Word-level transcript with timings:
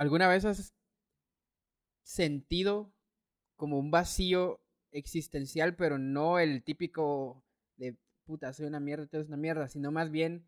¿Alguna 0.00 0.28
vez 0.28 0.46
has 0.46 0.72
sentido 2.02 2.90
como 3.56 3.78
un 3.78 3.90
vacío 3.90 4.58
existencial, 4.92 5.76
pero 5.76 5.98
no 5.98 6.38
el 6.38 6.62
típico 6.62 7.44
de 7.76 7.98
puta, 8.24 8.54
soy 8.54 8.64
una 8.64 8.80
mierda, 8.80 9.06
todo 9.06 9.20
es 9.20 9.28
una 9.28 9.36
mierda, 9.36 9.68
sino 9.68 9.92
más 9.92 10.10
bien 10.10 10.46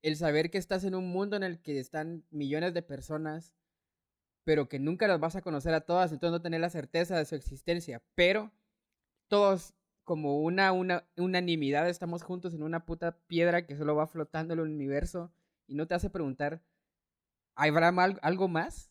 el 0.00 0.16
saber 0.16 0.50
que 0.50 0.56
estás 0.56 0.84
en 0.84 0.94
un 0.94 1.08
mundo 1.08 1.36
en 1.36 1.42
el 1.42 1.60
que 1.60 1.78
están 1.78 2.24
millones 2.30 2.72
de 2.72 2.80
personas, 2.80 3.52
pero 4.44 4.70
que 4.70 4.78
nunca 4.78 5.06
las 5.06 5.20
vas 5.20 5.36
a 5.36 5.42
conocer 5.42 5.74
a 5.74 5.82
todas, 5.82 6.10
entonces 6.10 6.32
no 6.32 6.40
tener 6.40 6.62
la 6.62 6.70
certeza 6.70 7.18
de 7.18 7.26
su 7.26 7.34
existencia, 7.34 8.02
pero 8.14 8.50
todos 9.28 9.74
como 10.04 10.40
una, 10.40 10.72
una 10.72 11.04
unanimidad 11.18 11.86
estamos 11.86 12.22
juntos 12.22 12.54
en 12.54 12.62
una 12.62 12.86
puta 12.86 13.18
piedra 13.26 13.66
que 13.66 13.76
solo 13.76 13.94
va 13.94 14.06
flotando 14.06 14.54
el 14.54 14.60
universo 14.60 15.30
y 15.66 15.74
no 15.74 15.86
te 15.86 15.92
hace 15.96 16.08
preguntar, 16.08 16.62
¿habrá 17.68 17.88
algo 18.22 18.48
más? 18.48 18.90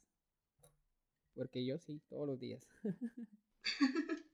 Porque 1.33 1.65
yo 1.65 1.77
sí, 1.77 2.01
todos 2.09 2.27
los 2.27 2.39
días. 2.39 2.67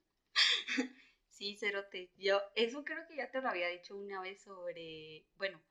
sí, 1.30 1.56
Cerote. 1.56 2.12
Yo, 2.18 2.42
eso 2.56 2.84
creo 2.84 3.08
que 3.08 3.16
ya 3.16 3.32
te 3.32 3.42
lo 3.42 3.50
había 3.50 3.70
dicho 3.70 3.96
una 3.96 4.22
vez 4.22 4.42
sobre, 4.42 5.26
bueno, 5.38 5.62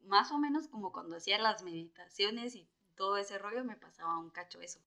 más 0.00 0.30
o 0.32 0.38
menos 0.38 0.68
como 0.68 0.92
cuando 0.92 1.16
hacía 1.16 1.38
las 1.38 1.62
meditaciones 1.62 2.54
y 2.54 2.68
todo 2.94 3.16
ese 3.16 3.38
rollo 3.38 3.64
me 3.64 3.76
pasaba 3.76 4.18
un 4.18 4.30
cacho 4.30 4.60
eso. 4.60 4.80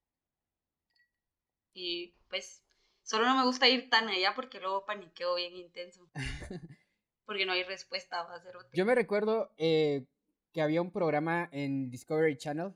Y 1.74 2.14
pues 2.28 2.62
solo 3.02 3.24
no 3.24 3.36
me 3.36 3.44
gusta 3.44 3.68
ir 3.68 3.88
tan 3.88 4.08
allá 4.08 4.34
porque 4.34 4.60
luego 4.60 4.84
paniqueo 4.84 5.34
bien 5.36 5.56
intenso. 5.56 6.08
porque 7.24 7.46
no 7.46 7.52
hay 7.52 7.64
respuesta, 7.64 8.22
va 8.24 8.34
a 8.34 8.42
ser 8.42 8.54
Yo 8.74 8.84
me 8.84 8.94
recuerdo 8.94 9.52
eh, 9.56 10.04
que 10.52 10.60
había 10.60 10.82
un 10.82 10.92
programa 10.92 11.48
en 11.50 11.90
Discovery 11.90 12.36
Channel 12.36 12.74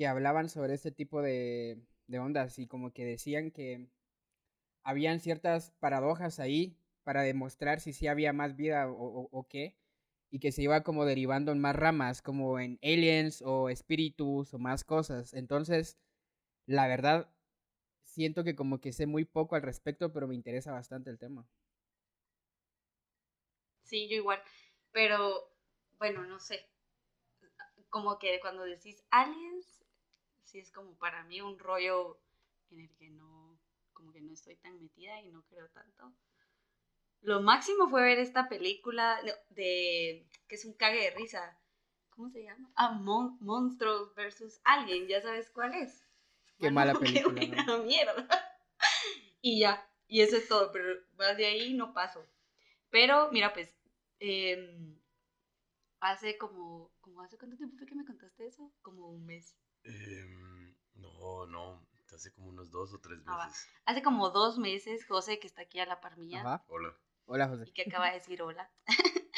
que 0.00 0.06
hablaban 0.06 0.48
sobre 0.48 0.72
este 0.72 0.90
tipo 0.90 1.20
de, 1.20 1.78
ondas 2.10 2.58
y 2.58 2.66
como 2.66 2.90
que 2.90 3.04
decían 3.04 3.50
que 3.50 3.90
habían 4.82 5.20
ciertas 5.20 5.72
paradojas 5.72 6.40
ahí 6.40 6.74
para 7.04 7.20
demostrar 7.20 7.80
si 7.80 7.92
sí 7.92 8.06
había 8.06 8.32
más 8.32 8.56
vida 8.56 8.90
o, 8.90 9.28
o, 9.30 9.46
qué, 9.46 9.76
y 10.30 10.38
que 10.38 10.52
se 10.52 10.62
iba 10.62 10.84
como 10.84 11.04
derivando 11.04 11.52
en 11.52 11.60
más 11.60 11.76
ramas, 11.76 12.22
como 12.22 12.58
en 12.58 12.78
aliens 12.82 13.42
o 13.42 13.68
espíritus 13.68 14.54
o 14.54 14.58
más 14.58 14.84
cosas. 14.84 15.34
Entonces, 15.34 15.98
la 16.64 16.88
verdad, 16.88 17.30
siento 18.02 18.42
que 18.42 18.56
como 18.56 18.80
que 18.80 18.94
sé 18.94 19.04
muy 19.04 19.26
poco 19.26 19.54
al 19.54 19.60
respecto, 19.60 20.14
pero 20.14 20.26
me 20.26 20.34
interesa 20.34 20.72
bastante 20.72 21.10
el 21.10 21.18
tema. 21.18 21.46
Sí, 23.82 24.08
yo 24.08 24.16
igual, 24.16 24.42
pero 24.92 25.52
bueno, 25.98 26.24
no 26.24 26.40
sé, 26.40 26.70
como 27.90 28.18
que 28.18 28.40
cuando 28.40 28.62
decís 28.62 29.04
aliens, 29.10 29.79
sí 30.50 30.58
es 30.58 30.70
como 30.72 30.94
para 30.98 31.22
mí 31.24 31.40
un 31.40 31.58
rollo 31.58 32.18
en 32.70 32.80
el 32.80 32.90
que 32.96 33.10
no 33.10 33.58
como 33.92 34.12
que 34.12 34.20
no 34.20 34.32
estoy 34.32 34.56
tan 34.56 34.80
metida 34.80 35.20
y 35.20 35.28
no 35.28 35.42
creo 35.42 35.68
tanto. 35.68 36.12
Lo 37.22 37.42
máximo 37.42 37.88
fue 37.88 38.02
ver 38.02 38.18
esta 38.18 38.48
película 38.48 39.20
de, 39.50 40.26
que 40.48 40.54
es 40.54 40.64
un 40.64 40.72
cague 40.72 41.02
de 41.02 41.10
risa. 41.10 41.58
¿Cómo 42.08 42.30
se 42.30 42.42
llama? 42.42 42.70
Ah, 42.76 42.92
Monstruos 42.92 44.14
versus 44.14 44.60
Alien, 44.64 45.06
ya 45.06 45.20
sabes 45.20 45.50
cuál 45.50 45.74
es. 45.74 46.02
Qué 46.58 46.70
mala 46.70 46.94
película. 46.98 47.40
Qué 47.40 47.46
buena 47.48 47.78
mierda. 47.78 48.26
y 49.42 49.60
ya, 49.60 49.86
y 50.08 50.22
eso 50.22 50.36
es 50.36 50.48
todo, 50.48 50.72
pero 50.72 50.98
más 51.18 51.36
de 51.36 51.46
ahí 51.46 51.74
no 51.74 51.92
paso. 51.92 52.26
Pero, 52.88 53.30
mira, 53.32 53.52
pues, 53.52 53.78
em, 54.18 54.98
hace 56.00 56.38
como, 56.38 56.90
como, 57.02 57.20
¿hace 57.20 57.36
cuánto 57.36 57.56
tiempo 57.56 57.76
fue 57.76 57.86
que 57.86 57.94
me 57.94 58.06
contaste 58.06 58.46
eso? 58.46 58.72
Como 58.82 59.08
un 59.08 59.26
mes. 59.26 59.54
Em, 59.84 60.74
no, 60.94 61.46
no, 61.46 61.86
hace 62.14 62.32
como 62.32 62.48
unos 62.48 62.70
dos 62.70 62.92
o 62.92 63.00
tres 63.00 63.18
ah, 63.26 63.46
meses. 63.46 63.68
hace 63.84 64.02
como 64.02 64.30
dos 64.30 64.58
meses, 64.58 65.06
José, 65.06 65.38
que 65.38 65.46
está 65.46 65.62
aquí 65.62 65.80
a 65.80 65.86
la 65.86 66.00
par 66.00 66.16
mía. 66.18 66.62
Hola. 66.68 66.96
Hola, 67.26 67.48
José. 67.48 67.64
Y 67.66 67.72
que 67.72 67.82
acaba 67.82 68.08
de 68.08 68.14
decir 68.14 68.42
hola. 68.42 68.70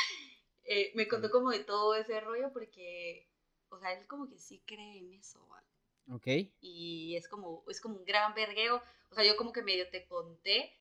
Eh, 0.64 0.92
me 0.94 1.08
contó 1.08 1.28
como 1.30 1.50
de 1.50 1.64
todo 1.64 1.96
ese 1.96 2.20
rollo 2.20 2.52
porque, 2.52 3.28
o 3.68 3.78
sea, 3.78 3.92
él 3.92 4.06
como 4.06 4.28
que 4.28 4.38
sí 4.38 4.62
cree 4.64 4.98
en 4.98 5.12
eso, 5.12 5.44
¿vale? 5.48 5.66
Ok. 6.08 6.50
Y 6.60 7.16
es 7.16 7.28
como, 7.28 7.64
es 7.68 7.80
como 7.80 7.96
un 7.96 8.04
gran 8.04 8.32
vergueo. 8.32 8.80
O 9.10 9.14
sea, 9.14 9.24
yo 9.24 9.36
como 9.36 9.52
que 9.52 9.62
medio 9.62 9.90
te 9.90 10.06
conté, 10.06 10.80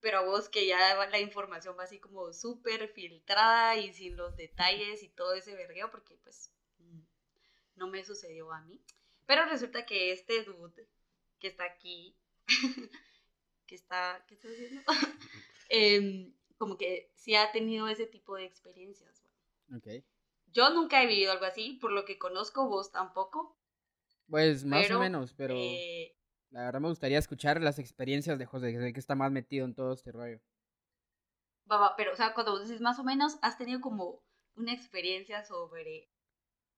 pero 0.00 0.18
a 0.18 0.24
vos 0.24 0.48
que 0.48 0.66
ya 0.66 1.06
la 1.06 1.18
información 1.18 1.76
va 1.76 1.84
así 1.84 1.98
como 1.98 2.32
súper 2.32 2.88
filtrada 2.88 3.76
y 3.76 3.92
sin 3.92 4.16
los 4.16 4.36
detalles 4.36 5.02
y 5.02 5.08
todo 5.08 5.32
ese 5.32 5.54
vergueo, 5.56 5.90
porque 5.90 6.16
pues 6.22 6.52
no 7.78 7.88
me 7.88 8.04
sucedió 8.04 8.52
a 8.52 8.60
mí. 8.62 8.80
Pero 9.26 9.44
resulta 9.46 9.84
que 9.86 10.12
este 10.12 10.44
dude 10.44 10.88
que 11.38 11.48
está 11.48 11.64
aquí, 11.64 12.16
que 13.66 13.74
está, 13.74 14.24
¿qué 14.26 14.34
está 14.34 14.48
diciendo? 14.48 14.82
Em, 15.70 16.34
como 16.56 16.78
que 16.78 17.12
sí 17.14 17.34
ha 17.34 17.52
tenido 17.52 17.88
ese 17.88 18.06
tipo 18.06 18.36
de 18.36 18.44
experiencias. 18.44 19.22
Okay. 19.76 20.02
Yo 20.46 20.70
nunca 20.70 21.02
he 21.02 21.06
vivido 21.06 21.32
algo 21.32 21.44
así, 21.44 21.74
por 21.74 21.92
lo 21.92 22.06
que 22.06 22.18
conozco, 22.18 22.68
vos 22.68 22.90
tampoco. 22.90 23.58
Pues 24.30 24.64
más 24.64 24.90
o 24.90 24.98
menos, 24.98 25.34
pero 25.34 25.54
eh, 25.56 26.16
la 26.50 26.64
verdad 26.64 26.80
me 26.80 26.88
gustaría 26.88 27.18
escuchar 27.18 27.60
las 27.60 27.78
experiencias 27.78 28.38
de 28.38 28.46
José, 28.46 28.92
que 28.92 29.00
está 29.00 29.14
más 29.14 29.30
metido 29.30 29.66
en 29.66 29.74
todo 29.74 29.92
este 29.92 30.12
rollo. 30.12 30.40
Baba, 31.64 31.94
pero, 31.96 32.12
o 32.12 32.16
sea, 32.16 32.32
cuando 32.32 32.52
vos 32.52 32.62
dices 32.62 32.80
más 32.80 32.98
o 32.98 33.04
menos, 33.04 33.38
has 33.42 33.58
tenido 33.58 33.80
como 33.82 34.22
una 34.54 34.72
experiencia 34.72 35.44
sobre 35.44 36.10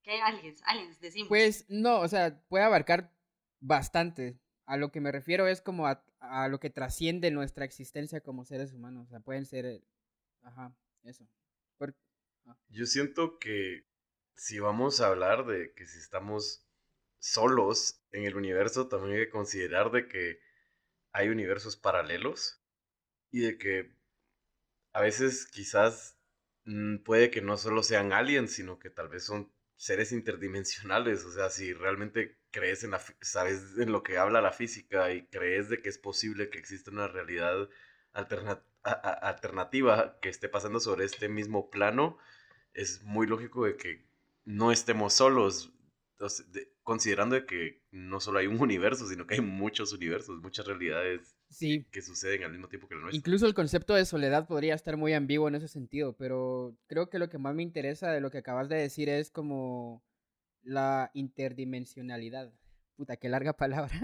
¿Qué 0.02 0.20
aliens? 0.20 0.62
Aliens, 0.64 1.00
decimos. 1.00 1.28
Pues 1.28 1.66
no, 1.68 2.00
o 2.00 2.08
sea, 2.08 2.40
puede 2.48 2.64
abarcar 2.64 3.12
bastante. 3.60 4.38
A 4.66 4.76
lo 4.76 4.92
que 4.92 5.00
me 5.00 5.12
refiero 5.12 5.48
es 5.48 5.60
como 5.60 5.86
a, 5.86 6.02
lo 6.48 6.60
que 6.60 6.70
trasciende 6.70 7.30
nuestra 7.30 7.64
existencia 7.64 8.20
como 8.20 8.44
seres 8.44 8.72
humanos. 8.72 9.06
O 9.06 9.10
sea, 9.10 9.20
pueden 9.20 9.46
ser. 9.46 9.66
Eh, 9.66 9.84
ajá, 10.42 10.74
eso. 11.02 11.26
Ah. 12.46 12.56
Yo 12.68 12.86
siento 12.86 13.38
que 13.38 13.84
si 14.34 14.58
vamos 14.58 15.00
a 15.00 15.08
hablar 15.08 15.44
de 15.46 15.74
que 15.74 15.86
si 15.86 15.98
estamos 15.98 16.66
solos 17.18 18.02
en 18.12 18.24
el 18.24 18.36
universo, 18.36 18.88
también 18.88 19.18
hay 19.18 19.26
que 19.26 19.30
considerar 19.30 19.90
de 19.90 20.08
que 20.08 20.40
hay 21.12 21.28
universos 21.28 21.76
paralelos 21.76 22.62
y 23.30 23.40
de 23.40 23.58
que 23.58 23.94
a 24.92 25.02
veces 25.02 25.46
quizás 25.46 26.18
mm, 26.64 26.98
puede 26.98 27.30
que 27.30 27.42
no 27.42 27.56
solo 27.56 27.82
sean 27.82 28.12
aliens, 28.12 28.52
sino 28.52 28.78
que 28.78 28.90
tal 28.90 29.08
vez 29.08 29.24
son 29.24 29.52
seres 29.80 30.12
interdimensionales, 30.12 31.24
o 31.24 31.32
sea, 31.32 31.48
si 31.48 31.72
realmente 31.72 32.36
crees 32.50 32.84
en 32.84 32.90
la, 32.90 33.00
sabes 33.22 33.78
en 33.78 33.92
lo 33.92 34.02
que 34.02 34.18
habla 34.18 34.42
la 34.42 34.52
física 34.52 35.10
y 35.10 35.26
crees 35.28 35.70
de 35.70 35.80
que 35.80 35.88
es 35.88 35.96
posible 35.96 36.50
que 36.50 36.58
exista 36.58 36.90
una 36.90 37.08
realidad 37.08 37.66
alternativa 38.82 40.18
que 40.20 40.28
esté 40.28 40.50
pasando 40.50 40.80
sobre 40.80 41.06
este 41.06 41.30
mismo 41.30 41.70
plano, 41.70 42.18
es 42.74 43.02
muy 43.04 43.26
lógico 43.26 43.64
de 43.64 43.78
que 43.78 44.04
no 44.44 44.70
estemos 44.70 45.14
solos, 45.14 45.72
considerando 46.90 47.46
que 47.46 47.84
no 47.92 48.18
solo 48.18 48.40
hay 48.40 48.48
un 48.48 48.60
universo, 48.60 49.06
sino 49.06 49.24
que 49.24 49.34
hay 49.34 49.40
muchos 49.40 49.92
universos, 49.92 50.42
muchas 50.42 50.66
realidades 50.66 51.36
sí. 51.48 51.86
que 51.92 52.02
suceden 52.02 52.42
al 52.42 52.50
mismo 52.50 52.66
tiempo 52.66 52.88
que 52.88 52.96
la 52.96 53.02
nuestra. 53.02 53.16
Incluso 53.16 53.46
el 53.46 53.54
concepto 53.54 53.94
de 53.94 54.04
soledad 54.04 54.48
podría 54.48 54.74
estar 54.74 54.96
muy 54.96 55.12
ambiguo 55.12 55.46
en 55.46 55.54
ese 55.54 55.68
sentido, 55.68 56.16
pero 56.16 56.76
creo 56.88 57.08
que 57.08 57.20
lo 57.20 57.28
que 57.28 57.38
más 57.38 57.54
me 57.54 57.62
interesa 57.62 58.10
de 58.10 58.20
lo 58.20 58.32
que 58.32 58.38
acabas 58.38 58.68
de 58.68 58.74
decir 58.74 59.08
es 59.08 59.30
como 59.30 60.04
la 60.62 61.12
interdimensionalidad. 61.14 62.52
Puta, 62.96 63.16
qué 63.16 63.28
larga 63.28 63.52
palabra. 63.56 63.94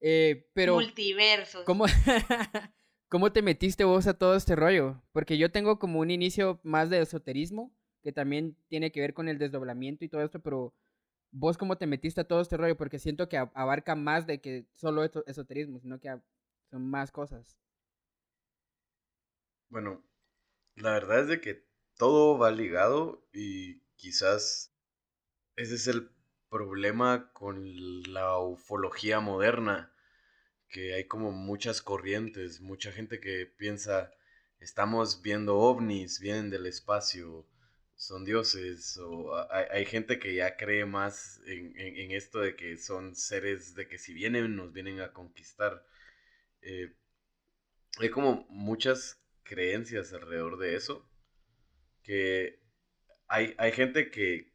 eh, 0.00 0.48
pero... 0.54 0.74
Multiversos. 0.74 1.64
¿cómo, 1.64 1.86
¿Cómo 3.08 3.32
te 3.32 3.42
metiste 3.42 3.82
vos 3.82 4.06
a 4.06 4.16
todo 4.16 4.36
este 4.36 4.54
rollo? 4.54 5.02
Porque 5.10 5.38
yo 5.38 5.50
tengo 5.50 5.80
como 5.80 5.98
un 5.98 6.12
inicio 6.12 6.60
más 6.62 6.88
de 6.88 7.00
esoterismo, 7.00 7.74
que 8.00 8.12
también 8.12 8.56
tiene 8.68 8.92
que 8.92 9.00
ver 9.00 9.12
con 9.12 9.28
el 9.28 9.38
desdoblamiento 9.38 10.04
y 10.04 10.08
todo 10.08 10.22
esto, 10.22 10.38
pero 10.38 10.72
vos 11.34 11.58
cómo 11.58 11.76
te 11.76 11.86
metiste 11.86 12.20
a 12.20 12.28
todo 12.28 12.40
este 12.40 12.56
rollo, 12.56 12.76
porque 12.76 12.98
siento 12.98 13.28
que 13.28 13.36
abarca 13.36 13.96
más 13.96 14.26
de 14.26 14.40
que 14.40 14.66
solo 14.74 15.04
esoterismo, 15.04 15.80
sino 15.80 15.98
que 15.98 16.16
son 16.70 16.88
más 16.88 17.10
cosas. 17.10 17.58
Bueno, 19.68 20.02
la 20.76 20.92
verdad 20.92 21.20
es 21.22 21.28
de 21.28 21.40
que 21.40 21.66
todo 21.96 22.38
va 22.38 22.52
ligado 22.52 23.26
y 23.32 23.80
quizás 23.96 24.72
ese 25.56 25.74
es 25.74 25.88
el 25.88 26.10
problema 26.48 27.32
con 27.32 28.02
la 28.12 28.38
ufología 28.38 29.18
moderna, 29.18 29.92
que 30.68 30.94
hay 30.94 31.04
como 31.08 31.32
muchas 31.32 31.82
corrientes, 31.82 32.60
mucha 32.60 32.92
gente 32.92 33.18
que 33.18 33.46
piensa, 33.46 34.12
estamos 34.60 35.20
viendo 35.20 35.56
ovnis, 35.58 36.20
vienen 36.20 36.50
del 36.50 36.66
espacio, 36.66 37.44
son 37.96 38.24
dioses 38.24 38.98
o 38.98 39.34
hay, 39.50 39.84
gente 39.86 40.18
que 40.18 40.34
ya 40.34 40.56
cree 40.56 40.84
más 40.84 41.40
en, 41.46 42.10
esto 42.12 42.40
de 42.40 42.56
que 42.56 42.76
son 42.76 43.14
seres 43.14 43.74
de 43.74 43.88
que 43.88 43.98
si 43.98 44.12
vienen 44.12 44.56
nos 44.56 44.72
vienen 44.72 45.00
a 45.00 45.12
conquistar. 45.12 45.86
Eh, 46.62 46.94
hay 48.00 48.10
como 48.10 48.46
muchas 48.48 49.22
creencias 49.44 50.12
alrededor 50.12 50.58
de 50.58 50.76
eso 50.76 51.08
que 52.02 52.60
hay, 53.28 53.54
hay 53.58 53.72
gente 53.72 54.10
que 54.10 54.52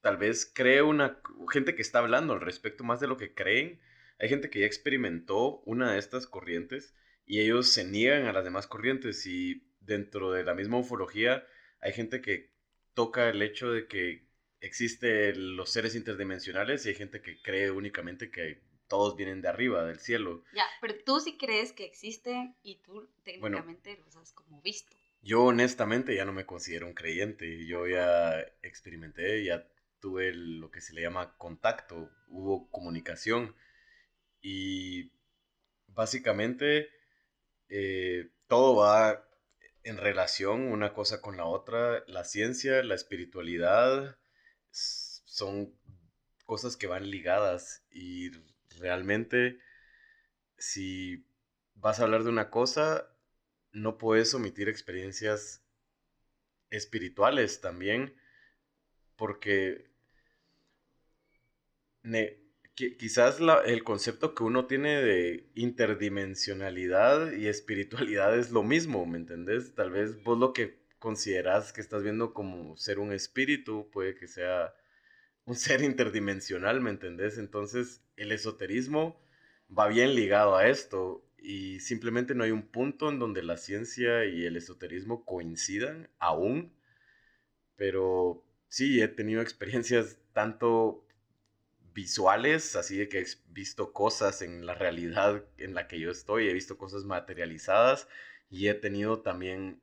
tal 0.00 0.16
vez 0.16 0.50
cree 0.52 0.82
una 0.82 1.20
gente 1.52 1.74
que 1.74 1.82
está 1.82 2.00
hablando 2.00 2.34
al 2.34 2.40
respecto 2.40 2.84
más 2.84 3.00
de 3.00 3.06
lo 3.06 3.16
que 3.16 3.34
creen. 3.34 3.80
Hay 4.18 4.28
gente 4.28 4.50
que 4.50 4.60
ya 4.60 4.66
experimentó 4.66 5.60
una 5.60 5.92
de 5.92 5.98
estas 5.98 6.26
corrientes 6.26 6.94
y 7.24 7.40
ellos 7.40 7.72
se 7.72 7.84
niegan 7.84 8.26
a 8.26 8.32
las 8.32 8.44
demás 8.44 8.66
corrientes 8.66 9.26
y 9.26 9.68
dentro 9.80 10.32
de 10.32 10.44
la 10.44 10.54
misma 10.54 10.78
ufología 10.78 11.46
hay 11.82 11.92
gente 11.92 12.22
que 12.22 12.50
toca 12.94 13.28
el 13.28 13.42
hecho 13.42 13.70
de 13.70 13.86
que 13.86 14.24
existen 14.60 15.56
los 15.56 15.70
seres 15.70 15.94
interdimensionales 15.94 16.86
y 16.86 16.90
hay 16.90 16.94
gente 16.94 17.20
que 17.20 17.42
cree 17.42 17.70
únicamente 17.70 18.30
que 18.30 18.62
todos 18.86 19.16
vienen 19.16 19.42
de 19.42 19.48
arriba, 19.48 19.84
del 19.84 19.98
cielo. 19.98 20.44
Ya, 20.54 20.64
pero 20.80 20.94
tú 21.04 21.18
sí 21.18 21.36
crees 21.36 21.72
que 21.72 21.84
existen 21.84 22.54
y 22.62 22.76
tú 22.76 23.10
técnicamente 23.24 23.96
los 23.96 24.16
has 24.16 24.32
como 24.32 24.60
visto. 24.62 24.96
Yo 25.22 25.44
honestamente 25.44 26.14
ya 26.14 26.24
no 26.24 26.32
me 26.32 26.46
considero 26.46 26.86
un 26.86 26.94
creyente. 26.94 27.66
Yo 27.66 27.86
ya 27.86 28.38
experimenté, 28.62 29.44
ya 29.44 29.66
tuve 30.00 30.32
lo 30.34 30.70
que 30.70 30.80
se 30.80 30.94
le 30.94 31.02
llama 31.02 31.36
contacto, 31.36 32.10
hubo 32.28 32.70
comunicación 32.70 33.54
y 34.40 35.10
básicamente 35.88 36.88
eh, 37.68 38.28
todo 38.46 38.76
va 38.76 39.24
en 39.84 39.96
relación 39.96 40.62
una 40.62 40.92
cosa 40.92 41.20
con 41.20 41.36
la 41.36 41.44
otra. 41.44 42.04
La 42.06 42.24
ciencia, 42.24 42.82
la 42.82 42.94
espiritualidad 42.94 44.18
son 44.70 45.74
cosas 46.46 46.76
que 46.76 46.86
van 46.86 47.10
ligadas 47.10 47.84
y 47.90 48.30
realmente 48.78 49.58
si 50.58 51.26
vas 51.74 52.00
a 52.00 52.04
hablar 52.04 52.22
de 52.22 52.30
una 52.30 52.50
cosa, 52.50 53.08
no 53.72 53.98
puedes 53.98 54.34
omitir 54.34 54.68
experiencias 54.68 55.64
espirituales 56.70 57.60
también, 57.60 58.14
porque 59.16 59.90
quizás 62.74 63.38
el 63.66 63.84
concepto 63.84 64.34
que 64.34 64.42
uno 64.44 64.66
tiene 64.66 65.02
de 65.02 65.50
interdimensionalidad 65.54 67.32
y 67.32 67.48
espiritualidad 67.48 68.36
es 68.38 68.50
lo 68.50 68.62
mismo, 68.62 69.04
¿me 69.06 69.18
entendés? 69.18 69.74
Tal 69.74 69.90
vez 69.90 70.22
vos 70.22 70.38
lo 70.38 70.52
que 70.52 70.82
consideras 70.98 71.72
que 71.72 71.80
estás 71.80 72.02
viendo 72.02 72.32
como 72.32 72.76
ser 72.76 72.98
un 72.98 73.12
espíritu 73.12 73.90
puede 73.90 74.14
que 74.14 74.28
sea 74.28 74.74
un 75.44 75.54
ser 75.56 75.82
interdimensional, 75.82 76.80
¿me 76.80 76.90
entendés? 76.90 77.38
Entonces 77.38 78.02
el 78.16 78.32
esoterismo 78.32 79.20
va 79.76 79.88
bien 79.88 80.14
ligado 80.14 80.56
a 80.56 80.68
esto 80.68 81.26
y 81.38 81.80
simplemente 81.80 82.34
no 82.34 82.44
hay 82.44 82.52
un 82.52 82.62
punto 82.62 83.10
en 83.10 83.18
donde 83.18 83.42
la 83.42 83.56
ciencia 83.56 84.24
y 84.24 84.44
el 84.46 84.56
esoterismo 84.56 85.24
coincidan 85.24 86.08
aún, 86.18 86.72
pero 87.76 88.44
sí 88.68 89.02
he 89.02 89.08
tenido 89.08 89.42
experiencias 89.42 90.18
tanto 90.32 91.01
visuales, 91.94 92.76
así 92.76 92.98
de 92.98 93.08
que 93.08 93.20
he 93.20 93.26
visto 93.48 93.92
cosas 93.92 94.42
en 94.42 94.66
la 94.66 94.74
realidad 94.74 95.44
en 95.58 95.74
la 95.74 95.88
que 95.88 96.00
yo 96.00 96.10
estoy, 96.10 96.48
he 96.48 96.52
visto 96.52 96.78
cosas 96.78 97.04
materializadas 97.04 98.08
y 98.50 98.68
he 98.68 98.74
tenido 98.74 99.20
también 99.20 99.82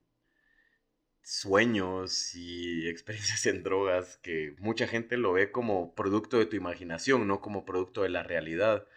sueños 1.21 2.35
y 2.35 2.87
experiencias 2.89 3.45
en 3.45 3.63
drogas 3.63 4.17
que 4.17 4.55
mucha 4.59 4.87
gente 4.87 5.17
lo 5.17 5.33
ve 5.33 5.51
como 5.51 5.93
producto 5.95 6.39
de 6.39 6.45
tu 6.45 6.55
imaginación, 6.55 7.27
no 7.27 7.41
como 7.41 7.65
producto 7.65 8.03
de 8.03 8.09
la 8.09 8.23
realidad. 8.23 8.87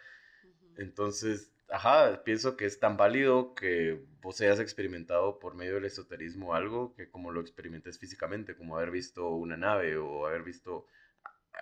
Entonces, 0.77 1.53
ajá, 1.69 2.23
pienso 2.23 2.57
que 2.57 2.65
es 2.65 2.79
tan 2.79 2.97
válido 2.97 3.53
que 3.55 4.03
vos 4.21 4.39
hayas 4.41 4.59
experimentado 4.59 5.39
por 5.39 5.55
medio 5.55 5.75
del 5.75 5.85
esoterismo 5.85 6.55
algo 6.55 6.93
que 6.95 7.09
como 7.09 7.31
lo 7.31 7.41
experimentes 7.41 7.99
físicamente, 7.99 8.55
como 8.55 8.77
haber 8.77 8.91
visto 8.91 9.29
una 9.29 9.57
nave 9.57 9.97
o 9.97 10.25
haber 10.25 10.43
visto 10.43 10.87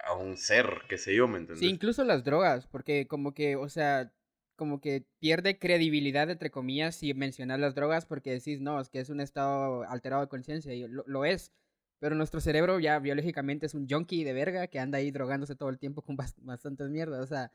a 0.06 0.14
un 0.14 0.38
ser, 0.38 0.84
qué 0.90 0.98
sé 0.98 1.16
yo, 1.16 1.28
¿me 1.28 1.38
entiendes? 1.38 1.60
Sí, 1.60 1.68
incluso 1.68 2.04
las 2.04 2.24
drogas, 2.24 2.68
porque 2.68 3.08
como 3.08 3.34
que, 3.34 3.56
o 3.56 3.70
sea, 3.70 4.12
como 4.56 4.80
que 4.80 5.06
pierde 5.20 5.58
credibilidad, 5.58 6.30
entre 6.30 6.52
comillas, 6.52 6.96
si 6.96 7.14
mencionas 7.14 7.60
las 7.60 7.76
drogas 7.76 8.06
porque 8.06 8.32
decís, 8.32 8.62
no, 8.62 8.80
es 8.80 8.90
que 8.90 9.00
es 9.00 9.10
un 9.10 9.20
estado 9.20 9.84
alterado 9.90 10.22
de 10.22 10.28
conciencia, 10.28 10.74
y 10.74 10.88
lo, 10.88 11.26
es. 11.26 11.52
Pero 12.00 12.16
nuestro 12.16 12.42
cerebro 12.42 12.80
ya 12.80 13.00
biológicamente 13.00 13.66
es 13.66 13.74
un 13.74 13.88
junkie 13.88 14.24
de 14.24 14.34
verga 14.34 14.68
que 14.68 14.80
anda 14.80 14.98
ahí 14.98 15.12
drogándose 15.12 15.56
todo 15.56 15.70
el 15.70 15.80
tiempo 15.80 16.02
con 16.02 16.16
bastantes 16.16 16.90
mierdas. 16.90 17.22
O 17.22 17.28
sea, 17.28 17.52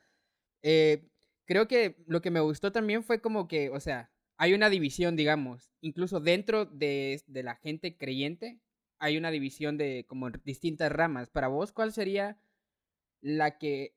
eh, 0.62 1.08
creo 1.46 1.68
que 1.68 1.96
lo 2.06 2.20
que 2.20 2.30
me 2.30 2.40
gustó 2.40 2.72
también 2.72 3.04
fue 3.04 3.20
como 3.20 3.48
que, 3.48 3.70
o 3.70 3.80
sea, 3.80 4.10
hay 4.36 4.54
una 4.54 4.70
división, 4.70 5.16
digamos, 5.16 5.72
incluso 5.80 6.20
dentro 6.20 6.66
de, 6.66 7.22
de 7.26 7.42
la 7.42 7.56
gente 7.56 7.96
creyente, 7.96 8.60
hay 8.98 9.16
una 9.16 9.30
división 9.30 9.76
de 9.76 10.04
como 10.08 10.30
distintas 10.44 10.90
ramas. 10.92 11.30
Para 11.30 11.48
vos, 11.48 11.72
¿cuál 11.72 11.92
sería 11.92 12.38
la 13.20 13.58
que 13.58 13.94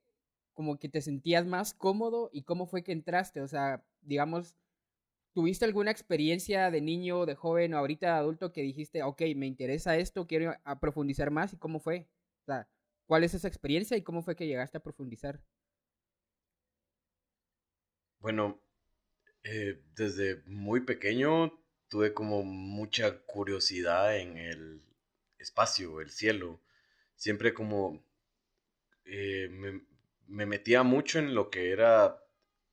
como 0.54 0.78
que 0.78 0.90
te 0.90 1.01
sentías 1.01 1.46
más 1.46 1.74
cómodo 1.74 2.30
y 2.34 2.44
cómo 2.44 2.68
fue 2.68 2.84
que 2.84 2.92
entraste? 2.92 3.42
O 3.42 3.48
sea, 3.48 3.84
digamos, 4.01 4.56
¿tuviste 5.34 5.66
alguna 5.66 5.92
experiencia 5.92 6.72
de 6.72 6.81
niño, 6.81 7.25
de 7.25 7.36
joven 7.36 7.74
o 7.74 7.78
ahorita 7.78 8.07
de 8.07 8.19
adulto 8.19 8.51
que 8.51 8.62
dijiste, 8.62 9.04
ok, 9.04 9.22
me 9.36 9.48
interesa 9.48 9.98
esto, 9.98 10.28
quiero 10.28 10.54
profundizar 10.81 11.31
más 11.31 11.54
y 11.54 11.57
cómo 11.57 11.80
fue? 11.80 12.07
O 12.42 12.46
sea, 12.46 12.68
¿cuál 13.06 13.24
es 13.24 13.34
esa 13.34 13.48
experiencia 13.48 13.96
y 13.98 14.04
cómo 14.04 14.22
fue 14.22 14.36
que 14.36 14.48
llegaste 14.48 14.78
a 14.78 14.84
profundizar? 14.84 15.42
Bueno, 18.19 18.62
eh, 19.44 19.81
desde 19.96 20.44
muy 20.46 20.81
pequeño 20.81 21.54
tuve 21.88 22.13
como 22.13 22.44
mucha 22.44 23.22
curiosidad 23.25 24.18
en 24.18 24.38
el 24.38 24.81
espacio, 25.39 26.01
el 26.01 26.12
cielo. 26.12 26.62
Siempre 27.15 27.53
como 27.53 28.06
eh, 29.06 29.50
me, 30.27 30.45
metía 30.45 30.83
mucho 30.83 31.19
en 31.19 31.33
lo 31.33 31.50
que 31.50 31.71
era 31.71 32.24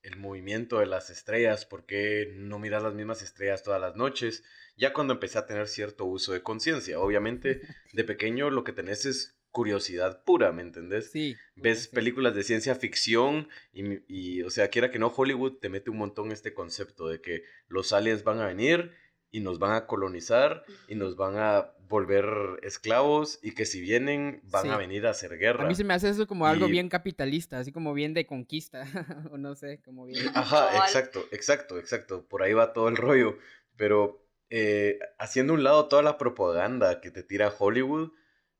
el 0.03 0.17
movimiento 0.17 0.79
de 0.79 0.87
las 0.87 1.11
estrellas, 1.11 1.65
por 1.65 1.87
qué 1.87 2.33
no 2.35 2.59
miras 2.59 2.83
las 2.83 2.95
mismas 2.95 3.23
estrellas 3.23 3.63
todas 3.63 3.81
las 3.81 3.97
noches, 3.97 4.45
ya 4.77 4.93
cuando 4.93 5.15
empecé 5.15 5.39
a 5.39 5.47
tener 5.47 5.67
cierto 5.67 6.05
uso 6.05 6.33
de 6.33 6.43
conciencia. 6.43 7.01
Obviamente, 7.01 7.61
de 7.93 8.05
pequeño 8.05 8.51
lo 8.51 8.63
que 8.63 8.73
tenés 8.73 9.07
es 9.07 9.37
curiosidad 9.51 10.23
pura, 10.23 10.53
¿me 10.53 10.61
entendés? 10.61 11.11
Sí. 11.11 11.35
Ves 11.55 11.89
películas 11.89 12.35
de 12.35 12.43
ciencia 12.43 12.75
ficción 12.75 13.49
y, 13.73 14.03
y, 14.07 14.43
o 14.43 14.51
sea, 14.51 14.69
quiera 14.69 14.91
que 14.91 14.99
no, 14.99 15.09
Hollywood 15.09 15.59
te 15.59 15.71
mete 15.71 15.89
un 15.89 15.97
montón 15.97 16.31
este 16.31 16.53
concepto 16.53 17.09
de 17.09 17.23
que 17.23 17.43
los 17.67 17.95
aliens 17.95 18.23
van 18.23 18.39
a 18.41 18.47
venir 18.47 18.93
y 19.37 19.41
nos 19.41 19.59
van 19.59 19.73
a 19.73 19.87
colonizar 19.87 20.65
y 20.89 20.95
nos 20.95 21.15
van 21.15 21.37
a 21.37 21.71
volver 21.91 22.25
esclavos 22.63 23.39
y 23.43 23.53
que 23.53 23.67
si 23.67 23.83
vienen 23.83 24.41
van 24.45 24.71
a 24.71 24.79
venir 24.79 25.07
a 25.07 25.11
hacer 25.11 25.37
guerra. 25.37 25.65
A 25.65 25.69
mí 25.69 25.75
se 25.75 25.85
me 25.85 25.93
hace 25.93 26.09
eso 26.09 26.27
como 26.27 26.47
algo 26.47 26.69
bien 26.69 26.89
capitalista, 26.89 27.59
así 27.59 27.71
como 27.71 27.93
bien 27.93 28.15
de 28.15 28.27
conquista, 28.27 28.85
o 29.31 29.37
no 29.37 29.55
sé, 29.55 29.83
como 29.85 30.07
bien... 30.07 30.27
Ajá, 30.35 30.79
exacto, 30.79 31.23
exacto, 31.33 31.79
exacto, 31.79 32.27
por 32.27 32.43
ahí 32.43 32.55
va 32.55 32.73
todo 32.73 32.89
el 32.89 32.97
rollo, 32.97 33.37
pero 33.77 34.27
eh, 34.49 34.99
haciendo 35.19 35.53
un 35.53 35.65
lado 35.65 35.87
toda 35.87 36.03
la 36.03 36.17
propaganda 36.17 37.03
que 37.03 37.11
te 37.11 37.23
tira 37.23 37.53
Hollywood, 37.57 38.13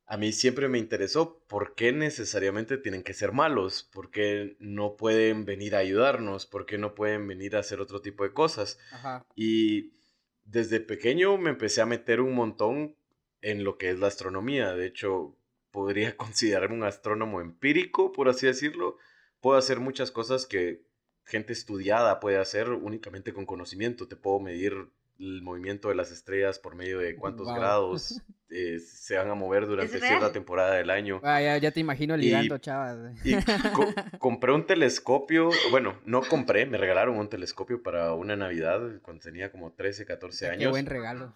a 0.05 0.19
mí 0.19 0.31
siempre 0.31 0.69
me 0.69 0.79
interesó 0.79 1.43
por 1.49 1.75
qué 1.75 1.91
necesariamente 1.93 2.77
tienen 2.77 3.03
que 3.03 3.15
ser 3.15 3.33
malos, 3.33 3.89
por 3.95 4.11
qué 4.11 4.59
no 4.61 4.95
pueden 4.97 5.47
venir 5.47 5.75
a 5.75 5.79
ayudarnos, 5.79 6.45
por 6.45 6.67
qué 6.67 6.77
no 6.77 6.95
pueden 6.95 7.27
venir 7.27 7.57
a 7.57 7.61
hacer 7.61 7.81
otro 7.81 8.03
tipo 8.03 8.25
de 8.25 8.35
cosas. 8.35 8.79
Ajá. 8.93 9.27
Y 9.35 9.97
desde 10.47 10.81
pequeño 10.81 11.37
me 11.37 11.51
empecé 11.51 11.83
a 11.83 11.87
meter 11.87 12.21
un 12.21 12.35
montón 12.35 12.97
en 13.43 13.65
lo 13.65 13.77
que 13.77 13.91
es 13.91 13.99
la 13.99 14.07
astronomía. 14.07 14.75
De 14.75 14.87
hecho, 14.87 15.37
podría 15.71 16.17
considerarme 16.17 16.77
un 16.77 16.85
astrónomo 16.85 17.41
empírico, 17.41 18.13
por 18.13 18.29
así 18.29 18.47
decirlo. 18.47 18.97
Puedo 19.41 19.59
hacer 19.59 19.81
muchas 19.81 20.11
cosas 20.11 20.47
que 20.47 20.87
gente 21.25 21.53
estudiada 21.53 22.21
puede 22.21 22.39
hacer 22.39 22.71
únicamente 22.71 23.33
con 23.33 23.45
conocimiento. 23.45 24.09
Te 24.09 24.17
puedo 24.17 24.41
medir 24.41 24.89
el 25.19 25.43
movimiento 25.43 25.89
de 25.89 25.95
las 25.95 26.11
estrellas 26.11 26.59
por 26.59 26.75
medio 26.75 26.99
de 26.99 27.17
cuántos 27.17 27.47
grados 27.55 28.23
eh, 28.51 28.79
se 28.81 29.17
van 29.17 29.31
a 29.31 29.35
mover 29.35 29.67
durante 29.67 29.99
cierta 29.99 30.33
temporada 30.33 30.75
del 30.75 30.91
año. 30.91 31.21
Ah, 31.23 31.41
ya, 31.41 31.71
te 31.71 31.81
imagino 31.81 32.17
ligando, 32.17 32.59
chavas. 32.59 33.15
Y 33.25 33.35
compré 34.19 34.53
un 34.53 34.67
telescopio, 34.67 35.51
bueno, 35.71 36.01
no 36.05 36.23
compré, 36.23 36.67
me 36.67 36.79
regalaron 36.79 37.19
un 37.19 37.29
telescopio 37.29 37.83
para 37.83 38.13
una 38.15 38.37
Navidad 38.37 39.01
cuando 39.03 39.23
tenía 39.23 39.51
como 39.51 39.73
13, 39.73 40.07
14 40.07 40.49
años. 40.49 40.61
Qué 40.61 40.69
buen 40.69 40.87
regalo. 40.87 41.35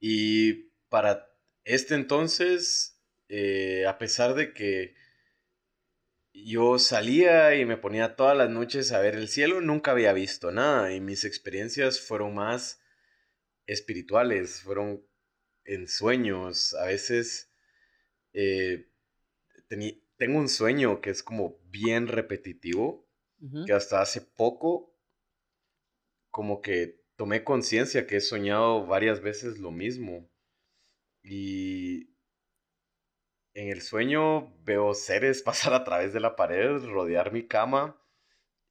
Y 0.00 0.72
para 0.88 1.28
este 1.64 1.94
entonces, 1.94 3.00
eh, 3.28 3.86
a 3.86 3.98
pesar 3.98 4.34
de 4.34 4.52
que 4.52 4.94
yo 6.32 6.78
salía 6.78 7.54
y 7.54 7.64
me 7.64 7.76
ponía 7.76 8.16
todas 8.16 8.36
las 8.36 8.50
noches 8.50 8.92
a 8.92 9.00
ver 9.00 9.14
el 9.14 9.28
cielo, 9.28 9.60
nunca 9.60 9.90
había 9.90 10.12
visto 10.12 10.50
nada 10.50 10.92
y 10.94 11.00
mis 11.00 11.24
experiencias 11.24 12.00
fueron 12.00 12.34
más 12.34 12.80
espirituales, 13.66 14.62
fueron 14.62 15.06
en 15.64 15.88
sueños, 15.88 16.74
a 16.74 16.86
veces 16.86 17.52
eh, 18.32 18.88
tengo 20.16 20.38
un 20.38 20.48
sueño 20.48 21.00
que 21.00 21.10
es 21.10 21.22
como 21.22 21.58
bien 21.64 22.08
repetitivo, 22.08 23.08
que 23.66 23.72
hasta 23.72 24.00
hace 24.00 24.20
poco 24.20 24.94
como 26.30 26.62
que 26.62 27.02
tomé 27.16 27.42
conciencia 27.42 28.06
que 28.06 28.16
he 28.16 28.20
soñado 28.20 28.86
varias 28.86 29.20
veces 29.20 29.58
lo 29.58 29.72
mismo. 29.72 30.30
Y 31.24 32.11
en 33.54 33.68
el 33.68 33.82
sueño 33.82 34.54
veo 34.64 34.94
seres 34.94 35.42
pasar 35.42 35.74
a 35.74 35.84
través 35.84 36.12
de 36.12 36.20
la 36.20 36.36
pared, 36.36 36.82
rodear 36.84 37.32
mi 37.32 37.46
cama 37.46 37.98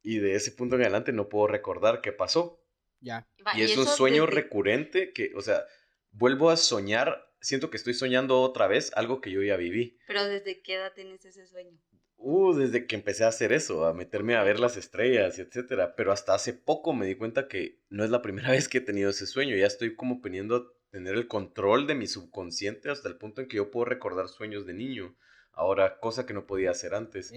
y 0.02 0.18
de 0.18 0.34
ese 0.34 0.52
punto 0.52 0.76
en 0.76 0.82
adelante 0.82 1.12
no 1.12 1.28
puedo 1.28 1.46
recordar 1.46 2.00
qué 2.00 2.12
pasó. 2.12 2.60
Ya. 3.00 3.26
Y 3.54 3.62
es 3.62 3.76
un 3.76 3.86
sueño 3.86 4.26
desde- 4.26 4.36
recurrente 4.36 5.12
que, 5.12 5.32
o 5.34 5.40
sea, 5.42 5.64
vuelvo 6.10 6.50
a 6.50 6.56
soñar, 6.56 7.24
siento 7.40 7.70
que 7.70 7.76
estoy 7.76 7.94
soñando 7.94 8.40
otra 8.40 8.66
vez 8.68 8.92
algo 8.94 9.20
que 9.20 9.30
yo 9.30 9.42
ya 9.42 9.56
viví. 9.56 9.98
Pero 10.06 10.24
¿desde 10.24 10.62
qué 10.62 10.74
edad 10.74 10.92
tienes 10.94 11.24
ese 11.24 11.46
sueño? 11.46 11.78
Uh, 12.16 12.54
desde 12.54 12.86
que 12.86 12.94
empecé 12.94 13.24
a 13.24 13.28
hacer 13.28 13.52
eso, 13.52 13.84
a 13.84 13.92
meterme 13.94 14.36
a 14.36 14.44
ver 14.44 14.60
las 14.60 14.76
estrellas, 14.76 15.40
etcétera. 15.40 15.96
Pero 15.96 16.12
hasta 16.12 16.34
hace 16.34 16.52
poco 16.52 16.92
me 16.92 17.06
di 17.06 17.16
cuenta 17.16 17.48
que 17.48 17.80
no 17.88 18.04
es 18.04 18.10
la 18.10 18.22
primera 18.22 18.50
vez 18.52 18.68
que 18.68 18.78
he 18.78 18.82
tenido 18.82 19.10
ese 19.10 19.26
sueño. 19.26 19.56
Ya 19.56 19.66
estoy 19.66 19.96
como 19.96 20.20
teniendo 20.20 20.56
a 20.56 20.64
tener 20.92 21.14
el 21.14 21.26
control 21.26 21.86
de 21.86 21.94
mi 21.94 22.06
subconsciente 22.06 22.90
hasta 22.90 23.08
el 23.08 23.16
punto 23.16 23.40
en 23.40 23.48
que 23.48 23.56
yo 23.56 23.70
puedo 23.70 23.86
recordar 23.86 24.28
sueños 24.28 24.66
de 24.66 24.74
niño. 24.74 25.16
Ahora, 25.52 25.98
cosa 25.98 26.26
que 26.26 26.34
no 26.34 26.46
podía 26.46 26.70
hacer 26.70 26.94
antes. 26.94 27.32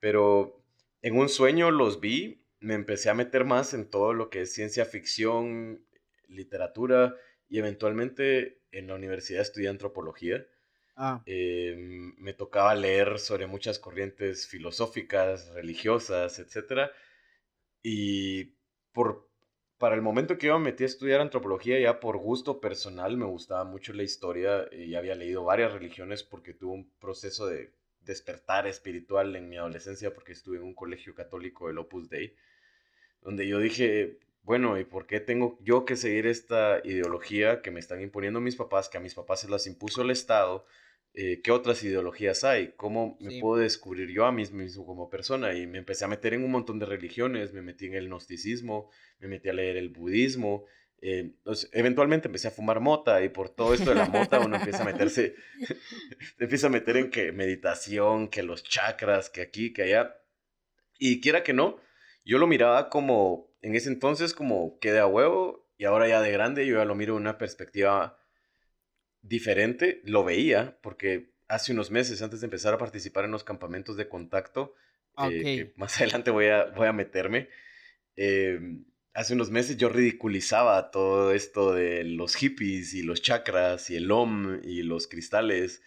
Pero 0.00 0.64
en 1.00 1.16
un 1.16 1.28
sueño 1.28 1.70
los 1.70 2.00
vi, 2.00 2.44
me 2.58 2.74
empecé 2.74 3.08
a 3.08 3.14
meter 3.14 3.44
más 3.44 3.74
en 3.74 3.88
todo 3.88 4.12
lo 4.12 4.28
que 4.28 4.42
es 4.42 4.52
ciencia 4.52 4.84
ficción, 4.84 5.86
literatura 6.26 7.14
y 7.48 7.58
eventualmente 7.60 8.60
en 8.72 8.88
la 8.88 8.96
universidad 8.96 9.42
estudié 9.42 9.68
antropología. 9.68 10.44
Ah, 10.96 11.22
Eh, 11.26 11.76
me 12.18 12.34
tocaba 12.34 12.74
leer 12.74 13.20
sobre 13.20 13.46
muchas 13.46 13.78
corrientes 13.78 14.48
filosóficas, 14.48 15.48
religiosas, 15.54 16.40
etc. 16.40 16.90
Y 17.82 18.56
por, 18.92 19.29
para 19.80 19.94
el 19.94 20.02
momento 20.02 20.36
que 20.36 20.48
yo 20.48 20.58
me 20.58 20.66
metí 20.66 20.82
a 20.82 20.86
estudiar 20.86 21.22
antropología, 21.22 21.80
ya 21.80 22.00
por 22.00 22.18
gusto 22.18 22.60
personal, 22.60 23.16
me 23.16 23.24
gustaba 23.24 23.64
mucho 23.64 23.94
la 23.94 24.02
historia 24.02 24.68
y 24.70 24.94
había 24.94 25.14
leído 25.14 25.42
varias 25.42 25.72
religiones 25.72 26.22
porque 26.22 26.52
tuve 26.52 26.74
un 26.74 26.90
proceso 27.00 27.46
de 27.46 27.72
despertar 28.02 28.66
espiritual 28.66 29.34
en 29.36 29.48
mi 29.48 29.56
adolescencia 29.56 30.12
porque 30.12 30.32
estuve 30.32 30.58
en 30.58 30.64
un 30.64 30.74
colegio 30.74 31.14
católico 31.14 31.68
del 31.68 31.78
Opus 31.78 32.10
Dei, 32.10 32.36
donde 33.22 33.48
yo 33.48 33.58
dije, 33.58 34.18
bueno, 34.42 34.78
¿y 34.78 34.84
por 34.84 35.06
qué 35.06 35.18
tengo 35.18 35.56
yo 35.62 35.86
que 35.86 35.96
seguir 35.96 36.26
esta 36.26 36.82
ideología 36.84 37.62
que 37.62 37.70
me 37.70 37.80
están 37.80 38.02
imponiendo 38.02 38.38
mis 38.38 38.56
papás, 38.56 38.90
que 38.90 38.98
a 38.98 39.00
mis 39.00 39.14
papás 39.14 39.40
se 39.40 39.48
las 39.48 39.66
impuso 39.66 40.02
el 40.02 40.10
Estado? 40.10 40.66
Eh, 41.14 41.40
¿Qué 41.42 41.50
otras 41.50 41.82
ideologías 41.82 42.44
hay? 42.44 42.72
¿Cómo 42.76 43.16
me 43.20 43.30
Sí. 43.30 43.40
puedo 43.40 43.60
descubrir 43.62 44.10
yo 44.10 44.26
a 44.26 44.32
mí 44.32 44.44
mismo 44.52 44.86
como 44.86 45.10
persona? 45.10 45.54
Y 45.54 45.66
me 45.66 45.78
empecé 45.78 46.04
a 46.04 46.08
meter 46.08 46.34
en 46.34 46.44
un 46.44 46.50
montón 46.52 46.78
de 46.78 46.86
religiones, 46.86 47.52
me 47.52 47.62
metí 47.62 47.86
en 47.86 47.94
el 47.94 48.06
gnosticismo, 48.08 48.90
me 49.18 49.28
metí 49.28 49.48
a 49.48 49.52
leer 49.52 49.76
el 49.76 49.88
budismo. 49.90 50.66
eh, 51.02 51.32
pues, 51.44 51.70
eventualmente 51.72 52.28
empecé 52.28 52.48
a 52.48 52.50
fumar 52.50 52.78
mota 52.80 53.22
y 53.24 53.30
por 53.30 53.48
todo 53.48 53.72
esto 53.72 53.88
de 53.90 53.96
la 53.96 54.04
mota 54.06 54.38
uno 54.40 54.56
empieza 54.56 54.82
a 54.82 54.86
meterse, 54.86 55.34
se 55.58 56.44
empieza 56.44 56.66
a 56.66 56.70
meter 56.70 56.98
en 56.98 57.10
que 57.10 57.32
meditación, 57.32 58.28
que 58.28 58.42
los 58.42 58.62
chakras, 58.64 59.30
que 59.30 59.40
aquí, 59.40 59.72
que 59.72 59.84
allá. 59.84 60.14
Y 60.98 61.20
quiera 61.22 61.42
que 61.42 61.54
no, 61.54 61.78
yo 62.24 62.36
lo 62.38 62.46
miraba 62.46 62.90
como, 62.90 63.50
en 63.62 63.74
ese 63.74 63.88
entonces, 63.88 64.34
como 64.34 64.78
que 64.78 64.92
de 64.92 64.98
a 65.00 65.06
huevo, 65.06 65.66
y 65.78 65.86
ahora 65.86 66.06
ya 66.06 66.20
de 66.20 66.32
grande, 66.32 66.66
yo 66.66 66.76
ya 66.76 66.84
lo 66.84 66.94
miro 66.94 67.14
de 67.14 67.20
una 67.20 67.38
perspectiva 67.38 68.19
diferente. 69.22 70.00
Lo 70.04 70.24
veía, 70.24 70.78
porque 70.82 71.32
hace 71.48 71.72
unos 71.72 71.90
meses, 71.90 72.22
antes 72.22 72.40
de 72.40 72.46
empezar 72.46 72.74
a 72.74 72.78
participar 72.78 73.24
en 73.24 73.32
los 73.32 73.44
campamentos 73.44 73.96
de 73.96 74.08
contacto, 74.08 74.74
eh, 75.22 75.40
Ok. 75.40 75.44
que 75.54 75.72
más 75.76 75.96
adelante 76.00 76.30
voy 76.30 76.46
a, 76.46 76.66
voy 76.66 76.86
a 76.88 76.92
meterme, 76.92 77.48
eh, 78.16 78.60
hace 79.14 79.34
unos 79.34 79.50
meses 79.50 79.76
yo 79.76 79.88
ridiculizaba 79.88 80.90
todo 80.90 81.32
esto 81.32 81.72
de 81.74 82.04
los 82.04 82.36
hippies 82.36 82.94
y 82.94 83.02
los 83.02 83.22
chakras 83.22 83.90
y 83.90 83.96
el 83.96 84.10
OM 84.10 84.60
y 84.62 84.82
los 84.82 85.06
cristales. 85.08 85.82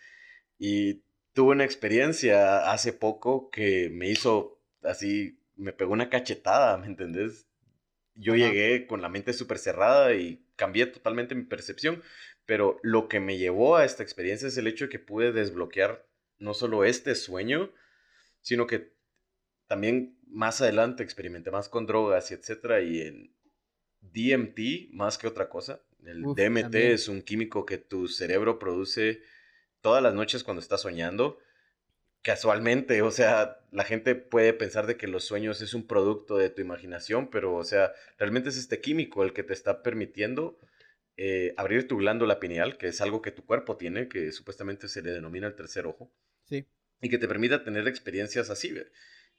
Y 0.60 1.04
tuve 1.34 1.54
una 1.54 1.66
experiencia 1.66 2.72
hace 2.72 2.94
poco 2.94 3.50
que 3.52 3.90
me 3.92 4.10
hizo 4.10 4.62
así, 4.84 5.40
me 5.56 5.74
pegó 5.74 5.94
una 5.94 6.10
cachetada, 6.10 6.78
¿me 6.78 6.88
entendés? 6.88 7.48
Yo 8.16 8.34
Ajá. 8.34 8.36
llegué 8.36 8.88
con 8.88 9.02
la 9.02 9.10
mente 9.10 9.34
súper 9.34 9.58
cerrada 9.58 10.14
y 10.14 10.46
cambié 10.56 10.86
totalmente 10.88 11.36
mi 11.36 11.44
percepción, 11.46 12.04
pero 12.46 12.80
lo 12.84 13.08
que 13.08 13.20
me 13.20 13.38
llevó 13.38 13.76
a 13.78 13.86
esta 13.86 14.04
experiencia 14.04 14.48
es 14.48 14.58
el 14.58 14.68
hecho 14.68 14.86
de 14.86 14.90
que 14.90 15.00
pude 15.00 15.32
desbloquear 15.32 16.06
no 16.40 16.54
solo 16.54 16.84
este 16.84 17.16
sueño, 17.16 17.72
sino 18.42 18.68
que 18.68 18.94
también 19.68 20.20
más 20.28 20.62
adelante 20.62 21.04
experimenté 21.04 21.52
más 21.52 21.70
con 21.70 21.86
drogas 21.86 22.32
y 22.32 22.34
etcétera 22.34 22.82
y 22.82 23.02
en 23.02 23.36
DMT 24.02 24.92
más 24.92 25.18
que 25.18 25.28
otra 25.28 25.50
cosa. 25.50 25.82
El 26.06 26.26
Uf, 26.26 26.38
DMT 26.38 26.62
también. 26.62 26.92
es 26.92 27.08
un 27.08 27.22
químico 27.22 27.66
que 27.66 27.78
tu 27.78 28.08
cerebro 28.08 28.60
produce 28.60 29.22
todas 29.82 30.04
las 30.04 30.14
noches 30.14 30.44
cuando 30.44 30.62
estás 30.62 30.82
soñando. 30.82 31.40
Casualmente, 32.22 33.02
o 33.02 33.12
sea, 33.12 33.60
la 33.72 33.84
gente 33.84 34.16
puede 34.16 34.54
pensar 34.54 34.88
de 34.88 34.98
que 34.98 35.08
los 35.08 35.26
sueños 35.26 35.62
es 35.62 35.74
un 35.74 35.88
producto 35.88 36.38
de 36.38 36.50
tu 36.50 36.62
imaginación, 36.62 37.30
pero, 37.30 37.54
o 37.56 37.64
sea, 37.64 37.94
realmente 38.18 38.50
es 38.50 38.58
este 38.58 38.80
químico 38.80 39.24
el 39.24 39.34
que 39.34 39.44
te 39.44 39.54
está 39.54 39.84
permitiendo 39.84 40.58
eh, 41.18 41.54
abrir 41.58 41.88
tu 41.88 41.98
glándula 41.98 42.40
pineal, 42.40 42.78
que 42.78 42.88
es 42.88 43.02
algo 43.02 43.22
que 43.22 43.32
tu 43.32 43.46
cuerpo 43.46 43.78
tiene, 43.78 44.08
que 44.08 44.32
supuestamente 44.32 44.88
se 44.88 45.02
le 45.02 45.12
denomina 45.12 45.48
el 45.48 45.56
tercer 45.56 45.86
ojo 45.86 46.12
sí. 46.50 46.66
y 47.02 47.10
que 47.10 47.18
te 47.18 47.28
permita 47.28 47.64
tener 47.64 47.88
experiencias 47.88 48.50
así. 48.50 48.72
ve. 48.72 48.88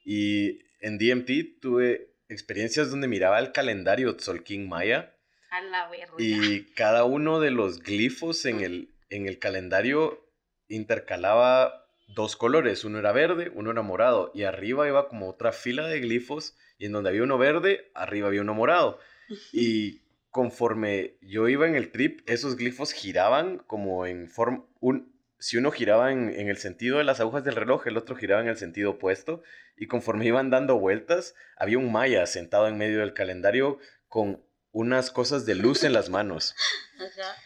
Y 0.05 0.61
en 0.81 0.99
DMT 0.99 1.61
tuve 1.61 2.15
experiencias 2.29 2.91
donde 2.91 3.09
miraba 3.09 3.39
el 3.39 3.53
calendario 3.53 4.17
Tzolk'in 4.17 4.69
Maya 4.69 5.17
A 5.51 5.63
la 5.63 5.89
verga. 5.89 6.15
y 6.19 6.65
cada 6.75 7.05
uno 7.05 7.41
de 7.41 7.51
los 7.51 7.81
glifos 7.81 8.45
en 8.45 8.61
el, 8.61 8.95
en 9.11 9.27
el 9.27 9.39
calendario 9.39 10.25
intercalaba 10.69 11.87
dos 12.09 12.37
colores, 12.37 12.85
uno 12.85 12.99
era 12.99 13.13
verde, 13.13 13.51
uno 13.55 13.71
era 13.71 13.83
morado 13.83 14.31
y 14.35 14.45
arriba 14.45 14.87
iba 14.87 15.09
como 15.09 15.29
otra 15.29 15.53
fila 15.53 15.87
de 15.89 16.01
glifos 16.01 16.57
y 16.79 16.87
en 16.87 16.93
donde 16.93 17.11
había 17.11 17.23
uno 17.23 17.39
verde, 17.39 17.91
arriba 17.95 18.29
había 18.29 18.43
uno 18.43 18.55
morado. 18.55 19.01
Y 19.53 20.04
conforme 20.35 21.17
yo 21.21 21.49
iba 21.49 21.65
en 21.69 21.77
el 21.77 21.93
trip, 21.93 22.29
esos 22.29 22.57
glifos 22.57 22.91
giraban 22.91 23.59
como 23.69 24.05
en 24.05 24.29
forma... 24.29 24.65
Un, 24.81 25.15
si 25.39 25.59
uno 25.59 25.71
giraba 25.71 26.11
en, 26.11 26.29
en 26.29 26.49
el 26.49 26.57
sentido 26.57 26.99
de 26.99 27.05
las 27.05 27.21
agujas 27.21 27.45
del 27.45 27.55
reloj, 27.55 27.87
el 27.87 27.97
otro 27.97 28.17
giraba 28.17 28.43
en 28.43 28.49
el 28.49 28.57
sentido 28.57 28.91
opuesto. 28.91 29.45
Y 29.77 29.87
conforme 29.87 30.27
iban 30.27 30.51
dando 30.51 30.77
vueltas, 30.77 31.37
había 31.57 31.79
un 31.79 31.93
maya 31.93 32.27
sentado 32.27 32.67
en 32.67 32.77
medio 32.77 32.99
del 32.99 33.15
calendario 33.15 33.79
con 34.09 34.45
unas 34.73 35.13
cosas 35.13 35.47
de 35.47 35.55
luz 35.55 35.85
en 35.85 35.93
las 35.93 36.11
manos. 36.11 36.57
Ajá. 36.97 37.37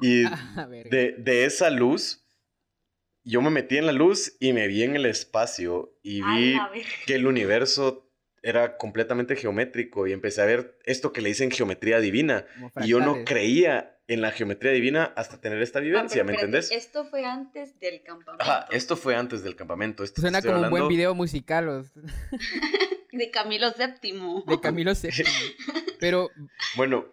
Y 0.00 0.24
Ah, 0.56 0.66
de, 0.70 1.16
de 1.18 1.44
esa 1.44 1.68
luz, 1.68 2.24
yo 3.24 3.42
me 3.42 3.50
metí 3.50 3.76
en 3.76 3.84
la 3.84 3.92
luz 3.92 4.38
y 4.40 4.54
me 4.54 4.68
vi 4.68 4.84
en 4.84 4.96
el 4.96 5.04
espacio 5.04 5.94
y 6.02 6.22
vi 6.22 6.58
que 7.04 7.16
el 7.16 7.26
universo 7.26 8.07
era 8.48 8.76
completamente 8.76 9.36
geométrico 9.36 10.06
y 10.06 10.12
empecé 10.12 10.40
a 10.42 10.44
ver 10.46 10.78
esto 10.84 11.12
que 11.12 11.20
le 11.20 11.28
dicen 11.28 11.50
geometría 11.50 12.00
divina. 12.00 12.46
Y 12.82 12.88
yo 12.88 13.00
no 13.00 13.24
creía 13.24 13.94
en 14.08 14.22
la 14.22 14.30
geometría 14.30 14.72
divina 14.72 15.12
hasta 15.16 15.40
tener 15.40 15.60
esta 15.60 15.80
Ah, 15.80 15.82
vivencia, 15.82 16.24
¿me 16.24 16.32
entendés? 16.32 16.70
Esto 16.70 17.04
fue 17.04 17.24
antes 17.26 17.78
del 17.78 18.02
campamento. 18.02 18.42
Ajá, 18.42 18.66
esto 18.70 18.96
fue 18.96 19.14
antes 19.16 19.42
del 19.42 19.54
campamento. 19.54 20.02
Esto 20.02 20.20
Suena 20.22 20.40
como 20.40 20.60
un 20.62 20.70
buen 20.70 20.88
video 20.88 21.14
musical 21.14 21.68
o- 21.68 21.84
De 23.12 23.30
Camilo 23.30 23.68
VII. 23.76 24.44
de 24.46 24.60
Camilo 24.60 24.92
VII. 25.02 25.10
Pero, 25.98 26.30
Bueno, 26.76 27.06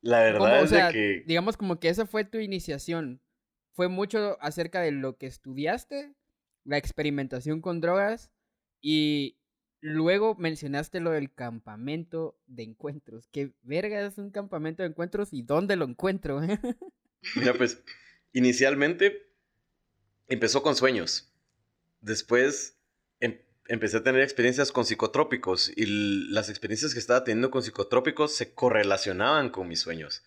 la 0.00 0.20
verdad 0.20 0.62
es 0.64 0.70
sea, 0.70 0.86
de 0.88 0.92
que... 0.92 1.22
digamos 1.26 1.56
como 1.56 1.78
que 1.78 1.88
esa 1.88 2.06
fue 2.06 2.24
tu 2.24 2.38
iniciación. 2.38 3.20
Fue 3.74 3.88
mucho 3.88 4.36
acerca 4.40 4.80
de 4.80 4.90
lo 4.92 5.16
que 5.16 5.26
estudiaste, 5.26 6.12
la 6.64 6.76
experimentación 6.76 7.60
con 7.62 7.80
drogas 7.80 8.30
y 8.82 9.38
luego 9.82 10.36
mencionaste 10.36 11.00
lo 11.00 11.10
del 11.10 11.34
campamento 11.34 12.38
de 12.46 12.62
encuentros. 12.62 13.28
¿Qué 13.32 13.52
verga 13.62 14.00
es 14.06 14.16
un 14.16 14.30
campamento 14.30 14.82
de 14.82 14.88
encuentros 14.88 15.32
y 15.32 15.42
dónde 15.42 15.76
lo 15.76 15.84
encuentro? 15.84 16.40
Mira, 17.36 17.52
pues, 17.54 17.82
inicialmente 18.32 19.28
empezó 20.28 20.62
con 20.62 20.76
sueños. 20.76 21.32
Después 22.00 22.78
em- 23.20 23.40
empecé 23.66 23.98
a 23.98 24.02
tener 24.02 24.22
experiencias 24.22 24.70
con 24.70 24.84
psicotrópicos 24.84 25.72
y 25.76 26.30
las 26.30 26.48
experiencias 26.48 26.94
que 26.94 27.00
estaba 27.00 27.24
teniendo 27.24 27.50
con 27.50 27.62
psicotrópicos 27.62 28.34
se 28.34 28.54
correlacionaban 28.54 29.50
con 29.50 29.66
mis 29.66 29.80
sueños. 29.80 30.22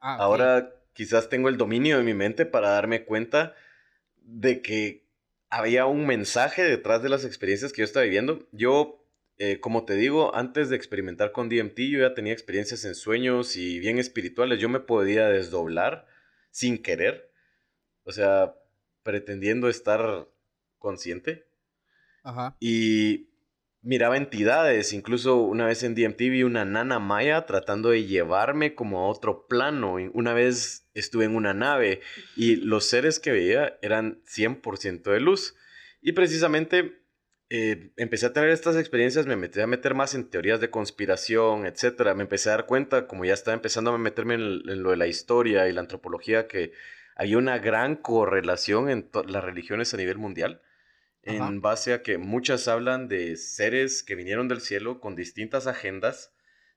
Ah. 0.00 0.16
Ahora 0.16 0.74
quizás 0.92 1.30
tengo 1.30 1.48
el 1.48 1.56
dominio 1.56 1.96
de 1.96 2.04
mi 2.04 2.14
mente 2.14 2.44
para 2.44 2.70
darme 2.70 3.04
cuenta 3.04 3.54
de 4.18 4.60
que 4.60 5.09
había 5.50 5.86
un 5.86 6.06
mensaje 6.06 6.62
detrás 6.62 7.02
de 7.02 7.08
las 7.08 7.24
experiencias 7.24 7.72
que 7.72 7.80
yo 7.80 7.84
estaba 7.84 8.04
viviendo. 8.04 8.48
Yo, 8.52 9.04
eh, 9.36 9.60
como 9.60 9.84
te 9.84 9.94
digo, 9.94 10.34
antes 10.34 10.70
de 10.70 10.76
experimentar 10.76 11.32
con 11.32 11.48
DMT, 11.48 11.78
yo 11.90 12.00
ya 12.00 12.14
tenía 12.14 12.32
experiencias 12.32 12.84
en 12.84 12.94
sueños 12.94 13.56
y 13.56 13.80
bien 13.80 13.98
espirituales. 13.98 14.60
Yo 14.60 14.68
me 14.68 14.80
podía 14.80 15.28
desdoblar 15.28 16.06
sin 16.50 16.80
querer. 16.80 17.32
O 18.04 18.12
sea, 18.12 18.54
pretendiendo 19.02 19.68
estar 19.68 20.28
consciente. 20.78 21.46
Ajá. 22.22 22.56
Y 22.60 23.29
miraba 23.82 24.16
entidades, 24.16 24.92
incluso 24.92 25.36
una 25.36 25.66
vez 25.66 25.82
en 25.82 25.94
DMT 25.94 26.18
vi 26.18 26.42
una 26.42 26.64
nana 26.64 26.98
maya 26.98 27.46
tratando 27.46 27.90
de 27.90 28.04
llevarme 28.04 28.74
como 28.74 29.00
a 29.00 29.08
otro 29.08 29.46
plano. 29.46 29.96
Una 30.12 30.34
vez 30.34 30.88
estuve 30.94 31.24
en 31.24 31.34
una 31.34 31.54
nave 31.54 32.00
y 32.36 32.56
los 32.56 32.86
seres 32.86 33.18
que 33.20 33.32
veía 33.32 33.78
eran 33.82 34.22
100% 34.24 35.02
de 35.10 35.20
luz. 35.20 35.56
Y 36.02 36.12
precisamente 36.12 37.00
eh, 37.48 37.90
empecé 37.96 38.26
a 38.26 38.32
tener 38.32 38.50
estas 38.50 38.76
experiencias, 38.76 39.26
me 39.26 39.36
metí 39.36 39.60
a 39.60 39.66
meter 39.66 39.94
más 39.94 40.14
en 40.14 40.30
teorías 40.30 40.60
de 40.60 40.70
conspiración, 40.70 41.66
etc. 41.66 42.14
Me 42.14 42.22
empecé 42.22 42.48
a 42.48 42.52
dar 42.52 42.66
cuenta, 42.66 43.06
como 43.06 43.24
ya 43.24 43.34
estaba 43.34 43.54
empezando 43.54 43.92
a 43.92 43.98
meterme 43.98 44.34
en, 44.34 44.82
lo 44.82 44.90
de 44.90 44.96
la 44.96 45.06
historia 45.06 45.68
y 45.68 45.72
la 45.72 45.80
antropología, 45.80 46.46
que 46.46 46.72
había 47.16 47.38
una 47.38 47.58
gran 47.58 47.96
correlación 47.96 48.88
en 48.88 49.10
las 49.26 49.42
religiones 49.42 49.92
a 49.92 49.96
nivel 49.96 50.18
mundial, 50.18 50.62
en 51.22 51.60
base 51.60 51.92
a 51.92 52.02
que 52.02 52.18
muchas 52.18 52.68
hablan 52.68 53.08
de 53.08 53.36
seres 53.36 54.02
que 54.02 54.14
vinieron 54.14 54.48
del 54.48 54.60
cielo 54.60 55.00
con 55.00 55.16
distintas 55.16 55.66
agendas, 55.66 56.34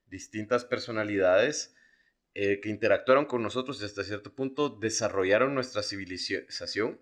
distintas 0.08 0.66
personalidades, 0.66 1.76
eh, 2.36 2.60
que 2.62 2.70
interactuaron 2.70 3.26
con 3.26 3.44
nosotros 3.44 3.80
y 3.82 3.86
hasta 3.86 4.04
cierto 4.04 4.34
punto 4.34 4.70
desarrollaron 4.70 5.54
nuestra 5.54 5.84
civilización 5.84 7.00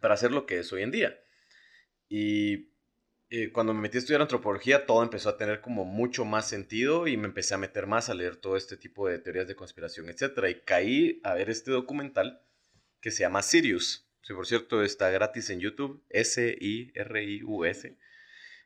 para 0.00 0.14
hacer 0.14 0.32
lo 0.32 0.46
que 0.46 0.58
es 0.58 0.72
hoy 0.72 0.82
en 0.82 0.90
día. 0.90 1.20
Y 2.08 2.72
eh, 3.28 3.52
cuando 3.52 3.74
me 3.74 3.80
metí 3.80 3.98
a 3.98 4.00
estudiar 4.00 4.22
antropología, 4.22 4.86
todo 4.86 5.02
empezó 5.02 5.28
a 5.28 5.36
tener 5.36 5.60
como 5.60 5.84
mucho 5.84 6.24
más 6.24 6.48
sentido 6.48 7.06
y 7.06 7.16
me 7.16 7.26
empecé 7.26 7.54
a 7.54 7.58
meter 7.58 7.86
más 7.86 8.08
a 8.08 8.14
leer 8.14 8.36
todo 8.36 8.56
este 8.56 8.76
tipo 8.76 9.08
de 9.08 9.18
teorías 9.18 9.46
de 9.46 9.56
conspiración, 9.56 10.08
etc. 10.08 10.48
Y 10.50 10.64
caí 10.64 11.20
a 11.22 11.34
ver 11.34 11.50
este 11.50 11.70
documental 11.70 12.42
que 13.00 13.10
se 13.10 13.20
llama 13.20 13.42
Sirius. 13.42 14.11
Si 14.22 14.32
por 14.34 14.46
cierto 14.46 14.82
está 14.82 15.10
gratis 15.10 15.50
en 15.50 15.60
YouTube, 15.60 16.02
S-I-R-I-U-S, 16.10 17.96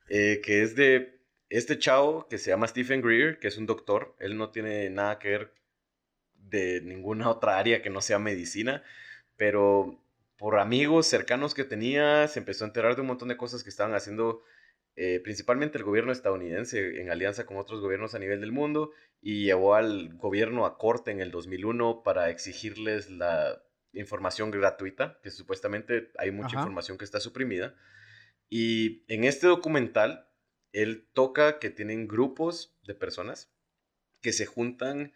eh, 0.09 0.41
que 0.45 0.63
es 0.63 0.77
de 0.77 1.21
este 1.49 1.79
chavo 1.79 2.29
que 2.29 2.39
se 2.39 2.51
llama 2.51 2.69
Stephen 2.69 3.03
Greer, 3.03 3.39
que 3.39 3.49
es 3.49 3.57
un 3.57 3.67
doctor. 3.67 4.15
Él 4.19 4.37
no 4.37 4.51
tiene 4.51 4.91
nada 4.91 5.19
que 5.19 5.31
ver 5.31 5.55
de 6.35 6.81
ninguna 6.83 7.31
otra 7.31 7.59
área 7.59 7.83
que 7.83 7.91
no 7.91 8.01
sea 8.01 8.19
medicina, 8.19 8.83
pero 9.37 10.01
por 10.37 10.59
amigos 10.59 11.07
cercanos 11.07 11.55
que 11.55 11.65
tenía, 11.65 12.29
se 12.29 12.41
empezó 12.41 12.65
a 12.65 12.69
enterar 12.69 12.95
de 12.95 13.01
un 13.01 13.09
montón 13.09 13.29
de 13.29 13.37
cosas 13.37 13.63
que 13.63 13.71
estaban 13.71 13.95
haciendo 13.95 14.43
eh, 14.97 15.21
principalmente 15.21 15.79
el 15.79 15.85
gobierno 15.85 16.13
estadounidense 16.13 17.01
en 17.01 17.11
alianza 17.11 17.45
con 17.47 17.59
otros 17.59 17.81
gobiernos 17.81 18.15
a 18.15 18.19
nivel 18.19 18.41
del 18.41 18.53
mundo 18.53 18.93
y 19.21 19.45
llevó 19.45 19.75
al 19.75 20.15
gobierno 20.15 20.65
a 20.67 20.79
corte 20.79 21.11
en 21.11 21.21
el 21.21 21.31
2001 21.31 22.03
para 22.03 22.31
exigirles 22.31 23.11
la 23.11 23.63
información 23.93 24.51
gratuita, 24.51 25.19
que 25.23 25.31
supuestamente 25.31 26.11
hay 26.19 26.31
mucha 26.31 26.57
información 26.57 26.99
que 26.99 27.05
está 27.05 27.21
suprimida. 27.21 27.75
Y 28.49 29.05
en 29.09 29.25
este 29.25 29.47
documental, 29.47 30.29
él 30.73 31.09
toca 31.13 31.59
que 31.59 31.71
tienen 31.71 32.07
grupos 32.07 32.77
de 32.85 32.95
personas 32.95 33.53
que 34.21 34.33
se 34.33 34.47
juntan 34.47 35.15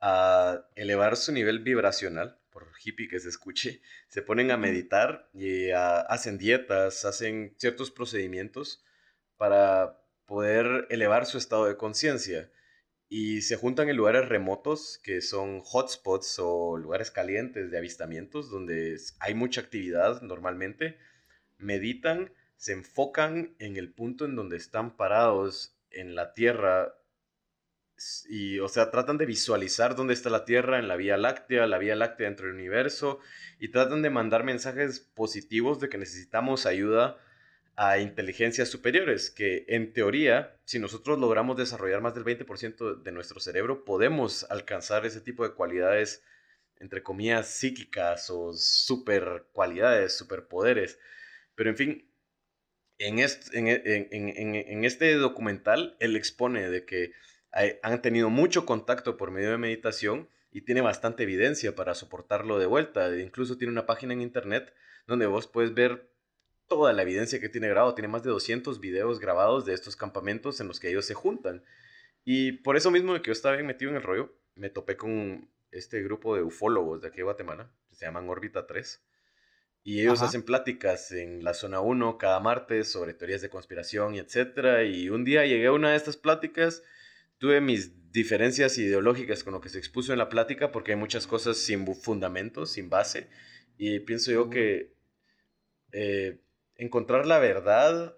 a 0.00 0.66
elevar 0.74 1.16
su 1.16 1.32
nivel 1.32 1.60
vibracional, 1.60 2.38
por 2.50 2.68
hippie 2.82 3.08
que 3.08 3.20
se 3.20 3.28
escuche, 3.28 3.80
se 4.08 4.22
ponen 4.22 4.50
a 4.50 4.56
meditar 4.56 5.30
y 5.32 5.70
hacen 5.70 6.36
dietas, 6.36 7.04
hacen 7.04 7.54
ciertos 7.58 7.90
procedimientos 7.90 8.84
para 9.36 10.02
poder 10.26 10.86
elevar 10.90 11.26
su 11.26 11.38
estado 11.38 11.66
de 11.66 11.76
conciencia. 11.76 12.50
Y 13.12 13.42
se 13.42 13.56
juntan 13.56 13.88
en 13.88 13.96
lugares 13.96 14.28
remotos 14.28 15.00
que 15.02 15.20
son 15.20 15.62
hotspots 15.64 16.38
o 16.38 16.76
lugares 16.78 17.10
calientes 17.10 17.72
de 17.72 17.76
avistamientos 17.76 18.50
donde 18.50 18.96
hay 19.18 19.34
mucha 19.34 19.60
actividad 19.60 20.22
normalmente. 20.22 20.96
Meditan, 21.58 22.32
se 22.56 22.72
enfocan 22.72 23.56
en 23.58 23.76
el 23.76 23.92
punto 23.92 24.26
en 24.26 24.36
donde 24.36 24.56
están 24.56 24.96
parados 24.96 25.76
en 25.90 26.14
la 26.14 26.34
Tierra 26.34 26.94
y, 28.28 28.60
o 28.60 28.68
sea, 28.68 28.92
tratan 28.92 29.18
de 29.18 29.26
visualizar 29.26 29.96
dónde 29.96 30.14
está 30.14 30.30
la 30.30 30.44
Tierra 30.44 30.78
en 30.78 30.86
la 30.86 30.96
Vía 30.96 31.16
Láctea, 31.16 31.66
la 31.66 31.78
Vía 31.78 31.96
Láctea 31.96 32.28
dentro 32.28 32.46
del 32.46 32.54
universo, 32.54 33.18
y 33.58 33.68
tratan 33.68 34.02
de 34.02 34.10
mandar 34.10 34.44
mensajes 34.44 35.00
positivos 35.00 35.80
de 35.80 35.88
que 35.88 35.98
necesitamos 35.98 36.64
ayuda 36.64 37.18
a 37.82 37.98
inteligencias 37.98 38.68
superiores, 38.68 39.30
que 39.30 39.64
en 39.66 39.94
teoría, 39.94 40.54
si 40.66 40.78
nosotros 40.78 41.18
logramos 41.18 41.56
desarrollar 41.56 42.02
más 42.02 42.14
del 42.14 42.26
20% 42.26 43.02
de 43.02 43.10
nuestro 43.10 43.40
cerebro, 43.40 43.86
podemos 43.86 44.44
alcanzar 44.50 45.06
ese 45.06 45.22
tipo 45.22 45.48
de 45.48 45.54
cualidades, 45.54 46.22
entre 46.78 47.02
comillas, 47.02 47.48
psíquicas 47.48 48.28
o 48.28 48.52
super 48.52 49.46
cualidades, 49.54 50.14
superpoderes. 50.14 50.98
Pero 51.54 51.70
en 51.70 51.76
fin, 51.78 52.10
en 52.98 53.18
este, 53.18 53.58
en, 53.58 54.84
este 54.84 55.14
documental, 55.14 55.96
él 56.00 56.16
expone 56.16 56.68
de 56.68 56.84
que 56.84 57.12
han 57.82 58.02
tenido 58.02 58.28
mucho 58.28 58.66
contacto 58.66 59.16
por 59.16 59.30
medio 59.30 59.52
de 59.52 59.56
meditación 59.56 60.28
y 60.52 60.66
tiene 60.66 60.82
bastante 60.82 61.22
evidencia 61.22 61.74
para 61.74 61.94
soportarlo 61.94 62.58
de 62.58 62.66
vuelta. 62.66 63.18
Incluso 63.18 63.56
tiene 63.56 63.72
una 63.72 63.86
página 63.86 64.12
en 64.12 64.20
internet 64.20 64.74
donde 65.06 65.24
vos 65.24 65.46
puedes 65.46 65.72
ver 65.72 66.10
toda 66.70 66.92
la 66.92 67.02
evidencia 67.02 67.40
que 67.40 67.48
tiene 67.50 67.68
grabado. 67.68 67.94
Tiene 67.94 68.08
más 68.08 68.22
de 68.22 68.30
200 68.30 68.80
videos 68.80 69.18
grabados 69.18 69.66
de 69.66 69.74
estos 69.74 69.96
campamentos 69.96 70.60
en 70.60 70.68
los 70.68 70.78
que 70.78 70.88
ellos 70.88 71.04
se 71.04 71.14
juntan. 71.14 71.64
Y 72.24 72.52
por 72.52 72.76
eso 72.76 72.90
mismo 72.90 73.12
de 73.12 73.20
que 73.20 73.26
yo 73.26 73.32
estaba 73.32 73.56
bien 73.56 73.66
metido 73.66 73.90
en 73.90 73.96
el 73.96 74.02
rollo, 74.02 74.32
me 74.54 74.70
topé 74.70 74.96
con 74.96 75.50
este 75.72 76.00
grupo 76.02 76.36
de 76.36 76.42
ufólogos 76.42 77.02
de 77.02 77.08
aquí 77.08 77.18
de 77.18 77.24
Guatemala, 77.24 77.70
que 77.88 77.96
se 77.96 78.06
llaman 78.06 78.28
Órbita 78.28 78.66
3. 78.66 79.02
Y 79.82 80.00
ellos 80.00 80.22
hacen 80.22 80.42
pláticas 80.42 81.10
en 81.10 81.42
la 81.42 81.54
zona 81.54 81.80
1 81.80 82.18
cada 82.18 82.38
martes 82.38 82.92
sobre 82.92 83.14
teorías 83.14 83.40
de 83.40 83.50
conspiración 83.50 84.14
y 84.14 84.18
etcétera. 84.20 84.84
Y 84.84 85.10
un 85.10 85.24
día 85.24 85.44
llegué 85.46 85.66
a 85.66 85.72
una 85.72 85.90
de 85.90 85.96
estas 85.96 86.16
pláticas, 86.16 86.84
tuve 87.38 87.60
mis 87.60 88.12
diferencias 88.12 88.78
ideológicas 88.78 89.42
con 89.42 89.54
lo 89.54 89.60
que 89.60 89.70
se 89.70 89.78
expuso 89.78 90.12
en 90.12 90.18
la 90.18 90.28
plática 90.28 90.70
porque 90.70 90.92
hay 90.92 90.98
muchas 90.98 91.26
cosas 91.26 91.56
sin 91.56 91.84
fundamento, 91.96 92.66
sin 92.66 92.90
base. 92.90 93.28
Y 93.76 94.00
pienso 94.00 94.30
yo 94.30 94.50
que 94.50 94.94
eh, 95.92 96.38
encontrar 96.80 97.26
la 97.26 97.38
verdad 97.38 98.16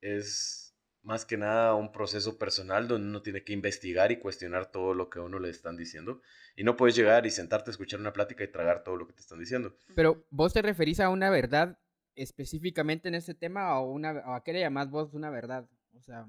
es 0.00 0.74
más 1.02 1.24
que 1.24 1.36
nada 1.36 1.74
un 1.74 1.92
proceso 1.92 2.38
personal 2.38 2.88
donde 2.88 3.08
uno 3.08 3.22
tiene 3.22 3.44
que 3.44 3.52
investigar 3.52 4.12
y 4.12 4.18
cuestionar 4.18 4.70
todo 4.70 4.94
lo 4.94 5.08
que 5.10 5.18
a 5.18 5.22
uno 5.22 5.38
le 5.38 5.50
están 5.50 5.76
diciendo. 5.76 6.20
Y 6.56 6.64
no 6.64 6.76
puedes 6.76 6.96
llegar 6.96 7.26
y 7.26 7.30
sentarte 7.30 7.70
a 7.70 7.72
escuchar 7.72 8.00
una 8.00 8.12
plática 8.12 8.44
y 8.44 8.48
tragar 8.48 8.82
todo 8.82 8.96
lo 8.96 9.06
que 9.06 9.12
te 9.12 9.20
están 9.20 9.38
diciendo. 9.38 9.76
Pero 9.94 10.26
vos 10.30 10.52
te 10.52 10.62
referís 10.62 11.00
a 11.00 11.10
una 11.10 11.30
verdad 11.30 11.78
específicamente 12.14 13.08
en 13.08 13.14
ese 13.14 13.34
tema 13.34 13.78
o, 13.78 13.90
una, 13.90 14.22
a 14.34 14.42
qué 14.42 14.52
le 14.52 14.60
llamás 14.60 14.90
vos 14.90 15.14
una 15.14 15.30
verdad? 15.30 15.68
O 15.94 16.00
sea... 16.00 16.26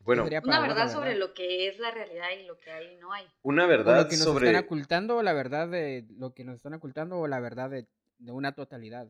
Bueno, 0.00 0.24
una 0.24 0.60
verdad, 0.60 0.92
sobre 0.92 1.16
lo 1.16 1.32
que 1.32 1.66
es 1.66 1.78
la 1.78 1.90
realidad 1.90 2.26
y 2.38 2.44
lo 2.44 2.58
que 2.58 2.70
hay 2.70 2.92
y 2.92 2.96
no 2.96 3.10
hay. 3.10 3.24
Una 3.40 3.66
verdad 3.66 4.02
lo 4.02 4.08
que 4.08 4.18
nos 4.18 4.26
están 4.36 4.56
ocultando, 4.56 5.16
o 5.16 5.22
la 5.22 5.32
verdad 5.32 5.66
de 5.66 6.06
lo 6.18 6.34
que 6.34 6.44
nos 6.44 6.56
están 6.56 6.74
ocultando, 6.74 7.18
o 7.18 7.26
la 7.26 7.40
verdad 7.40 7.70
de 7.70 7.86
una 8.30 8.54
totalidad. 8.54 9.08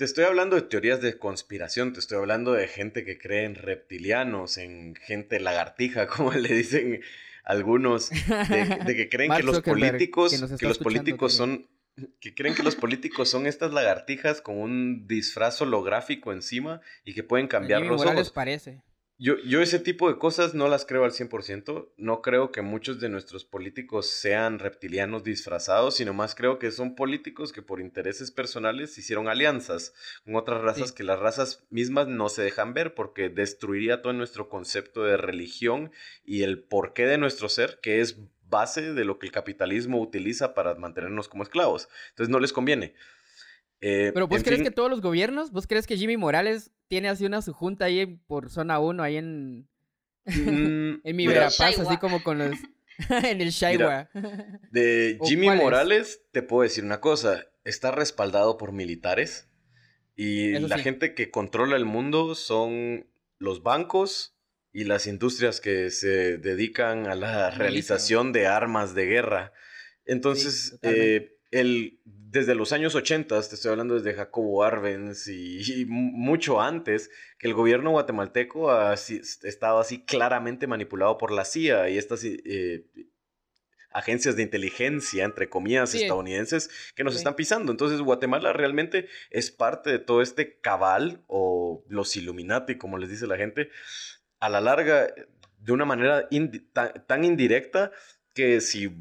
Te 0.00 0.06
estoy 0.06 0.24
hablando 0.24 0.56
de 0.56 0.62
teorías 0.62 1.02
de 1.02 1.18
conspiración, 1.18 1.92
te 1.92 2.00
estoy 2.00 2.16
hablando 2.16 2.54
de 2.54 2.66
gente 2.68 3.04
que 3.04 3.18
cree 3.18 3.44
en 3.44 3.54
reptilianos, 3.54 4.56
en 4.56 4.94
gente 4.94 5.38
lagartija, 5.40 6.06
como 6.16 6.32
le 6.32 6.54
dicen 6.54 7.02
algunos, 7.44 8.08
de, 8.08 8.94
que 8.96 9.10
creen 9.10 9.30
que 9.30 9.42
los 9.42 9.60
políticos, 9.60 10.42
que, 10.58 10.66
los 10.66 10.78
políticos 10.78 11.34
son, 11.34 11.68
que 12.18 12.34
creen 12.34 12.54
que 12.54 12.62
los 12.62 12.76
políticos 12.76 13.28
son 13.28 13.46
estas 13.46 13.74
lagartijas 13.74 14.40
con 14.40 14.56
un 14.56 15.06
disfraz 15.06 15.60
holográfico 15.60 16.32
encima 16.32 16.80
y 17.04 17.12
que 17.12 17.22
pueden 17.22 17.46
cambiar 17.46 17.82
los 17.82 18.00
ojos. 18.00 18.30
parece. 18.30 18.80
Yo, 19.22 19.36
yo 19.44 19.60
ese 19.60 19.78
tipo 19.78 20.08
de 20.08 20.16
cosas 20.16 20.54
no 20.54 20.66
las 20.66 20.86
creo 20.86 21.04
al 21.04 21.12
100%. 21.12 21.90
No 21.98 22.22
creo 22.22 22.50
que 22.52 22.62
muchos 22.62 23.00
de 23.00 23.10
nuestros 23.10 23.44
políticos 23.44 24.06
sean 24.06 24.58
reptilianos 24.58 25.24
disfrazados, 25.24 25.96
sino 25.96 26.14
más 26.14 26.34
creo 26.34 26.58
que 26.58 26.70
son 26.70 26.94
políticos 26.94 27.52
que 27.52 27.60
por 27.60 27.82
intereses 27.82 28.30
personales 28.30 28.96
hicieron 28.96 29.28
alianzas 29.28 29.92
con 30.24 30.36
otras 30.36 30.62
razas 30.62 30.92
que 30.92 31.04
las 31.04 31.18
razas 31.18 31.66
mismas 31.68 32.08
no 32.08 32.30
se 32.30 32.40
dejan 32.40 32.72
ver 32.72 32.94
porque 32.94 33.28
destruiría 33.28 34.00
todo 34.00 34.14
nuestro 34.14 34.48
concepto 34.48 35.04
de 35.04 35.18
religión 35.18 35.92
y 36.24 36.42
el 36.42 36.62
porqué 36.62 37.04
de 37.04 37.18
nuestro 37.18 37.50
ser, 37.50 37.78
que 37.82 38.00
es 38.00 38.20
base 38.48 38.94
de 38.94 39.04
lo 39.04 39.18
que 39.18 39.26
el 39.26 39.32
capitalismo 39.32 40.00
utiliza 40.00 40.54
para 40.54 40.76
mantenernos 40.76 41.28
como 41.28 41.42
esclavos. 41.42 41.90
Entonces 42.08 42.32
no 42.32 42.40
les 42.40 42.54
conviene. 42.54 42.94
Eh, 43.80 44.10
Pero 44.12 44.28
vos 44.28 44.42
crees 44.42 44.62
que 44.62 44.70
todos 44.70 44.90
los 44.90 45.00
gobiernos, 45.00 45.52
vos 45.52 45.66
crees 45.66 45.86
que 45.86 45.96
Jimmy 45.96 46.16
Morales 46.16 46.70
tiene 46.88 47.08
así 47.08 47.24
una 47.24 47.40
su 47.42 47.52
junta 47.52 47.86
ahí 47.86 48.06
por 48.26 48.50
zona 48.50 48.78
1, 48.78 49.02
ahí 49.02 49.16
en, 49.16 49.68
mm, 50.26 51.00
en 51.02 51.16
mi 51.16 51.26
Verapaz, 51.26 51.78
así 51.78 51.96
como 51.96 52.22
con 52.22 52.38
los... 52.38 52.50
en 53.24 53.40
el 53.40 53.50
Shaiwa. 53.50 54.10
de 54.70 55.18
Jimmy 55.24 55.48
Morales 55.50 56.22
te 56.32 56.42
puedo 56.42 56.62
decir 56.62 56.84
una 56.84 57.00
cosa, 57.00 57.46
está 57.64 57.90
respaldado 57.90 58.56
por 58.56 58.72
militares 58.72 59.48
y 60.16 60.58
la 60.58 60.78
gente 60.78 61.14
que 61.14 61.30
controla 61.30 61.76
el 61.76 61.86
mundo 61.86 62.34
son 62.34 63.06
los 63.38 63.62
bancos 63.62 64.36
y 64.72 64.84
las 64.84 65.06
industrias 65.06 65.60
que 65.60 65.90
se 65.90 66.36
dedican 66.38 67.06
a 67.06 67.14
la 67.14 67.50
realización 67.50 68.32
de 68.32 68.46
armas 68.46 68.94
de 68.94 69.06
guerra. 69.06 69.52
Entonces, 70.04 70.78
el, 71.50 72.00
desde 72.04 72.54
los 72.54 72.72
años 72.72 72.94
80, 72.94 73.40
te 73.40 73.54
estoy 73.54 73.70
hablando 73.70 73.94
desde 73.94 74.14
Jacobo 74.14 74.62
Arbenz 74.62 75.26
y, 75.28 75.84
mucho 75.86 76.60
antes, 76.60 77.10
que 77.38 77.48
el 77.48 77.54
gobierno 77.54 77.90
guatemalteco 77.90 78.70
ha 78.70 78.94
estado 78.94 79.80
así 79.80 80.04
claramente 80.04 80.66
manipulado 80.66 81.18
por 81.18 81.32
la 81.32 81.44
CIA 81.44 81.90
y 81.90 81.98
estas 81.98 82.24
eh, 82.24 82.86
agencias 83.92 84.36
de 84.36 84.42
inteligencia, 84.42 85.24
entre 85.24 85.48
comillas, 85.48 85.94
estadounidenses, 85.94 86.70
que 86.94 87.04
nos 87.04 87.16
están 87.16 87.34
pisando. 87.34 87.72
Entonces, 87.72 88.00
Guatemala 88.00 88.52
realmente 88.52 89.08
es 89.30 89.50
parte 89.50 89.90
de 89.90 89.98
todo 89.98 90.22
este 90.22 90.60
cabal 90.60 91.24
o 91.26 91.84
los 91.88 92.14
Illuminati, 92.16 92.78
como 92.78 92.98
les 92.98 93.10
dice 93.10 93.26
la 93.26 93.36
gente, 93.36 93.70
a 94.38 94.48
la 94.48 94.60
larga, 94.60 95.12
de 95.58 95.72
una 95.72 95.84
manera 95.84 96.28
tan 97.06 97.24
indirecta 97.24 97.90
que 98.34 98.60
si 98.60 98.94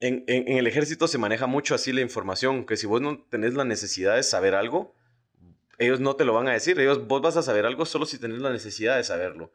en, 0.00 0.24
el 0.26 0.66
ejército 0.66 1.06
se 1.06 1.18
maneja 1.18 1.46
mucho 1.46 1.74
así 1.74 1.92
la 1.92 2.00
información, 2.00 2.64
que 2.64 2.76
si 2.76 2.86
vos 2.86 3.00
no 3.00 3.22
tenés 3.30 3.54
la 3.54 3.64
necesidad 3.64 4.16
de 4.16 4.22
saber 4.22 4.54
algo, 4.54 4.94
ellos 5.78 6.00
no 6.00 6.16
te 6.16 6.24
lo 6.24 6.34
van 6.34 6.48
a 6.48 6.52
decir, 6.52 6.78
ellos, 6.80 7.06
vos 7.06 7.22
vas 7.22 7.36
a 7.36 7.42
saber 7.42 7.66
algo 7.66 7.86
solo 7.86 8.06
si 8.06 8.18
tenés 8.18 8.40
la 8.40 8.50
necesidad 8.50 8.96
de 8.96 9.04
saberlo. 9.04 9.52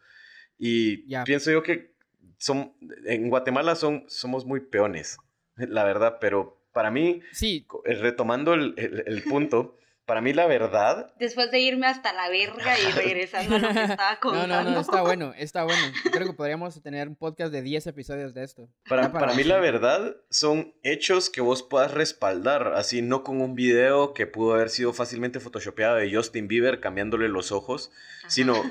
Y 0.58 0.98
pienso 1.26 1.52
yo 1.52 1.64
que 1.64 1.94
son, 2.38 2.74
en 3.06 3.30
Guatemala 3.30 3.76
son, 3.76 4.06
somos 4.08 4.46
muy 4.46 4.62
peones, 4.62 5.18
la 5.56 5.84
verdad, 5.84 6.18
pero 6.22 6.62
para 6.72 6.92
mí, 6.92 7.22
sí. 7.32 7.66
retomando 7.86 8.54
el 8.54 9.24
punto, 9.28 9.78
para 10.06 10.22
mí 10.22 10.34
la 10.34 10.46
verdad... 10.46 11.12
Después 11.20 11.50
de 11.52 11.60
irme 11.60 11.88
hasta 11.88 12.14
la 12.14 12.30
verga 12.30 12.80
y 12.80 12.92
regresando 12.96 13.56
a 13.56 13.60
lo 13.60 13.74
que 13.74 13.84
estaba 13.84 14.20
contando. 14.20 14.46
No, 14.56 14.64
no, 14.64 14.72
no, 14.72 14.80
está 14.80 15.02
bueno, 15.02 15.34
está 15.38 15.64
bueno. 15.64 15.82
Creo 16.12 16.28
que 16.28 16.34
podríamos 16.34 16.80
tener 16.82 17.08
un 17.08 17.16
podcast 17.16 17.52
de 17.52 17.62
10 17.62 17.88
episodios 17.88 18.34
de 18.34 18.44
esto. 18.44 18.70
Para, 18.88 19.12
para, 19.12 19.34
mí 19.34 19.44
la 19.44 19.60
verdad 19.60 20.16
son 20.30 20.76
hechos 20.84 21.30
que 21.30 21.42
vos 21.42 21.64
puedas 21.64 21.92
respaldar, 21.92 22.74
así 22.76 23.02
no 23.02 23.24
con 23.24 23.42
un 23.42 23.56
video 23.56 24.14
que 24.14 24.28
pudo 24.28 24.54
haber 24.54 24.70
sido 24.70 24.94
fácilmente 24.94 25.40
photoshopeado 25.40 25.96
de 25.96 26.14
Justin 26.14 26.48
Bieber 26.48 26.80
cambiándole 26.80 27.28
los 27.28 27.52
ojos, 27.52 27.92
sino 28.28 28.62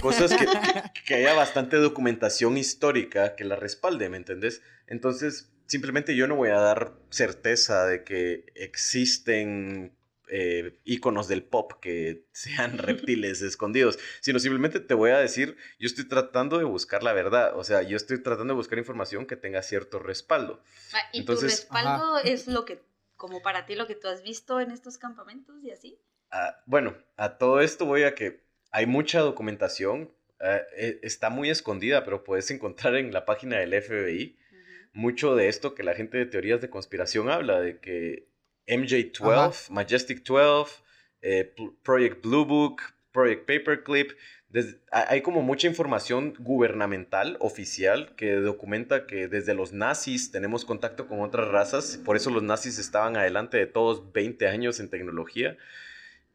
cosas 0.00 0.34
que, 0.34 0.46
que 1.06 1.14
haya 1.14 1.34
bastante 1.34 1.76
documentación 1.76 2.56
histórica 2.56 3.34
que 3.34 3.44
la 3.44 3.56
respalde, 3.56 4.08
¿me 4.08 4.16
entendés? 4.16 4.62
Entonces, 4.86 5.52
simplemente 5.66 6.14
yo 6.14 6.26
no 6.26 6.36
voy 6.36 6.50
a 6.50 6.60
dar 6.60 6.92
certeza 7.10 7.86
de 7.86 8.04
que 8.04 8.46
existen 8.54 9.96
eh, 10.28 10.78
íconos 10.84 11.28
del 11.28 11.42
pop 11.42 11.72
que 11.80 12.26
sean 12.32 12.78
reptiles 12.78 13.42
escondidos, 13.42 13.98
sino 14.20 14.38
simplemente 14.38 14.80
te 14.80 14.94
voy 14.94 15.10
a 15.10 15.18
decir, 15.18 15.56
yo 15.78 15.86
estoy 15.86 16.08
tratando 16.08 16.58
de 16.58 16.64
buscar 16.64 17.02
la 17.02 17.12
verdad, 17.12 17.56
o 17.56 17.64
sea, 17.64 17.82
yo 17.82 17.96
estoy 17.96 18.22
tratando 18.22 18.54
de 18.54 18.56
buscar 18.56 18.78
información 18.78 19.26
que 19.26 19.36
tenga 19.36 19.62
cierto 19.62 19.98
respaldo. 19.98 20.62
Ah, 20.92 20.98
¿Y 21.12 21.24
tu 21.24 21.36
respaldo 21.36 22.18
es 22.18 22.46
lo 22.46 22.64
que, 22.64 22.82
como 23.16 23.42
para 23.42 23.66
ti, 23.66 23.74
lo 23.74 23.86
que 23.86 23.94
tú 23.94 24.08
has 24.08 24.22
visto 24.22 24.60
en 24.60 24.70
estos 24.70 24.98
campamentos 24.98 25.62
y 25.62 25.70
así? 25.70 25.98
Ah, 26.30 26.62
bueno, 26.66 26.96
a 27.16 27.38
todo 27.38 27.60
esto 27.60 27.86
voy 27.86 28.04
a 28.04 28.14
que 28.14 28.44
hay 28.70 28.86
mucha 28.86 29.20
documentación, 29.20 30.10
ah, 30.40 30.60
e, 30.76 30.98
está 31.02 31.30
muy 31.30 31.50
escondida, 31.50 32.04
pero 32.04 32.24
puedes 32.24 32.50
encontrar 32.50 32.96
en 32.96 33.12
la 33.12 33.24
página 33.24 33.58
del 33.58 33.80
FBI 33.80 34.38
mucho 34.94 35.34
de 35.34 35.48
esto 35.48 35.74
que 35.74 35.82
la 35.82 35.94
gente 35.94 36.16
de 36.16 36.26
teorías 36.26 36.60
de 36.60 36.70
conspiración 36.70 37.28
habla, 37.28 37.60
de 37.60 37.80
que 37.80 38.28
MJ12, 38.66 39.70
Majestic 39.70 40.24
12, 40.24 40.82
eh, 41.22 41.54
Project 41.82 42.22
Blue 42.22 42.44
Book, 42.44 42.82
Project 43.12 43.46
Paperclip. 43.46 44.12
hay 44.92 45.22
como 45.22 45.42
mucha 45.42 45.66
información 45.66 46.34
gubernamental, 46.38 47.36
oficial, 47.40 48.14
que 48.16 48.34
documenta 48.34 49.06
que 49.06 49.26
desde 49.26 49.54
los 49.54 49.72
nazis 49.72 50.30
tenemos 50.30 50.64
contacto 50.64 51.08
con 51.08 51.20
otras 51.20 51.48
razas. 51.48 51.98
Por 52.04 52.16
eso 52.16 52.30
los 52.30 52.42
nazis 52.42 52.78
estaban 52.78 53.16
adelante 53.16 53.56
de 53.56 53.66
todos 53.66 54.12
20 54.12 54.46
años 54.46 54.80
en 54.80 54.90
tecnología. 54.90 55.56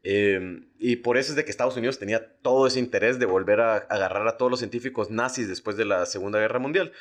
Em, 0.03 0.69
y 0.79 0.97
por 0.97 1.17
eso 1.17 1.31
es 1.31 1.35
de 1.35 1.43
que 1.43 1.51
Estados 1.51 1.75
Unidos 1.77 1.99
tenía 1.99 2.33
todo 2.41 2.67
ese 2.67 2.79
interés 2.79 3.19
de 3.19 3.25
volver 3.25 3.59
a 3.61 3.75
agarrar 3.75 4.27
a 4.27 4.37
todos 4.37 4.49
los 4.49 4.59
científicos 4.59 5.09
nazis 5.09 5.47
después 5.47 5.77
de 5.77 5.85
la 5.85 6.05
Segunda 6.05 6.39
Guerra 6.39 6.59
Mundial. 6.59 6.91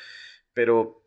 Pero 0.53 1.01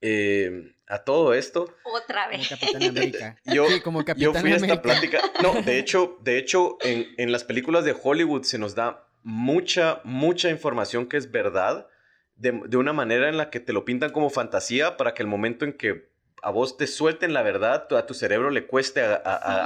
eh, 0.00 0.74
a 0.88 0.98
todo 0.98 1.34
esto. 1.34 1.74
Otra 1.84 2.28
vez. 2.28 2.48
Como 2.48 2.60
Capitán 2.60 2.82
América. 2.82 3.36
Yo, 3.44 3.66
como 3.82 4.04
yo 4.16 4.34
fui 4.34 4.52
a 4.52 4.56
esta 4.56 4.82
plática. 4.82 5.20
No, 5.42 5.60
de 5.62 5.78
hecho, 5.78 6.18
de 6.22 6.38
hecho 6.38 6.78
en, 6.80 7.06
en, 7.18 7.30
las 7.30 7.44
películas 7.44 7.84
de 7.84 7.94
Hollywood 8.00 8.42
se 8.44 8.58
nos 8.58 8.74
da 8.74 9.06
mucha, 9.22 10.00
mucha 10.04 10.48
información 10.50 11.06
que 11.06 11.16
es 11.16 11.30
verdad, 11.30 11.88
de, 12.36 12.60
de 12.66 12.76
una 12.76 12.92
manera 12.92 13.28
en 13.28 13.36
la 13.36 13.50
que 13.50 13.60
te 13.60 13.72
lo 13.72 13.84
pintan 13.84 14.10
como 14.10 14.30
fantasía 14.30 14.96
para 14.96 15.14
que 15.14 15.22
el 15.22 15.28
momento 15.28 15.64
en 15.64 15.74
que 15.74 16.08
a 16.42 16.50
vos 16.50 16.76
te 16.76 16.86
suelten 16.86 17.32
la 17.32 17.42
verdad, 17.42 17.86
a 17.96 18.06
tu 18.06 18.14
cerebro 18.14 18.50
le 18.50 18.66
cueste 18.66 19.02
a, 19.02 19.16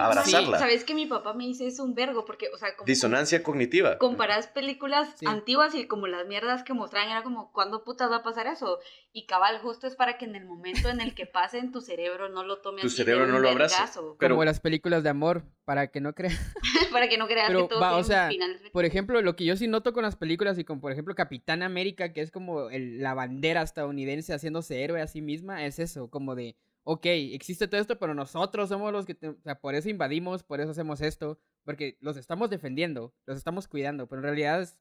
abrazarla. 0.07 0.59
Sí, 0.59 0.63
sabes 0.63 0.85
que 0.85 0.95
mi 0.95 1.07
papá 1.07 1.35
me 1.35 1.45
dice 1.45 1.67
eso 1.67 1.85
un 1.85 1.95
vergo, 1.95 2.25
porque, 2.25 2.49
o 2.53 2.59
sea, 2.59 2.75
como... 2.77 2.87
Disonancia 2.87 3.43
cognitiva. 3.43 3.99
Comparas 3.99 4.47
películas 4.47 5.09
antiguas 5.27 5.75
y 5.75 5.87
como 5.87 6.07
las 6.07 6.27
mierdas 6.27 6.63
que 6.63 6.75
mostraban 6.75 7.11
era 7.11 7.23
como, 7.23 7.53
¿cuándo 7.53 7.85
putas 7.85 8.11
va 8.11 8.17
a 8.17 8.23
pasar 8.23 8.47
eso? 8.47 8.79
Y 9.13 9.27
cabal, 9.27 9.59
justo 9.59 9.87
es 9.87 9.97
para 9.97 10.19
que 10.19 10.25
en 10.25 10.35
el 10.35 10.45
momento 10.45 10.89
en 10.89 11.01
el 11.01 11.15
que 11.15 11.27
pase 11.27 11.59
en 11.59 11.73
tu 11.73 11.81
cerebro 11.81 12.29
no 12.29 12.45
lo 12.45 12.59
tome 12.59 12.83
Tu 12.83 12.91
cerebro 12.91 13.27
no 13.27 13.39
lo 13.39 13.51
abrace. 13.51 13.77
Pero... 14.19 14.35
Como 14.35 14.45
las 14.45 14.61
películas 14.61 15.03
de 15.03 15.11
amor, 15.11 15.45
para 15.65 15.89
que 15.89 16.01
no 16.01 16.15
creas... 16.15 16.39
para 16.93 17.09
que 17.09 17.19
no 17.19 17.27
creas 17.27 17.49
que 17.49 17.55
todo 17.69 17.81
va, 17.81 17.97
o 17.97 18.05
sea, 18.05 18.31
por 18.73 18.85
ejemplo, 18.85 19.21
lo 19.23 19.37
que 19.37 19.45
yo 19.45 19.57
sí 19.57 19.69
noto 19.69 19.93
con 19.93 20.03
las 20.03 20.17
películas 20.17 20.59
y 20.59 20.65
con, 20.65 20.81
por 20.81 20.93
ejemplo, 20.93 21.15
Capitán 21.15 21.63
América, 21.63 22.13
que 22.13 22.21
es 22.21 22.31
como 22.31 22.69
la 22.71 23.15
bandera 23.15 23.63
estadounidense 23.63 24.33
haciéndose 24.33 24.83
héroe 24.83 25.01
a 25.01 25.07
sí 25.07 25.21
misma, 25.21 25.65
es 25.65 25.79
eso, 25.79 26.09
como 26.09 26.35
de 26.35 26.57
ok, 26.85 27.07
existe 27.07 27.68
todo 27.68 27.81
esto, 27.81 27.99
pero 27.99 28.14
nosotros 28.14 28.68
somos 28.68 28.92
los 28.92 29.07
que, 29.07 29.16
o 29.27 29.40
sea, 29.42 29.61
por 29.61 29.75
eso 29.75 29.88
invadimos, 29.88 30.42
por 30.42 30.61
eso 30.61 30.71
hacemos 30.71 31.01
esto, 31.01 31.40
porque 31.64 31.97
los 32.01 32.16
estamos 32.16 32.51
defendiendo, 32.51 33.14
los 33.27 33.37
estamos 33.37 33.68
cuidando, 33.68 34.09
pero 34.09 34.21
en 34.21 34.25
realidad 34.25 34.62
es 34.62 34.77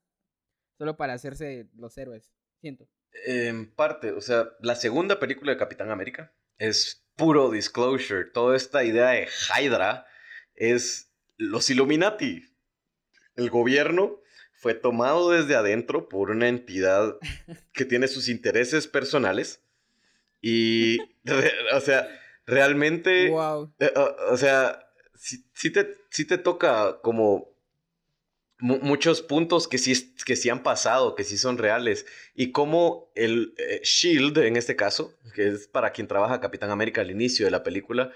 solo 0.77 0.97
para 0.97 1.13
hacerse 1.13 1.69
los 1.75 1.97
héroes, 1.97 2.33
siento. 2.59 2.87
En 3.25 3.71
parte, 3.71 4.11
o 4.11 4.21
sea, 4.21 4.49
la 4.61 4.75
segunda 4.75 5.19
película 5.19 5.51
de 5.51 5.57
Capitán 5.57 5.91
América 5.91 6.33
es 6.57 7.05
puro 7.15 7.51
disclosure, 7.51 8.25
toda 8.25 8.55
esta 8.55 8.83
idea 8.83 9.09
de 9.09 9.27
Hydra 9.27 10.07
es 10.55 11.13
los 11.37 11.69
Illuminati. 11.69 12.45
El 13.35 13.49
gobierno 13.49 14.21
fue 14.53 14.73
tomado 14.73 15.31
desde 15.31 15.55
adentro 15.55 16.07
por 16.07 16.29
una 16.29 16.47
entidad 16.47 17.17
que 17.73 17.85
tiene 17.85 18.07
sus 18.07 18.29
intereses 18.29 18.87
personales 18.87 19.63
y, 20.41 20.99
o 21.73 21.79
sea, 21.79 22.07
realmente, 22.45 23.29
wow. 23.29 23.73
Eh, 23.79 23.93
o, 24.29 24.37
sea, 24.37 24.87
sí, 25.15 25.71
te, 25.71 25.83
te 25.83 26.37
toca 26.37 26.99
como 27.01 27.51
muchos 28.59 29.23
puntos 29.23 29.67
que 29.67 29.79
sí, 29.79 30.13
que 30.23 30.35
sí 30.35 30.49
han 30.49 30.61
pasado, 30.61 31.15
que 31.15 31.23
sí 31.23 31.37
son 31.37 31.57
reales. 31.57 32.05
Y 32.35 32.51
como 32.51 33.11
el 33.15 33.55
eh, 33.57 33.81
Shield, 33.83 34.37
en 34.37 34.55
este 34.55 34.75
caso, 34.75 35.17
que 35.33 35.47
es 35.47 35.67
para 35.67 35.91
quien 35.91 36.07
trabaja 36.07 36.41
Capitán 36.41 36.69
América 36.69 37.01
al 37.01 37.11
inicio 37.11 37.45
de 37.45 37.51
la 37.51 37.63
película, 37.63 38.11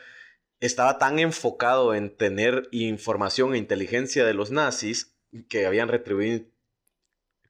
estaba 0.59 0.97
tan 0.99 1.19
enfocado 1.19 1.95
en 1.95 2.15
tener 2.15 2.67
información 2.71 3.55
e 3.55 3.57
inteligencia 3.57 4.25
de 4.25 4.33
los 4.33 4.51
nazis 4.51 5.15
que 5.49 5.65
habían 5.65 5.89
retribuido 5.89 6.45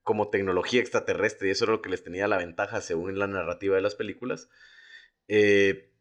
como 0.05 0.29
tecnología 0.29 0.81
extraterrestre 0.81 1.47
y 1.47 1.51
eso 1.51 1.65
era 1.65 1.73
lo 1.73 1.81
que 1.81 1.89
les 1.89 2.03
tenía 2.03 2.27
la 2.27 2.37
ventaja 2.37 2.79
según 2.79 3.17
la 3.17 3.25
narrativa 3.25 3.75
de 3.75 3.81
las 3.81 3.95
películas. 3.95 4.49
Eh, 5.27 5.91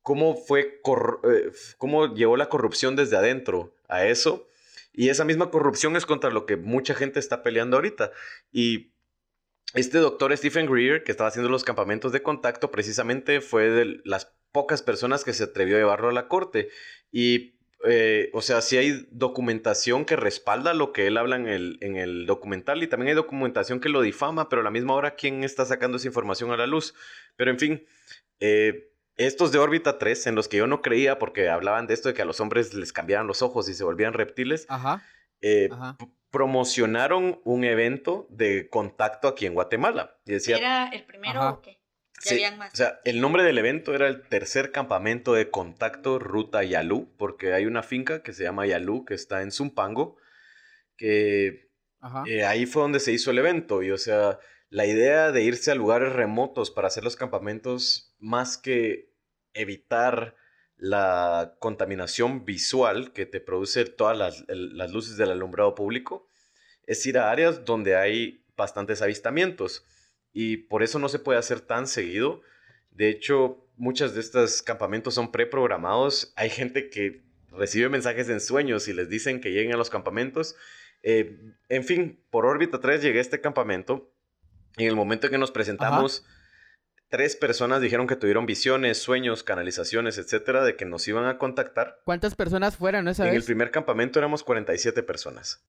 ¿Cómo 0.00 0.34
fue, 0.34 0.80
eh, 0.82 1.52
cómo 1.76 2.14
llevó 2.14 2.38
la 2.38 2.48
corrupción 2.48 2.96
desde 2.96 3.18
adentro 3.18 3.74
a 3.88 4.06
eso? 4.06 4.48
Y 4.94 5.10
esa 5.10 5.26
misma 5.26 5.50
corrupción 5.50 5.96
es 5.96 6.06
contra 6.06 6.30
lo 6.30 6.46
que 6.46 6.56
mucha 6.56 6.94
gente 6.94 7.20
está 7.20 7.42
peleando 7.42 7.76
ahorita. 7.76 8.10
Y 8.50 8.94
este 9.74 9.98
doctor 9.98 10.34
Stephen 10.34 10.64
Greer, 10.64 11.04
que 11.04 11.12
estaba 11.12 11.28
haciendo 11.28 11.50
los 11.50 11.64
campamentos 11.64 12.10
de 12.10 12.22
contacto, 12.22 12.70
precisamente 12.70 13.42
fue 13.42 13.68
de 13.68 14.00
las 14.04 14.34
pocas 14.50 14.82
personas 14.82 15.24
que 15.24 15.34
se 15.34 15.44
atrevió 15.44 15.76
a 15.76 15.80
llevarlo 15.80 16.08
a 16.08 16.12
la 16.12 16.26
corte. 16.26 16.70
Y 17.12 17.57
eh, 17.84 18.30
o 18.32 18.42
sea, 18.42 18.60
sí 18.60 18.76
hay 18.76 19.06
documentación 19.10 20.04
que 20.04 20.16
respalda 20.16 20.74
lo 20.74 20.92
que 20.92 21.06
él 21.06 21.16
habla 21.16 21.36
en 21.36 21.46
el, 21.46 21.78
en 21.80 21.96
el 21.96 22.26
documental 22.26 22.82
y 22.82 22.88
también 22.88 23.10
hay 23.10 23.14
documentación 23.14 23.80
que 23.80 23.88
lo 23.88 24.00
difama, 24.00 24.48
pero 24.48 24.62
a 24.62 24.64
la 24.64 24.70
misma 24.70 24.94
hora, 24.94 25.14
¿quién 25.14 25.44
está 25.44 25.64
sacando 25.64 25.96
esa 25.96 26.08
información 26.08 26.50
a 26.50 26.56
la 26.56 26.66
luz? 26.66 26.94
Pero 27.36 27.50
en 27.50 27.58
fin, 27.58 27.86
eh, 28.40 28.90
estos 29.16 29.52
de 29.52 29.58
órbita 29.58 29.98
3, 29.98 30.28
en 30.28 30.34
los 30.34 30.48
que 30.48 30.56
yo 30.56 30.66
no 30.66 30.82
creía 30.82 31.18
porque 31.18 31.48
hablaban 31.48 31.86
de 31.86 31.94
esto 31.94 32.08
de 32.08 32.14
que 32.14 32.22
a 32.22 32.24
los 32.24 32.40
hombres 32.40 32.74
les 32.74 32.92
cambiaran 32.92 33.26
los 33.26 33.42
ojos 33.42 33.68
y 33.68 33.74
se 33.74 33.84
volvían 33.84 34.12
reptiles, 34.12 34.66
eh, 35.40 35.68
promocionaron 36.30 37.40
un 37.44 37.64
evento 37.64 38.26
de 38.30 38.68
contacto 38.68 39.28
aquí 39.28 39.46
en 39.46 39.54
Guatemala. 39.54 40.16
Y 40.24 40.32
decía, 40.32 40.56
¿Era 40.56 40.88
el 40.88 41.04
primero 41.04 41.48
o 41.48 41.62
qué? 41.62 41.77
O 42.72 42.76
sea, 42.76 43.00
el 43.04 43.20
nombre 43.20 43.42
del 43.42 43.58
evento 43.58 43.94
era 43.94 44.08
el 44.08 44.22
tercer 44.22 44.72
campamento 44.72 45.34
de 45.34 45.50
contacto 45.50 46.18
Ruta 46.18 46.64
Yalú, 46.64 47.12
porque 47.16 47.52
hay 47.52 47.66
una 47.66 47.82
finca 47.82 48.22
que 48.22 48.32
se 48.32 48.42
llama 48.44 48.66
Yalú, 48.66 49.04
que 49.04 49.14
está 49.14 49.42
en 49.42 49.52
Zumpango, 49.52 50.16
que 50.96 51.70
eh, 52.26 52.44
ahí 52.44 52.66
fue 52.66 52.82
donde 52.82 53.00
se 53.00 53.12
hizo 53.12 53.30
el 53.30 53.38
evento. 53.38 53.82
Y 53.82 53.90
o 53.90 53.98
sea, 53.98 54.38
la 54.68 54.86
idea 54.86 55.30
de 55.32 55.42
irse 55.42 55.70
a 55.70 55.74
lugares 55.74 56.12
remotos 56.12 56.70
para 56.70 56.88
hacer 56.88 57.04
los 57.04 57.16
campamentos, 57.16 58.14
más 58.18 58.58
que 58.58 59.12
evitar 59.54 60.36
la 60.76 61.56
contaminación 61.58 62.44
visual 62.44 63.12
que 63.12 63.26
te 63.26 63.40
produce 63.40 63.84
todas 63.84 64.16
las, 64.16 64.44
las 64.48 64.92
luces 64.92 65.16
del 65.16 65.30
alumbrado 65.30 65.74
público 65.74 66.28
es 66.84 67.04
ir 67.04 67.18
a 67.18 67.30
áreas 67.30 67.64
donde 67.64 67.96
hay 67.96 68.44
bastantes 68.56 69.02
avistamientos 69.02 69.84
y 70.32 70.58
por 70.58 70.82
eso 70.82 70.98
no 70.98 71.08
se 71.08 71.18
puede 71.18 71.38
hacer 71.38 71.60
tan 71.60 71.86
seguido. 71.86 72.42
De 72.90 73.08
hecho, 73.08 73.66
muchos 73.76 74.14
de 74.14 74.20
estos 74.20 74.62
campamentos 74.62 75.14
son 75.14 75.32
preprogramados. 75.32 76.32
Hay 76.36 76.50
gente 76.50 76.90
que 76.90 77.22
recibe 77.50 77.88
mensajes 77.88 78.28
en 78.28 78.40
sueños 78.40 78.88
y 78.88 78.92
les 78.92 79.08
dicen 79.08 79.40
que 79.40 79.52
lleguen 79.52 79.74
a 79.74 79.76
los 79.76 79.90
campamentos. 79.90 80.56
Eh, 81.02 81.54
en 81.68 81.84
fin, 81.84 82.20
por 82.30 82.46
órbita 82.46 82.80
3 82.80 83.02
llegué 83.02 83.18
a 83.18 83.22
este 83.22 83.40
campamento. 83.40 84.12
Y 84.76 84.84
en 84.84 84.90
el 84.90 84.96
momento 84.96 85.26
en 85.26 85.32
que 85.32 85.38
nos 85.38 85.50
presentamos, 85.50 86.24
tres 87.08 87.36
personas 87.36 87.80
dijeron 87.80 88.06
que 88.06 88.16
tuvieron 88.16 88.46
visiones, 88.46 88.98
sueños, 88.98 89.42
canalizaciones, 89.42 90.18
etcétera, 90.18 90.64
de 90.64 90.76
que 90.76 90.84
nos 90.84 91.06
iban 91.08 91.24
a 91.24 91.38
contactar. 91.38 92.00
¿Cuántas 92.04 92.34
personas 92.34 92.76
fueron 92.76 93.08
esa 93.08 93.24
en 93.24 93.30
vez? 93.30 93.40
el 93.40 93.44
primer 93.44 93.70
campamento 93.70 94.18
éramos 94.18 94.44
47 94.44 95.02
personas. 95.02 95.64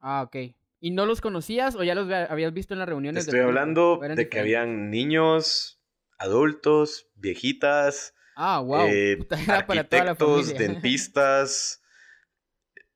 Ah, 0.00 0.22
ok. 0.22 0.54
¿Y 0.84 0.90
no 0.90 1.06
los 1.06 1.20
conocías 1.20 1.76
o 1.76 1.84
ya 1.84 1.94
los 1.94 2.10
habías 2.10 2.52
visto 2.52 2.74
en 2.74 2.80
las 2.80 2.88
reuniones? 2.88 3.24
Estoy 3.24 3.38
hablando 3.38 4.00
de 4.02 4.28
que 4.28 4.40
habían 4.40 4.90
niños, 4.90 5.80
adultos, 6.18 7.06
viejitas, 7.14 8.14
Ah, 8.34 8.58
wow. 8.58 8.88
eh, 8.88 9.16
Puta, 9.18 9.40
era 9.40 9.64
para 9.64 9.84
toda 9.84 10.04
la 10.04 10.10
arquitectos, 10.10 10.58
dentistas, 10.58 11.82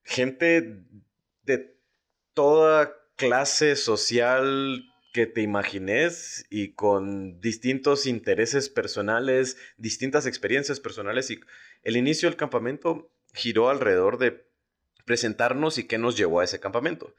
gente 0.03 0.83
de 1.45 1.79
toda 2.35 2.93
clase 3.15 3.77
social 3.77 4.85
que 5.13 5.27
te 5.27 5.43
imagines 5.43 6.45
y 6.51 6.73
con 6.75 7.41
distintos 7.41 8.07
intereses 8.07 8.69
personales, 8.69 9.59
distintas 9.77 10.27
experiencias 10.27 10.81
personales 10.81 11.31
y 11.31 11.39
el 11.85 11.97
inicio 11.97 12.29
del 12.29 12.37
campamento 12.37 13.13
giró 13.33 13.71
alrededor 13.71 14.19
de 14.19 14.45
presentarnos 15.05 15.79
y 15.79 15.85
qué 15.85 15.99
nos 15.99 16.17
llevó 16.17 16.41
a 16.41 16.45
ese 16.45 16.59
campamento. 16.59 17.15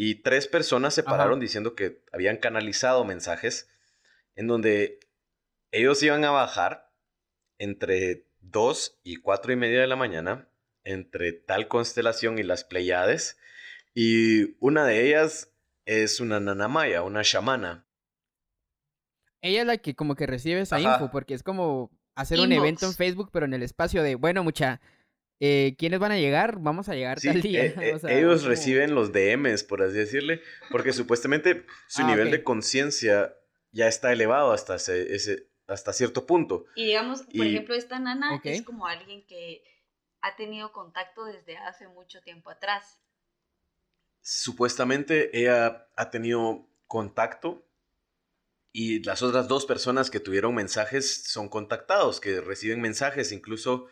Y 0.00 0.22
tres 0.22 0.46
personas 0.46 0.94
se 0.94 1.00
Ajá. 1.00 1.10
pararon 1.10 1.40
diciendo 1.40 1.74
que 1.74 2.04
habían 2.12 2.36
canalizado 2.36 3.04
mensajes 3.04 3.68
en 4.36 4.46
donde 4.46 5.00
ellos 5.72 6.00
iban 6.04 6.24
a 6.24 6.30
bajar 6.30 6.92
entre 7.58 8.24
2 8.38 9.00
y 9.02 9.16
4 9.16 9.54
y 9.54 9.56
media 9.56 9.80
de 9.80 9.88
la 9.88 9.96
mañana 9.96 10.48
entre 10.84 11.32
tal 11.32 11.66
constelación 11.66 12.38
y 12.38 12.44
las 12.44 12.62
Pleiades. 12.62 13.40
Y 13.92 14.54
una 14.60 14.84
de 14.84 15.04
ellas 15.04 15.52
es 15.84 16.20
una 16.20 16.38
nanamaya, 16.38 17.02
una 17.02 17.24
chamana. 17.24 17.84
Ella 19.40 19.62
es 19.62 19.66
la 19.66 19.78
que 19.78 19.96
como 19.96 20.14
que 20.14 20.28
recibe 20.28 20.60
esa 20.60 20.76
Ajá. 20.76 20.92
info, 20.94 21.10
porque 21.10 21.34
es 21.34 21.42
como 21.42 21.90
hacer 22.14 22.38
un 22.38 22.52
evento 22.52 22.86
en. 22.86 22.94
Facebook, 22.94 23.30
pero 23.32 23.46
en 23.46 23.54
el 23.54 23.64
espacio 23.64 24.04
de, 24.04 24.14
bueno, 24.14 24.44
mucha, 24.44 24.80
eh, 25.40 25.74
¿quiénes 25.78 26.00
van 26.00 26.12
a 26.12 26.18
llegar? 26.18 26.58
Vamos 26.60 26.88
a 26.88 26.94
llegar 26.94 27.20
Sí, 27.20 27.28
tal 27.28 27.40
día. 27.42 27.64
eh, 27.64 27.74
eh, 27.80 27.94
O 27.94 27.98
sea, 27.98 28.10
ellos 28.18 28.40
como- 28.40 28.48
reciben 28.50 28.94
los 28.94 29.12
DMs, 29.12 29.64
por 29.64 29.82
así 29.82 29.96
decirle, 29.96 30.42
porque 30.70 30.92
supuestamente 30.92 31.64
su 31.86 32.02
Ah, 32.02 32.06
nivel 32.06 32.30
de 32.30 32.42
conciencia 32.42 33.34
ya 33.72 33.86
está 33.88 34.12
elevado 34.12 34.52
hasta, 34.52 34.76
ese, 34.76 35.14
ese- 35.14 35.46
hasta 35.66 35.92
cierto 35.92 36.26
punto. 36.26 36.64
Y 36.74 36.86
digamos, 36.86 37.22
por 37.22 37.46
Y- 37.46 37.54
ejemplo, 37.54 37.74
esta 37.74 37.98
nana 37.98 38.40
es 38.44 38.62
como 38.62 38.86
alguien 38.86 39.24
que 39.26 39.62
ha 40.22 40.34
tenido 40.36 40.72
contacto 40.72 41.24
desde 41.24 41.56
hace 41.58 41.86
mucho 41.88 42.20
tiempo 42.22 42.50
atrás. 42.50 43.00
Supuestamente 44.20 45.38
ella 45.38 45.88
ha 45.96 46.10
tenido 46.10 46.66
contacto 46.86 47.64
y 48.72 49.02
las 49.04 49.22
otras 49.22 49.48
dos 49.48 49.64
personas 49.64 50.10
que 50.10 50.20
tuvieron 50.20 50.54
mensajes 50.54 51.24
son 51.24 51.48
contactados, 51.48 52.20
que 52.20 52.40
reciben 52.40 52.80
mensajes. 52.80 53.32
Incluso 53.32 53.86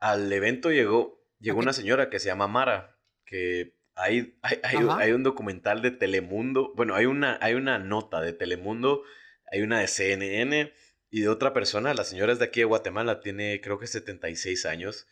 al 0.00 0.32
evento 0.32 0.70
llegó, 0.70 1.24
llegó 1.38 1.58
una 1.58 1.72
señora 1.72 2.10
que 2.10 2.18
se 2.18 2.26
llama 2.26 2.48
Mara, 2.48 2.98
que 3.24 3.76
hay, 3.94 4.38
hay, 4.42 4.58
hay 4.62 5.12
un 5.12 5.22
documental 5.22 5.82
de 5.82 5.90
Telemundo, 5.90 6.72
bueno, 6.76 6.94
hay 6.94 7.06
una, 7.06 7.38
hay 7.40 7.54
una 7.54 7.78
nota 7.78 8.20
de 8.20 8.32
Telemundo, 8.32 9.02
hay 9.50 9.62
una 9.62 9.80
de 9.80 9.88
CNN 9.88 10.72
y 11.10 11.20
de 11.20 11.28
otra 11.28 11.52
persona, 11.52 11.94
la 11.94 12.04
señora 12.04 12.32
es 12.32 12.38
de 12.38 12.46
aquí 12.46 12.60
de 12.60 12.66
Guatemala, 12.66 13.20
tiene 13.20 13.60
creo 13.60 13.78
que 13.78 13.86
76 13.86 14.66
años 14.66 15.06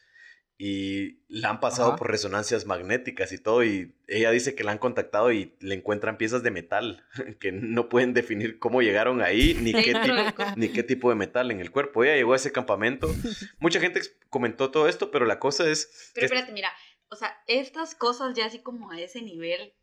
y 0.59 1.19
la 1.29 1.51
han 1.51 1.61
pasado 1.61 1.90
Ajá. 1.90 1.97
por 1.99 2.11
resonancias 2.11 2.64
magnéticas 2.64 3.31
y 3.33 3.38
todo 3.38 3.62
y 3.62 3.95
ella 4.09 4.31
dice 4.31 4.55
que 4.55 4.64
la 4.64 4.73
han 4.73 4.79
contactado 4.79 5.31
y 5.31 5.55
le 5.61 5.75
encuentran 5.75 6.16
piezas 6.16 6.42
de 6.42 6.51
metal 6.51 7.05
que 7.40 7.53
no 7.53 7.88
pueden 7.88 8.14
definir 8.14 8.59
cómo 8.59 8.81
llegaron 8.81 9.21
ahí 9.21 9.55
ni 9.55 9.73
qué, 9.73 9.92
tipo, 9.92 10.45
ni 10.57 10.69
qué 10.71 10.83
tipo 10.83 11.11
de 11.11 11.16
metal 11.16 11.51
en 11.51 11.61
el 11.61 11.71
cuerpo. 11.71 12.05
Ella 12.05 12.16
llegó 12.16 12.33
a 12.33 12.37
ese 12.37 12.53
campamento. 12.53 13.09
Mucha 13.59 13.81
gente 13.81 14.01
comentó 14.31 14.71
todo 14.71 14.88
esto, 14.88 15.11
pero 15.11 15.27
la 15.27 15.38
cosa 15.38 15.69
es 15.69 16.12
Pero 16.14 16.23
que 16.23 16.35
espérate, 16.35 16.53
mira, 16.53 16.73
o 17.11 17.16
sea, 17.16 17.37
estas 17.47 17.95
cosas 17.95 18.35
ya 18.35 18.47
así 18.47 18.61
como 18.61 18.90
a 18.90 19.01
ese 19.01 19.21
nivel, 19.21 19.75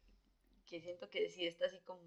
que 0.66 0.82
siento 0.82 1.10
que 1.10 1.30
sí 1.30 1.46
está 1.46 1.68
así 1.68 1.80
como... 1.86 2.02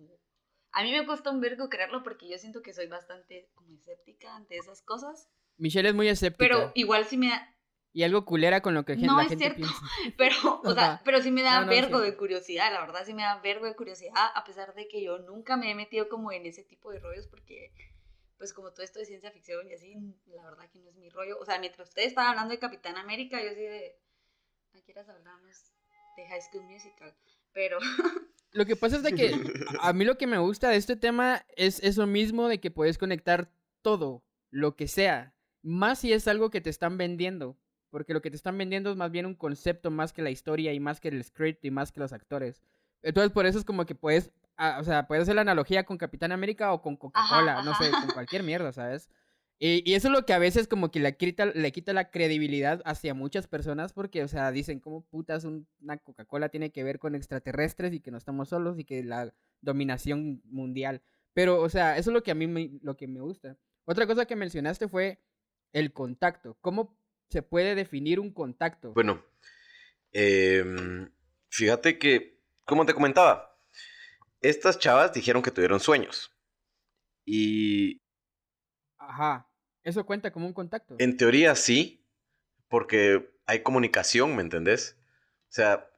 A 0.73 0.83
mí 0.83 0.93
me 0.93 1.07
cuesta 1.07 1.31
un 1.31 1.41
vergo 1.41 1.71
creerlo 1.71 2.03
porque 2.03 2.29
yo 2.29 2.37
siento 2.37 2.63
que 2.63 2.75
soy 2.75 2.89
bastante 2.89 3.49
como 3.55 3.73
escéptica 3.77 4.35
ante 4.35 4.57
esas 4.57 4.83
cosas, 4.83 5.31
Michelle 5.59 5.89
es 5.89 5.95
muy 5.95 6.09
escéptica. 6.09 6.39
pero 6.39 6.73
igual 6.75 7.07
sí 7.07 7.17
me 7.17 7.29
da, 7.29 7.56
Y 7.97 8.03
algo 8.03 8.27
culera 8.27 8.61
con 8.61 8.75
lo 8.75 8.85
que 8.85 8.95
No 8.95 9.17
la 9.17 9.23
es 9.23 9.31
gente 9.31 9.45
cierto. 9.45 9.57
piensa. 9.57 9.81
pero, 10.19 10.37
o 10.65 10.75
sea, 10.75 11.01
pero 11.03 11.23
sí 11.23 11.31
me 11.31 11.43
da 11.43 11.61
No, 11.61 11.65
no, 11.65 11.71
vergo 11.71 11.99
de 12.01 12.15
curiosidad, 12.15 12.71
la 12.71 12.83
verdad 12.83 13.07
sí 13.07 13.15
me 13.15 13.23
da 13.23 13.41
vergo 13.41 13.65
de 13.65 13.75
curiosidad, 13.75 14.13
a 14.35 14.45
pesar 14.45 14.75
de 14.75 14.87
que 14.87 15.03
yo 15.03 15.19
nunca 15.21 15.57
me 15.57 15.71
he 15.71 15.75
metido 15.75 16.11
como 16.11 16.31
en 16.31 16.45
ese 16.45 16.63
tipo 16.63 16.93
de 16.93 17.01
rollos 17.01 17.27
porque, 17.27 17.73
pues 18.37 18.53
como 18.53 18.71
todo 18.75 18.83
esto 18.83 18.99
de 18.99 19.07
ciencia 19.07 19.31
ficción 19.31 19.67
y 19.71 19.73
así, 19.73 19.97
la 20.27 20.45
verdad 20.45 20.69
que 20.71 20.79
no 20.79 20.91
es 20.91 20.97
mi 20.97 21.09
rollo. 21.09 21.39
O 21.41 21.47
sea, 21.47 21.59
mientras 21.59 21.89
ustedes 21.89 22.09
estaban 22.09 22.33
hablando 22.33 22.53
de 22.53 22.59
Capitán 22.59 22.99
América, 22.99 23.43
yo 23.43 23.49
sí 23.55 23.63
de, 23.63 23.97
¿a 24.75 24.81
quieras 24.83 25.09
hablamos 25.09 25.73
de 26.19 26.29
High 26.29 26.43
School 26.43 26.65
Musical? 26.65 27.17
Pero, 27.55 27.79
Lo 28.53 28.67
que 28.67 28.77
pasa 28.77 28.97
es 28.97 29.03
de 29.05 29.15
que 29.15 29.35
a 29.81 29.93
mí 29.95 30.05
lo 30.05 30.19
que 30.19 30.27
me 30.27 30.37
gusta 30.37 30.69
de 30.69 30.77
este 30.77 30.97
tema 30.97 31.47
es 31.57 31.83
eso 31.83 32.07
mismo 32.07 32.49
de 32.49 32.61
que 32.61 32.71
puedes 32.71 32.99
conectar 32.99 33.51
todo, 33.81 34.23
lo 34.51 34.77
que 34.77 34.87
sea, 34.87 35.35
más 35.63 36.01
si 36.01 36.13
es 36.13 36.29
algo 36.29 36.51
que 36.51 36.61
te 36.61 36.69
están 36.69 36.99
vendiendo, 36.99 37.59
porque 37.97 38.13
lo 38.13 38.21
que 38.21 38.29
te 38.29 38.37
están 38.37 38.59
vendiendo 38.59 38.91
es 38.91 38.97
más 38.99 39.11
bien 39.11 39.25
un 39.25 39.35
concepto 39.35 39.91
más 39.91 40.13
que 40.13 40.21
la 40.21 40.29
historia 40.29 40.75
y 40.75 40.81
más 40.81 41.01
que 41.01 41.09
el 41.09 41.25
script 41.25 41.65
y 41.65 41.71
más 41.71 41.93
que 41.93 42.01
los 42.01 42.13
actores. 42.13 42.63
Entonces 43.01 43.33
por 43.33 43.47
eso 43.47 43.59
es 43.59 43.65
como 43.65 43.87
que 43.87 43.95
puedes, 43.95 44.33
ah, 44.59 44.77
o 44.79 44.85
sea, 44.85 45.07
puedes 45.07 45.23
hacer 45.23 45.35
la 45.35 45.41
analogía 45.41 45.85
con 45.85 45.97
Capitán 45.97 46.31
América 46.31 46.75
o 46.75 46.83
con 46.83 46.97
Coca-Cola, 46.99 47.63
no 47.63 47.73
sé, 47.75 47.91
con 47.91 48.11
cualquier 48.11 48.43
mierda, 48.43 48.71
¿sabes? 48.71 49.09
Y, 49.59 49.83
y 49.91 49.95
eso 49.95 50.09
es 50.09 50.13
lo 50.13 50.27
que 50.27 50.35
a 50.35 50.39
veces 50.39 50.69
como 50.69 50.91
que 50.91 51.01
le 51.01 51.17
quita, 51.17 51.47
le 51.47 51.73
quita 51.73 51.95
la 51.95 52.11
credibilidad 52.11 52.83
hacia 52.85 53.15
muchas 53.15 53.47
personas 53.47 53.95
porque, 53.95 54.23
o 54.23 54.29
sea, 54.29 54.51
dicen, 54.53 54.79
¿cómo 54.79 55.01
putas 55.07 55.45
un- 55.45 55.67
una 55.81 55.97
Coca-Cola 55.97 56.51
tiene 56.51 56.71
que 56.73 56.85
ver 56.85 56.99
con 56.99 57.15
extraterrestres 57.15 57.95
y 57.95 58.01
que 58.01 58.11
no 58.11 58.19
estamos 58.19 58.51
solos 58.51 58.79
y 58.79 58.85
que 58.85 59.03
la 59.03 59.33
dominación 59.63 60.43
mundial? 60.45 61.01
Pero, 61.33 61.63
o 61.63 61.69
sea, 61.71 61.97
eso 61.97 62.11
es 62.11 62.15
lo 62.15 62.23
que 62.23 62.31
a 62.33 62.35
mí 62.35 62.47
me, 62.47 62.79
lo 62.83 62.99
que 62.99 63.07
me 63.09 63.21
gusta. 63.23 63.57
Otra 63.87 64.07
cosa 64.07 64.27
que 64.27 64.37
mencionaste 64.37 64.89
fue 64.89 65.19
el 65.73 65.93
contacto. 65.95 66.59
¿Cómo 66.61 66.95
se 67.31 67.43
puede 67.43 67.75
definir 67.75 68.21
un 68.21 68.33
contacto? 68.33 68.93
Bueno, 68.93 69.25
em, 70.13 71.11
fíjate 71.51 71.99
que, 71.99 72.41
como 72.65 72.87
te 72.87 72.95
comentaba, 72.95 73.59
estas 74.41 74.79
chavas 74.79 75.13
dijeron 75.13 75.43
que 75.43 75.51
tuvieron 75.51 75.81
sueños. 75.81 76.33
Y 77.25 78.01
Ajá. 78.99 79.49
Eso 79.85 80.05
cuenta 80.05 80.33
como 80.33 80.47
un 80.47 80.53
contacto. 80.53 80.97
en 80.99 81.17
teoría 81.17 81.55
sí, 81.55 82.05
porque 82.69 83.31
hay 83.47 83.63
comunicación, 83.63 84.35
¿me 84.35 84.43
entendés? 84.43 84.97
O 85.49 85.53
sea, 85.53 85.89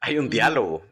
hay 0.00 0.18
un 0.18 0.24
Ujú. 0.24 0.32
diálogo. 0.32 0.86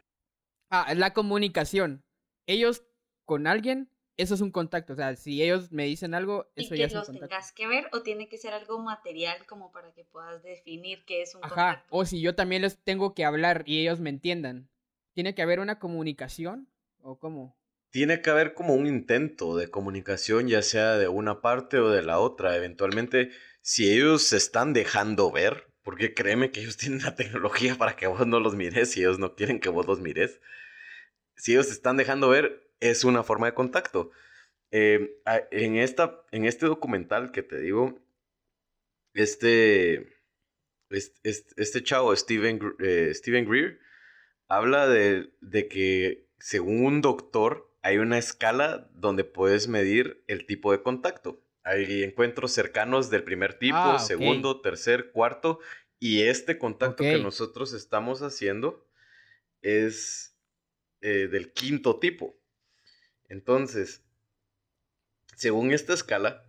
Ah, 0.69 0.87
es 0.89 0.97
la 0.97 1.13
comunicación. 1.13 2.03
Ellos 2.47 2.83
con 3.25 3.47
alguien, 3.47 3.89
eso 4.17 4.35
es 4.35 4.41
un 4.41 4.51
contacto. 4.51 4.93
O 4.93 4.95
sea, 4.95 5.15
si 5.15 5.41
ellos 5.41 5.71
me 5.71 5.85
dicen 5.85 6.13
algo, 6.13 6.51
¿y 6.55 6.65
eso 6.65 6.75
ya 6.75 6.83
que 6.83 6.83
es 6.87 6.93
un 6.93 6.99
los 6.99 7.07
contacto. 7.07 7.29
tengas 7.29 7.51
que 7.51 7.67
ver 7.67 7.87
o 7.91 8.01
tiene 8.01 8.27
que 8.27 8.37
ser 8.37 8.53
algo 8.53 8.79
material 8.79 9.45
como 9.45 9.71
para 9.71 9.91
que 9.93 10.03
puedas 10.05 10.43
definir 10.43 11.03
qué 11.05 11.21
es 11.21 11.35
un 11.35 11.43
Ajá. 11.43 11.55
contacto? 11.55 11.87
O 11.89 12.05
si 12.05 12.21
yo 12.21 12.35
también 12.35 12.61
les 12.61 12.77
tengo 12.77 13.13
que 13.13 13.25
hablar 13.25 13.63
y 13.65 13.79
ellos 13.79 13.99
me 13.99 14.09
entiendan. 14.09 14.69
¿Tiene 15.13 15.35
que 15.35 15.41
haber 15.41 15.59
una 15.59 15.79
comunicación? 15.79 16.69
¿O 17.01 17.19
cómo? 17.19 17.57
Tiene 17.89 18.21
que 18.21 18.29
haber 18.29 18.53
como 18.53 18.75
un 18.75 18.87
intento 18.87 19.57
de 19.57 19.69
comunicación, 19.69 20.47
ya 20.47 20.61
sea 20.61 20.97
de 20.97 21.09
una 21.09 21.41
parte 21.41 21.79
o 21.79 21.89
de 21.89 22.01
la 22.01 22.19
otra. 22.19 22.55
Eventualmente, 22.55 23.31
si 23.61 23.91
ellos 23.91 24.23
se 24.23 24.37
están 24.37 24.71
dejando 24.71 25.29
ver, 25.31 25.67
porque 25.83 26.13
créeme 26.13 26.51
que 26.51 26.61
ellos 26.61 26.77
tienen 26.77 27.01
la 27.03 27.15
tecnología 27.15 27.75
para 27.75 27.95
que 27.95 28.07
vos 28.07 28.25
no 28.25 28.39
los 28.39 28.55
mires 28.55 28.95
y 28.95 29.01
ellos 29.01 29.19
no 29.19 29.35
quieren 29.35 29.59
que 29.59 29.69
vos 29.69 29.85
los 29.87 29.99
mires. 29.99 30.39
Si 31.35 31.53
ellos 31.53 31.67
se 31.67 31.73
están 31.73 31.97
dejando 31.97 32.29
ver, 32.29 32.70
es 32.81 33.05
una 33.05 33.23
forma 33.23 33.47
de 33.47 33.53
contacto. 33.53 34.11
Eh, 34.71 35.17
en, 35.51 35.77
esta, 35.77 36.23
en 36.31 36.45
este 36.45 36.65
documental 36.65 37.31
que 37.31 37.43
te 37.43 37.59
digo, 37.59 37.99
este, 39.13 40.17
este, 40.89 41.83
chavo, 41.83 42.15
Steven, 42.15 42.59
eh, 42.79 43.11
Steven 43.13 43.49
Greer, 43.49 43.79
habla 44.49 44.87
de, 44.87 45.31
de 45.39 45.67
que 45.67 46.27
según 46.39 46.85
un 46.85 47.01
doctor 47.01 47.71
hay 47.83 47.97
una 47.97 48.17
escala 48.17 48.89
donde 48.93 49.23
puedes 49.23 49.67
medir 49.67 50.23
el 50.27 50.45
tipo 50.45 50.71
de 50.71 50.81
contacto. 50.81 51.43
Hay 51.63 52.03
encuentros 52.03 52.51
cercanos 52.51 53.09
del 53.09 53.23
primer 53.23 53.53
tipo, 53.57 53.77
Ah, 53.77 53.99
segundo, 53.99 54.61
tercer, 54.61 55.11
cuarto. 55.11 55.59
Y 55.99 56.23
este 56.23 56.57
contacto 56.57 57.03
que 57.03 57.19
nosotros 57.19 57.73
estamos 57.73 58.21
haciendo 58.23 58.87
es 59.61 60.35
eh, 61.01 61.27
del 61.27 61.53
quinto 61.53 61.99
tipo. 61.99 62.40
Entonces, 63.31 64.03
según 65.37 65.71
esta 65.71 65.93
escala, 65.93 66.43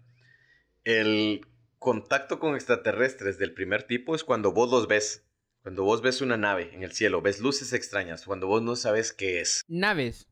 el 0.83 1.47
contacto 1.79 2.41
con 2.41 2.57
extraterrestres 2.57 3.39
del 3.39 3.55
primer 3.55 3.85
tipo 3.85 4.17
es 4.17 4.25
cuando 4.25 4.53
vos 4.53 4.69
los 4.69 4.89
ves. 4.89 5.25
Cuando 5.63 5.85
vos 5.85 6.03
ves 6.03 6.21
una 6.23 6.37
nave 6.37 6.75
en 6.75 6.83
el 6.83 6.91
cielo, 6.91 7.23
ves 7.23 7.39
luces 7.39 7.73
extrañas, 7.73 8.25
cuando 8.25 8.49
vos 8.49 8.63
no 8.63 8.75
sabes 8.75 9.13
qué 9.13 9.41
es. 9.41 9.63
Naves. 9.69 10.27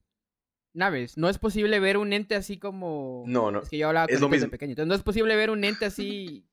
Naves. 0.73 1.17
No 1.17 1.29
es 1.29 1.39
posible 1.39 1.79
ver 1.79 1.97
un 1.97 2.13
ente 2.13 2.35
así 2.35 2.59
como. 2.59 3.23
No, 3.29 3.53
no. 3.53 3.63
Es 3.63 3.69
que 3.69 3.79
yo 3.79 3.87
hablaba 3.87 4.07
es 4.09 4.21
lo 4.21 4.29
mismo. 4.29 4.51
pequeño. 4.51 4.73
Entonces 4.73 4.89
no 4.89 4.95
es 4.97 5.03
posible 5.05 5.37
ver 5.37 5.51
un 5.51 5.63
ente 5.63 5.85
así. 5.85 6.49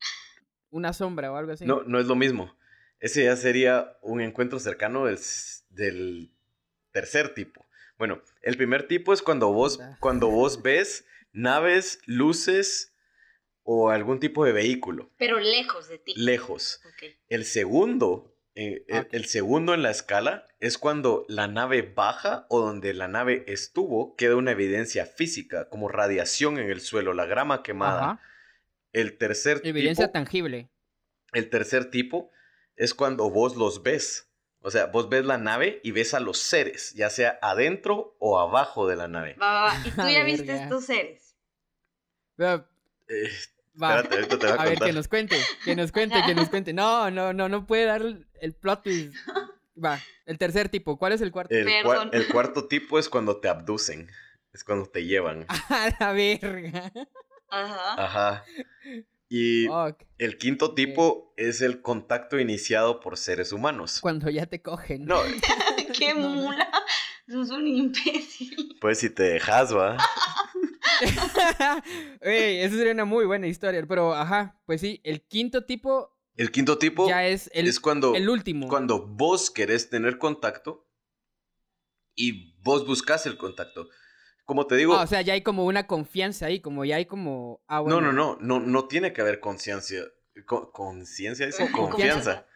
Una 0.69 0.93
sombra 0.93 1.31
o 1.31 1.37
algo 1.37 1.53
así. 1.53 1.65
No, 1.65 1.81
no 1.81 1.99
es 1.99 2.05
lo 2.05 2.15
mismo. 2.15 2.55
Ese 2.99 3.23
ya 3.23 3.35
sería 3.35 3.97
un 4.03 4.21
encuentro 4.21 4.59
cercano 4.59 5.05
del 5.07 6.31
tercer 6.91 7.33
tipo. 7.33 7.66
Bueno, 7.97 8.21
el 8.41 8.57
primer 8.57 8.87
tipo 8.87 9.13
es 9.13 9.21
cuando 9.21 9.51
vos, 9.51 9.79
cuando 9.99 10.29
vos 10.29 10.61
ves 10.63 11.05
naves, 11.33 11.99
luces 12.05 12.93
o 13.63 13.89
algún 13.89 14.19
tipo 14.19 14.45
de 14.45 14.53
vehículo 14.53 15.09
Pero 15.17 15.39
lejos 15.39 15.87
de 15.89 15.97
ti. 15.99 16.13
lejos. 16.15 16.81
El 17.27 17.43
segundo, 17.45 18.33
eh, 18.55 18.85
el, 18.87 18.99
Ok. 18.99 19.07
el 19.11 19.25
segundo 19.25 19.73
en 19.73 19.81
la 19.83 19.91
escala 19.91 20.45
es 20.59 20.77
cuando 20.77 21.25
la 21.27 21.47
nave 21.47 21.81
baja 21.81 22.45
o 22.49 22.61
donde 22.61 22.93
la 22.93 23.07
nave 23.07 23.43
estuvo 23.47 24.15
queda 24.15 24.35
una 24.35 24.51
evidencia 24.51 25.05
física, 25.05 25.69
como 25.69 25.89
radiación 25.89 26.57
en 26.57 26.69
el 26.69 26.81
suelo, 26.81 27.13
la 27.13 27.25
grama 27.25 27.61
quemada. 27.61 28.03
Ajá. 28.03 28.21
El 28.93 29.17
tercer 29.17 29.61
Evidencia 29.63 30.05
tipo, 30.07 30.13
tangible. 30.13 30.69
el 31.33 31.49
tercer 31.49 31.91
tipo 31.91 32.31
es 32.77 32.93
cuando 32.93 33.29
vos 33.29 33.55
los 33.57 33.83
ves. 33.83 34.26
O 34.61 34.71
sea, 34.71 34.87
vos 34.87 35.07
ves 35.09 35.23
la 35.25 35.37
nave 35.37 35.79
y 35.83 35.91
ves 35.91 36.13
a 36.13 36.19
los 36.19 36.39
seres, 36.39 36.93
ya 36.95 37.09
sea 37.09 37.37
adentro 37.41 38.15
o 38.19 38.39
abajo 38.39 38.87
de 38.87 38.95
la 38.95 39.07
nave. 39.07 39.35
Va, 39.41 39.53
va, 39.53 39.63
va. 39.65 39.73
¿Y 39.87 39.91
tú 39.91 40.07
ya 40.09 40.23
viste 40.23 40.53
estos 40.55 40.85
seres? 40.85 41.35
Va, 42.41 42.67
Eh, 43.07 43.29
va. 43.81 43.95
espérate, 43.99 44.15
ahorita 44.15 44.39
te 44.39 44.45
voy 44.47 44.57
a, 44.57 44.61
A 44.61 44.65
ver, 44.65 44.79
que 44.79 44.93
nos 44.93 45.07
cuente, 45.07 45.37
que 45.63 45.75
nos 45.75 45.91
cuente, 45.91 46.21
que 46.25 46.35
nos 46.35 46.49
cuente. 46.49 46.73
No, 46.73 47.09
no, 47.11 47.33
no, 47.33 47.47
no 47.49 47.65
puede 47.65 47.85
dar 47.85 48.01
el, 48.41 48.53
plot 48.55 48.83
twist. 48.83 49.13
Va, 49.83 49.99
el 50.25 50.37
tercer 50.39 50.69
tipo. 50.69 50.97
¿Cuál 50.97 51.13
es 51.13 51.21
el 51.21 51.31
cuarto? 51.31 51.53
el, 51.53 51.65
cua- 51.67 51.83
Perdón. 51.83 52.09
el 52.11 52.27
cuarto 52.27 52.67
tipo 52.67 52.97
es 52.97 53.09
cuando 53.09 53.39
te 53.39 53.47
abducen. 53.47 54.09
Es 54.51 54.63
cuando 54.63 54.87
te 54.89 55.05
llevan. 55.05 55.45
A 55.69 55.95
la 55.99 56.11
verga. 56.13 56.91
Ajá. 57.49 58.03
Ajá. 58.03 58.45
Y 59.29 59.65
Fuck. 59.67 60.03
el 60.17 60.37
quinto 60.37 60.73
tipo 60.73 61.33
es 61.35 61.61
el 61.61 61.81
contacto 61.81 62.39
iniciado 62.39 62.99
por 63.01 63.17
seres 63.17 63.51
humanos. 63.51 63.99
Cuando 64.01 64.29
ya 64.29 64.45
te 64.45 64.61
cogen. 64.61 65.05
No, 65.05 65.19
¡Qué 65.99 66.13
No, 66.13 66.21
no. 66.21 66.29
mula! 66.29 66.69
Sos 67.29 67.49
un 67.49 67.67
imbécil. 67.67 68.77
pues 68.79 68.99
si 68.99 69.09
te 69.09 69.23
dejas, 69.23 69.75
va. 69.75 69.97
Ey, 72.21 72.59
esa 72.61 72.75
sería 72.75 72.93
una 72.93 73.05
muy 73.05 73.25
buena 73.25 73.47
historia. 73.47 73.85
Pero, 73.87 74.13
ajá, 74.13 74.59
pues 74.65 74.81
sí, 74.81 75.01
el 75.03 75.21
quinto 75.27 75.65
tipo 75.65 76.17
El 76.35 76.51
quinto 76.51 76.77
tipo 76.77 77.07
ya 77.09 77.27
es 77.27 77.49
el, 77.53 77.67
es 77.67 77.79
cuando, 77.79 78.15
el 78.15 78.29
último. 78.29 78.67
cuando 78.69 79.05
vos 79.05 79.51
querés 79.51 79.89
tener 79.89 80.17
contacto 80.17 80.87
y 82.15 82.55
vos 82.61 82.85
buscas 82.87 83.25
el 83.25 83.37
contacto. 83.37 83.89
Como 84.47 84.65
te 84.65 84.75
digo, 84.77 84.95
Ah, 84.95 85.03
o 85.03 85.07
sea, 85.07 85.21
ya 85.21 85.33
hay 85.33 85.41
como 85.41 85.65
una 85.65 85.85
confianza 85.85 86.45
ahí, 86.47 86.59
como 86.61 86.83
ya 86.85 86.95
hay 86.95 87.05
como... 87.05 87.61
Ah, 87.67 87.77
no, 87.77 87.83
bueno. 87.83 88.11
no, 88.13 88.13
no, 88.13 88.37
no, 88.39 88.59
no 88.65 88.87
tiene 88.87 89.13
que 89.13 89.21
haber 89.21 89.39
conciencia. 89.39 90.01
Co- 90.47 90.71
¿Conciencia? 90.71 91.45
dice? 91.45 91.69
Confianza. 91.71 92.47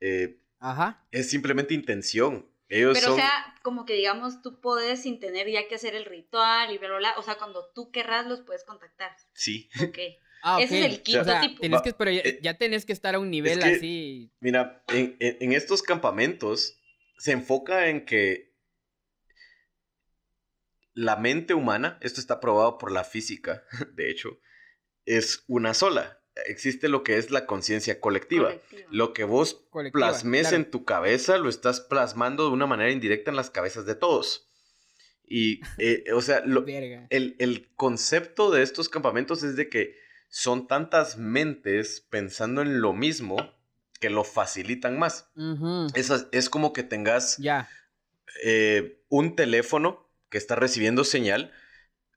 Eh, 0.00 0.38
Ajá. 0.58 1.06
es 1.12 1.30
simplemente 1.30 1.74
intención. 1.74 2.48
Ellos 2.68 2.94
Pero, 2.94 3.06
son... 3.12 3.14
o 3.14 3.16
sea, 3.16 3.54
como 3.62 3.84
que 3.84 3.94
digamos, 3.94 4.42
tú 4.42 4.60
puedes 4.60 5.02
sin 5.02 5.20
tener 5.20 5.48
ya 5.48 5.68
que 5.68 5.76
hacer 5.76 5.94
el 5.94 6.06
ritual 6.06 6.72
y 6.72 6.78
bla, 6.78 6.88
bla, 6.88 6.98
bla. 6.98 7.14
O 7.18 7.22
sea, 7.22 7.36
cuando 7.36 7.70
tú 7.74 7.90
querrás, 7.92 8.26
los 8.26 8.40
puedes 8.42 8.64
contactar. 8.64 9.12
Sí. 9.34 9.70
Ok. 9.82 9.98
Ah, 10.44 10.60
Ese 10.60 10.80
es 10.80 10.84
el 10.86 11.02
quinto 11.04 11.20
o 11.20 11.24
sea, 11.24 11.40
tipo. 11.40 11.60
Tienes 11.60 11.78
Va, 11.78 11.82
que, 11.84 11.92
pero 11.92 12.10
ya, 12.10 12.20
eh, 12.22 12.40
ya 12.42 12.58
tenés 12.58 12.84
que 12.84 12.92
estar 12.92 13.14
a 13.14 13.20
un 13.20 13.30
nivel 13.30 13.60
que- 13.60 13.64
así. 13.76 14.32
Mira, 14.40 14.82
en, 14.88 15.16
en- 15.20 15.36
en 15.38 15.52
estos 15.52 15.84
campamentos 15.84 16.80
se 17.16 17.30
enfoca 17.30 17.86
en 17.90 18.04
que 18.04 18.51
la 20.94 21.16
mente 21.16 21.54
humana, 21.54 21.98
esto 22.00 22.20
está 22.20 22.40
probado 22.40 22.78
por 22.78 22.92
la 22.92 23.04
física, 23.04 23.64
de 23.94 24.10
hecho, 24.10 24.38
es 25.06 25.44
una 25.46 25.74
sola. 25.74 26.18
Existe 26.46 26.88
lo 26.88 27.02
que 27.04 27.18
es 27.18 27.30
la 27.30 27.44
conciencia 27.44 28.00
colectiva. 28.00 28.48
Colectiva. 28.48 28.88
Lo 28.90 29.12
que 29.12 29.24
vos 29.24 29.66
Colectiva, 29.70 30.06
plasmes 30.06 30.42
claro. 30.48 30.56
en 30.56 30.70
tu 30.70 30.84
cabeza, 30.86 31.36
lo 31.36 31.48
estás 31.50 31.80
plasmando 31.80 32.44
de 32.46 32.52
una 32.52 32.66
manera 32.66 32.90
indirecta 32.90 33.30
en 33.30 33.36
las 33.36 33.50
cabezas 33.50 33.84
de 33.84 33.94
todos. 33.96 34.48
Y, 35.26 35.60
eh, 35.78 36.04
o 36.14 36.22
sea, 36.22 36.40
lo- 36.46 36.64
el, 36.66 37.36
el 37.38 37.70
concepto 37.74 38.50
de 38.50 38.62
estos 38.62 38.88
campamentos 38.88 39.42
es 39.42 39.56
de 39.56 39.68
que 39.68 39.94
son 40.30 40.66
tantas 40.66 41.18
mentes 41.18 42.00
pensando 42.08 42.62
en 42.62 42.80
lo 42.80 42.94
mismo 42.94 43.36
que 44.00 44.08
lo 44.08 44.24
facilitan 44.24 44.98
más. 44.98 45.30
Es, 45.94 46.10
es 46.32 46.48
como 46.48 46.72
que 46.72 46.82
tengas 46.82 47.36
Ya. 47.36 47.68
eh, 48.42 49.02
un 49.10 49.36
teléfono 49.36 50.01
que 50.32 50.38
está 50.38 50.56
recibiendo 50.56 51.04
señal. 51.04 51.52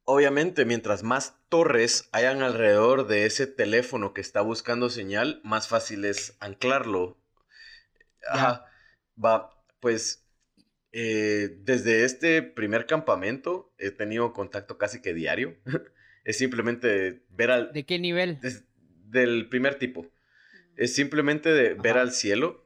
Obviamente, 0.05 0.65
mientras 0.65 1.03
más 1.03 1.35
torres 1.49 2.09
hayan 2.13 2.41
alrededor 2.41 3.07
de 3.07 3.27
ese 3.27 3.47
teléfono 3.47 4.13
que 4.15 4.21
está 4.21 4.41
buscando 4.41 4.89
señal, 4.89 5.41
más 5.43 5.67
fácil 5.67 6.05
es 6.05 6.37
anclarlo. 6.39 7.19
Ajá. 8.29 8.65
Va, 9.23 9.51
pues 9.79 10.25
eh, 10.91 11.57
desde 11.61 12.05
este 12.05 12.41
primer 12.41 12.85
campamento 12.87 13.73
he 13.77 13.91
tenido 13.91 14.33
contacto 14.33 14.77
casi 14.77 15.01
que 15.01 15.13
diario. 15.13 15.57
es 16.23 16.37
simplemente 16.37 17.23
ver 17.29 17.51
al... 17.51 17.73
¿De 17.73 17.85
qué 17.85 17.99
nivel? 17.99 18.39
des- 18.41 18.63
del 19.05 19.49
primer 19.49 19.75
tipo. 19.75 20.07
Es 20.77 20.95
simplemente 20.95 21.49
de 21.49 21.73
ver 21.73 21.97
al 21.97 22.11
cielo 22.11 22.65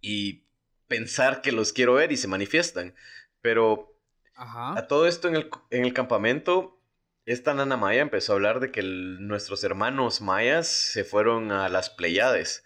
y 0.00 0.44
pensar 0.88 1.42
que 1.42 1.52
los 1.52 1.72
quiero 1.72 1.94
ver 1.94 2.12
y 2.12 2.16
se 2.16 2.28
manifiestan. 2.28 2.94
Pero 3.40 3.95
Ajá. 4.36 4.78
a 4.78 4.86
todo 4.86 5.06
esto 5.06 5.28
en 5.28 5.36
el, 5.36 5.50
en 5.70 5.84
el 5.84 5.92
campamento, 5.94 6.78
esta 7.24 7.54
nana 7.54 7.76
maya 7.76 8.02
empezó 8.02 8.32
a 8.32 8.36
hablar 8.36 8.60
de 8.60 8.70
que 8.70 8.80
el- 8.80 9.26
nuestros 9.26 9.64
hermanos 9.64 10.20
mayas 10.20 10.68
se 10.68 11.02
fueron 11.04 11.50
a 11.52 11.68
las 11.68 11.90
Pleiades. 11.90 12.64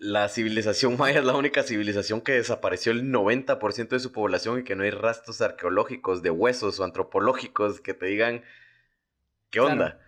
La 0.00 0.28
civilización 0.30 0.96
maya 0.96 1.18
es 1.20 1.24
la 1.24 1.36
única 1.36 1.62
civilización 1.62 2.20
que 2.22 2.32
desapareció 2.32 2.90
el 2.90 3.12
90% 3.12 3.88
de 3.96 4.00
su 4.00 4.10
población 4.12 4.60
y 4.60 4.64
que 4.64 4.74
no 4.74 4.82
hay 4.82 4.90
rastros 4.90 5.40
arqueológicos 5.42 6.22
de 6.22 6.30
huesos 6.30 6.80
o 6.80 6.84
antropológicos 6.84 7.80
que 7.80 7.92
te 7.94 8.06
digan 8.06 8.42
qué 9.50 9.60
Claro. 9.60 9.72
onda. 9.72 10.00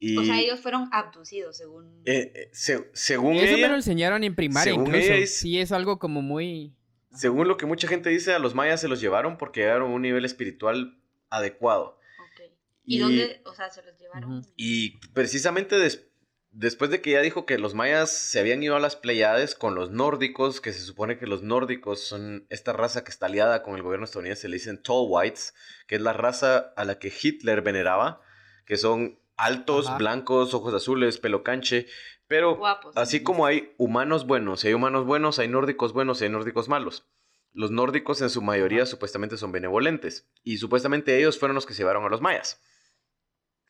Y 0.00 0.16
O 0.16 0.24
sea, 0.24 0.40
ellos 0.40 0.60
fueron 0.60 0.88
abducidos, 0.92 1.56
según. 1.56 2.02
eh, 2.06 2.32
eh, 2.34 2.48
se- 2.52 2.88
según 2.94 3.34
Eso 3.36 3.58
me 3.58 3.68
lo 3.68 3.74
enseñaron 3.74 4.22
en 4.24 4.34
primaria 4.34 4.72
incluso. 4.72 4.96
ella 4.96 5.16
es- 5.16 5.36
Sí, 5.36 5.58
es 5.60 5.70
algo 5.72 5.98
como 5.98 6.22
muy... 6.22 6.74
según 7.18 7.48
lo 7.48 7.56
que 7.56 7.66
mucha 7.66 7.88
gente 7.88 8.10
dice, 8.10 8.32
a 8.32 8.38
los 8.38 8.54
mayas 8.54 8.80
se 8.80 8.88
los 8.88 9.00
llevaron 9.00 9.36
porque 9.38 9.60
llegaron 9.60 9.90
a 9.90 9.94
un 9.94 10.02
nivel 10.02 10.24
espiritual 10.24 10.98
adecuado. 11.30 11.98
Ok. 12.20 12.50
¿Y, 12.84 12.98
dónde? 12.98 13.42
O 13.44 13.54
sea, 13.54 13.68
se 13.70 13.82
los 13.82 13.98
llevaron. 13.98 14.44
Y 14.56 14.98
precisamente 15.08 15.76
des- 15.78 16.06
después 16.50 16.90
de 16.90 17.00
que 17.02 17.10
ella 17.10 17.20
dijo 17.20 17.44
que 17.44 17.58
los 17.58 17.74
mayas 17.74 18.10
se 18.10 18.40
habían 18.40 18.62
ido 18.62 18.76
a 18.76 18.80
las 18.80 18.96
Pleiades 18.96 19.54
con 19.54 19.74
los 19.74 19.90
nórdicos, 19.90 20.60
que 20.60 20.72
se 20.72 20.80
supone 20.80 21.18
que 21.18 21.26
los 21.26 21.42
nórdicos 21.42 22.00
son 22.02 22.46
esta 22.48 22.72
raza 22.72 23.04
que 23.04 23.10
está 23.10 23.26
aliada 23.26 23.62
con 23.62 23.74
el 23.76 23.82
gobierno 23.82 24.04
estadounidense, 24.04 24.48
le 24.48 24.56
dicen 24.56 24.82
Tall 24.82 25.06
Whites, 25.08 25.54
que 25.86 25.96
es 25.96 26.00
la 26.00 26.12
raza 26.14 26.72
a 26.76 26.84
la 26.84 26.98
que 26.98 27.12
Hitler 27.22 27.62
veneraba, 27.62 28.22
que 28.64 28.76
son 28.76 29.18
altos, 29.36 29.86
Ajá. 29.86 29.98
blancos, 29.98 30.54
ojos 30.54 30.74
azules, 30.74 31.18
pelo 31.18 31.42
canche, 31.44 31.86
pero 32.28 32.56
Guapos. 32.56 32.96
Así 32.96 33.22
como 33.22 33.46
hay 33.46 33.74
humanos 33.78 34.26
buenos, 34.26 34.64
y 34.64 34.68
hay 34.68 34.74
humanos 34.74 35.04
buenos, 35.04 35.38
hay 35.38 35.48
nórdicos 35.48 35.92
buenos 35.92 36.20
y 36.20 36.24
hay 36.24 36.30
nórdicos 36.30 36.68
malos. 36.68 37.06
Los 37.52 37.70
nórdicos 37.70 38.22
en 38.22 38.30
su 38.30 38.42
mayoría 38.42 38.86
supuestamente 38.86 39.36
son 39.36 39.50
benevolentes. 39.50 40.28
Y 40.44 40.58
supuestamente 40.58 41.18
ellos 41.18 41.38
fueron 41.38 41.54
los 41.54 41.66
que 41.66 41.74
se 41.74 41.80
llevaron 41.82 42.04
a 42.04 42.08
los 42.08 42.20
mayas. 42.20 42.62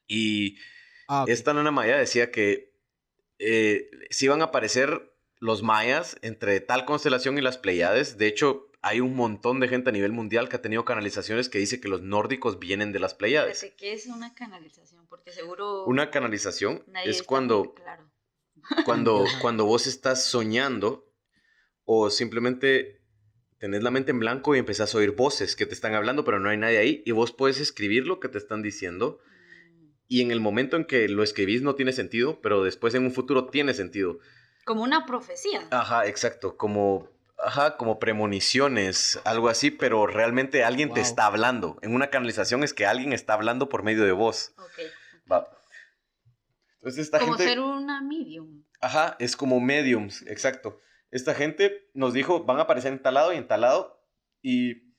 Y 0.06 0.58
Ah, 1.08 1.24
esta 1.26 1.54
nana 1.54 1.70
maya 1.70 1.96
decía 1.96 2.30
que 2.30 2.74
eh, 3.38 3.90
si 4.10 4.26
iban 4.26 4.42
a 4.42 4.46
aparecer 4.46 5.16
los 5.40 5.62
mayas 5.62 6.18
entre 6.20 6.60
tal 6.60 6.84
constelación 6.84 7.38
y 7.38 7.40
las 7.40 7.56
Pleiades. 7.56 8.18
De 8.18 8.26
hecho, 8.26 8.70
hay 8.82 9.00
un 9.00 9.16
montón 9.16 9.58
de 9.60 9.68
gente 9.68 9.88
a 9.88 9.92
nivel 9.92 10.12
mundial 10.12 10.48
que 10.48 10.56
ha 10.56 10.62
tenido 10.62 10.84
canalizaciones 10.84 11.48
que 11.48 11.58
dice 11.58 11.80
que 11.80 11.88
los 11.88 12.02
nórdicos 12.02 12.58
vienen 12.58 12.92
de 12.92 12.98
las 12.98 13.14
Pleiades. 13.14 13.72
¿Qué 13.78 13.92
es 13.92 14.06
una 14.06 14.34
canalización? 14.34 15.06
Porque 15.06 15.32
seguro. 15.32 15.84
Una 15.84 16.10
canalización 16.10 16.84
es 17.04 17.22
cuando 17.22 17.72
claro. 17.72 18.07
cuando, 18.84 19.24
cuando 19.40 19.64
vos 19.64 19.86
estás 19.86 20.24
soñando 20.24 21.06
o 21.84 22.10
simplemente 22.10 23.00
tenés 23.58 23.82
la 23.82 23.90
mente 23.90 24.10
en 24.12 24.20
blanco 24.20 24.54
y 24.54 24.58
empezás 24.58 24.94
a 24.94 24.98
oír 24.98 25.12
voces 25.12 25.56
que 25.56 25.66
te 25.66 25.74
están 25.74 25.94
hablando, 25.94 26.24
pero 26.24 26.38
no 26.38 26.48
hay 26.48 26.56
nadie 26.56 26.78
ahí, 26.78 27.02
y 27.06 27.12
vos 27.12 27.32
puedes 27.32 27.58
escribir 27.60 28.06
lo 28.06 28.20
que 28.20 28.28
te 28.28 28.38
están 28.38 28.62
diciendo 28.62 29.20
Mm. 29.70 29.90
y 30.08 30.20
en 30.22 30.30
el 30.30 30.40
momento 30.40 30.76
en 30.76 30.84
que 30.84 31.08
lo 31.08 31.22
escribís 31.22 31.60
no 31.62 31.74
tiene 31.74 31.92
sentido, 31.92 32.40
pero 32.40 32.62
después 32.62 32.94
en 32.94 33.04
un 33.04 33.12
futuro 33.12 33.46
tiene 33.48 33.74
sentido. 33.74 34.18
Como 34.64 34.82
una 34.82 35.04
profecía. 35.06 35.66
Ajá, 35.70 36.06
exacto, 36.06 36.56
como 36.56 37.10
ajá, 37.38 37.76
como 37.76 37.98
premoniciones, 37.98 39.20
algo 39.24 39.48
así, 39.48 39.70
pero 39.70 40.06
realmente 40.06 40.64
alguien 40.64 40.88
te 40.88 41.00
Wow. 41.00 41.02
está 41.08 41.26
hablando. 41.26 41.78
En 41.82 41.94
una 41.94 42.10
canalización 42.10 42.64
es 42.64 42.74
que 42.74 42.84
alguien 42.86 43.12
está 43.12 43.34
hablando 43.34 43.68
por 43.68 43.82
medio 43.82 44.04
de 44.04 44.12
voz. 44.12 44.52
Ok. 44.58 45.30
Va. 45.30 45.48
Entonces 46.78 47.06
esta 47.06 47.18
Como 47.18 47.32
gente 47.32 47.44
ser 47.44 47.60
una 47.60 48.00
medium. 48.00 48.64
Ajá, 48.80 49.16
es 49.18 49.36
como 49.36 49.60
mediums, 49.60 50.22
exacto. 50.26 50.80
Esta 51.10 51.34
gente 51.34 51.90
nos 51.94 52.12
dijo, 52.12 52.44
van 52.44 52.58
a 52.58 52.62
aparecer 52.62 52.92
en 52.92 53.02
tal 53.02 53.14
lado 53.14 53.32
y 53.32 53.36
en 53.36 53.48
tal 53.48 53.62
lado. 53.62 54.04
Y 54.42 54.94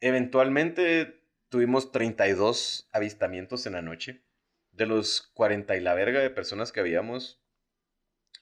eventualmente 0.00 1.22
tuvimos 1.48 1.92
32 1.92 2.88
avistamientos 2.92 3.66
en 3.66 3.74
la 3.74 3.82
noche. 3.82 4.24
De 4.72 4.86
los 4.86 5.22
40 5.34 5.76
y 5.76 5.80
la 5.80 5.94
verga 5.94 6.20
de 6.20 6.30
personas 6.30 6.70
que 6.70 6.80
habíamos, 6.80 7.42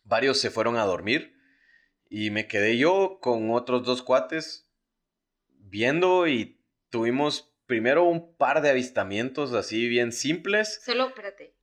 varios 0.05 0.39
se 0.39 0.51
fueron 0.51 0.77
a 0.77 0.85
dormir. 0.85 1.35
Y 2.09 2.31
me 2.31 2.47
quedé 2.47 2.77
yo 2.77 3.19
con 3.21 3.51
otros 3.51 3.85
dos 3.85 4.03
cuates 4.03 4.71
viendo 5.49 6.29
y 6.29 6.63
tuvimos 6.91 7.53
primero 7.67 8.05
un 8.05 8.37
par 8.37 8.61
de 8.61 8.71
avistamientos 8.71 9.53
así 9.53 9.89
bien 9.89 10.13
simples. 10.13 10.81
Solo, 10.85 11.09
espérate, 11.09 11.56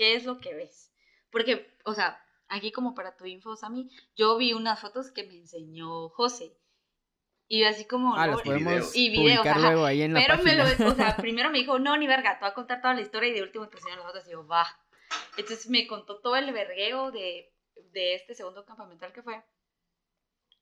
¿qué 0.00 0.14
es 0.14 0.24
lo 0.24 0.38
que 0.38 0.54
ves? 0.54 0.90
Porque, 1.30 1.76
o 1.84 1.92
sea, 1.92 2.18
aquí 2.48 2.72
como 2.72 2.94
para 2.94 3.18
tu 3.18 3.26
info, 3.26 3.54
Sammy, 3.54 3.90
yo 4.16 4.38
vi 4.38 4.54
unas 4.54 4.80
fotos 4.80 5.10
que 5.10 5.24
me 5.24 5.34
enseñó 5.34 6.08
José. 6.08 6.56
Y 7.46 7.64
así 7.64 7.84
como... 7.84 8.16
Ah, 8.16 8.26
las 8.26 8.40
podemos. 8.40 8.96
Y 8.96 9.10
videos, 9.10 9.40
publicar 9.40 9.58
ajá. 9.58 9.72
luego 9.72 9.84
ahí 9.84 10.00
en 10.00 10.14
la 10.14 10.20
Pero 10.20 10.42
me 10.42 10.54
lo, 10.54 10.64
o 10.90 10.94
sea, 10.94 11.16
primero 11.18 11.50
me 11.50 11.58
dijo, 11.58 11.78
no, 11.78 11.98
ni 11.98 12.06
verga, 12.06 12.38
te 12.38 12.40
voy 12.46 12.50
a 12.50 12.54
contar 12.54 12.80
toda 12.80 12.94
la 12.94 13.02
historia 13.02 13.28
y 13.28 13.34
de 13.34 13.42
último 13.42 13.68
te 13.68 13.76
enseño 13.76 13.96
las 13.96 14.06
fotos 14.06 14.26
y 14.26 14.30
yo, 14.30 14.46
va. 14.46 14.66
Entonces 15.36 15.68
me 15.68 15.86
contó 15.86 16.18
todo 16.22 16.34
el 16.36 16.50
vergueo 16.50 17.10
de, 17.10 17.52
de 17.92 18.14
este 18.14 18.34
segundo 18.34 18.64
campamental 18.64 19.12
que 19.12 19.22
fue. 19.22 19.44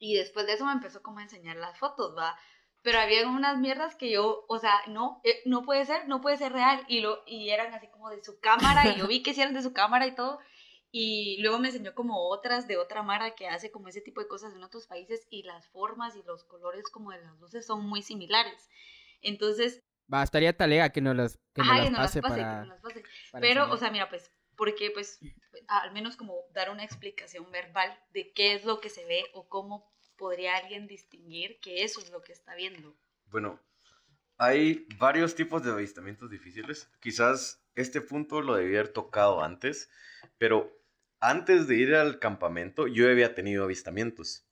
Y 0.01 0.17
después 0.17 0.47
de 0.47 0.55
eso 0.55 0.67
me 0.67 0.73
empezó 0.73 1.01
como 1.01 1.21
a 1.21 1.23
enseñar 1.23 1.55
las 1.59 1.79
fotos, 1.79 2.13
va. 2.19 2.37
Pero 2.83 3.01
había 3.01 3.27
unas 3.29 3.59
mierdas 3.59 3.97
que 3.97 4.11
yo, 4.11 4.45
o 4.49 4.59
sea, 4.59 4.73
no, 4.87 5.21
eh, 5.25 5.41
no 5.45 5.65
puede 5.65 5.85
ser, 5.85 6.07
no 6.09 6.21
puede 6.21 6.37
ser 6.37 6.53
real. 6.53 6.85
Y, 6.89 7.01
lo, 7.01 7.23
y 7.27 7.51
eran 7.51 7.75
así 7.75 7.89
como 7.89 8.11
de 8.11 8.23
su 8.23 8.39
cámara 8.41 8.89
y 8.89 8.99
yo 8.99 9.07
vi 9.07 9.23
que 9.23 9.35
sí 9.35 9.41
eran 9.41 9.55
de 9.55 9.63
su 9.63 9.73
cámara 9.73 10.07
y 10.07 10.15
todo. 10.15 10.39
Y 10.91 11.37
luego 11.43 11.59
me 11.59 11.69
enseñó 11.69 11.95
como 11.95 12.29
otras 12.29 12.67
de 12.67 12.79
otra 12.79 13.03
Mara 13.03 13.35
que 13.35 13.47
hace 13.49 13.71
como 13.71 13.89
ese 13.89 14.01
tipo 14.01 14.23
de 14.23 14.29
cosas 14.29 14.55
en 14.55 14.63
otros 14.65 14.87
países 14.87 15.27
y 15.29 15.43
las 15.43 15.69
formas 15.69 16.17
y 16.17 16.23
los 16.23 16.45
colores 16.45 16.89
como 16.89 17.11
de 17.11 17.21
las 17.21 17.39
luces 17.39 17.67
son 17.67 17.87
muy 17.87 18.01
similares. 18.01 18.71
Entonces, 19.21 19.83
Va, 20.13 20.23
estaría 20.23 20.57
talega 20.57 20.89
que 20.89 21.03
nos 21.03 21.15
las, 21.15 21.39
que 21.53 21.61
ajá, 21.61 21.79
las 21.79 21.91
nos 21.91 22.01
las 22.01 22.07
pase 22.09 22.23
pase, 22.23 22.35
que 22.37 22.41
para, 22.43 22.59
nos 22.61 22.69
las 22.69 22.81
pase. 22.81 23.03
para 23.31 23.43
Pero, 23.43 23.61
enseñar. 23.63 23.71
o 23.75 23.77
sea, 23.77 23.91
mira, 23.91 24.09
pues, 24.09 24.33
porque 24.57 24.91
pues, 24.91 25.21
al 25.67 25.93
menos 25.93 26.17
como 26.17 26.35
dar 26.55 26.71
una 26.71 26.85
explicación 26.85 27.51
verbal 27.51 27.95
de 28.15 28.33
qué 28.33 28.55
es 28.55 28.65
lo 28.65 28.81
que 28.81 28.89
se 28.89 29.05
ve 29.05 29.25
o 29.35 29.47
cómo 29.49 29.93
podría 30.19 30.57
alguien 30.57 30.87
distinguir 30.87 31.59
que 31.61 31.83
eso 31.85 32.01
es 32.03 32.11
lo 32.11 32.21
que 32.21 32.33
está 32.33 32.55
viendo. 32.55 32.95
Bueno, 33.27 33.59
hay 34.37 34.87
varios 34.99 35.35
tipos 35.35 35.63
de 35.65 35.71
avistamientos 35.73 36.31
difíciles. 36.31 36.91
Quizás 37.01 37.65
este 37.75 38.03
punto 38.03 38.43
lo 38.43 38.55
debí 38.57 38.75
haber 38.75 38.89
tocado 38.89 39.43
antes, 39.43 39.91
pero 40.37 40.71
antes 41.21 41.67
de 41.67 41.77
ir 41.77 41.95
al 41.95 42.19
campamento 42.19 42.87
yo 42.87 43.09
había 43.09 43.35
tenido 43.35 43.65
avistamientos. 43.65 44.45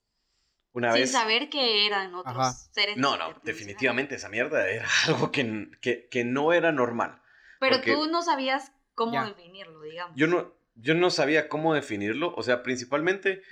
Una 0.73 0.93
Sin 0.93 1.03
vez... 1.03 1.13
saber 1.13 1.49
que 1.49 1.87
eran 1.87 2.15
otros 2.15 2.37
Ajá. 2.37 2.53
seres. 2.53 2.97
No, 2.97 3.17
no, 3.17 3.39
definitivamente 3.45 4.15
esa 4.15 4.29
mierda 4.29 4.69
era 4.69 4.87
algo 5.07 5.31
que, 5.33 5.69
que, 5.81 6.09
que 6.09 6.25
no 6.25 6.53
era 6.53 6.73
normal. 6.73 7.21
Pero 7.61 7.77
porque- 7.77 7.93
tú 7.93 8.07
no 8.09 8.23
sabías 8.23 8.73
cómo 8.95 9.13
Ya. 9.15 9.25
definirlo, 9.27 9.81
digamos. 9.83 10.17
Yo 10.17 10.27
no, 10.27 10.55
yo 10.75 10.95
no 10.95 11.11
sabía 11.11 11.49
cómo 11.49 11.73
definirlo. 11.75 12.35
O 12.37 12.43
sea, 12.43 12.63
principalmente 12.63 13.43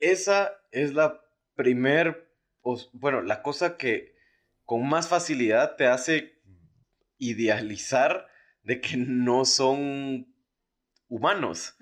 esa 0.00 0.52
es 0.70 0.94
la 0.94 1.20
primer, 1.54 2.30
bueno, 2.92 3.22
la 3.22 3.42
cosa 3.42 3.76
que 3.76 4.14
con 4.64 4.88
más 4.88 5.08
facilidad 5.08 5.76
te 5.76 5.86
hace 5.86 6.40
idealizar 7.18 8.28
de 8.62 8.80
que 8.80 8.96
no 8.96 9.44
son 9.44 10.34
humanos. 11.08 11.76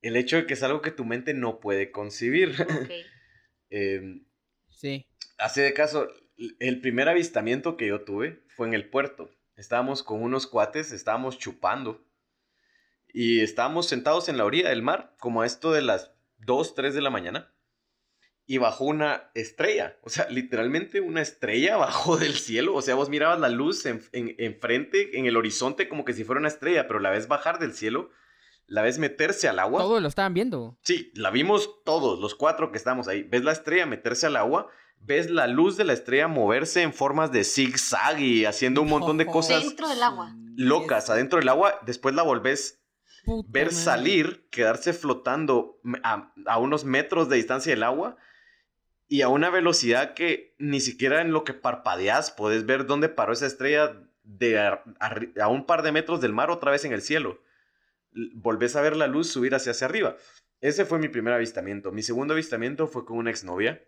El 0.00 0.16
hecho 0.16 0.36
de 0.36 0.46
que 0.46 0.54
es 0.54 0.62
algo 0.62 0.82
que 0.82 0.90
tu 0.90 1.04
mente 1.04 1.34
no 1.34 1.60
puede 1.60 1.90
concebir. 1.90 2.54
Em, 3.70 4.24
Sí. 4.78 5.04
Así 5.38 5.60
de 5.60 5.74
caso, 5.74 6.08
el 6.60 6.80
primer 6.80 7.08
avistamiento 7.08 7.76
que 7.76 7.88
yo 7.88 8.04
tuve 8.04 8.44
fue 8.46 8.68
en 8.68 8.74
el 8.74 8.88
puerto. 8.88 9.28
Estábamos 9.56 10.04
con 10.04 10.22
unos 10.22 10.46
cuates, 10.46 10.92
estábamos 10.92 11.36
chupando. 11.36 12.06
Y 13.08 13.40
estábamos 13.40 13.88
sentados 13.88 14.28
en 14.28 14.36
la 14.36 14.44
orilla 14.44 14.68
del 14.68 14.82
mar, 14.82 15.16
como 15.18 15.42
a 15.42 15.46
esto 15.46 15.72
de 15.72 15.82
las 15.82 16.12
2, 16.38 16.76
3 16.76 16.94
de 16.94 17.00
la 17.00 17.10
mañana. 17.10 17.52
Y 18.50 18.56
bajó 18.58 18.86
una 18.86 19.30
estrella. 19.34 19.98
O 20.02 20.08
sea, 20.08 20.26
literalmente 20.30 21.00
una 21.02 21.20
estrella 21.20 21.76
bajó 21.76 22.16
del 22.16 22.32
cielo. 22.34 22.74
O 22.74 22.80
sea, 22.82 22.94
vos 22.94 23.10
mirabas 23.10 23.38
la 23.40 23.50
luz 23.50 23.84
en- 23.86 24.02
en- 24.12 24.34
enfrente, 24.38 25.18
en 25.18 25.26
el 25.26 25.36
horizonte, 25.36 25.88
como 25.88 26.04
que 26.04 26.14
si 26.14 26.24
fuera 26.24 26.40
una 26.40 26.48
estrella, 26.48 26.88
pero 26.88 26.98
la 26.98 27.10
ves 27.10 27.28
bajar 27.28 27.58
del 27.58 27.74
cielo, 27.74 28.10
la 28.66 28.80
ves 28.82 28.98
meterse 28.98 29.48
al 29.48 29.58
agua. 29.58 29.82
Todos 29.82 30.00
lo 30.02 30.08
estaban 30.08 30.32
viendo. 30.34 30.78
Sí, 30.82 31.12
la 31.14 31.30
vimos 31.30 31.82
todos, 31.84 32.18
los 32.20 32.34
cuatro 32.34 32.72
que 32.72 32.78
estamos 32.78 33.06
ahí. 33.06 33.22
Ves 33.22 33.44
la 33.44 33.52
estrella 33.52 33.84
meterse 33.86 34.26
al 34.26 34.36
agua, 34.36 34.68
ves 35.00 35.30
la 35.30 35.46
luz 35.46 35.76
de 35.76 35.84
la 35.84 35.92
estrella 35.92 36.26
moverse 36.26 36.80
en 36.82 36.92
formas 36.94 37.30
de 37.30 37.44
zigzag 37.44 38.18
y 38.20 38.46
haciendo 38.46 38.80
un 38.82 38.88
montón 38.88 39.18
de 39.18 39.26
cosas 39.26 39.62
Dentro 39.62 39.88
del 39.88 40.02
agua. 40.02 40.34
locas 40.56 41.08
adentro 41.10 41.38
del 41.38 41.48
agua. 41.50 41.78
Después 41.86 42.14
la 42.14 42.22
volvés 42.22 42.80
puta 43.26 43.46
ver 43.52 43.66
madre. 43.66 43.76
salir, 43.76 44.48
quedarse 44.50 44.92
flotando 44.94 45.78
a, 46.02 46.32
a 46.46 46.58
unos 46.58 46.84
metros 46.86 47.28
de 47.28 47.36
distancia 47.36 47.72
del 47.72 47.82
agua 47.82 48.16
y 49.08 49.22
a 49.22 49.28
una 49.28 49.50
velocidad 49.50 50.14
que 50.14 50.54
ni 50.58 50.80
siquiera 50.80 51.20
en 51.22 51.32
lo 51.32 51.42
que 51.44 51.54
parpadeas 51.54 52.30
podés 52.30 52.66
ver 52.66 52.86
dónde 52.86 53.08
paró 53.08 53.32
esa 53.32 53.46
estrella 53.46 53.96
de 54.22 54.58
a, 54.58 55.48
un 55.48 55.64
par 55.66 55.82
de 55.82 55.92
metros 55.92 56.20
del 56.20 56.32
mar 56.34 56.50
otra 56.50 56.70
vez 56.70 56.84
en 56.84 56.92
el 56.92 57.00
cielo. 57.02 57.42
Volvés 58.34 58.76
a 58.76 58.82
ver 58.82 58.96
la 58.96 59.06
luz 59.06 59.30
subir 59.32 59.54
hacia, 59.54 59.72
hacia 59.72 59.86
arriba. 59.86 60.16
Ese 60.60 60.84
fue 60.84 60.98
mi 60.98 61.08
primer 61.08 61.32
avistamiento. 61.32 61.92
Mi 61.92 62.02
segundo 62.02 62.34
avistamiento 62.34 62.86
fue 62.86 63.04
con 63.06 63.16
una 63.16 63.30
exnovia. 63.30 63.82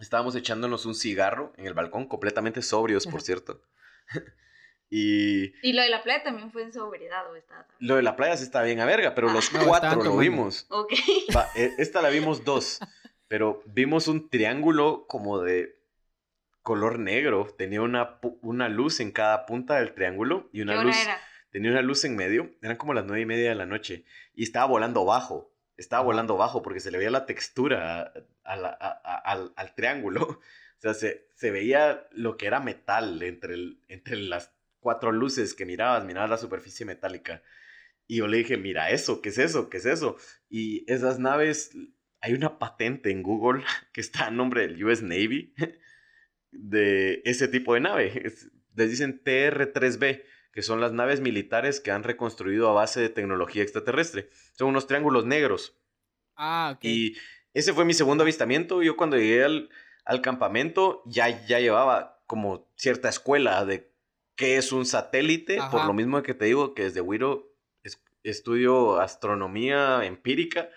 Estábamos 0.00 0.34
echándonos 0.34 0.86
un 0.86 0.94
cigarro 0.94 1.52
en 1.56 1.66
el 1.66 1.74
balcón, 1.74 2.06
completamente 2.08 2.62
sobrios, 2.62 3.06
por 3.06 3.20
cierto. 3.22 3.62
y 4.90 5.52
Y 5.68 5.72
lo 5.74 5.82
de 5.82 5.90
la 5.90 6.02
playa 6.02 6.22
también 6.22 6.50
fue 6.50 6.62
en 6.62 6.72
sobriedad, 6.72 7.30
¿o 7.30 7.36
estaba 7.36 7.66
también? 7.66 7.88
lo 7.88 7.96
de 7.96 8.02
la 8.02 8.16
playa 8.16 8.36
sí 8.36 8.44
está 8.44 8.62
bien 8.62 8.80
a 8.80 8.86
verga, 8.86 9.14
pero 9.14 9.28
Ah. 9.28 9.32
los 9.34 9.52
No, 9.52 9.66
cuatro 9.66 10.02
lo 10.02 10.16
vimos. 10.16 10.66
Ok. 10.70 10.92
Va, 11.36 11.48
e- 11.54 11.74
esta 11.78 12.00
la 12.00 12.08
vimos 12.08 12.44
dos, 12.44 12.78
pero 13.28 13.62
vimos 13.66 14.08
un 14.08 14.28
triángulo 14.30 15.06
como 15.06 15.40
de 15.40 15.76
color 16.62 16.98
negro. 16.98 17.46
Tenía 17.56 17.82
una, 17.82 18.18
una 18.42 18.68
luz 18.68 19.00
en 19.00 19.12
cada 19.12 19.46
punta 19.46 19.76
del 19.76 19.94
triángulo 19.94 20.48
y 20.52 20.58
¿Qué 20.58 20.62
una 20.62 20.82
luz, 20.82 20.96
era? 20.96 21.18
tenía 21.50 21.70
una 21.70 21.82
luz 21.82 22.04
en 22.04 22.16
medio. 22.16 22.50
Eran 22.62 22.76
como 22.76 22.94
las 22.94 23.04
nueve 23.04 23.22
y 23.22 23.26
media 23.26 23.50
de 23.50 23.54
la 23.54 23.66
noche 23.66 24.04
y 24.34 24.42
estaba 24.42 24.66
volando 24.66 25.04
bajo. 25.04 25.54
Estaba 25.76 26.02
volando 26.02 26.36
bajo 26.36 26.62
porque 26.62 26.80
se 26.80 26.90
le 26.90 26.98
veía 26.98 27.10
la 27.10 27.26
textura 27.26 28.00
a- 28.02 28.12
a 28.44 28.56
la- 28.56 28.76
a- 28.80 29.00
a- 29.04 29.18
al, 29.32 29.52
al 29.56 29.74
triángulo. 29.74 30.40
O 30.78 30.80
sea, 30.80 30.94
se, 30.94 31.26
se 31.34 31.50
veía 31.50 32.06
lo 32.12 32.36
que 32.36 32.46
era 32.46 32.60
metal 32.60 33.20
entre, 33.24 33.54
el- 33.54 33.80
entre 33.88 34.14
las 34.14 34.54
cuatro 34.78 35.10
luces 35.10 35.54
que 35.54 35.66
mirabas, 35.66 36.04
mirabas 36.04 36.30
la 36.30 36.38
superficie 36.38 36.86
metálica. 36.86 37.42
Y 38.06 38.18
yo 38.18 38.28
le 38.28 38.36
dije, 38.36 38.56
mira 38.58 38.90
eso, 38.90 39.20
¿qué 39.20 39.30
es 39.30 39.38
eso? 39.38 39.70
¿Qué 39.70 39.78
es 39.78 39.86
eso? 39.86 40.16
Y 40.48 40.84
esas 40.90 41.18
naves, 41.18 41.72
hay 42.20 42.32
una 42.32 42.58
patente 42.58 43.10
en 43.10 43.22
Google 43.22 43.64
que 43.92 44.00
está 44.00 44.26
a 44.26 44.30
nombre 44.30 44.62
del 44.62 44.82
US 44.84 45.02
Navy 45.02 45.54
de 46.50 47.22
ese 47.24 47.48
tipo 47.48 47.74
de 47.74 47.80
nave. 47.80 48.22
Es- 48.26 48.50
les 48.74 48.90
dicen 48.90 49.20
TR-3B, 49.24 50.22
que 50.52 50.62
son 50.62 50.80
las 50.80 50.92
naves 50.92 51.20
militares 51.20 51.80
que 51.80 51.90
han 51.90 52.04
reconstruido 52.04 52.68
a 52.68 52.74
base 52.74 53.00
de 53.00 53.08
tecnología 53.08 53.62
extraterrestre. 53.64 54.30
Son 54.52 54.68
unos 54.68 54.86
triángulos 54.86 55.26
negros. 55.26 55.76
Ah, 56.36 56.74
ok. 56.76 56.84
Y 56.84 57.16
ese 57.54 57.72
fue 57.72 57.84
mi 57.84 57.92
segundo 57.92 58.22
avistamiento. 58.22 58.80
Yo 58.84 58.96
cuando 58.96 59.16
llegué 59.16 59.42
al, 59.42 59.68
al 60.04 60.20
campamento 60.20 61.02
ya, 61.06 61.44
ya 61.46 61.58
llevaba 61.58 62.22
como 62.26 62.70
cierta 62.76 63.08
escuela 63.08 63.64
de 63.64 63.90
qué 64.36 64.58
es 64.58 64.70
un 64.70 64.86
satélite. 64.86 65.58
Por 65.72 65.84
lo 65.86 65.92
mismo 65.92 66.22
que 66.22 66.34
te 66.34 66.44
digo 66.44 66.72
que 66.74 66.84
desde 66.84 67.00
Wiro 67.00 67.52
es- 67.82 68.00
estudio 68.22 69.00
astronomía 69.00 70.04
empírica 70.04 70.68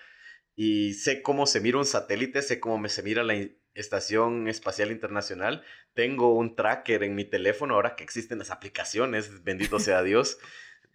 y 0.56 0.94
sé 0.94 1.22
cómo 1.22 1.46
se 1.48 1.60
mira 1.62 1.78
un 1.78 1.86
satélite, 1.86 2.42
sé 2.42 2.60
cómo 2.60 2.78
me- 2.78 2.90
se 2.90 3.04
mira 3.04 3.24
la 3.24 3.36
Estación 3.74 4.48
Espacial 4.48 4.92
Internacional. 4.92 5.64
Tengo 5.94 6.36
un 6.36 6.56
tracker 6.56 7.04
en 7.04 7.16
mi 7.16 7.24
teléfono 7.26 7.76
ahora 7.76 7.96
que 7.96 8.04
existen 8.04 8.40
las 8.40 8.52
aplicaciones, 8.52 9.44
bendito 9.44 9.80
sea 9.80 10.04
Dios, 10.04 10.38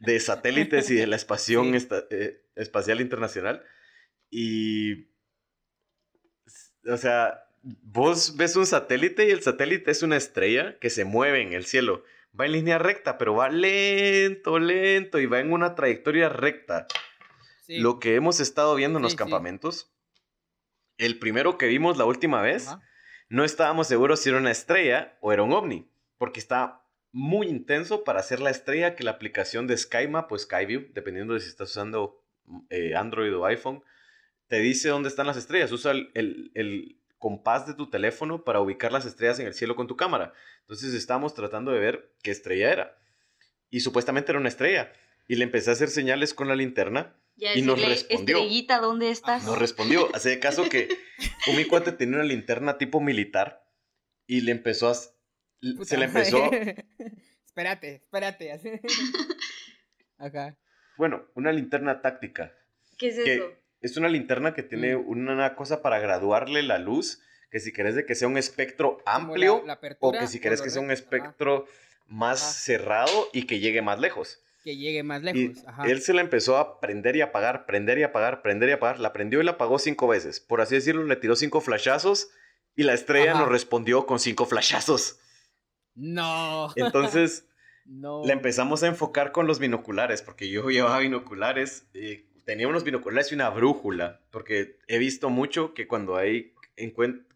de 0.00 0.20
satélites 0.20 0.90
y 0.90 0.94
de 0.96 1.06
la 1.06 1.16
Estación 1.16 1.70
Sí. 1.70 1.76
Esta- 1.76 2.04
eh, 2.10 2.42
Espacial 2.54 3.00
Internacional. 3.00 3.62
Y, 4.30 5.08
o 6.88 6.96
sea, 6.96 7.44
vos 7.62 8.36
ves 8.36 8.56
un 8.56 8.66
satélite 8.66 9.26
y 9.26 9.30
el 9.30 9.42
satélite 9.42 9.90
es 9.90 10.02
una 10.02 10.16
estrella 10.16 10.78
que 10.78 10.90
se 10.90 11.04
mueve 11.04 11.40
en 11.42 11.52
el 11.52 11.64
cielo. 11.66 12.04
va 12.38 12.44
en 12.44 12.52
línea 12.52 12.78
recta, 12.78 13.16
pero 13.16 13.34
va 13.34 13.48
lento, 13.48 14.58
lento 14.58 15.18
y 15.18 15.24
va 15.24 15.40
en 15.40 15.52
una 15.52 15.74
trayectoria 15.74 16.28
recta. 16.28 16.86
Sí. 17.66 17.78
Lo 17.80 17.98
que 17.98 18.14
hemos 18.14 18.38
estado 18.38 18.74
viendo 18.76 18.98
en 18.98 19.02
los 19.02 19.16
campamentos, 19.16 19.92
el 20.98 21.18
primero 21.18 21.58
que 21.58 21.66
vimos 21.66 21.96
la 21.98 22.04
última 22.04 22.40
vez, 22.40 22.68
Ajá. 22.68 22.80
no 23.28 23.42
estábamos 23.44 23.88
seguros 23.88 24.20
si 24.20 24.28
era 24.28 24.38
una 24.38 24.52
estrella 24.52 25.16
o 25.20 25.32
era 25.32 25.42
un 25.42 25.52
ovni, 25.52 25.90
porque 26.16 26.38
está 26.40 26.82
muy 27.12 27.48
intenso 27.48 28.04
para 28.04 28.20
hacer 28.20 28.40
la 28.40 28.50
estrella 28.50 28.94
que 28.94 29.02
la 29.04 29.10
aplicación 29.12 29.66
de 29.66 29.76
SkyMap 29.76 30.30
o 30.30 30.38
Skyview, 30.38 30.92
dependiendo 30.92 31.34
de 31.34 31.40
si 31.40 31.48
estás 31.48 31.70
usando 31.70 32.22
eh, 32.70 32.94
Android 32.94 33.34
o 33.36 33.44
iPhone, 33.46 33.82
te 34.46 34.60
dice 34.60 34.88
dónde 34.90 35.08
están 35.08 35.26
las 35.26 35.36
estrellas. 35.36 35.72
Usa 35.72 35.90
el, 35.92 36.10
el- 36.14 36.52
el 36.54 37.00
compás 37.18 37.66
de 37.66 37.74
tu 37.74 37.90
teléfono 37.90 38.44
para 38.44 38.60
ubicar 38.60 38.92
las 38.92 39.06
estrellas 39.06 39.40
en 39.40 39.46
el 39.48 39.54
cielo 39.54 39.74
con 39.74 39.88
tu 39.88 39.96
cámara. 39.96 40.32
Entonces 40.60 40.94
estábamos 40.94 41.34
tratando 41.34 41.72
de 41.72 41.80
ver 41.80 42.12
qué 42.22 42.30
estrella 42.30 42.70
era. 42.70 42.98
Y 43.70 43.80
supuestamente 43.80 44.30
era 44.30 44.38
una 44.38 44.50
estrella. 44.50 44.92
Y 45.26 45.34
le 45.34 45.44
empecé 45.44 45.70
a 45.70 45.72
hacer 45.72 45.88
señales 45.88 46.32
con 46.34 46.46
la 46.46 46.54
linterna 46.54 47.16
Ya 47.36 47.54
Y 47.54 47.62
nos 47.62 47.80
respondió. 47.84 48.38
Estrellita, 48.38 48.78
¿dónde 48.80 49.10
estás? 49.10 49.44
no 49.44 49.54
respondió. 49.56 50.08
Hace 50.14 50.38
caso 50.40 50.68
que 50.68 50.88
un 51.48 51.56
mi 51.56 51.64
cuate 51.66 51.92
tenía 51.92 52.16
una 52.16 52.24
linterna 52.24 52.78
tipo 52.78 53.00
militar 53.00 53.62
y 54.26 54.40
le 54.40 54.52
empezó 54.52 54.88
a... 54.88 54.94
Puta 55.76 55.84
se 55.84 55.96
le 55.98 56.06
empezó... 56.06 56.50
espérate, 57.46 57.94
espérate. 57.96 58.80
Acá. 60.18 60.56
Bueno, 60.98 61.26
una 61.34 61.52
linterna 61.52 62.00
táctica. 62.00 62.54
¿Qué 62.96 63.08
es 63.08 63.16
que 63.16 63.34
eso? 63.34 63.52
es 63.82 63.98
una 63.98 64.08
linterna 64.08 64.54
que 64.54 64.62
tiene 64.62 64.96
Mm. 64.96 65.08
una 65.10 65.54
cosa 65.54 65.82
para 65.82 65.98
graduarle 65.98 66.62
la 66.62 66.78
luz, 66.78 67.20
que 67.50 67.60
si 67.60 67.70
querés 67.70 67.94
de 67.96 68.06
que 68.06 68.14
sea 68.14 68.28
un 68.28 68.38
espectro 68.38 69.02
la- 69.04 69.14
amplio 69.16 69.62
o 70.00 70.12
que 70.12 70.26
si 70.26 70.40
querés 70.40 70.62
que 70.62 70.70
sea 70.70 70.80
un 70.80 70.86
ajá, 70.86 70.94
espectro 70.94 71.66
más 72.06 72.42
Ajá. 72.42 72.52
cerrado 72.52 73.28
y 73.34 73.42
que 73.42 73.58
llegue 73.60 73.82
más 73.82 74.00
lejos. 74.00 74.42
Que 74.66 74.76
llegue 74.76 75.04
más 75.04 75.22
Y 75.22 75.24
lejos. 75.24 75.64
Ajá. 75.64 75.84
él 75.86 76.02
se 76.02 76.12
la 76.12 76.22
empezó 76.22 76.56
a 76.56 76.80
prender 76.80 77.14
y 77.14 77.20
apagar, 77.20 77.66
prender 77.66 77.98
y 77.98 78.02
apagar, 78.02 78.42
prender 78.42 78.68
y 78.68 78.72
apagar. 78.72 78.98
La 78.98 79.12
prendió 79.12 79.40
y 79.40 79.44
la 79.44 79.52
apagó 79.52 79.78
cinco 79.78 80.08
veces. 80.08 80.40
Por 80.40 80.60
así 80.60 80.74
decirlo, 80.74 81.04
le 81.04 81.14
tiró 81.14 81.36
cinco 81.36 81.60
flashazos 81.60 82.30
y 82.74 82.82
la 82.82 82.92
estrella 82.92 83.30
Ajá. 83.30 83.42
nos 83.42 83.48
respondió 83.48 84.06
con 84.06 84.18
cinco 84.18 84.44
flashazos. 84.44 85.20
No. 85.94 86.72
Entonces 86.74 87.46
no. 87.84 88.24
la 88.24 88.32
empezamos 88.32 88.82
a 88.82 88.88
enfocar 88.88 89.30
con 89.30 89.46
los 89.46 89.60
binoculares, 89.60 90.20
porque 90.20 90.48
yo 90.50 90.68
llevaba 90.68 90.98
binoculares, 90.98 91.86
eh, 91.94 92.26
tenía 92.44 92.66
unos 92.66 92.82
binoculares 92.82 93.30
y 93.30 93.36
una 93.36 93.48
brújula, 93.50 94.20
porque 94.32 94.80
he 94.88 94.98
visto 94.98 95.30
mucho 95.30 95.74
que 95.74 95.86
cuando 95.86 96.16
hay, 96.16 96.54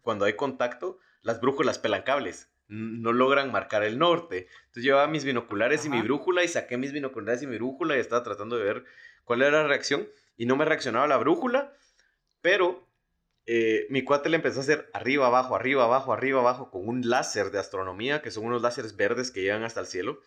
cuando 0.01 0.25
hay 0.25 0.33
contacto, 0.33 0.99
las 1.21 1.39
brújulas 1.39 1.79
pelan 1.79 2.03
cables, 2.03 2.50
no 2.71 3.11
logran 3.11 3.51
marcar 3.51 3.83
el 3.83 3.99
norte. 3.99 4.47
Entonces 4.61 4.83
llevaba 4.83 5.07
mis 5.07 5.25
binoculares 5.25 5.85
y 5.85 5.89
mi 5.89 6.01
brújula 6.01 6.43
y 6.43 6.47
saqué 6.47 6.77
mis 6.77 6.93
binoculares 6.93 7.43
y 7.43 7.47
mi 7.47 7.57
brújula 7.57 7.97
y 7.97 7.99
estaba 7.99 8.23
tratando 8.23 8.57
de 8.57 8.63
ver 8.63 8.85
cuál 9.25 9.41
era 9.41 9.61
la 9.63 9.67
reacción 9.67 10.07
y 10.37 10.45
no 10.45 10.55
me 10.55 10.63
reaccionaba 10.63 11.05
la 11.05 11.17
brújula, 11.17 11.73
pero 12.41 12.87
eh, 13.45 13.87
mi 13.89 14.03
cuate 14.03 14.29
le 14.29 14.37
empezó 14.37 14.59
a 14.59 14.63
hacer 14.63 14.89
arriba, 14.93 15.27
abajo, 15.27 15.53
arriba, 15.53 15.83
abajo, 15.83 16.13
arriba, 16.13 16.39
abajo 16.39 16.71
con 16.71 16.87
un 16.87 17.09
láser 17.09 17.51
de 17.51 17.59
astronomía, 17.59 18.21
que 18.21 18.31
son 18.31 18.45
unos 18.45 18.61
láseres 18.61 18.95
verdes 18.95 19.31
que 19.31 19.41
llegan 19.41 19.63
hasta 19.63 19.81
el 19.81 19.87
cielo. 19.87 20.19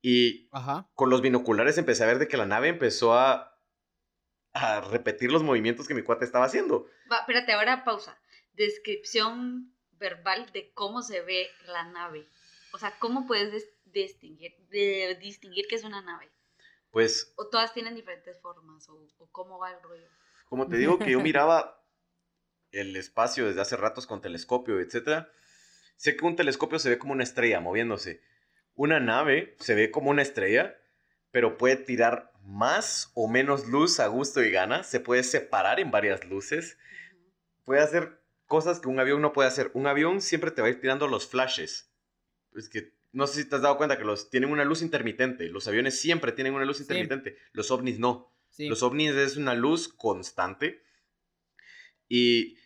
Y 0.00 0.48
Ajá. 0.52 0.88
con 0.94 1.10
los 1.10 1.20
binoculares 1.20 1.76
empecé 1.76 2.04
a 2.04 2.06
ver 2.06 2.18
de 2.18 2.28
que 2.28 2.38
la 2.38 2.46
nave 2.46 2.68
empezó 2.68 3.12
a, 3.12 3.60
a 4.54 4.80
repetir 4.80 5.30
los 5.30 5.42
movimientos 5.42 5.86
que 5.86 5.94
mi 5.94 6.02
cuate 6.02 6.24
estaba 6.24 6.46
haciendo. 6.46 6.86
Va, 7.12 7.18
espérate, 7.18 7.52
ahora 7.52 7.84
pausa. 7.84 8.18
Descripción 8.54 9.74
verbal 9.98 10.50
de 10.52 10.70
cómo 10.72 11.02
se 11.02 11.20
ve 11.22 11.48
la 11.66 11.84
nave. 11.84 12.26
O 12.72 12.78
sea, 12.78 12.98
¿cómo 12.98 13.26
puedes 13.26 13.52
des- 13.52 13.70
distinguir, 13.86 14.54
de- 14.68 15.16
distinguir 15.20 15.66
que 15.68 15.76
es 15.76 15.84
una 15.84 16.02
nave? 16.02 16.28
Pues, 16.90 17.32
¿O 17.36 17.48
todas 17.48 17.72
tienen 17.74 17.94
diferentes 17.94 18.40
formas? 18.40 18.88
¿O, 18.88 19.06
o 19.18 19.26
cómo 19.30 19.58
va 19.58 19.70
el 19.72 19.82
rollo? 19.82 20.08
como 20.48 20.66
te 20.66 20.78
digo 20.78 20.98
que 20.98 21.10
yo 21.10 21.20
miraba 21.20 21.84
el 22.72 22.96
espacio 22.96 23.46
desde 23.46 23.60
hace 23.60 23.76
ratos 23.76 24.06
con 24.06 24.20
telescopio, 24.22 24.80
etcétera, 24.80 25.30
sé 25.96 26.16
que 26.16 26.24
un 26.24 26.36
telescopio 26.36 26.78
se 26.78 26.88
ve 26.88 26.98
como 26.98 27.12
una 27.12 27.22
estrella 27.24 27.60
moviéndose. 27.60 28.22
Una 28.74 28.98
nave 29.00 29.56
se 29.60 29.74
ve 29.74 29.90
como 29.90 30.08
una 30.10 30.22
estrella, 30.22 30.74
pero 31.30 31.58
puede 31.58 31.76
tirar 31.76 32.32
más 32.44 33.10
o 33.14 33.28
menos 33.28 33.66
luz 33.66 34.00
a 34.00 34.06
gusto 34.06 34.42
y 34.42 34.50
gana. 34.50 34.84
Se 34.84 35.00
puede 35.00 35.22
separar 35.22 35.80
en 35.80 35.90
varias 35.90 36.24
luces. 36.24 36.78
Puede 37.64 37.82
hacer 37.82 38.17
cosas 38.48 38.80
que 38.80 38.88
un 38.88 38.98
avión 38.98 39.22
no 39.22 39.32
puede 39.32 39.48
hacer. 39.48 39.70
Un 39.74 39.86
avión 39.86 40.20
siempre 40.20 40.50
te 40.50 40.60
va 40.60 40.66
a 40.66 40.70
ir 40.70 40.80
tirando 40.80 41.06
los 41.06 41.28
flashes. 41.28 41.92
Es 42.56 42.68
que 42.68 42.94
no 43.12 43.26
sé 43.28 43.42
si 43.42 43.48
te 43.48 43.54
has 43.56 43.62
dado 43.62 43.76
cuenta 43.76 43.96
que 43.98 44.04
los 44.04 44.28
tienen 44.30 44.50
una 44.50 44.64
luz 44.64 44.82
intermitente. 44.82 45.48
Los 45.50 45.68
aviones 45.68 46.00
siempre 46.00 46.32
tienen 46.32 46.54
una 46.54 46.64
luz 46.64 46.78
Sí. 46.78 46.82
intermitente. 46.82 47.38
Los 47.52 47.70
ovnis 47.70 47.98
no. 48.00 48.34
Sí. 48.50 48.66
Los 48.68 48.82
ovnis 48.82 49.12
es 49.12 49.36
una 49.36 49.54
luz 49.54 49.88
constante. 49.88 50.82
Y 52.08 52.56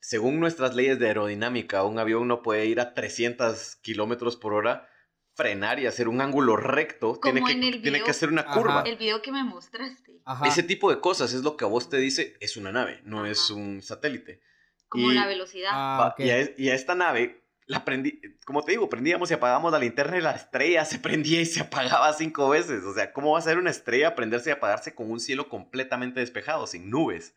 según 0.00 0.40
nuestras 0.40 0.74
leyes 0.74 0.98
de 0.98 1.06
aerodinámica, 1.08 1.84
un 1.84 1.98
avión 1.98 2.26
no 2.28 2.42
puede 2.42 2.66
ir 2.66 2.80
a 2.80 2.94
300 2.94 3.76
kilómetros 3.76 4.36
por 4.36 4.54
hora, 4.54 4.88
frenar 5.34 5.78
y 5.78 5.86
hacer 5.86 6.08
un 6.08 6.20
ángulo 6.20 6.56
recto. 6.56 7.18
Tiene 7.22 7.40
Como 7.40 7.46
que, 7.48 7.52
en 7.58 7.64
el 7.64 7.70
tiene 7.82 7.98
video. 7.98 8.04
que 8.06 8.10
hacer 8.10 8.30
una 8.30 8.42
Ajá. 8.42 8.54
curva. 8.54 8.82
El 8.86 8.96
video 8.96 9.22
que 9.22 9.30
me 9.32 9.44
mostraste. 9.44 10.20
Ajá. 10.24 10.48
Ese 10.48 10.62
tipo 10.62 10.90
de 10.90 11.00
cosas 11.00 11.32
es 11.32 11.42
lo 11.42 11.56
que 11.56 11.64
a 11.64 11.68
vos 11.68 11.88
te 11.90 11.98
dice 11.98 12.36
es 12.40 12.56
una 12.56 12.72
nave, 12.72 13.00
no 13.04 13.20
Ajá. 13.20 13.30
es 13.30 13.50
un 13.50 13.82
satélite. 13.82 14.40
Como 14.88 15.10
Y- 15.12 15.14
la 15.14 15.26
velocidad. 15.26 15.70
Ah, 15.72 15.98
Va, 16.00 16.08
ok. 16.08 16.20
y, 16.20 16.30
a, 16.30 16.50
y 16.56 16.70
a 16.70 16.74
esta 16.74 16.94
nave, 16.94 17.42
la 17.66 17.84
prendí, 17.84 18.20
como 18.46 18.62
te 18.64 18.70
digo, 18.72 18.88
prendíamos 18.88 19.30
y 19.30 19.34
apagábamos 19.34 19.70
la 19.72 19.78
linterna 19.78 20.16
y 20.16 20.22
la 20.22 20.32
estrella 20.32 20.84
se 20.86 20.98
prendía 20.98 21.40
y 21.42 21.46
se 21.46 21.60
apagaba 21.60 22.12
cinco 22.14 22.48
veces. 22.48 22.82
O 22.84 22.94
sea, 22.94 23.12
¿cómo 23.12 23.32
va 23.32 23.38
a 23.38 23.42
ser 23.42 23.58
una 23.58 23.70
estrella 23.70 24.14
prenderse 24.14 24.50
y 24.50 24.52
apagarse 24.54 24.94
con 24.94 25.10
un 25.10 25.20
cielo 25.20 25.48
completamente 25.48 26.20
despejado, 26.20 26.66
sin 26.66 26.88
nubes? 26.88 27.34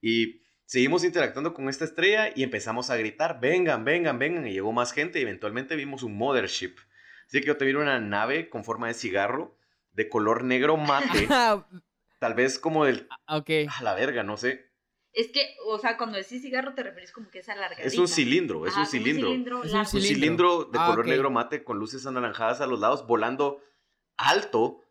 Y 0.00 0.42
seguimos 0.66 1.04
interactuando 1.04 1.54
con 1.54 1.68
esta 1.68 1.84
estrella 1.84 2.30
y 2.34 2.42
empezamos 2.42 2.90
a 2.90 2.96
gritar, 2.96 3.40
vengan, 3.40 3.84
vengan, 3.84 4.18
vengan. 4.18 4.46
Y 4.46 4.52
llegó 4.52 4.72
más 4.72 4.92
gente 4.92 5.18
y 5.18 5.22
eventualmente 5.22 5.76
vimos 5.76 6.02
un 6.02 6.16
mothership. 6.16 6.76
Así 7.26 7.40
que 7.40 7.46
yo 7.46 7.56
te 7.56 7.64
vi 7.64 7.72
una 7.72 7.98
nave 8.00 8.48
con 8.50 8.64
forma 8.64 8.88
de 8.88 8.94
cigarro, 8.94 9.56
de 9.92 10.08
color 10.08 10.44
negro 10.44 10.76
mate, 10.76 11.26
Ah, 11.30 11.66
tal 12.20 12.34
vez 12.34 12.58
como 12.58 12.84
del... 12.84 13.08
ok. 13.26 13.50
A 13.78 13.82
la 13.82 13.94
verga, 13.94 14.22
no 14.22 14.36
sé. 14.36 14.67
Es 15.18 15.32
que, 15.32 15.56
o 15.66 15.78
sea, 15.80 15.96
cuando 15.96 16.16
decís 16.16 16.42
cigarro 16.42 16.74
te 16.74 16.84
refieres 16.84 17.10
como 17.10 17.28
que 17.28 17.40
es 17.40 17.48
alargadita. 17.48 17.82
Es 17.82 17.98
un 17.98 18.06
cilindro, 18.06 18.66
es 18.66 18.72
Ajá, 18.72 18.82
un 18.82 18.86
como 18.86 19.04
cilindro. 19.04 19.28
Es 19.32 19.34
un 19.34 19.44
largo. 19.44 19.78
un 19.80 19.86
cilindro. 19.86 20.14
cilindro 20.14 20.64
de 20.66 20.78
Ah, 20.78 20.86
color 20.90 21.06
negro 21.08 21.30
mate 21.30 21.64
con 21.64 21.78
luces 21.78 22.06
anaranjadas 22.06 22.60
a 22.60 22.68
los 22.68 22.78
lados, 22.78 23.04
volando 23.06 23.60
alto, 24.16 24.84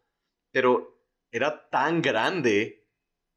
pero 0.52 1.02
era 1.32 1.70
tan 1.70 2.02
grande 2.02 2.86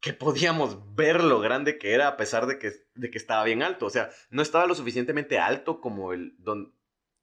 que 0.01 0.11
podíamos 0.11 0.95
ver 0.95 1.23
lo 1.23 1.39
grande 1.39 1.77
que 1.77 1.93
era 1.93 2.09
a 2.09 2.17
pesar 2.17 2.45
de 2.45 2.59
que, 2.59 2.73
de 2.95 3.09
que 3.09 3.17
estaba 3.17 3.43
bien 3.45 3.63
alto. 3.63 3.85
O 3.85 3.89
sea, 3.89 4.09
no 4.29 4.41
estaba 4.41 4.65
lo 4.65 4.75
suficientemente 4.75 5.39
alto 5.39 5.79
como, 5.79 6.11
el, 6.11 6.35
don, 6.39 6.75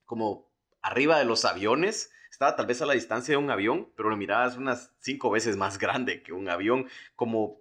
como 0.07 0.51
arriba 0.81 1.19
de 1.19 1.27
los 1.27 1.45
aviones. 1.45 2.11
Estaba 2.31 2.57
tal 2.57 2.66
vez 2.66 2.81
a 2.81 2.87
la 2.87 2.95
distancia 2.95 3.33
de 3.33 3.37
un 3.37 3.51
avión, 3.51 3.93
pero 3.97 4.09
lo 4.09 4.16
mirabas 4.16 4.57
unas 4.57 4.95
cinco 5.01 5.31
veces 5.31 5.57
más 5.59 5.79
grande 5.79 6.23
que 6.23 6.33
un 6.33 6.49
avión. 6.49 6.89
Como, 7.16 7.61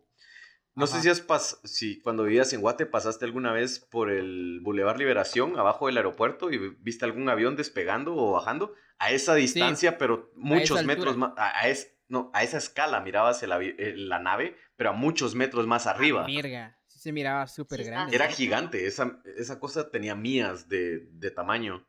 no 0.78 0.88
sé 0.88 1.02
si, 1.02 1.10
has 1.10 1.22
pas 1.22 1.60
si 1.64 2.00
cuando 2.02 2.24
vivías 2.24 2.54
en 2.54 2.62
Guate 2.62 2.86
pasaste 2.86 3.26
alguna 3.26 3.52
vez 3.52 3.80
por 3.80 4.10
el 4.10 4.60
Boulevard 4.62 4.98
Liberación, 4.98 5.58
abajo 5.60 5.88
del 5.88 5.98
aeropuerto, 5.98 6.52
y 6.52 6.58
viste 6.80 7.04
algún 7.06 7.28
avión 7.30 7.56
despegando 7.56 8.16
o 8.16 8.32
bajando. 8.32 8.74
A 9.00 9.12
esa 9.12 9.36
distancia, 9.36 9.98
pero 9.98 10.32
muchos 10.36 10.84
metros 10.86 11.18
más. 11.18 11.34
A, 11.38 11.60
a 11.60 11.68
es- 11.68 11.94
no, 12.10 12.32
a 12.34 12.44
esa 12.44 12.58
escala 12.58 13.02
mirabas 13.02 13.44
el 13.44 14.10
la 14.10 14.20
nave, 14.20 14.56
pero 14.78 14.92
a 14.92 14.94
muchos 14.94 15.36
metros 15.36 15.68
más 15.68 15.88
arriba. 15.88 16.26
Mierda. 16.26 16.80
Sí 16.88 17.00
se 17.00 17.12
miraba 17.12 17.48
súper 17.48 17.80
Sí 17.82 17.86
grande. 17.86 18.16
Era 18.16 18.28
gigante, 18.30 18.88
esa, 18.88 19.22
esa 19.36 19.60
cosa 19.60 19.92
tenía 19.92 20.16
mías 20.16 20.70
de, 20.70 21.00
de 21.12 21.32
tamaño. 21.32 21.86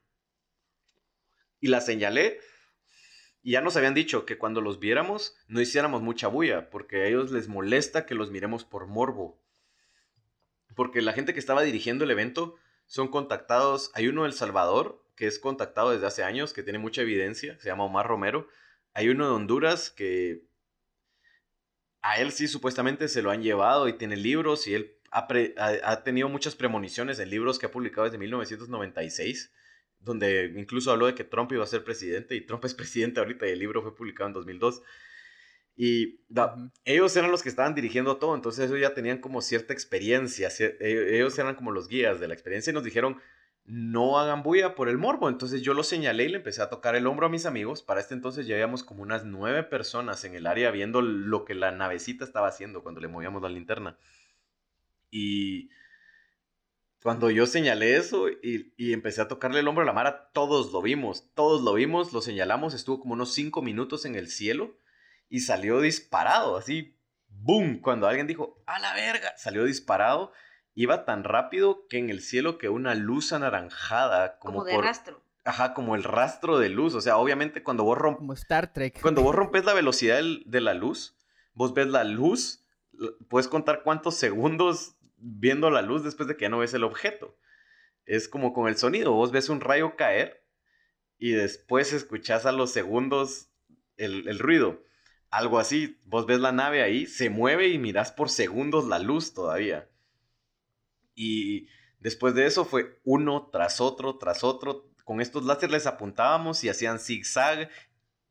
Y 1.60 1.68
la 1.68 1.80
señalé. 1.80 2.40
Y 3.48 3.52
ya 3.52 3.62
nos 3.62 3.78
habían 3.78 3.94
dicho 3.94 4.26
que 4.26 4.36
cuando 4.36 4.60
los 4.60 4.78
viéramos 4.78 5.34
no 5.46 5.62
hiciéramos 5.62 6.02
mucha 6.02 6.28
bulla, 6.28 6.68
porque 6.68 6.96
a 6.96 7.06
ellos 7.06 7.30
les 7.30 7.48
molesta 7.48 8.04
que 8.04 8.14
los 8.14 8.30
miremos 8.30 8.66
por 8.66 8.86
morbo. 8.88 9.40
Porque 10.74 11.00
la 11.00 11.14
gente 11.14 11.32
que 11.32 11.40
estaba 11.40 11.62
dirigiendo 11.62 12.04
el 12.04 12.10
evento 12.10 12.56
son 12.84 13.08
contactados. 13.08 13.90
Hay 13.94 14.06
uno 14.06 14.24
de 14.24 14.28
El 14.28 14.34
Salvador 14.34 15.02
que 15.14 15.26
es 15.26 15.38
contactado 15.38 15.92
desde 15.92 16.06
hace 16.06 16.24
años, 16.24 16.52
que 16.52 16.62
tiene 16.62 16.78
mucha 16.78 17.00
evidencia, 17.00 17.58
se 17.58 17.70
llama 17.70 17.84
Omar 17.84 18.06
Romero. 18.06 18.48
Hay 18.92 19.08
uno 19.08 19.26
de 19.26 19.32
Honduras 19.32 19.88
que 19.88 20.44
a 22.02 22.20
él 22.20 22.32
sí 22.32 22.48
supuestamente 22.48 23.08
se 23.08 23.22
lo 23.22 23.30
han 23.30 23.42
llevado 23.42 23.88
y 23.88 23.94
tiene 23.94 24.18
libros 24.18 24.66
y 24.66 24.74
él 24.74 24.98
ha, 25.10 25.26
ha 25.84 26.04
tenido 26.04 26.28
muchas 26.28 26.54
premoniciones 26.54 27.18
en 27.18 27.30
libros 27.30 27.58
que 27.58 27.64
ha 27.64 27.70
publicado 27.70 28.04
desde 28.04 28.18
1996, 28.18 29.54
donde 30.00 30.52
incluso 30.56 30.90
habló 30.92 31.06
de 31.06 31.14
que 31.14 31.24
Trump 31.24 31.52
iba 31.52 31.64
a 31.64 31.66
ser 31.66 31.84
presidente 31.84 32.34
y 32.34 32.40
Trump 32.46 32.64
es 32.64 32.74
presidente 32.74 33.20
ahorita 33.20 33.46
y 33.48 33.50
el 33.52 33.58
libro 33.58 33.82
fue 33.82 33.94
publicado 33.94 34.28
en 34.28 34.32
2002. 34.34 34.82
Y 35.76 36.20
da- 36.28 36.56
ellos 36.84 37.16
eran 37.16 37.30
los 37.30 37.42
que 37.42 37.48
estaban 37.48 37.74
dirigiendo 37.74 38.16
todo, 38.16 38.34
entonces 38.34 38.68
ellos 38.68 38.80
ya 38.80 38.94
tenían 38.94 39.18
como 39.20 39.40
cierta 39.42 39.72
experiencia, 39.72 40.48
e- 40.58 41.16
ellos 41.16 41.38
eran 41.38 41.54
como 41.54 41.70
los 41.70 41.88
guías 41.88 42.18
de 42.20 42.26
la 42.28 42.34
experiencia 42.34 42.70
y 42.70 42.74
nos 42.74 42.84
dijeron, 42.84 43.20
no 43.64 44.18
hagan 44.18 44.42
bulla 44.42 44.74
por 44.74 44.88
el 44.88 44.98
morbo. 44.98 45.28
Entonces 45.28 45.62
yo 45.62 45.74
lo 45.74 45.84
señalé 45.84 46.24
y 46.24 46.28
le 46.30 46.38
empecé 46.38 46.62
a 46.62 46.70
tocar 46.70 46.96
el 46.96 47.06
hombro 47.06 47.26
a 47.26 47.28
mis 47.30 47.46
amigos. 47.46 47.82
Para 47.82 48.00
este 48.00 48.14
entonces 48.14 48.46
ya 48.46 48.54
habíamos 48.54 48.82
como 48.82 49.02
unas 49.02 49.24
nueve 49.24 49.62
personas 49.62 50.24
en 50.24 50.34
el 50.34 50.46
área 50.46 50.70
viendo 50.70 51.02
lo 51.02 51.44
que 51.44 51.54
la 51.54 51.70
navecita 51.70 52.24
estaba 52.24 52.48
haciendo 52.48 52.82
cuando 52.82 53.00
le 53.00 53.08
movíamos 53.08 53.42
la 53.42 53.48
linterna. 53.50 53.98
Y 55.10 55.70
cuando 57.02 57.30
yo 57.30 57.46
señalé 57.46 57.96
eso 57.96 58.28
y, 58.28 58.72
y, 58.76 58.92
empecé 58.92 59.20
a 59.20 59.28
tocarle 59.28 59.60
el 59.60 59.68
hombro 59.68 59.82
a 59.82 59.86
la 59.86 59.92
Mara, 59.92 60.30
todos 60.32 60.72
lo 60.72 60.82
vimos, 60.82 61.32
todos 61.34 61.62
lo 61.62 61.74
vimos, 61.74 62.12
lo 62.12 62.20
señalamos, 62.20 62.74
estuvo 62.74 63.00
como 63.00 63.14
unos 63.14 63.32
cinco 63.32 63.62
minutos 63.62 64.04
en 64.04 64.16
el 64.16 64.28
cielo 64.28 64.76
y 65.28 65.40
salió 65.40 65.80
disparado, 65.80 66.56
así, 66.56 66.98
¡boom! 67.28 67.80
Cuando 67.80 68.08
alguien 68.08 68.26
dijo, 68.26 68.62
¡a 68.66 68.78
la 68.80 68.94
verga! 68.94 69.32
Salió 69.36 69.64
disparado, 69.64 70.32
iba 70.74 71.04
tan 71.04 71.24
rápido 71.24 71.86
que 71.88 71.98
en 71.98 72.10
el 72.10 72.20
cielo 72.20 72.58
que 72.58 72.68
una 72.68 72.94
luz 72.94 73.32
anaranjada, 73.32 74.38
como, 74.38 74.64
de 74.64 74.78
rastro. 74.78 75.22
Ajá, 75.44 75.74
como 75.74 75.94
el 75.94 76.04
rastro 76.04 76.58
de 76.58 76.68
luz, 76.68 76.94
o 76.94 77.00
sea, 77.00 77.16
obviamente 77.16 77.62
cuando 77.62 77.84
vos 77.84 77.96
rompes... 77.96 78.18
Como 78.18 78.32
Star 78.34 78.72
Trek. 78.72 79.00
Cuando 79.00 79.22
vos 79.22 79.34
rompes 79.36 79.64
la 79.64 79.74
velocidad 79.74 80.20
de 80.46 80.60
la 80.60 80.74
luz, 80.74 81.16
vos 81.54 81.74
ves 81.74 81.86
la 81.86 82.04
luz, 82.04 82.64
puedes 83.28 83.48
contar 83.48 83.82
cuántos 83.82 84.16
segundos 84.16 84.96
viendo 85.18 85.70
la 85.70 85.82
luz 85.82 86.04
después 86.04 86.28
de 86.28 86.36
que 86.36 86.42
ya 86.42 86.48
no 86.48 86.58
ves 86.58 86.74
el 86.74 86.84
objeto. 86.84 87.36
Es 88.06 88.28
como 88.28 88.52
con 88.52 88.68
el 88.68 88.76
sonido, 88.76 89.12
vos 89.12 89.32
ves 89.32 89.48
un 89.48 89.60
rayo 89.60 89.96
caer 89.96 90.44
y 91.18 91.32
después 91.32 91.92
escuchás 91.92 92.46
a 92.46 92.52
los 92.52 92.70
segundos 92.70 93.50
el, 93.96 94.38
ruido. 94.38 94.82
Algo 95.30 95.58
así, 95.58 95.98
vos 96.06 96.26
ves 96.26 96.40
la 96.40 96.52
nave 96.52 96.82
ahí, 96.82 97.06
se 97.06 97.28
mueve 97.28 97.68
y 97.68 97.78
mirás 97.78 98.12
por 98.12 98.30
segundos 98.30 98.86
la 98.86 98.98
luz 98.98 99.34
todavía. 99.34 99.88
Y 101.14 101.68
después 101.98 102.34
de 102.34 102.46
eso 102.46 102.64
fue 102.64 103.00
uno 103.04 103.50
tras 103.52 103.80
otro, 103.80 104.16
tras 104.16 104.44
otro. 104.44 104.88
Con 105.04 105.20
estos 105.20 105.44
láseres 105.44 105.72
les 105.72 105.86
apuntábamos 105.86 106.64
y 106.64 106.68
hacían 106.68 106.98
zigzag 106.98 107.68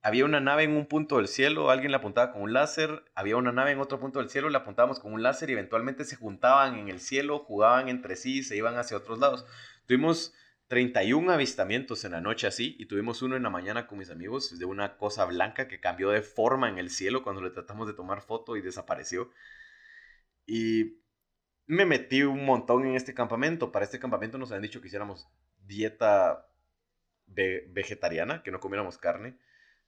había 0.07 0.23
una 0.23 0.39
nave 0.39 0.63
en 0.63 0.71
un 0.71 0.85
punto 0.85 1.17
del 1.17 1.27
cielo, 1.27 1.69
alguien 1.69 1.91
la 1.91 1.97
apuntaba 1.97 2.31
con 2.31 2.41
un 2.41 2.53
láser, 2.53 3.03
había 3.13 3.35
una 3.35 3.51
nave 3.51 3.71
en 3.71 3.81
otro 3.81 3.99
punto 3.99 4.19
del 4.19 4.29
cielo, 4.29 4.49
la 4.49 4.59
apuntábamos 4.59 5.01
con 5.01 5.11
un 5.11 5.21
láser 5.21 5.49
y 5.49 5.53
eventualmente 5.53 6.05
se 6.05 6.15
juntaban 6.15 6.75
en 6.75 6.87
el 6.87 7.01
cielo, 7.01 7.39
jugaban 7.39 7.89
entre 7.89 8.15
sí, 8.15 8.41
se 8.41 8.55
iban 8.55 8.77
hacia 8.77 8.95
otros 8.95 9.19
lados. 9.19 9.45
Tuvimos 9.85 10.33
31 10.69 11.29
avistamientos 11.29 12.05
en 12.05 12.13
la 12.13 12.21
noche 12.21 12.47
así 12.47 12.77
y 12.79 12.85
tuvimos 12.85 13.21
uno 13.21 13.35
en 13.35 13.43
la 13.43 13.49
mañana 13.49 13.85
con 13.85 13.97
mis 13.97 14.09
amigos 14.09 14.57
de 14.57 14.63
una 14.63 14.95
cosa 14.95 15.25
blanca 15.25 15.67
que 15.67 15.81
cambió 15.81 16.11
de 16.11 16.21
forma 16.21 16.69
en 16.69 16.77
el 16.77 16.89
cielo 16.89 17.21
cuando 17.21 17.41
le 17.41 17.49
tratamos 17.49 17.85
de 17.85 17.93
tomar 17.93 18.21
foto 18.21 18.55
y 18.55 18.61
desapareció. 18.61 19.29
Y 20.45 21.01
me 21.65 21.85
metí 21.85 22.23
un 22.23 22.45
montón 22.45 22.87
en 22.87 22.95
este 22.95 23.13
campamento. 23.13 23.73
Para 23.73 23.83
este 23.83 23.99
campamento 23.99 24.37
nos 24.37 24.51
habían 24.51 24.61
dicho 24.61 24.79
que 24.79 24.87
hiciéramos 24.87 25.27
dieta 25.65 26.47
vegetariana, 27.25 28.41
que 28.41 28.51
no 28.51 28.61
comiéramos 28.61 28.97
carne 28.97 29.37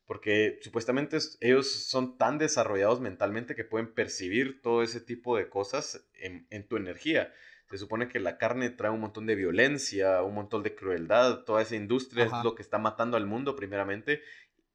porque 0.09 0.57
supuestamente 0.63 1.19
ellos 1.39 1.71
son 1.71 2.17
tan 2.17 2.39
desarrollados 2.39 2.99
mentalmente 2.99 3.53
que 3.53 3.63
pueden 3.63 3.93
percibir 3.93 4.59
todo 4.59 4.81
ese 4.81 5.01
tipo 5.01 5.37
de 5.37 5.49
cosas 5.49 6.03
en, 6.15 6.67
tu 6.67 6.77
energía. 6.77 7.31
Se 7.69 7.77
supone 7.77 8.07
que 8.07 8.19
la 8.19 8.39
carne 8.39 8.71
trae 8.71 8.89
un 8.89 9.01
montón 9.01 9.27
de 9.27 9.35
violencia, 9.35 10.23
un 10.23 10.33
montón 10.33 10.63
de 10.63 10.73
crueldad, 10.73 11.43
toda 11.43 11.61
esa 11.61 11.75
industria 11.75 12.25
es 12.25 12.31
lo 12.43 12.55
que 12.55 12.63
está 12.63 12.79
matando 12.79 13.17
al 13.17 13.27
mundo 13.27 13.55
primeramente. 13.55 14.23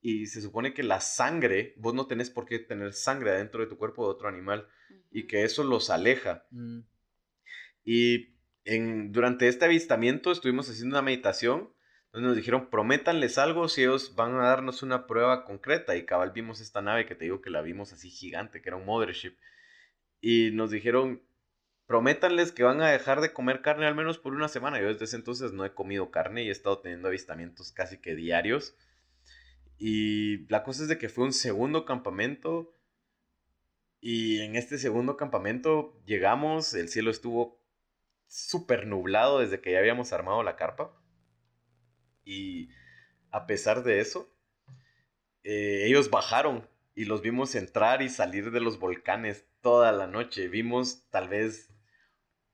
Y 0.01 0.27
se 0.27 0.41
supone 0.41 0.73
que 0.73 0.85
la 0.85 1.01
sangre, 1.01 1.75
vos 1.79 1.95
no 1.95 2.07
tenés 2.07 2.31
por 2.31 2.47
qué 2.47 2.61
tener 2.61 2.93
sangre 2.93 3.33
adentro 3.33 3.61
de 3.61 3.67
tu 3.67 3.77
cuerpo 3.77 4.05
de 4.05 4.13
otro 4.13 4.29
animal 4.29 4.69
y 5.11 5.27
que 5.27 5.43
eso 5.43 5.65
los 5.65 5.91
aleja. 5.91 6.47
Mm. 6.53 6.83
Y 7.83 8.37
en, 8.65 9.11
durante 9.11 9.49
este 9.49 9.65
avistamiento 9.65 10.31
estuvimos 10.31 10.71
haciendo 10.71 10.95
una 10.95 11.03
meditación 11.03 11.74
entonces 12.15 12.29
nos 12.29 12.37
dijeron, 12.37 12.71
prométanles 12.71 13.39
algo 13.39 13.67
si 13.69 13.83
ellos 13.83 14.15
van 14.15 14.37
a 14.37 14.45
darnos 14.45 14.85
una 14.85 15.09
prueba 15.09 15.45
concreta. 15.45 15.97
Y 15.97 16.07
cabal 16.07 16.31
vimos 16.31 16.61
esta 16.61 16.81
nave 16.81 17.07
que 17.07 17.17
te 17.17 17.25
digo 17.25 17.41
que 17.41 17.51
la 17.51 17.61
vimos 17.61 17.93
así 17.93 18.09
gigante, 18.09 18.63
que 18.63 18.69
era 18.69 18.77
un 18.77 18.87
mothership. 18.87 19.37
Y 20.21 20.53
nos 20.53 20.71
dijeron, 20.71 21.25
prométanles 21.89 22.53
que 22.53 22.63
van 22.63 22.81
a 22.83 22.89
dejar 22.89 23.21
de 23.21 23.33
comer 23.33 23.63
carne 23.63 23.87
al 23.87 23.97
menos 23.97 24.19
por 24.19 24.33
una 24.33 24.47
semana. 24.47 24.81
Yo 24.81 24.87
desde 24.87 25.07
ese 25.07 25.17
entonces 25.17 25.53
no 25.53 25.65
he 25.65 25.75
comido 25.75 26.13
carne 26.13 26.45
y 26.45 26.51
he 26.51 26.53
estado 26.53 26.79
teniendo 26.79 27.09
avistamientos 27.09 27.73
casi 27.73 27.99
que 27.99 28.15
diarios. 28.15 28.77
Y 29.77 30.47
la 30.47 30.63
cosa 30.63 30.85
es 30.85 30.89
de 30.89 30.99
que 30.99 31.09
fue 31.09 31.25
un 31.25 31.33
segundo 31.33 31.85
campamento. 31.85 32.77
Y 34.01 34.39
en 34.39 34.55
este 34.55 34.79
segundo 34.79 35.17
campamento 35.17 36.01
llegamos, 36.07 36.75
el 36.75 36.89
cielo 36.89 37.11
estuvo 37.11 37.61
súper 38.29 38.87
nublado 38.87 39.41
desde 39.41 39.61
que 39.61 39.73
ya 39.73 39.81
habíamos 39.81 40.13
armado 40.13 40.45
la 40.45 40.55
carpa. 40.55 40.97
Y 42.25 42.71
a 43.31 43.47
pesar 43.47 43.83
de 43.83 44.01
eso, 44.01 44.35
eh, 45.43 45.85
ellos 45.87 46.11
bajaron 46.11 46.69
y 46.95 47.05
los 47.05 47.23
vimos 47.23 47.55
entrar 47.55 48.03
y 48.03 48.09
salir 48.09 48.51
de 48.51 48.61
los 48.61 48.79
volcanes 48.79 49.47
toda 49.61 49.93
la 49.93 50.07
noche. 50.07 50.49
Vimos 50.49 51.09
tal 51.11 51.29
vez... 51.29 51.71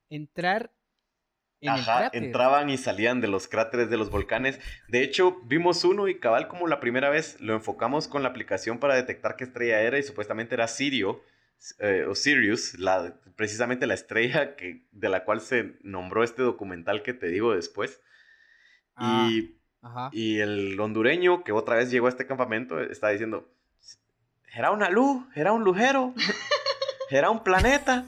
Entrar 0.09 0.73
en 1.61 1.68
Ajá, 1.68 2.11
entraban 2.14 2.71
y 2.71 2.79
salían 2.79 3.21
de 3.21 3.29
los 3.29 3.47
cráteres 3.47 3.91
de 3.91 3.99
los 3.99 4.11
volcanes. 4.11 4.59
De 4.89 5.03
hecho, 5.03 5.41
vimos 5.45 5.85
uno 5.85 6.09
y 6.09 6.18
cabal 6.18 6.49
como 6.49 6.66
la 6.66 6.81
primera 6.81 7.11
vez 7.11 7.39
lo 7.41 7.55
enfocamos 7.55 8.09
con 8.09 8.23
la 8.23 8.31
aplicación 8.31 8.79
para 8.79 8.95
detectar 8.95 9.37
qué 9.37 9.45
estrella 9.45 9.81
era 9.83 9.99
y 9.99 10.03
supuestamente 10.03 10.55
era 10.55 10.68
Sirio 10.68 11.23
eh, 11.79 12.07
o 12.09 12.14
Sirius, 12.14 12.79
la, 12.79 13.14
precisamente 13.37 13.87
la 13.87 13.93
estrella 13.93 14.57
que, 14.57 14.87
de 14.91 15.09
la 15.11 15.25
cual 15.25 15.43
se 15.43 15.75
nombró 15.83 16.25
este 16.25 16.41
documental 16.41 17.03
que 17.03 17.12
te 17.12 17.27
digo 17.27 17.55
después. 17.55 18.01
Ah. 18.97 19.29
Y 19.31 19.59
y 20.12 20.41
el 20.41 20.78
hondureño 20.78 21.45
que 21.45 21.53
otra 21.53 21.76
vez 21.76 21.91
llegó 21.91 22.07
a 22.07 22.11
este 22.11 22.26
campamento 22.26 22.81
está 22.81 23.09
diciendo, 23.09 23.49
era 24.55 24.70
una 24.70 24.91
luz, 24.91 25.24
era 25.35 25.53
un 25.53 25.64
lujero, 25.64 26.14
era 27.11 27.31
un 27.31 27.43
planeta. 27.43 28.07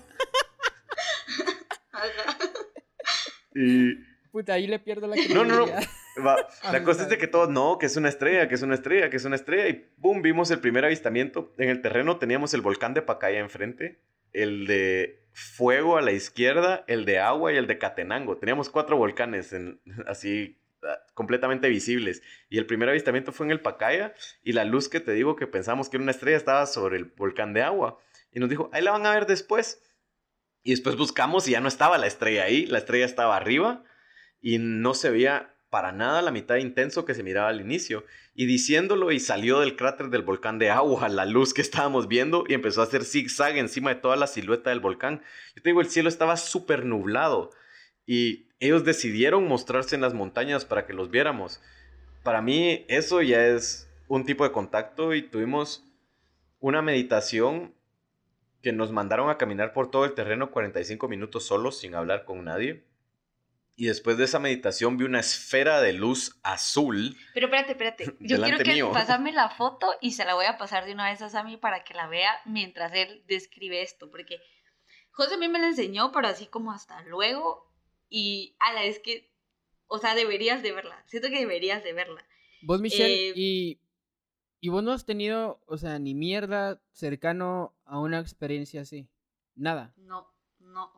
y... 3.55 3.95
Puta, 4.31 4.55
ahí 4.55 4.66
le 4.66 4.79
pierdo 4.79 5.07
la 5.07 5.16
No, 5.35 5.45
no, 5.45 5.66
no. 5.66 5.73
La 6.73 6.85
cosa 6.85 7.05
es 7.05 7.09
de 7.09 7.16
que 7.16 7.27
todos, 7.27 7.49
no, 7.49 7.79
que 7.79 7.87
es 7.87 7.97
una 7.97 8.11
estrella, 8.11 8.47
que 8.49 8.55
es 8.55 8.62
una 8.62 8.75
estrella, 8.75 9.09
que 9.09 9.16
es 9.16 9.25
una 9.25 9.37
estrella. 9.37 9.68
Y 9.68 9.91
boom, 9.97 10.20
vimos 10.20 10.51
el 10.51 10.61
primer 10.61 10.85
avistamiento. 10.85 11.55
En 11.57 11.70
el 11.70 11.81
terreno 11.81 12.18
teníamos 12.18 12.53
el 12.53 12.61
volcán 12.61 12.93
de 12.93 13.01
Pacaya 13.01 13.39
enfrente, 13.39 13.99
el 14.33 14.66
de 14.66 15.23
fuego 15.33 15.97
a 15.97 16.03
la 16.03 16.12
izquierda, 16.12 16.85
el 16.87 17.07
de 17.07 17.18
agua 17.18 17.53
y 17.53 17.57
el 17.57 17.66
de 17.66 17.79
Catenango. 17.79 18.37
Teníamos 18.37 18.68
cuatro 18.68 18.99
volcanes 18.99 19.53
en, 19.55 19.81
así 20.07 20.59
completamente 21.14 21.68
visibles. 21.68 22.22
Y 22.49 22.59
el 22.59 22.66
primer 22.66 22.89
avistamiento 22.89 23.33
fue 23.33 23.47
en 23.47 23.53
el 23.53 23.61
Pacaya 23.61 24.14
y 24.43 24.53
la 24.53 24.64
luz 24.64 24.89
que 24.89 25.01
te 25.01 25.12
digo 25.12 25.37
que 25.37 25.47
pensamos 25.47 25.89
que 25.89 25.97
era 25.97 26.03
una 26.03 26.12
estrella 26.12 26.37
estaba 26.37 26.66
sobre 26.66 26.97
el 26.97 27.05
volcán 27.05 27.53
de 27.53 27.62
agua. 27.62 27.99
Y 28.33 28.41
nos 28.41 28.49
dijo, 28.49 28.70
ahí 28.72 28.83
la 28.83 28.93
van 28.93 29.07
a 29.07 29.12
ver 29.12 29.26
después. 29.26 29.83
Y 30.62 30.70
después 30.70 30.97
buscamos 30.97 31.49
y 31.49 31.53
ya 31.53 31.61
no 31.61 31.68
estaba 31.68 31.99
la 31.99 32.07
estrella 32.07 32.45
ahí, 32.45 32.66
la 32.66 32.78
estrella 32.78 33.05
estaba 33.05 33.37
arriba 33.37 33.85
y 34.41 34.59
no 34.59 34.95
se 34.95 35.11
veía 35.11 35.55
para 35.70 35.91
nada 35.91 36.22
la 36.22 36.30
mitad 36.30 36.57
intenso 36.57 37.05
que 37.05 37.14
se 37.14 37.22
miraba 37.22 37.49
al 37.49 37.61
inicio. 37.61 38.05
Y 38.35 38.47
diciéndolo 38.47 39.11
y 39.11 39.20
salió 39.20 39.61
del 39.61 39.76
cráter 39.76 40.09
del 40.09 40.22
volcán 40.22 40.59
de 40.59 40.70
agua 40.70 41.09
la 41.09 41.26
luz 41.26 41.55
que 41.55 41.62
estábamos 41.62 42.09
viendo 42.09 42.45
y 42.49 42.55
empezó 42.55 42.80
a 42.80 42.85
hacer 42.85 43.05
zigzag 43.05 43.57
encima 43.57 43.95
de 43.95 44.01
toda 44.01 44.16
la 44.16 44.26
silueta 44.26 44.70
del 44.70 44.80
volcán. 44.80 45.22
Yo 45.57 45.62
te 45.62 45.70
digo, 45.70 45.80
el 45.80 45.91
cielo 45.91 46.09
estaba 46.09 46.37
súper 46.37 46.85
nublado 46.85 47.51
y 48.07 48.48
ellos 48.61 48.84
decidieron 48.84 49.48
mostrarse 49.48 49.94
en 49.94 50.03
las 50.03 50.14
montañas 50.14 50.64
para 50.64 50.86
que 50.86 50.92
los 50.92 51.11
viéramos. 51.11 51.61
Para 52.22 52.42
mí 52.42 52.84
eso 52.88 53.22
ya 53.22 53.46
es 53.46 53.90
un 54.09 54.24
tipo 54.24 54.44
de 54.44 54.53
contacto 54.53 55.14
y 55.14 55.22
tuvimos 55.22 55.84
una 56.61 56.82
meditación 56.82 57.74
que 58.62 58.72
nos 58.72 58.92
mandaron 58.92 59.28
a 59.28 59.38
caminar 59.38 59.72
por 59.72 59.90
todo 59.90 60.05
el 60.05 60.14
terreno 60.14 60.53
45 60.53 61.09
minutos 61.09 61.46
solos 61.46 61.78
sin 61.80 61.94
hablar 61.94 62.24
con 62.24 62.44
nadie. 62.44 62.86
Y 63.74 63.86
después 63.86 64.18
de 64.18 64.24
esa 64.24 64.38
meditación 64.38 64.96
vi 64.96 65.05
una 65.05 65.20
esfera 65.20 65.80
de 65.80 65.92
luz 65.92 66.38
azul. 66.42 67.16
Pero 67.34 67.46
espérate, 67.46 67.72
espérate. 67.72 68.05
Yo 68.20 68.40
quiero 68.40 68.59
que 68.59 68.84
pasarme 68.92 69.32
la 69.32 69.48
foto 69.50 69.92
y 70.00 70.12
se 70.12 70.24
la 70.24 70.34
voy 70.34 70.46
a 70.46 70.59
pasar 70.59 70.84
de 70.84 70.92
una 70.92 71.11
vez 71.11 71.20
a 71.22 71.30
Sammy 71.30 71.57
para 71.57 71.82
que 71.82 71.94
la 71.94 72.07
vea 72.07 72.32
mientras 72.44 72.92
él 72.94 73.24
describe 73.26 73.82
esto. 73.82 74.11
Porque 74.11 74.38
José 75.11 75.34
a 75.34 75.38
mí 75.38 75.48
me 75.48 75.59
la 75.59 75.68
enseñó, 75.68 76.12
pero 76.12 76.28
así 76.28 76.46
como 76.46 76.70
hasta 76.70 77.03
luego. 77.05 77.72
Y, 78.15 78.55
ala, 78.59 78.85
es 78.85 78.99
que, 78.99 79.33
o 79.87 79.97
sea, 79.97 80.15
deberías 80.15 80.63
de 80.63 80.73
verla. 80.73 81.03
Siento 81.07 81.31
que 81.31 81.39
deberías 81.39 81.83
de 81.83 81.95
verla. 81.95 82.23
Vos, 82.61 82.79
Michelle, 82.79 83.31
eh, 83.31 83.33
y, 83.35 83.81
y 84.61 84.69
vos 84.69 84.83
no 84.83 84.93
has 84.93 85.07
tenido, 85.07 85.63
o 85.65 85.79
sea, 85.79 85.99
ni 85.99 86.15
mierda 86.15 86.83
cercano 86.93 87.75
a 87.87 87.99
una 87.99 88.21
experiencia 88.21 88.83
así. 88.83 89.09
Nada. 89.55 89.95
No, 89.97 90.31
no. 90.59 90.93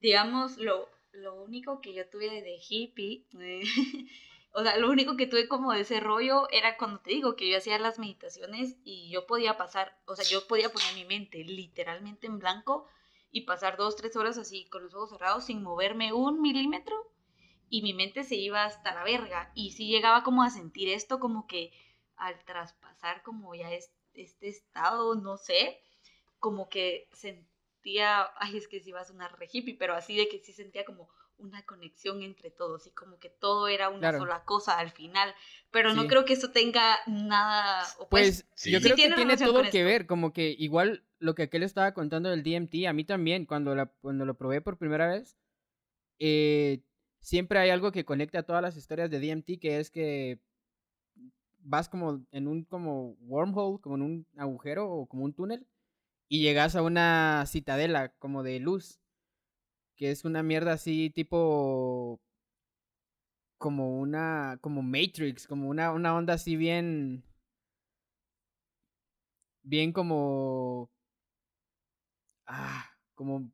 Digamos, 0.00 0.58
lo, 0.58 0.90
lo 1.12 1.42
único 1.42 1.80
que 1.80 1.94
yo 1.94 2.06
tuve 2.10 2.28
de 2.28 2.58
hippie, 2.68 3.26
eh, 3.40 3.62
o 4.52 4.62
sea, 4.62 4.76
lo 4.76 4.90
único 4.90 5.16
que 5.16 5.26
tuve 5.26 5.48
como 5.48 5.72
de 5.72 5.80
ese 5.80 6.00
rollo 6.00 6.50
era 6.50 6.76
cuando 6.76 7.00
te 7.00 7.12
digo 7.12 7.34
que 7.34 7.50
yo 7.50 7.56
hacía 7.56 7.78
las 7.78 7.98
meditaciones 7.98 8.76
y 8.84 9.08
yo 9.10 9.26
podía 9.26 9.56
pasar, 9.56 9.98
o 10.04 10.14
sea, 10.16 10.26
yo 10.26 10.46
podía 10.46 10.70
poner 10.70 10.94
mi 10.96 11.06
mente 11.06 11.44
literalmente 11.44 12.26
en 12.26 12.38
blanco 12.38 12.86
y 13.32 13.40
pasar 13.42 13.76
dos, 13.76 13.96
tres 13.96 14.14
horas 14.14 14.38
así 14.38 14.66
con 14.66 14.84
los 14.84 14.94
ojos 14.94 15.10
cerrados 15.10 15.46
sin 15.46 15.62
moverme 15.62 16.12
un 16.12 16.40
milímetro 16.40 17.10
y 17.70 17.80
mi 17.80 17.94
mente 17.94 18.22
se 18.22 18.36
iba 18.36 18.64
hasta 18.64 18.94
la 18.94 19.02
verga. 19.02 19.50
Y 19.54 19.72
sí 19.72 19.88
llegaba 19.88 20.22
como 20.22 20.42
a 20.42 20.50
sentir 20.50 20.90
esto 20.90 21.18
como 21.18 21.46
que 21.46 21.72
al 22.16 22.38
traspasar 22.44 23.22
como 23.22 23.54
ya 23.54 23.70
este 23.72 24.48
estado, 24.48 25.14
no 25.14 25.38
sé, 25.38 25.80
como 26.38 26.68
que 26.68 27.08
sentía, 27.12 28.30
ay, 28.36 28.58
es 28.58 28.68
que 28.68 28.80
sí 28.80 28.92
va 28.92 29.00
a 29.00 29.06
sonar 29.06 29.36
re 29.38 29.48
hippie, 29.50 29.76
pero 29.78 29.94
así 29.94 30.14
de 30.14 30.28
que 30.28 30.38
sí 30.38 30.52
sentía 30.52 30.84
como 30.84 31.08
una 31.38 31.62
conexión 31.64 32.22
entre 32.22 32.50
todos 32.50 32.86
y 32.86 32.90
como 32.90 33.18
que 33.18 33.30
todo 33.30 33.66
era 33.66 33.88
una 33.88 34.16
sola 34.16 34.44
cosa 34.44 34.78
al 34.78 34.90
final, 34.90 35.34
pero 35.70 35.94
no 35.94 36.06
creo 36.06 36.24
que 36.26 36.34
eso 36.34 36.50
tenga 36.52 36.98
nada... 37.06 37.82
Pues, 38.10 38.44
pues 38.50 38.64
yo 38.64 38.80
creo 38.80 38.94
que 38.94 39.10
tiene 39.10 39.36
todo 39.38 39.62
que 39.70 39.82
ver, 39.82 40.06
como 40.06 40.32
que 40.32 40.54
igual 40.56 41.02
lo 41.22 41.34
que 41.34 41.44
aquel 41.44 41.62
estaba 41.62 41.94
contando 41.94 42.30
del 42.30 42.42
DMT, 42.42 42.86
a 42.86 42.92
mí 42.92 43.04
también, 43.04 43.46
cuando, 43.46 43.74
cuando 44.00 44.24
lo 44.26 44.34
probé 44.36 44.60
por 44.60 44.78
primera 44.78 45.08
vez, 45.08 45.36
eh, 46.18 46.82
siempre 47.20 47.58
hay 47.60 47.70
algo 47.70 47.92
que 47.92 48.04
conecta 48.04 48.40
a 48.40 48.42
todas 48.44 48.62
las 48.62 48.76
historias 48.76 49.10
de 49.10 49.20
DMT, 49.20 49.60
que 49.60 49.78
es 49.80 49.90
que 49.90 50.40
vas 51.60 51.88
como 51.88 52.24
en 52.32 52.48
un 52.48 52.64
como 52.64 53.12
wormhole, 53.20 53.80
como 53.80 53.96
en 53.96 54.02
un 54.02 54.26
agujero 54.36 54.90
o 54.90 55.06
como 55.06 55.24
un 55.24 55.34
túnel, 55.34 55.66
y 56.28 56.42
llegas 56.42 56.76
a 56.76 56.82
una 56.82 57.44
citadela 57.46 58.10
como 58.18 58.42
de 58.42 58.60
luz 58.60 59.00
que 59.96 60.10
es 60.10 60.24
una 60.24 60.42
mierda 60.42 60.72
así 60.72 61.10
tipo 61.10 62.20
como 63.58 64.00
una 64.00 64.58
como 64.60 64.82
Matrix, 64.82 65.46
como 65.46 65.68
una, 65.68 65.92
una 65.92 66.14
onda 66.16 66.34
así 66.34 66.56
bien 66.56 67.22
bien 69.62 69.92
como 69.92 70.90
ah, 72.46 72.90
como 73.14 73.50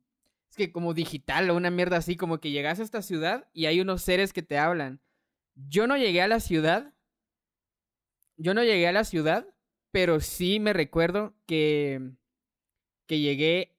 es 0.49 0.55
que 0.55 0.71
como 0.71 0.93
digital 0.93 1.49
o 1.49 1.55
una 1.55 1.71
mierda 1.71 1.97
así, 1.97 2.15
como 2.15 2.39
que 2.39 2.51
llegas 2.51 2.79
a 2.79 2.83
esta 2.83 3.01
ciudad 3.01 3.47
y 3.53 3.65
hay 3.65 3.81
unos 3.81 4.01
seres 4.01 4.33
que 4.33 4.41
te 4.41 4.57
hablan. 4.57 5.01
Yo 5.55 5.87
no 5.87 5.97
llegué 5.97 6.21
a 6.21 6.27
la 6.27 6.39
ciudad. 6.39 6.93
Yo 8.37 8.53
no 8.53 8.63
llegué 8.63 8.87
a 8.87 8.93
la 8.93 9.03
ciudad, 9.03 9.47
pero 9.91 10.21
sí 10.21 10.59
me 10.59 10.73
recuerdo 10.73 11.35
que 11.45 12.13
que 13.09 13.19
llegué 13.19 13.75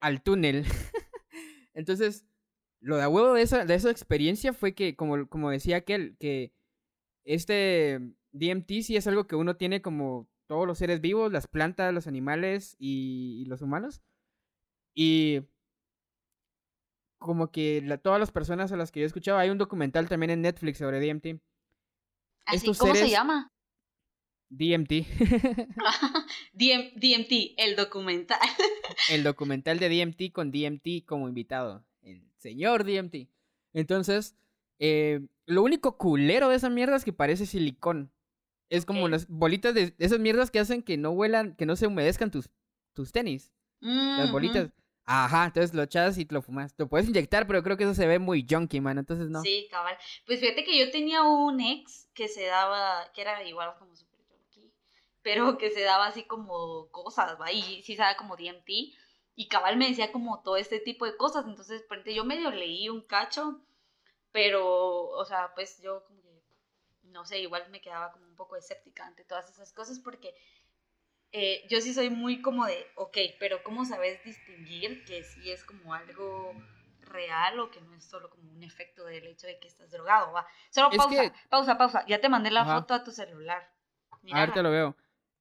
al 0.00 0.22
túnel. 0.22 0.64
Entonces, 1.74 2.26
lo 2.80 2.98
de 2.98 3.06
huevo 3.06 3.32
de 3.32 3.42
esa, 3.42 3.64
de 3.64 3.74
esa 3.74 3.90
experiencia 3.90 4.52
fue 4.52 4.74
que, 4.74 4.94
como, 4.94 5.26
como 5.28 5.50
decía 5.50 5.78
aquel, 5.78 6.16
que 6.18 6.52
este 7.24 7.98
DMT 8.32 8.70
sí 8.82 8.96
es 8.96 9.06
algo 9.06 9.26
que 9.26 9.36
uno 9.36 9.56
tiene 9.56 9.80
como 9.80 10.28
todos 10.46 10.66
los 10.66 10.76
seres 10.76 11.00
vivos, 11.00 11.32
las 11.32 11.46
plantas, 11.46 11.94
los 11.94 12.06
animales 12.06 12.76
y, 12.78 13.46
los 13.46 13.62
humanos. 13.62 14.02
Y 15.00 15.42
como 17.18 17.52
que 17.52 18.00
todas 18.02 18.18
las 18.18 18.32
personas 18.32 18.72
a 18.72 18.76
las 18.76 18.90
que 18.90 18.98
yo 18.98 19.04
he 19.04 19.06
escuchado, 19.06 19.38
hay 19.38 19.48
un 19.48 19.56
documental 19.56 20.08
también 20.08 20.30
en 20.30 20.42
Netflix 20.42 20.78
sobre 20.78 20.98
DMT. 20.98 21.40
¿Así 22.46 22.74
cómo 22.76 22.96
se 22.96 23.08
llama? 23.08 23.52
DMT. 24.50 24.90
DMT, 26.52 27.54
el 27.58 27.76
documental. 27.76 28.40
el 29.12 29.22
documental 29.22 29.78
de 29.78 29.88
DMT 29.88 30.32
con 30.32 30.50
DMT 30.50 31.06
como 31.06 31.28
invitado. 31.28 31.86
El 32.02 32.28
señor 32.38 32.82
DMT. 32.82 33.28
Entonces, 33.74 34.34
eh, 34.80 35.20
lo 35.46 35.62
único 35.62 35.96
culero 35.96 36.48
de 36.48 36.56
esa 36.56 36.70
mierda 36.70 36.96
es 36.96 37.04
que 37.04 37.12
parece 37.12 37.46
silicón. 37.46 38.10
Es 38.68 38.84
como 38.84 39.06
las 39.06 39.28
bolitas 39.28 39.74
de 39.74 39.94
esas 39.98 40.18
mierdas 40.18 40.50
que 40.50 40.58
hacen 40.58 40.82
que 40.82 40.96
no 40.96 41.10
huelan, 41.10 41.54
que 41.54 41.66
no 41.66 41.76
se 41.76 41.86
humedezcan 41.86 42.32
tus, 42.32 42.50
tus 42.94 43.12
tenis. 43.12 43.52
Las 43.80 44.32
bolitas. 44.32 44.72
Ajá, 45.10 45.46
entonces 45.46 45.74
lo 45.74 45.82
echas 45.82 46.18
y 46.18 46.26
te 46.26 46.34
lo 46.34 46.42
fumas. 46.42 46.74
Lo 46.76 46.86
puedes 46.86 47.08
inyectar, 47.08 47.46
pero 47.46 47.62
creo 47.62 47.78
que 47.78 47.84
eso 47.84 47.94
se 47.94 48.06
ve 48.06 48.18
muy 48.18 48.46
junky, 48.48 48.80
man. 48.80 48.98
Entonces 48.98 49.30
no. 49.30 49.40
Sí, 49.40 49.66
cabal. 49.70 49.96
Pues 50.26 50.40
fíjate 50.40 50.64
que 50.64 50.78
yo 50.78 50.90
tenía 50.90 51.22
un 51.22 51.60
ex 51.60 52.08
que 52.12 52.28
se 52.28 52.44
daba, 52.44 53.10
que 53.14 53.22
era 53.22 53.42
igual 53.44 53.74
como 53.78 53.96
su 53.96 54.06
pero 55.22 55.58
que 55.58 55.70
se 55.70 55.82
daba 55.82 56.06
así 56.06 56.24
como 56.24 56.90
cosas, 56.90 57.38
¿va? 57.40 57.52
Y 57.52 57.82
sí 57.82 57.96
se 57.96 58.02
daba 58.02 58.16
como 58.16 58.36
DMT. 58.36 58.68
Y 59.34 59.48
cabal 59.48 59.76
me 59.76 59.88
decía 59.88 60.10
como 60.10 60.42
todo 60.42 60.56
este 60.56 60.78
tipo 60.78 61.04
de 61.04 61.16
cosas. 61.16 61.44
Entonces, 61.46 61.84
yo 62.06 62.24
medio 62.24 62.50
leí 62.50 62.88
un 62.88 63.02
cacho, 63.02 63.60
pero, 64.32 65.08
o 65.08 65.24
sea, 65.26 65.52
pues 65.54 65.82
yo 65.82 66.04
como 66.04 66.22
que, 66.22 66.42
no 67.02 67.26
sé, 67.26 67.40
igual 67.40 67.68
me 67.70 67.80
quedaba 67.80 68.12
como 68.12 68.26
un 68.26 68.36
poco 68.36 68.56
escéptica 68.56 69.06
ante 69.06 69.24
todas 69.24 69.50
esas 69.50 69.72
cosas 69.72 69.98
porque 70.00 70.34
eh, 71.32 71.66
yo 71.68 71.80
sí 71.80 71.92
soy 71.92 72.10
muy 72.10 72.40
como 72.40 72.66
de, 72.66 72.86
ok, 72.94 73.16
pero 73.38 73.62
¿cómo 73.62 73.84
sabes 73.84 74.22
distinguir 74.24 75.04
que 75.04 75.22
sí 75.22 75.50
es 75.50 75.64
como 75.64 75.94
algo 75.94 76.54
real 77.00 77.58
o 77.60 77.70
que 77.70 77.80
no 77.80 77.94
es 77.94 78.04
solo 78.04 78.30
como 78.30 78.50
un 78.50 78.62
efecto 78.62 79.04
del 79.04 79.26
hecho 79.26 79.46
de 79.46 79.58
que 79.58 79.68
estás 79.68 79.90
drogado, 79.90 80.32
va? 80.32 80.46
Solo 80.70 80.90
pausa, 80.96 81.32
pausa, 81.48 81.78
pausa. 81.78 82.04
Ya 82.06 82.20
te 82.20 82.28
mandé 82.28 82.50
la 82.50 82.64
foto 82.64 82.94
a 82.94 83.04
tu 83.04 83.10
celular. 83.10 83.70
Ahorita 84.30 84.62
lo 84.62 84.70
veo. 84.70 84.96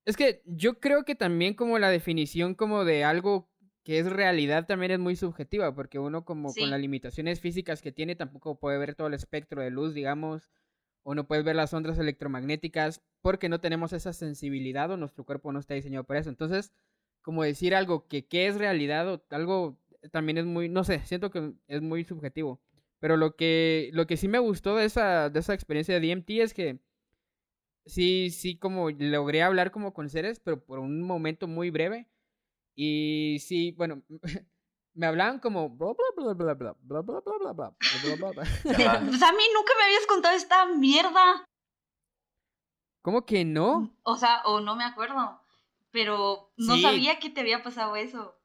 Es 0.05 0.15
que 0.15 0.41
yo 0.45 0.79
creo 0.79 1.03
que 1.03 1.15
también 1.15 1.53
como 1.53 1.79
la 1.79 1.89
definición 1.89 2.55
como 2.55 2.85
de 2.85 3.03
algo 3.03 3.49
que 3.83 3.99
es 3.99 4.11
realidad 4.11 4.65
también 4.65 4.91
es 4.91 4.99
muy 4.99 5.15
subjetiva, 5.15 5.73
porque 5.73 5.99
uno 5.99 6.25
como 6.25 6.53
con 6.53 6.69
las 6.69 6.79
limitaciones 6.79 7.39
físicas 7.39 7.81
que 7.81 7.93
tiene 7.93 8.15
tampoco 8.15 8.59
puede 8.59 8.77
ver 8.77 8.95
todo 8.95 9.07
el 9.07 9.13
espectro 9.13 9.61
de 9.61 9.69
luz, 9.69 9.93
digamos, 9.93 10.51
o 11.09 11.15
no 11.15 11.25
puedes 11.25 11.45
ver 11.45 11.55
las 11.55 11.73
ondas 11.73 11.97
electromagnéticas 11.97 13.01
porque 13.21 13.47
no 13.47 13.61
tenemos 13.61 13.93
esa 13.93 14.11
sensibilidad 14.11 14.91
o 14.91 14.97
nuestro 14.97 15.23
cuerpo 15.23 15.53
no 15.53 15.59
está 15.59 15.73
diseñado 15.73 16.03
para 16.03 16.19
eso. 16.19 16.29
Entonces, 16.29 16.73
como 17.21 17.43
decir 17.43 17.75
algo 17.75 18.09
que 18.09 18.27
qué 18.27 18.47
es 18.47 18.57
realidad 18.57 19.07
o 19.13 19.23
algo 19.29 19.79
también 20.11 20.37
es 20.37 20.45
muy, 20.45 20.67
no 20.67 20.83
sé, 20.83 20.99
siento 21.05 21.31
que 21.31 21.53
es 21.67 21.81
muy 21.81 22.03
subjetivo. 22.03 22.59
Pero 22.99 23.15
lo 23.15 23.37
que, 23.37 23.89
lo 23.93 24.05
que 24.05 24.17
sí 24.17 24.27
me 24.27 24.39
gustó 24.39 24.75
de 24.75 24.83
esa, 24.83 25.29
de 25.29 25.39
esa 25.39 25.53
experiencia 25.53 25.97
de 25.97 26.13
DMT 26.13 26.29
es 26.41 26.53
que 26.53 26.79
sí, 27.85 28.29
sí, 28.29 28.57
como 28.57 28.89
logré 28.91 29.43
hablar 29.43 29.71
como 29.71 29.93
con 29.93 30.09
seres, 30.09 30.41
pero 30.41 30.61
por 30.61 30.79
un 30.79 31.01
momento 31.01 31.47
muy 31.47 31.69
breve. 31.69 32.07
Y 32.75 33.37
sí, 33.39 33.71
bueno, 33.77 34.03
me 34.97 35.05
hablaban 35.05 35.39
como 35.39 35.69
bla 35.69 35.93
bla 35.93 36.33
bla 36.33 36.33
bla 36.33 36.53
bla 36.55 36.75
bla 36.81 37.01
bla 37.01 37.21
bla 37.21 38.15
bla 38.15 38.31
bla 38.31 38.43
Pues 38.63 39.21
a 39.21 39.31
mí 39.31 39.43
nunca 39.53 39.73
me 39.77 39.83
habías 39.85 40.07
contado 40.07 40.35
esta 40.35 40.65
mierda. 40.65 41.45
¿Cómo 43.03 43.25
que 43.25 43.45
no? 43.45 43.95
O 44.03 44.17
sea, 44.17 44.41
o 44.45 44.59
no 44.59 44.75
me 44.75 44.83
acuerdo. 44.83 45.39
Pero 45.91 46.51
no 46.57 46.77
sabía 46.77 47.19
que 47.19 47.29
te 47.29 47.41
había 47.41 47.63
pasado 47.63 47.95
eso. 47.95 48.35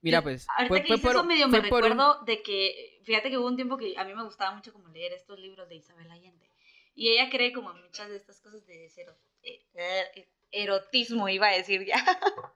Mira, 0.00 0.22
pues. 0.22 0.46
Ahorita 0.56 0.84
que 0.84 0.94
eso 0.94 1.24
medio 1.24 1.48
me 1.48 1.60
recuerdo 1.60 2.22
de 2.24 2.40
que. 2.42 3.00
Fíjate 3.02 3.28
que 3.28 3.38
hubo 3.38 3.48
un 3.48 3.56
tiempo 3.56 3.76
que 3.76 3.98
a 3.98 4.04
mí 4.04 4.14
me 4.14 4.24
gustaba 4.24 4.54
mucho 4.54 4.72
como 4.72 4.88
leer 4.88 5.12
estos 5.12 5.38
libros 5.38 5.68
de 5.68 5.76
Isabel 5.76 6.10
Allende. 6.10 6.48
Y 6.94 7.10
ella 7.10 7.28
cree 7.28 7.52
como 7.52 7.74
muchas 7.74 8.08
de 8.08 8.16
estas 8.16 8.40
cosas 8.40 8.64
de 8.66 8.88
cero, 8.94 9.14
eh, 9.42 9.64
eh, 9.74 10.28
erotismo, 10.50 11.28
iba 11.28 11.48
a 11.48 11.56
decir 11.56 11.84
ya. 11.84 12.04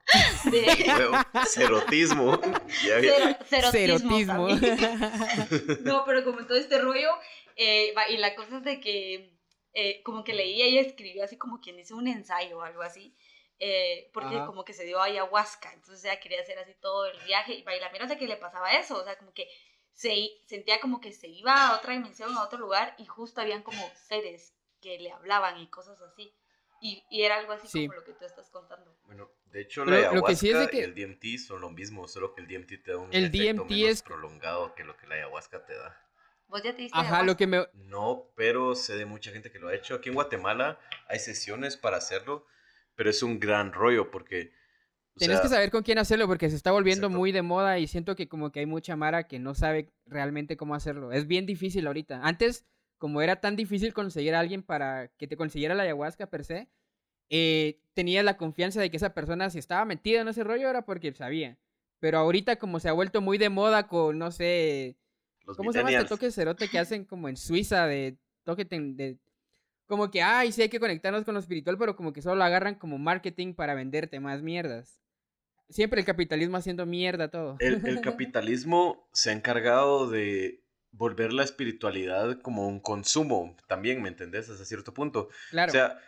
De... 0.51 0.65
Cerotismo. 1.47 2.39
Cerotismo. 3.71 4.47
no, 5.83 6.05
pero 6.05 6.23
como 6.23 6.45
todo 6.45 6.57
este 6.57 6.79
rollo, 6.79 7.09
eh, 7.55 7.93
y 8.09 8.17
la 8.17 8.35
cosa 8.35 8.57
es 8.57 8.63
de 8.63 8.79
que 8.79 9.33
como 10.03 10.23
que 10.23 10.33
leía 10.33 10.67
y 10.67 10.77
escribió 10.77 11.23
así 11.23 11.35
como 11.37 11.59
quien 11.59 11.77
dice 11.77 11.95
un 11.95 12.07
ensayo 12.07 12.59
o 12.59 12.61
algo 12.61 12.83
así. 12.83 13.15
porque 14.13 14.37
como 14.45 14.63
que 14.63 14.73
se 14.73 14.85
dio 14.85 15.01
ayahuasca, 15.01 15.73
entonces 15.73 16.05
ella 16.05 16.19
quería 16.19 16.41
hacer 16.41 16.59
así 16.59 16.73
todo 16.79 17.07
el 17.07 17.17
viaje, 17.25 17.53
y 17.53 17.63
la 17.63 17.89
mira 17.91 18.17
que 18.17 18.27
le 18.27 18.37
pasaba 18.37 18.73
eso, 18.73 18.97
o 18.97 19.03
sea, 19.03 19.17
como 19.17 19.33
que 19.33 19.47
se 19.93 20.31
sentía 20.45 20.79
como 20.79 20.99
que 20.99 21.11
se 21.11 21.27
iba 21.27 21.67
a 21.67 21.77
otra 21.77 21.93
dimensión, 21.93 22.35
a 22.37 22.43
otro 22.43 22.59
lugar, 22.59 22.95
y 22.97 23.05
justo 23.05 23.41
habían 23.41 23.63
como 23.63 23.83
seres 24.07 24.53
que 24.81 24.99
le 24.99 25.11
hablaban 25.11 25.59
y 25.59 25.67
cosas 25.67 25.99
así. 26.01 26.35
Y, 26.85 27.01
era 27.09 27.37
algo 27.37 27.53
así 27.53 27.87
como 27.87 27.93
lo 27.93 28.03
que 28.03 28.11
tú 28.11 28.25
estás 28.25 28.49
contando. 28.49 28.93
Bueno, 29.05 29.31
de 29.45 29.61
hecho, 29.61 29.85
la 29.85 30.09
ayahuasca 30.09 30.69
y 30.73 30.79
el 30.79 30.93
DMT 30.93 31.39
son 31.39 31.61
lo 31.61 31.69
mismo, 31.69 32.09
solo 32.09 32.35
que 32.35 32.41
el 32.41 32.47
DMT 32.47 32.83
te 32.83 32.91
da 32.91 32.97
un 32.97 33.13
efecto 33.13 33.63
menos 33.63 34.01
prolongado 34.01 34.75
que 34.75 34.83
lo 34.83 34.97
que 34.97 35.07
la 35.07 35.15
ayahuasca 35.15 35.65
te 35.65 35.75
da. 35.75 35.97
¿Vos 36.49 36.61
ya 36.61 36.75
te 36.75 36.81
diste 36.81 36.99
Ajá, 36.99 37.23
lo 37.23 37.37
que 37.37 37.47
me... 37.47 37.65
No, 37.73 38.27
pero 38.35 38.75
sé 38.75 38.97
de 38.97 39.05
mucha 39.05 39.31
gente 39.31 39.49
que 39.49 39.59
lo 39.59 39.69
ha 39.69 39.75
hecho. 39.75 39.95
Aquí 39.95 40.09
en 40.09 40.15
Guatemala 40.15 40.77
hay 41.07 41.19
sesiones 41.19 41.77
para 41.77 41.95
hacerlo, 41.95 42.45
pero 42.95 43.09
es 43.09 43.23
un 43.23 43.39
gran 43.39 43.71
rollo 43.71 44.11
porque 44.11 44.51
Tienes 45.15 45.41
que 45.41 45.47
saber 45.47 45.71
con 45.71 45.83
quién 45.83 45.99
hacerlo 45.99 46.27
porque 46.27 46.49
se 46.49 46.55
está 46.55 46.71
volviendo 46.71 47.09
muy 47.09 47.31
de 47.31 47.43
moda 47.43 47.79
y 47.79 47.87
siento 47.87 48.15
que 48.15 48.27
como 48.27 48.51
que 48.51 48.61
hay 48.61 48.65
mucha 48.65 48.95
mara 48.95 49.27
que 49.27 49.39
no 49.39 49.53
sabe 49.53 49.93
realmente 50.05 50.57
cómo 50.57 50.75
hacerlo. 50.75 51.11
Es 51.11 51.27
bien 51.27 51.45
difícil 51.45 51.85
ahorita. 51.87 52.21
Antes, 52.23 52.65
como 53.03 53.21
era 53.21 53.35
tan 53.35 53.57
difícil 53.57 53.93
conseguir 53.93 54.33
a 54.33 54.39
alguien 54.39 54.63
para 54.63 55.09
que 55.17 55.27
te 55.27 55.35
consiguiera 55.35 55.75
la 55.75 55.83
ayahuasca 55.83 56.27
per 56.27 56.45
se, 56.45 56.69
eh, 57.29 57.81
tenías 57.93 58.23
la 58.23 58.37
confianza 58.37 58.79
de 58.79 58.89
que 58.89 58.95
esa 58.95 59.13
persona 59.13 59.49
si 59.49 59.59
estaba 59.59 59.83
metida 59.83 60.21
en 60.21 60.29
ese 60.29 60.41
rollo 60.45 60.69
era 60.69 60.85
porque 60.85 61.11
sabía. 61.11 61.57
Pero 61.99 62.19
ahorita 62.19 62.55
como 62.55 62.79
se 62.79 62.87
ha 62.87 62.93
vuelto 62.93 63.19
muy 63.19 63.37
de 63.37 63.49
moda 63.49 63.89
con, 63.89 64.17
no 64.17 64.31
sé, 64.31 64.95
¿cómo 65.57 65.73
se 65.73 65.79
llama 65.79 65.91
este 65.91 66.05
toque 66.05 66.31
cerote 66.31 66.69
que 66.69 66.79
hacen 66.79 67.03
como 67.03 67.27
en 67.27 67.35
Suiza 67.35 67.87
de 67.87 68.15
toque 68.45 68.63
de 68.63 69.17
como 69.85 70.09
que, 70.09 70.21
ay, 70.21 70.53
sí 70.53 70.61
hay 70.61 70.69
que 70.69 70.79
conectarnos 70.79 71.25
con 71.25 71.33
lo 71.33 71.41
espiritual, 71.41 71.77
pero 71.77 71.97
como 71.97 72.13
que 72.13 72.21
solo 72.21 72.35
lo 72.35 72.45
agarran 72.45 72.75
como 72.75 72.97
marketing 72.99 73.53
para 73.53 73.75
venderte 73.75 74.21
más 74.21 74.41
mierdas. 74.41 75.01
Siempre 75.67 75.99
el 75.99 76.05
capitalismo 76.05 76.55
haciendo 76.55 76.85
mierda 76.85 77.27
todo. 77.27 77.57
El, 77.59 77.81
capitalismo 78.01 79.09
se 79.11 79.31
ha 79.31 79.33
encargado 79.33 80.09
de 80.09 80.62
volver 80.93 81.33
la 81.33 81.43
espiritualidad 81.43 82.39
como 82.41 82.67
un 82.67 82.79
consumo 82.79 83.57
también, 83.67 84.01
¿me 84.01 84.09
entendés? 84.09 84.49
Hasta 84.49 84.63
cierto 84.63 84.93
punto. 84.93 85.29
Claro. 85.51 85.71
O 85.71 85.73
sea, 85.73 85.99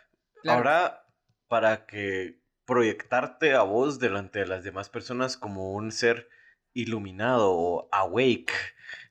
claro. 0.42 0.58
ahora 0.58 1.06
para 1.48 1.86
que 1.86 2.40
proyectarte 2.64 3.54
a 3.54 3.62
vos 3.62 3.98
delante 3.98 4.40
de 4.40 4.46
las 4.46 4.64
demás 4.64 4.88
personas 4.88 5.36
como 5.36 5.72
un 5.72 5.92
ser 5.92 6.28
iluminado 6.72 7.52
o 7.52 7.88
awake, 7.92 8.52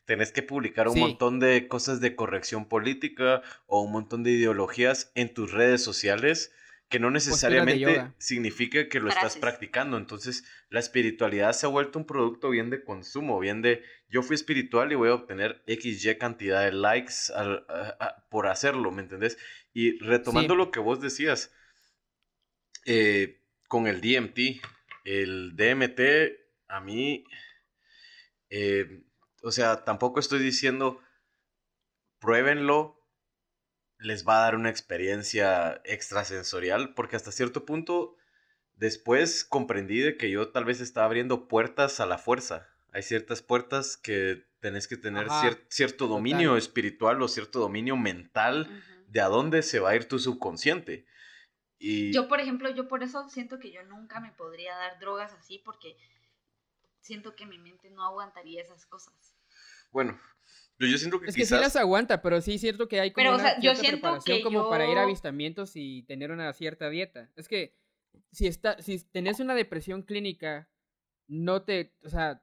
tenés 0.06 0.32
que 0.32 0.44
publicar 0.44 0.88
un 0.88 0.94
Sí. 0.96 1.00
montón 1.00 1.40
de 1.40 1.68
cosas 1.68 2.00
de 2.00 2.16
corrección 2.16 2.68
política 2.68 3.42
o 3.66 3.82
un 3.82 3.92
montón 3.92 4.24
de 4.24 4.32
ideologías 4.32 5.12
en 5.16 5.34
tus 5.34 5.52
redes 5.52 5.84
sociales 5.84 6.54
que 6.90 7.00
no 7.00 7.10
necesariamente 7.10 8.12
significa 8.20 8.88
que 8.88 9.00
lo 9.00 9.10
estás 9.10 9.38
practicando. 9.38 9.98
Entonces, 9.98 10.44
la 10.70 10.80
espiritualidad 10.80 11.54
se 11.54 11.66
ha 11.66 11.70
vuelto 11.70 11.98
un 11.98 12.06
producto 12.06 12.52
bien 12.52 12.70
de 12.70 12.84
consumo, 12.84 13.40
bien 13.40 13.64
de 13.64 13.82
yo 14.16 14.24
fui 14.24 14.36
espiritual 14.36 14.94
y 14.94 14.96
voy 14.96 15.10
a 15.10 15.14
obtener 15.14 15.62
XY 15.68 16.18
cantidad 16.18 16.64
de 16.64 16.72
likes 16.72 17.16
al- 17.36 17.66
a- 17.68 17.98
a- 18.00 18.30
por 18.30 18.48
hacerlo, 18.48 18.90
¿me 18.90 19.02
entendés? 19.02 19.38
Y 19.74 20.00
retomando 20.00 20.54
Sí. 20.54 20.58
lo 20.58 20.72
que 20.72 20.80
vos 20.80 21.02
decías, 21.02 21.52
eh, 22.86 23.42
con 23.68 23.88
el 23.88 24.00
DMT, 24.00 24.62
el 25.04 25.58
DMT, 25.58 26.00
a 26.70 26.80
mí, 26.80 27.26
eh, 28.50 29.04
o 29.44 29.52
sea, 29.52 29.84
tampoco 29.84 30.22
estoy 30.22 30.40
diciendo, 30.40 31.02
pruébenlo, 32.20 33.06
les 33.98 34.26
va 34.26 34.38
a 34.38 34.42
dar 34.46 34.56
una 34.56 34.70
experiencia 34.70 35.82
extrasensorial, 35.84 36.94
porque 36.94 37.18
hasta 37.18 37.34
cierto 37.34 37.66
punto 37.66 38.16
después 38.76 39.44
comprendí 39.44 40.00
de 40.00 40.16
que 40.16 40.30
yo 40.32 40.52
tal 40.52 40.64
vez 40.64 40.80
estaba 40.80 41.06
abriendo 41.08 41.50
puertas 41.50 42.00
a 42.00 42.06
la 42.06 42.18
fuerza. 42.18 42.70
Hay 42.96 43.04
ciertas 43.04 43.42
puertas 43.42 43.98
que 43.98 44.46
tenés 44.62 44.88
que 44.88 44.96
tener 44.96 45.26
Ajá, 45.28 45.50
cier- 45.50 45.66
cierto 45.68 46.08
dominio 46.08 46.52
total. 46.52 46.60
espiritual 46.60 47.22
o 47.22 47.28
cierto 47.28 47.60
dominio 47.60 47.98
mental 47.98 48.72
de 49.10 49.20
a 49.20 49.28
dónde 49.28 49.64
se 49.64 49.80
va 49.80 49.90
a 49.90 49.96
ir 49.98 50.08
tu 50.08 50.18
subconsciente. 50.18 51.06
Y 51.78 52.14
Yo, 52.14 52.30
por 52.30 52.40
ejemplo, 52.40 52.70
yo 52.70 52.88
por 52.88 53.04
eso 53.04 53.28
siento 53.28 53.60
que 53.60 53.70
yo 53.70 53.84
nunca 53.84 54.22
me 54.22 54.32
podría 54.32 54.78
dar 54.78 54.98
drogas 54.98 55.34
así 55.34 55.62
porque 55.66 55.98
siento 57.02 57.36
que 57.36 57.46
mi 57.46 57.58
mente 57.60 57.90
no 57.90 58.02
aguantaría 58.06 58.62
esas 58.62 58.86
cosas. 58.86 59.14
bueno, 59.92 60.18
yo, 60.80 60.88
yo 60.88 60.98
siento 60.98 61.20
que 61.20 61.28
Es 61.28 61.36
que 61.36 61.46
sí 61.46 61.54
las 61.56 61.76
aguanta, 61.76 62.22
pero 62.22 62.40
sí 62.40 62.54
es 62.54 62.62
cierto 62.62 62.88
que 62.88 63.02
hay 63.02 63.12
como 63.12 63.26
Pero, 63.26 63.36
o 63.36 63.40
una 63.40 63.44
sea, 63.44 63.56
yo 63.56 63.76
cierta 63.76 63.82
siento 63.82 64.02
preparación 64.02 64.38
que 64.38 64.44
como 64.46 64.70
para 64.70 64.90
ir 64.90 64.98
a 64.98 65.04
avistamientos 65.04 65.72
y 65.76 66.04
tener 66.04 66.32
una 66.32 66.54
cierta 66.54 66.90
dieta. 66.90 67.30
Es 67.36 67.50
que 67.50 67.76
si 68.32 68.48
está, 68.48 68.82
si 68.82 69.00
tenés 69.00 69.42
una 69.42 69.54
depresión 69.54 70.02
clínica, 70.02 70.70
no 71.28 71.64
te, 71.64 71.94
o 72.04 72.10
sea, 72.10 72.42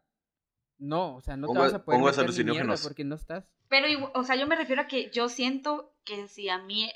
no, 0.83 1.16
o 1.16 1.20
sea, 1.20 1.37
no 1.37 1.47
Pongo- 1.47 1.61
te 1.61 1.66
vas 1.66 1.74
a 1.74 1.85
poder 1.85 2.01
pongo 2.01 2.11
meter 2.11 2.30
ni 2.45 2.51
mierda 2.51 2.76
porque 2.83 3.05
no 3.05 3.14
estás. 3.14 3.45
Pero, 3.68 4.12
o 4.14 4.24
sea, 4.24 4.37
yo 4.37 4.47
me 4.47 4.57
refiero 4.57 4.83
a 4.83 4.87
que 4.89 5.11
yo 5.11 5.28
siento 5.28 5.95
que 6.05 6.28
si 6.28 6.49
a 6.49 6.59
mí, 6.59 6.93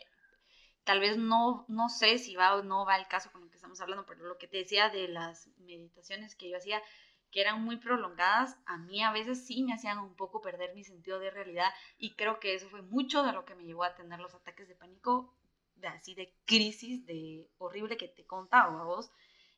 tal 0.84 1.01
vez 1.01 1.16
no, 1.16 1.64
no 1.68 1.89
sé 1.89 2.18
si 2.18 2.37
va 2.37 2.55
o 2.57 2.62
no 2.62 2.84
va 2.84 2.97
el 2.97 3.09
caso 3.09 3.30
con 3.32 3.43
lo 3.43 3.49
que 3.51 3.57
estamos 3.57 3.80
hablando, 3.80 4.05
pero 4.07 4.24
lo 4.24 4.39
que 4.39 4.47
te 4.49 4.59
decía 4.59 4.89
de 4.91 5.09
las 5.09 5.49
meditaciones 5.59 6.34
que 6.37 6.51
yo 6.51 6.57
hacía, 6.57 6.82
que 7.30 7.41
eran 7.41 7.62
muy 7.62 7.76
prolongadas, 7.76 8.57
a 8.66 8.78
mí 8.78 9.03
a 9.03 9.11
veces 9.12 9.47
sí 9.47 9.62
me 9.62 9.72
hacían 9.74 9.99
un 9.99 10.14
poco 10.14 10.41
perder 10.41 10.74
mi 10.74 10.84
sentido 10.84 11.18
de 11.18 11.30
realidad 11.30 11.70
y 11.99 12.14
creo 12.14 12.39
que 12.41 12.55
eso 12.55 12.68
fue 12.68 12.82
mucho 12.82 13.22
de 13.22 13.32
lo 13.32 13.45
que 13.45 13.55
me 13.55 13.64
llevó 13.64 13.84
a 13.84 13.95
tener 13.95 14.20
los 14.20 14.34
ataques 14.34 14.68
de 14.68 14.74
pánico, 14.76 15.34
de 15.76 15.89
así 15.89 16.14
de 16.14 16.34
crisis, 16.47 17.05
de 17.07 17.49
horrible 17.59 17.97
que 17.97 18.09
te 18.09 18.24
contaba 18.24 18.80
a 18.80 18.84
vos. 18.84 19.11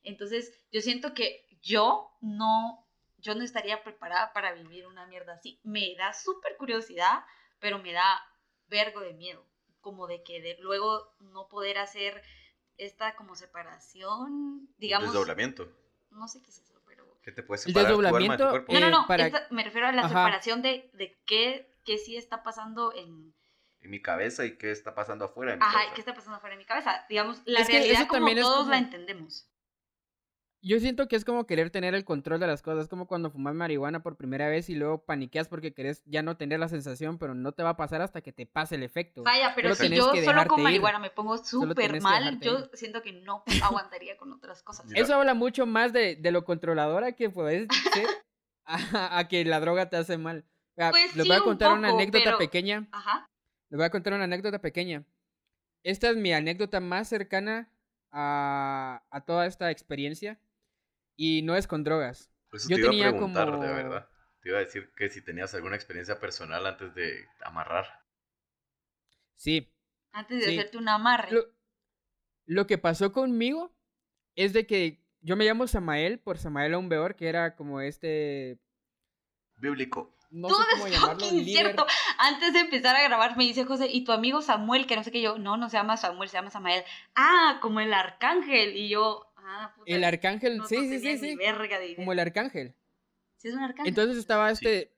Entonces, 0.03 0.51
yo 0.71 0.81
siento 0.81 1.13
que 1.13 1.45
yo 1.61 2.11
no, 2.21 2.87
yo 3.21 3.35
no 3.35 3.43
estaría 3.43 3.83
preparada 3.83 4.33
para 4.33 4.53
vivir 4.53 4.87
una 4.87 5.05
mierda 5.07 5.33
así. 5.33 5.59
Me 5.63 5.95
da 5.97 6.13
súper 6.13 6.55
curiosidad, 6.57 7.23
pero 7.59 7.79
me 7.79 7.91
da 7.93 8.21
vergo 8.67 9.01
de 9.01 9.13
miedo, 9.13 9.45
como 9.81 10.07
de 10.07 10.23
que 10.23 10.41
de 10.41 10.57
luego 10.59 11.15
no 11.19 11.47
poder 11.47 11.77
hacer 11.77 12.21
esta 12.77 13.15
como 13.15 13.35
separación, 13.35 14.69
digamos, 14.77 15.09
Desdoblamiento. 15.11 15.71
no 16.11 16.27
sé 16.27 16.41
qué 16.41 16.49
es 16.49 16.59
eso, 16.59 16.81
pero... 16.85 17.19
Que 17.21 17.31
te 17.31 17.43
puedes 17.43 17.65
El 17.65 17.73
separar 17.73 17.93
tu 17.93 17.99
alma 17.99 18.07
de 18.07 18.11
tu 18.11 18.17
desdoblamiento, 18.43 18.49
cuerpo. 18.51 18.73
No, 18.73 18.79
no, 18.79 18.89
no, 19.01 19.07
para- 19.07 19.25
esta- 19.27 19.47
me 19.51 19.63
refiero 19.63 19.87
a 19.87 19.91
la 19.91 20.01
Ajá. 20.01 20.09
separación 20.09 20.61
de, 20.61 20.89
de 20.93 21.21
qué, 21.25 21.75
qué 21.83 21.97
sí 21.97 22.15
está 22.17 22.43
pasando 22.43 22.93
en... 22.95 23.33
En 23.81 23.91
mi 23.91 24.01
cabeza 24.01 24.45
y 24.45 24.57
qué 24.57 24.71
está 24.71 24.93
pasando 24.93 25.25
afuera 25.25 25.53
de 25.53 25.57
mi 25.57 25.63
Ajá, 25.63 25.73
cabeza. 25.73 25.93
qué 25.93 26.01
está 26.01 26.13
pasando 26.13 26.37
afuera 26.37 26.55
de 26.55 26.59
mi 26.59 26.65
cabeza. 26.65 27.05
Digamos, 27.09 27.41
la 27.45 27.61
Es 27.61 27.67
que 27.67 27.73
realidad 27.77 28.01
eso 28.01 28.07
como 28.09 28.17
también 28.19 28.37
es 28.39 28.43
todos 28.43 28.57
como- 28.59 28.71
la 28.71 28.77
entendemos. 28.77 29.49
Yo 30.61 30.77
siento 30.81 31.07
que 31.07 31.15
es 31.15 31.23
como 31.23 31.45
querer 31.47 31.69
tener 31.69 31.95
el 31.95 32.03
control 32.03 32.39
de 32.41 32.47
las 32.47 32.61
cosas, 32.61 32.89
como 32.89 33.07
cuando 33.07 33.31
fumas 33.31 33.55
marihuana 33.55 34.03
por 34.03 34.17
primera 34.17 34.49
vez 34.49 34.69
y 34.69 34.75
luego 34.75 35.05
paniqueas 35.05 35.47
porque 35.47 35.73
querés 35.73 36.03
ya 36.05 36.21
no 36.21 36.35
tener 36.35 36.59
la 36.59 36.67
sensación, 36.67 37.17
pero 37.17 37.33
no 37.33 37.53
te 37.53 37.63
va 37.63 37.69
a 37.69 37.77
pasar 37.77 38.01
hasta 38.01 38.19
que 38.19 38.33
te 38.33 38.45
pase 38.45 38.75
el 38.75 38.83
efecto. 38.83 39.23
Vaya, 39.23 39.53
pero 39.55 39.73
Solo 39.73 39.89
si 39.89 39.95
yo 39.95 40.11
solo 40.25 40.45
con 40.47 40.59
ir. 40.59 40.63
marihuana 40.65 40.99
me 40.99 41.11
pongo 41.11 41.37
súper 41.37 42.01
mal, 42.01 42.41
yo 42.41 42.59
ir. 42.59 42.69
siento 42.73 43.01
que 43.01 43.13
no 43.13 43.43
aguantaría 43.63 44.17
con 44.17 44.33
otras 44.33 44.61
cosas. 44.61 44.85
Mira. 44.87 44.99
Eso 44.99 45.15
habla 45.15 45.33
mucho 45.33 45.65
más 45.65 45.93
de, 45.93 46.17
de 46.17 46.31
lo 46.31 46.43
controladora 46.43 47.13
que 47.13 47.29
puedes 47.29 47.67
ser 47.93 48.07
a, 48.65 49.17
a 49.17 49.27
que 49.29 49.45
la 49.45 49.61
droga 49.61 49.89
te 49.89 49.95
hace 49.95 50.17
mal. 50.17 50.43
Pues 50.75 51.15
les 51.15 51.23
sí, 51.23 51.29
voy 51.29 51.37
a 51.37 51.39
un 51.39 51.45
contar 51.45 51.71
una 51.77 51.89
anécdota 51.89 52.23
pero- 52.25 52.37
pequeña. 52.37 52.85
Ajá. 52.91 53.25
Les 53.69 53.77
voy 53.77 53.85
a 53.85 53.89
contar 53.91 54.13
una 54.13 54.25
anécdota 54.25 54.59
pequeña. 54.59 55.05
Esta 55.83 56.09
es 56.09 56.17
mi 56.17 56.33
anécdota 56.33 56.81
más 56.81 57.07
cercana 57.07 57.71
a, 58.11 59.03
a 59.09 59.21
toda 59.21 59.45
esta 59.45 59.71
experiencia. 59.71 60.37
Y 61.21 61.41
no 61.41 61.57
es 61.57 61.67
con 61.67 61.83
drogas. 61.83 62.31
Eso 62.53 62.69
yo 62.69 62.77
te 62.77 62.81
iba 62.81 62.89
tenía 62.91 63.07
a 63.09 63.11
preguntar, 63.11 63.51
de 63.51 63.67
verdad. 63.73 64.09
Te 64.41 64.49
iba 64.49 64.57
a 64.59 64.61
decir 64.61 64.89
que 64.95 65.09
si 65.09 65.21
tenías 65.21 65.53
alguna 65.53 65.75
experiencia 65.75 66.17
personal 66.17 66.65
antes 66.65 66.95
de 66.95 67.25
amarrar. 67.43 67.85
Sí. 69.35 69.69
Antes 70.13 70.39
de 70.39 70.45
Sí. 70.45 70.57
hacerte 70.57 70.77
un 70.77 70.87
amarre. 70.87 71.29
Lo, 71.31 71.43
lo 72.45 72.67
que 72.67 72.77
pasó 72.77 73.11
conmigo 73.11 73.75
es 74.35 74.53
de 74.53 74.65
que 74.65 75.03
yo 75.19 75.35
me 75.35 75.43
llamo 75.43 75.67
Samael 75.67 76.19
por 76.19 76.37
Samael 76.37 76.73
Aumbeor, 76.73 77.17
que 77.17 77.27
era 77.27 77.57
como 77.57 77.81
este. 77.81 78.57
Bíblico. 79.57 80.15
No 80.31 80.47
Todo 80.47 80.61
sé 80.61 80.67
cómo 80.73 80.87
es 80.87 80.93
llamarlo. 80.93 81.19
fucking 81.19 81.43
cierto. 81.43 81.85
Antes 82.19 82.53
de 82.53 82.59
empezar 82.59 82.95
a 82.95 83.03
grabar 83.03 83.35
me 83.35 83.43
dice 83.43 83.65
José, 83.65 83.87
¿y 83.91 84.03
tu 84.05 84.11
amigo 84.11 84.41
Samuel? 84.41 84.85
Que 84.87 84.95
no 84.95 85.03
sé 85.03 85.11
qué 85.11 85.21
yo, 85.21 85.37
no, 85.39 85.57
no 85.57 85.69
se 85.69 85.77
llama 85.77 85.97
Samuel, 85.97 86.29
se 86.29 86.37
llama 86.37 86.51
Samael. 86.51 86.83
Ah, 87.15 87.57
como 87.61 87.79
el 87.81 87.91
arcángel. 87.93 88.77
Y 88.77 88.89
yo, 88.89 89.28
puta. 89.75 89.91
El 89.91 90.03
arcángel, 90.03 90.57
no- 90.57 90.65
sí, 90.67 90.75
no 90.77 90.81
sí, 90.83 90.99
sí, 90.99 91.17
sí. 91.17 91.35
verga 91.35 91.79
de 91.79 91.85
idea. 91.87 91.95
Como 91.97 92.11
el 92.13 92.19
arcángel. 92.19 92.73
Sí, 93.37 93.47
es 93.49 93.53
un 93.53 93.61
arcángel. 93.61 93.87
Entonces 93.89 94.17
estaba 94.17 94.53
Sí. 94.55 94.65
este. 94.65 94.91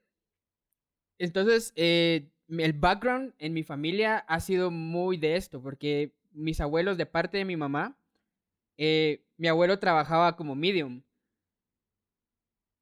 Entonces, 1.19 1.73
eh, 1.75 2.27
el 2.49 2.73
background 2.73 3.33
en 3.37 3.53
mi 3.53 3.63
familia 3.63 4.17
ha 4.27 4.39
sido 4.39 4.71
muy 4.71 5.17
de 5.17 5.35
esto, 5.35 5.61
porque 5.61 6.11
mis 6.31 6.59
abuelos, 6.61 6.97
de 6.97 7.05
parte 7.05 7.37
de 7.37 7.45
mi 7.45 7.55
mamá, 7.57 7.95
eh, 8.77 9.23
mi 9.37 9.47
abuelo 9.47 9.77
trabajaba 9.79 10.35
como 10.35 10.55
medium. 10.55 11.03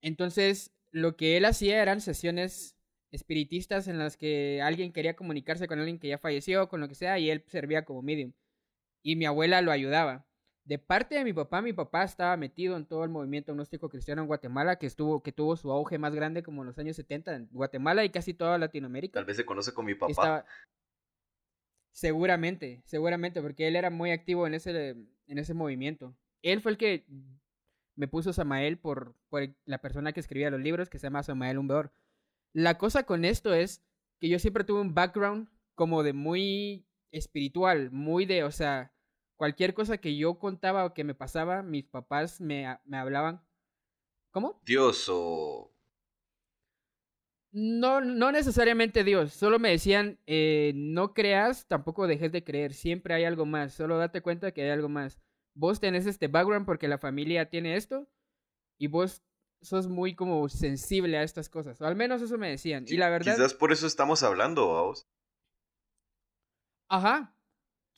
Entonces, 0.01 0.71
lo 0.91 1.15
que 1.17 1.37
él 1.37 1.45
hacía 1.45 1.81
eran 1.81 2.01
sesiones 2.01 2.75
espiritistas 3.11 3.87
en 3.87 3.97
las 3.97 4.17
que 4.17 4.61
alguien 4.61 4.93
quería 4.93 5.15
comunicarse 5.15 5.67
con 5.67 5.79
alguien 5.79 5.99
que 5.99 6.07
ya 6.07 6.17
falleció, 6.19 6.69
con 6.69 6.79
lo 6.79 6.87
que 6.87 6.95
sea, 6.95 7.19
y 7.19 7.29
él 7.29 7.43
servía 7.47 7.83
como 7.83 8.01
medium. 8.01 8.31
Y 9.03 9.15
mi 9.15 9.25
abuela 9.25 9.61
lo 9.61 9.71
ayudaba. 9.71 10.25
De 10.69 10.77
parte 10.77 11.15
de 11.15 11.23
mi 11.23 11.33
papá, 11.33 11.63
mi 11.63 11.73
papá 11.73 12.03
estaba 12.03 12.37
metido 12.37 12.77
en 12.77 12.85
todo 12.85 13.03
el 13.03 13.09
movimiento 13.09 13.51
gnóstico 13.55 13.89
cristiano 13.89 14.21
en 14.21 14.27
Guatemala, 14.27 14.75
que 14.77 14.85
estuvo, 14.85 15.23
que 15.23 15.31
tuvo 15.31 15.55
su 15.55 15.71
auge 15.71 15.97
más 15.97 16.13
grande 16.13 16.43
como 16.43 16.61
en 16.61 16.67
los 16.67 16.77
años 16.77 16.95
70 16.95 17.35
en 17.35 17.49
Guatemala 17.51 18.05
y 18.05 18.11
casi 18.11 18.35
toda 18.35 18.55
Latinoamérica. 18.59 19.13
Tal 19.17 19.25
vez 19.25 19.35
se 19.37 19.45
conoce 19.45 19.73
con 19.73 19.87
mi 19.87 19.95
papá. 19.95 20.11
Estaba- 20.11 20.45
Seguramente, 21.91 22.83
seguramente, 22.85 23.41
porque 23.41 23.67
él 23.67 23.75
era 23.77 23.89
muy 23.89 24.11
activo 24.11 24.45
en 24.45 24.53
ese, 24.53 24.89
en 25.25 25.37
ese 25.39 25.55
movimiento. 25.55 26.15
Él 26.43 26.61
fue 26.61 26.73
el 26.73 26.77
que 26.77 27.03
me 27.95 28.07
puso 28.07 28.31
Samael 28.31 28.77
por, 28.77 29.15
por 29.29 29.49
la 29.65 29.79
persona 29.79 30.13
que 30.13 30.19
escribía 30.19 30.51
los 30.51 30.61
libros, 30.61 30.87
que 30.87 30.99
se 30.99 31.07
llama 31.07 31.23
Samael 31.23 31.57
Umbeor. 31.57 31.91
La 32.53 32.77
cosa 32.77 33.03
con 33.07 33.25
esto 33.25 33.55
es 33.55 33.83
que 34.19 34.29
yo 34.29 34.37
siempre 34.37 34.63
tuve 34.65 34.81
un 34.81 34.93
background 34.93 35.49
como 35.73 36.03
de 36.03 36.13
muy 36.13 36.85
espiritual, 37.11 37.89
muy 37.89 38.25
de, 38.27 38.43
o 38.43 38.51
sea, 38.51 38.93
cualquier 39.39 39.73
cosa 39.73 39.99
que 39.99 40.17
yo 40.17 40.37
contaba 40.37 40.83
o 40.83 40.93
que 40.93 41.05
me 41.05 41.15
pasaba, 41.15 41.63
mis 41.63 41.85
papás 41.85 42.41
me, 42.41 42.77
me 42.83 42.97
hablaban. 42.97 43.41
¿Cómo? 44.31 44.61
Dios 44.65 45.07
o... 45.09 45.73
No, 47.51 48.01
no 48.01 48.31
necesariamente 48.33 49.03
Dios, 49.05 49.33
solo 49.33 49.57
me 49.57 49.69
decían, 49.71 50.19
eh, 50.27 50.73
no 50.75 51.13
creas, 51.15 51.67
tampoco 51.67 52.05
dejes 52.05 52.31
de 52.33 52.43
creer, 52.43 52.73
siempre 52.73 53.13
hay 53.15 53.23
algo 53.23 53.45
más, 53.47 53.73
solo 53.73 53.97
date 53.97 54.21
cuenta 54.21 54.51
que 54.51 54.61
hay 54.63 54.69
algo 54.71 54.89
más. 54.89 55.19
Vos 55.55 55.79
tenés 55.79 56.05
este 56.05 56.27
background 56.27 56.65
porque 56.65 56.87
la 56.89 56.99
familia 56.99 57.49
tiene 57.49 57.75
esto 57.77 58.07
y 58.77 58.87
vos 58.87 59.23
sos 59.61 59.87
muy 59.87 60.15
como 60.15 60.47
sensible 60.49 61.17
a 61.17 61.23
estas 61.23 61.49
cosas, 61.49 61.81
o 61.81 61.85
al 61.85 61.95
menos 61.95 62.21
eso 62.21 62.37
me 62.37 62.49
decían. 62.49 62.85
Sí, 62.85 62.95
y 62.95 62.97
la 62.97 63.09
verdad, 63.09 63.33
Quizás 63.35 63.53
por 63.55 63.71
eso 63.71 63.87
estamos 63.87 64.21
hablando, 64.21 64.71
vamos. 64.73 65.07
ajá, 66.89 67.33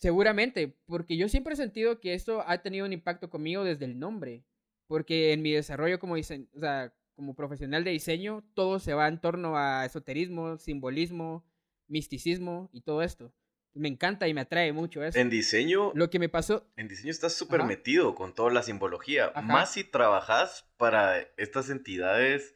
seguramente, 0.01 0.75
porque 0.87 1.15
yo 1.15 1.29
siempre 1.29 1.53
he 1.53 1.57
sentido 1.57 1.99
que 1.99 2.15
esto 2.15 2.43
ha 2.47 2.57
tenido 2.63 2.87
un 2.87 2.93
impacto 2.93 3.29
conmigo 3.29 3.63
desde 3.63 3.85
el 3.85 3.99
nombre, 3.99 4.43
porque 4.87 5.31
en 5.31 5.43
mi 5.43 5.51
desarrollo 5.51 5.99
como 5.99 6.15
o 6.15 6.23
sea, 6.23 6.93
como 7.15 7.35
profesional 7.35 7.83
de 7.83 7.91
diseño, 7.91 8.43
todo 8.55 8.79
se 8.79 8.95
va 8.95 9.07
en 9.07 9.21
torno 9.21 9.55
a 9.57 9.85
esoterismo, 9.85 10.57
simbolismo, 10.57 11.45
misticismo 11.87 12.71
y 12.73 12.81
todo 12.81 13.03
esto. 13.03 13.31
Me 13.73 13.87
encanta 13.87 14.27
y 14.27 14.33
me 14.33 14.41
atrae 14.41 14.73
mucho 14.73 15.03
eso. 15.03 15.19
En 15.19 15.29
diseño, 15.29 15.91
Lo 15.93 16.09
que 16.09 16.17
me 16.17 16.29
pasó, 16.29 16.67
en 16.75 16.87
diseño 16.87 17.11
estás 17.11 17.35
súper 17.35 17.63
metido 17.63 18.15
con 18.15 18.33
toda 18.33 18.51
la 18.51 18.63
simbología. 18.63 19.27
Ajá. 19.27 19.41
Más 19.41 19.71
si 19.71 19.83
trabajas 19.83 20.67
para 20.77 21.19
estas 21.37 21.69
entidades 21.69 22.55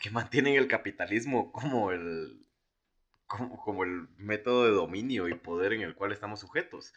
que 0.00 0.10
mantienen 0.10 0.54
el 0.54 0.68
capitalismo 0.68 1.50
como 1.50 1.90
el, 1.90 2.45
como, 3.26 3.58
como 3.62 3.84
el 3.84 4.08
método 4.16 4.64
de 4.64 4.72
dominio 4.72 5.28
y 5.28 5.34
poder 5.34 5.72
en 5.72 5.82
el 5.82 5.94
cual 5.94 6.12
estamos 6.12 6.40
sujetos. 6.40 6.92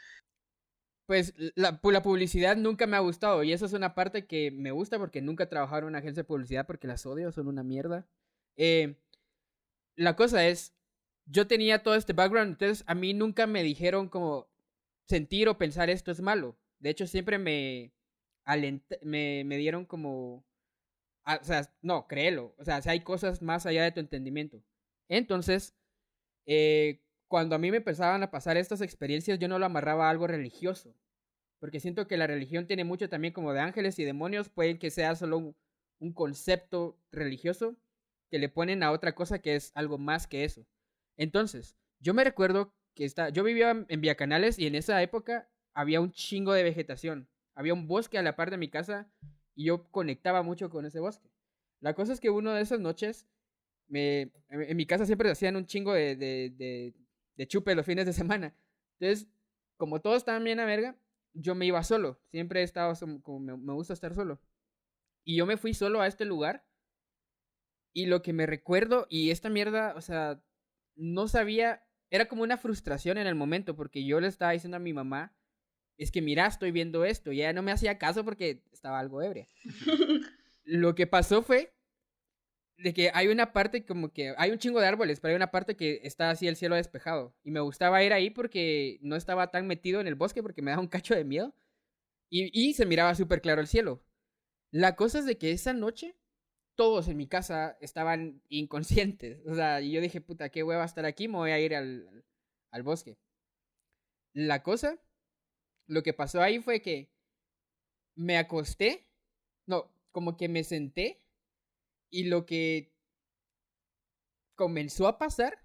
pues 1.05 1.34
la, 1.55 1.80
la 1.82 2.03
publicidad 2.03 2.55
nunca 2.55 2.86
me 2.86 2.95
ha 2.95 2.99
gustado 2.99 3.43
y 3.43 3.51
eso 3.51 3.65
es 3.65 3.73
una 3.73 3.95
parte 3.95 4.27
que 4.27 4.51
me 4.51 4.71
gusta 4.71 4.99
porque 4.99 5.21
nunca 5.21 5.45
he 5.45 5.47
trabajado 5.47 5.80
en 5.80 5.86
una 5.88 5.99
agencia 5.99 6.21
de 6.23 6.27
publicidad 6.27 6.67
porque 6.67 6.88
las 6.88 7.05
odio, 7.05 7.32
son 7.32 7.47
una 7.47 7.63
mierda. 7.63 8.07
Eh, 8.57 8.95
la 9.95 10.15
cosa 10.15 10.47
es, 10.47 10.75
yo 11.25 11.47
tenía 11.47 11.84
todo 11.84 11.95
este 11.95 12.13
background, 12.13 12.51
entonces 12.53 12.84
a 12.88 12.95
mí 12.95 13.13
nunca 13.13 13.47
me 13.47 13.63
dijeron 13.63 14.07
como 14.09 14.47
sentir 15.07 15.49
o 15.49 15.57
pensar 15.57 15.89
esto 15.89 16.11
es 16.11 16.21
malo. 16.21 16.57
De 16.80 16.89
hecho, 16.91 17.07
siempre 17.07 17.39
me, 17.39 17.91
me, 19.03 19.43
me 19.45 19.57
dieron 19.57 19.86
como, 19.86 20.45
ah, 21.25 21.39
o 21.41 21.45
sea, 21.45 21.73
no, 21.82 22.07
créelo, 22.07 22.55
o 22.57 22.63
sea, 22.65 22.82
si 22.82 22.89
hay 22.89 23.01
cosas 23.01 23.41
más 23.41 23.65
allá 23.65 23.84
de 23.84 23.91
tu 23.91 23.99
entendimiento. 23.99 24.63
Entonces, 25.09 25.75
eh, 26.52 27.00
cuando 27.28 27.56
a 27.56 27.60
mí 27.60 27.70
me 27.70 27.78
empezaban 27.78 28.24
a 28.24 28.32
pasar 28.32 28.58
estas 28.58 28.82
experiencias, 28.82 29.38
yo 29.38 29.47
no 29.47 29.60
lo 29.60 29.68
amarraba 29.68 30.08
a 30.08 30.10
algo 30.10 30.26
religioso. 30.26 30.95
Porque 31.60 31.80
siento 31.80 32.08
que 32.08 32.18
la 32.18 32.26
religión 32.26 32.66
tiene 32.66 32.84
mucho 32.84 33.08
también 33.08 33.34
como 33.34 33.54
de 33.54 33.60
ángeles 33.60 34.00
y 34.00 34.04
demonios. 34.04 34.50
Puede 34.50 34.80
que 34.80 34.89
sea 34.89 35.16
solo 35.16 35.56
un, 36.00 36.14
concepto 36.14 36.97
religioso 37.12 37.76
que 38.32 38.39
le 38.39 38.50
ponen 38.50 38.82
a 38.82 38.91
otra 38.91 39.14
cosa 39.14 39.39
que 39.39 39.56
es 39.56 39.72
algo 39.76 40.00
más 40.00 40.26
que 40.26 40.43
eso. 40.43 40.66
Entonces, 41.18 41.78
yo 42.00 42.16
me 42.16 42.24
recuerdo 42.24 42.74
que 42.95 43.06
está, 43.06 43.30
yo 43.30 43.43
vivía 43.43 43.86
en 43.88 44.02
Villacanales 44.02 44.58
y 44.58 44.66
en 44.66 44.74
esa 44.74 45.00
época 45.04 45.50
había 45.76 46.02
un 46.02 46.12
chingo 46.12 46.54
de 46.54 46.64
vegetación. 46.64 47.30
Había 47.54 47.76
un 47.76 47.88
bosque 47.88 48.18
a 48.18 48.24
la 48.24 48.36
par 48.36 48.50
de 48.50 48.58
mi 48.58 48.70
casa 48.70 49.12
y 49.54 49.66
yo 49.66 49.91
conectaba 49.91 50.41
mucho 50.41 50.72
con 50.72 50.86
ese 50.86 51.00
bosque. 51.00 51.30
La 51.80 51.93
cosa 51.93 52.14
es 52.14 52.20
que 52.20 52.32
una 52.32 52.56
de 52.56 52.62
esas 52.62 52.80
noches, 52.80 53.28
me, 53.90 54.32
en, 54.50 54.78
mi 54.78 54.86
casa 54.86 55.06
siempre 55.06 55.30
hacían 55.30 55.56
un 55.56 55.66
chingo 55.66 55.94
de, 55.94 56.16
de, 56.16 56.54
de, 56.56 56.94
de 57.36 57.48
chupe 57.48 57.76
los 57.76 57.86
fines 57.86 58.06
de 58.06 58.14
semana. 58.14 58.56
Entonces, 59.00 59.28
como 59.78 60.02
todos 60.02 60.18
estaban 60.18 60.44
bien 60.44 60.60
a 60.60 60.66
verga, 60.66 60.96
yo 61.34 61.56
me 61.56 61.66
iba 61.66 61.84
solo. 61.84 62.20
Siempre 62.32 62.62
he 62.62 62.64
estado 62.64 62.94
como 63.22 63.40
me, 63.40 63.58
me 63.58 63.74
gusta 63.74 63.94
estar 63.94 64.14
solo. 64.16 64.40
Y 65.24 65.38
yo 65.38 65.46
me 65.46 65.58
fui 65.58 65.74
solo 65.74 66.02
a 66.02 66.08
este 66.08 66.26
lugar. 66.26 66.66
Y 67.94 68.06
lo 68.06 68.22
que 68.22 68.34
me 68.34 68.46
recuerdo, 68.46 69.08
y 69.10 69.32
esta 69.32 69.50
mierda, 69.50 69.96
o 69.96 70.02
sea, 70.02 70.42
no 70.96 71.28
sabía, 71.28 71.84
era 72.12 72.28
como 72.28 72.44
una 72.44 72.58
frustración 72.58 73.18
en 73.18 73.26
el 73.26 73.36
momento, 73.36 73.76
porque 73.76 74.06
yo 74.06 74.20
le 74.20 74.28
estaba 74.28 74.52
diciendo 74.52 74.78
a 74.78 74.82
mi 74.82 74.94
mamá, 74.94 75.36
es 75.98 76.12
que 76.12 76.22
mira, 76.22 76.46
estoy 76.46 76.72
viendo 76.72 77.04
esto, 77.04 77.32
y 77.32 77.42
ella 77.42 77.52
no 77.52 77.64
me 77.64 77.72
hacía 77.72 77.98
caso 77.98 78.24
porque 78.24 78.64
estaba 78.72 79.00
algo 79.00 79.22
ebria. 79.22 79.48
Lo 80.64 80.94
que 80.94 81.08
pasó 81.08 81.42
fue 81.42 81.74
de 82.80 82.93
que 82.93 83.11
hay 83.13 83.27
una 83.27 83.53
parte 83.53 83.86
como 83.86 84.11
que 84.11 84.34
hay 84.38 84.51
un 84.51 84.57
chingo 84.57 84.80
de 84.80 84.88
árboles, 84.88 85.19
pero 85.19 85.32
hay 85.32 85.36
una 85.36 85.51
parte 85.51 85.75
que 85.75 85.99
está 86.03 86.30
así 86.30 86.47
el 86.47 86.55
cielo 86.55 86.75
despejado. 86.75 87.36
Y 87.43 87.51
me 87.51 87.59
gustaba 87.59 88.03
ir 88.03 88.13
ahí 88.13 88.30
porque 88.30 88.99
no 89.01 89.15
estaba 89.15 89.51
tan 89.51 89.67
metido 89.67 90.01
en 90.01 90.07
el 90.07 90.15
bosque 90.15 90.41
porque 90.41 90.61
me 90.61 90.71
daba 90.71 90.82
un 90.82 90.88
cacho 90.88 91.15
de 91.15 91.25
miedo. 91.25 91.53
Y, 92.30 92.51
y 92.53 92.73
se 92.73 92.86
miraba 92.86 93.15
súper 93.15 93.41
claro 93.41 93.61
el 93.61 93.67
cielo. 93.67 94.03
La 94.71 94.95
cosa 94.95 95.19
es 95.19 95.25
de 95.25 95.38
que 95.38 95.51
esa 95.51 95.73
noche 95.73 96.15
todos 96.75 97.09
en 97.09 97.17
mi 97.17 97.27
casa 97.27 97.77
estaban 97.82 98.41
inconscientes. 98.49 99.41
O 99.47 99.55
sea, 99.55 99.82
y 99.82 99.91
yo 99.91 100.01
dije, 100.01 100.21
puta, 100.21 100.49
qué 100.49 100.63
hueva 100.63 100.86
estar 100.86 101.05
aquí, 101.05 101.27
me 101.27 101.38
voy 101.38 101.51
a 101.51 101.59
ir 101.59 101.75
al, 101.75 102.23
al 102.71 102.84
bosque. 102.84 103.17
La 104.34 104.63
cosa, 104.63 104.99
lo 105.88 106.03
que 106.03 106.13
pasó 106.13 106.41
ahí 106.41 106.59
fue 106.59 106.82
que 106.82 107.11
me 108.15 108.38
acosté, 108.38 109.07
no, 109.65 109.91
como 110.11 110.38
que 110.38 110.47
me 110.47 110.63
senté 110.63 111.21
y 112.10 112.26
lo 112.26 112.45
que 112.45 112.91
comenzó 114.55 115.07
a 115.07 115.18
pasar 115.18 115.57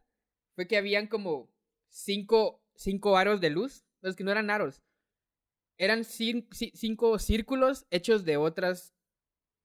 fue 0.54 0.66
que 0.66 0.76
habían 0.76 1.06
como 1.08 1.50
cinco, 1.88 2.62
cinco 2.76 3.16
aros 3.16 3.40
de 3.40 3.50
luz. 3.50 3.84
Los 4.00 4.16
que 4.16 4.24
no 4.24 4.30
eran 4.30 4.50
aros. 4.50 4.82
Eran 5.78 6.00
cin- 6.00 6.46
ci- 6.50 6.70
cinco 6.74 7.18
círculos 7.18 7.86
hechos 7.90 8.24
de 8.24 8.36
otros 8.36 8.94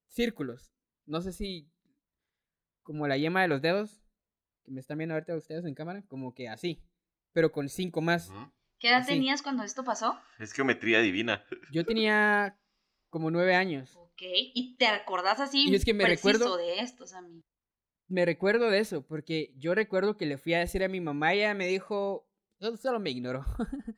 círculos. 0.08 0.72
No 1.06 1.22
sé 1.22 1.34
si 1.34 1.70
como 2.84 3.08
la 3.08 3.18
yema 3.18 3.42
de 3.44 3.48
los 3.50 3.62
dedos, 3.62 4.02
que 4.64 4.72
me 4.72 4.80
están 4.80 4.98
viendo 4.98 5.14
ahorita 5.14 5.36
ustedes 5.36 5.66
en 5.66 5.76
cámara, 5.76 6.04
como 6.08 6.34
que 6.34 6.50
así, 6.50 6.82
pero 7.34 7.52
con 7.52 7.70
cinco 7.70 8.02
más. 8.02 8.32
¿Qué 8.80 8.90
edad 8.90 9.02
Así. 9.02 9.12
tenías 9.14 9.42
cuando 9.44 9.62
esto 9.64 9.84
pasó? 9.84 10.18
Es 10.40 10.54
geometría 10.54 11.02
divina. 11.02 11.46
Yo 11.72 11.86
tenía 11.86 12.58
como 13.10 13.30
nueve 13.30 13.54
años. 13.54 14.00
Ok, 14.22 14.26
y 14.54 14.76
te 14.78 14.88
acordás 14.88 15.40
así 15.40 15.70
Y 15.70 15.76
es 15.76 15.86
que 15.86 15.94
me 15.94 16.04
preciso 16.04 16.30
recuerdo- 16.34 16.58
de 16.58 16.80
estos, 16.82 17.14
a 17.14 17.22
mí. 17.22 17.42
Me 18.10 18.26
recuerdo 18.26 18.70
de 18.70 18.80
eso, 18.80 19.02
porque 19.06 19.54
yo 19.58 19.74
recuerdo 19.76 20.18
que 20.18 20.26
le 20.26 20.38
fui 20.38 20.54
a 20.56 20.60
decir 20.60 20.84
a 20.84 20.90
mi 20.90 21.00
mamá 21.00 21.34
y 21.36 21.40
ella 21.40 21.54
me 21.54 21.68
dijo, 21.68 22.28
"No, 22.60 22.76
solo 22.76 23.00
me 23.00 23.12
ignoró. 23.12 23.46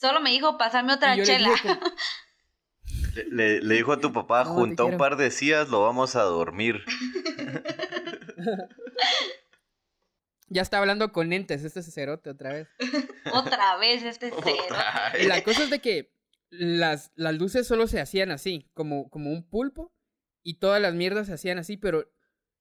Solo 0.00 0.20
me 0.20 0.30
dijo, 0.30 0.56
pasame 0.58 0.92
otra 0.94 1.16
le 1.16 1.24
chela. 1.24 1.50
Le, 3.14 3.24
le- 3.24 3.60
le 3.62 3.74
dijo 3.74 3.92
a 3.92 4.00
tu 4.00 4.12
papá, 4.12 4.44
No, 4.44 4.50
te 4.50 4.54
junta 4.56 4.84
un 4.84 4.96
par 4.96 5.16
de 5.16 5.30
sillas, 5.32 5.68
lo 5.70 5.82
vamos 5.82 6.14
a 6.16 6.22
dormir. 6.22 6.84
ya 10.48 10.62
está 10.62 10.78
hablando 10.78 11.12
con 11.12 11.32
entes, 11.32 11.64
este 11.64 11.82
cerote 11.82 12.30
otra 12.30 12.52
vez. 12.52 12.68
otra 13.32 13.76
vez 13.76 14.02
este 14.04 14.30
cero. 14.42 14.56
Otra 14.64 15.12
Y 15.20 15.26
la 15.26 15.42
cosa 15.42 15.64
es 15.64 15.70
de 15.70 15.80
que 15.80 16.12
las, 16.50 17.12
las 17.14 17.34
luces 17.36 17.66
solo 17.66 17.86
se 17.86 18.00
hacían 18.00 18.30
así, 18.30 18.68
como, 18.74 19.08
como 19.10 19.30
un 19.30 19.48
pulpo, 19.48 19.92
y 20.42 20.54
todas 20.54 20.80
las 20.80 20.94
mierdas 20.94 21.26
se 21.26 21.34
hacían 21.34 21.58
así, 21.58 21.76
pero 21.76 22.10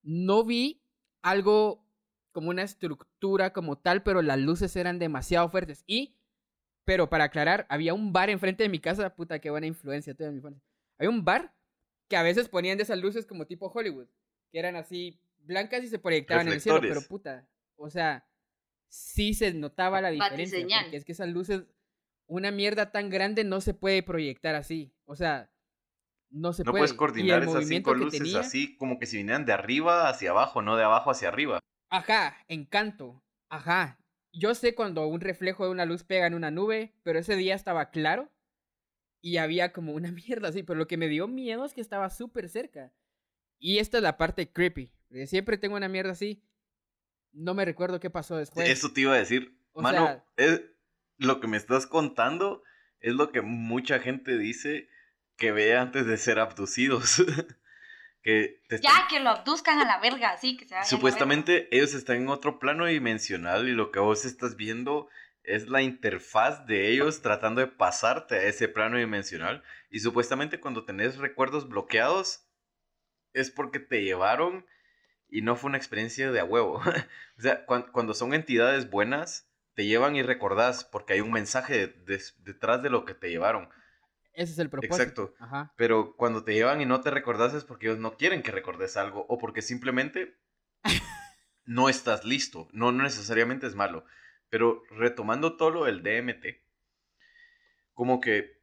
no 0.01 0.43
vi 0.43 0.83
algo 1.21 1.85
como 2.31 2.49
una 2.49 2.63
estructura 2.63 3.51
como 3.51 3.77
tal, 3.77 4.03
pero 4.03 4.21
las 4.21 4.39
luces 4.39 4.75
eran 4.75 4.99
demasiado 4.99 5.49
fuertes. 5.49 5.83
Y, 5.87 6.17
pero 6.85 7.09
para 7.09 7.25
aclarar, 7.25 7.65
había 7.69 7.93
un 7.93 8.13
bar 8.13 8.29
enfrente 8.29 8.63
de 8.63 8.69
mi 8.69 8.79
casa, 8.79 9.15
puta, 9.15 9.39
qué 9.39 9.49
buena 9.49 9.67
influencia 9.67 10.13
toda 10.13 10.31
mi 10.31 10.37
infancia. 10.37 10.61
Había 10.97 11.09
un 11.09 11.25
bar 11.25 11.53
que 12.07 12.15
a 12.15 12.23
veces 12.23 12.47
ponían 12.47 12.77
de 12.77 12.83
esas 12.83 12.99
luces 12.99 13.25
como 13.25 13.47
tipo 13.47 13.67
Hollywood, 13.67 14.07
que 14.51 14.59
eran 14.59 14.75
así 14.75 15.19
blancas 15.39 15.83
y 15.83 15.87
se 15.87 15.99
proyectaban 15.99 16.47
en 16.47 16.53
el 16.53 16.61
cielo, 16.61 16.79
pero 16.81 17.01
puta, 17.01 17.47
o 17.75 17.89
sea, 17.89 18.27
sí 18.87 19.33
se 19.33 19.53
notaba 19.53 20.01
la 20.01 20.09
diferencia, 20.09 20.59
porque 20.83 20.97
es 20.97 21.05
que 21.05 21.11
esas 21.11 21.29
luces, 21.29 21.63
una 22.27 22.51
mierda 22.51 22.91
tan 22.91 23.09
grande 23.09 23.43
no 23.43 23.61
se 23.61 23.73
puede 23.73 24.03
proyectar 24.03 24.55
así, 24.55 24.93
o 25.05 25.15
sea, 25.15 25.49
no 26.29 26.51
se 26.53 26.63
No 26.63 26.71
puede. 26.71 26.81
puedes 26.81 26.91
Y 26.91 26.93
el 26.93 26.97
coordinar 26.97 27.43
esas 27.43 27.67
cinco 27.67 27.93
luces 27.93 28.19
tenía- 28.21 28.39
así 28.41 28.75
como 28.77 28.99
que 28.99 29.05
si 29.05 29.17
vinieran 29.17 29.45
de 29.45 29.53
arriba 29.53 30.09
hacia 30.09 30.31
abajo, 30.31 30.61
no 30.61 30.75
de 30.75 30.83
abajo 30.83 31.09
hacia 31.11 31.29
arriba. 31.29 31.59
Ajá, 31.89 32.37
encanto. 32.49 33.23
Ajá. 33.49 33.97
Yo 34.33 34.53
sé 34.53 34.75
cuando 34.75 35.07
un 35.07 35.21
reflejo 35.21 35.63
de 35.65 35.71
una 35.71 35.85
luz 35.85 36.03
pega 36.03 36.27
en 36.27 36.33
una 36.33 36.51
nube, 36.51 36.93
pero 37.03 37.17
ese 37.17 37.35
día 37.37 37.55
estaba 37.55 37.89
claro 37.91 38.29
y 39.21 39.37
había 39.37 39.71
como 39.71 39.93
una 39.93 40.11
mierda 40.27 40.49
así, 40.49 40.63
pero 40.63 40.77
lo 40.77 40.87
que 40.87 40.97
me 40.97 41.07
dio 41.07 41.27
miedo 41.29 41.63
es 41.65 41.73
que 41.73 41.81
estaba 41.81 42.09
súper 42.09 42.49
cerca. 42.49 42.91
Y 43.59 43.79
esta 43.79 43.97
es 43.97 44.03
la 44.03 44.17
parte 44.17 44.51
creepy. 44.51 44.91
siempre 45.27 45.57
tengo 45.57 45.77
una 45.77 45.87
mierda 45.87 46.11
así. 46.11 46.43
No 47.31 47.53
me 47.53 47.63
recuerdo 47.65 47.99
qué 48.01 48.09
pasó 48.09 48.35
después. 48.35 48.67
Eso 48.69 48.91
te 48.91 49.01
iba 49.01 49.13
a 49.13 49.17
decir. 49.17 49.57
O 49.71 49.81
Mano, 49.81 50.05
sea- 50.05 50.25
es, 50.35 50.61
lo 51.17 51.39
que 51.39 51.47
me 51.47 51.57
estás 51.57 51.87
contando 51.87 52.63
es 52.99 53.13
lo 53.13 53.31
que 53.31 53.41
mucha 53.41 53.99
gente 53.99 54.37
dice 54.37 54.89
que 55.37 55.51
ve 55.51 55.75
antes 55.77 56.05
de 56.07 56.17
ser 56.17 56.39
abducidos. 56.39 57.23
que 58.21 58.61
te 58.67 58.75
están- 58.75 58.91
Ya, 59.03 59.07
que 59.07 59.19
lo 59.19 59.29
abduzcan 59.29 59.79
a 59.79 59.85
la 59.85 59.99
verga, 59.99 60.31
así 60.31 60.57
que 60.57 60.65
se 60.67 60.75
Supuestamente 60.83 61.67
ellos 61.75 61.93
están 61.93 62.17
en 62.17 62.29
otro 62.29 62.59
plano 62.59 62.85
dimensional 62.85 63.67
y 63.69 63.71
lo 63.73 63.91
que 63.91 63.99
vos 63.99 64.25
estás 64.25 64.55
viendo 64.55 65.07
es 65.43 65.69
la 65.69 65.81
interfaz 65.81 66.65
de 66.65 66.89
ellos 66.89 67.21
tratando 67.21 67.61
de 67.61 67.67
pasarte 67.67 68.35
a 68.35 68.43
ese 68.43 68.67
plano 68.67 68.97
dimensional. 68.97 69.63
Y 69.89 69.99
supuestamente 69.99 70.59
cuando 70.59 70.83
tenés 70.85 71.17
recuerdos 71.17 71.69
bloqueados 71.69 72.45
es 73.33 73.49
porque 73.51 73.79
te 73.79 74.03
llevaron 74.03 74.65
y 75.29 75.41
no 75.41 75.55
fue 75.55 75.69
una 75.69 75.77
experiencia 75.77 76.31
de 76.31 76.39
a 76.39 76.43
huevo. 76.45 76.81
o 77.37 77.41
sea, 77.41 77.65
cuan- 77.65 77.91
cuando 77.91 78.13
son 78.13 78.33
entidades 78.33 78.89
buenas, 78.89 79.46
te 79.77 79.85
llevan 79.85 80.15
y 80.15 80.23
recordás 80.23 80.83
porque 80.83 81.13
hay 81.13 81.21
un 81.21 81.31
mensaje 81.31 81.85
de- 81.87 82.23
detrás 82.39 82.81
de 82.81 82.89
lo 82.89 83.05
que 83.05 83.13
te 83.13 83.29
llevaron. 83.29 83.69
Ese 84.33 84.53
es 84.53 84.57
el 84.57 84.71
propósito. 84.71 84.95
Exacto. 85.03 85.35
Ajá. 85.39 85.71
Pero 85.77 86.15
cuando 86.15 86.43
te 86.43 86.55
llevan 86.55 86.81
y 86.81 86.87
no 86.87 87.01
te 87.01 87.11
recordás 87.11 87.53
es 87.53 87.63
porque 87.63 87.85
ellos 87.85 87.99
no 87.99 88.17
quieren 88.17 88.41
que 88.41 88.49
recordes 88.49 88.97
algo 88.97 89.27
o 89.29 89.37
porque 89.37 89.61
simplemente 89.61 90.35
no 91.65 91.89
estás 91.89 92.25
listo. 92.25 92.67
No, 92.71 92.91
no 92.91 93.03
necesariamente 93.03 93.67
es 93.67 93.75
malo. 93.75 94.03
Pero 94.49 94.81
retomando 94.89 95.57
todo 95.57 95.69
lo 95.69 95.85
del 95.85 96.01
DMT, 96.01 96.59
como 97.93 98.19
que 98.19 98.59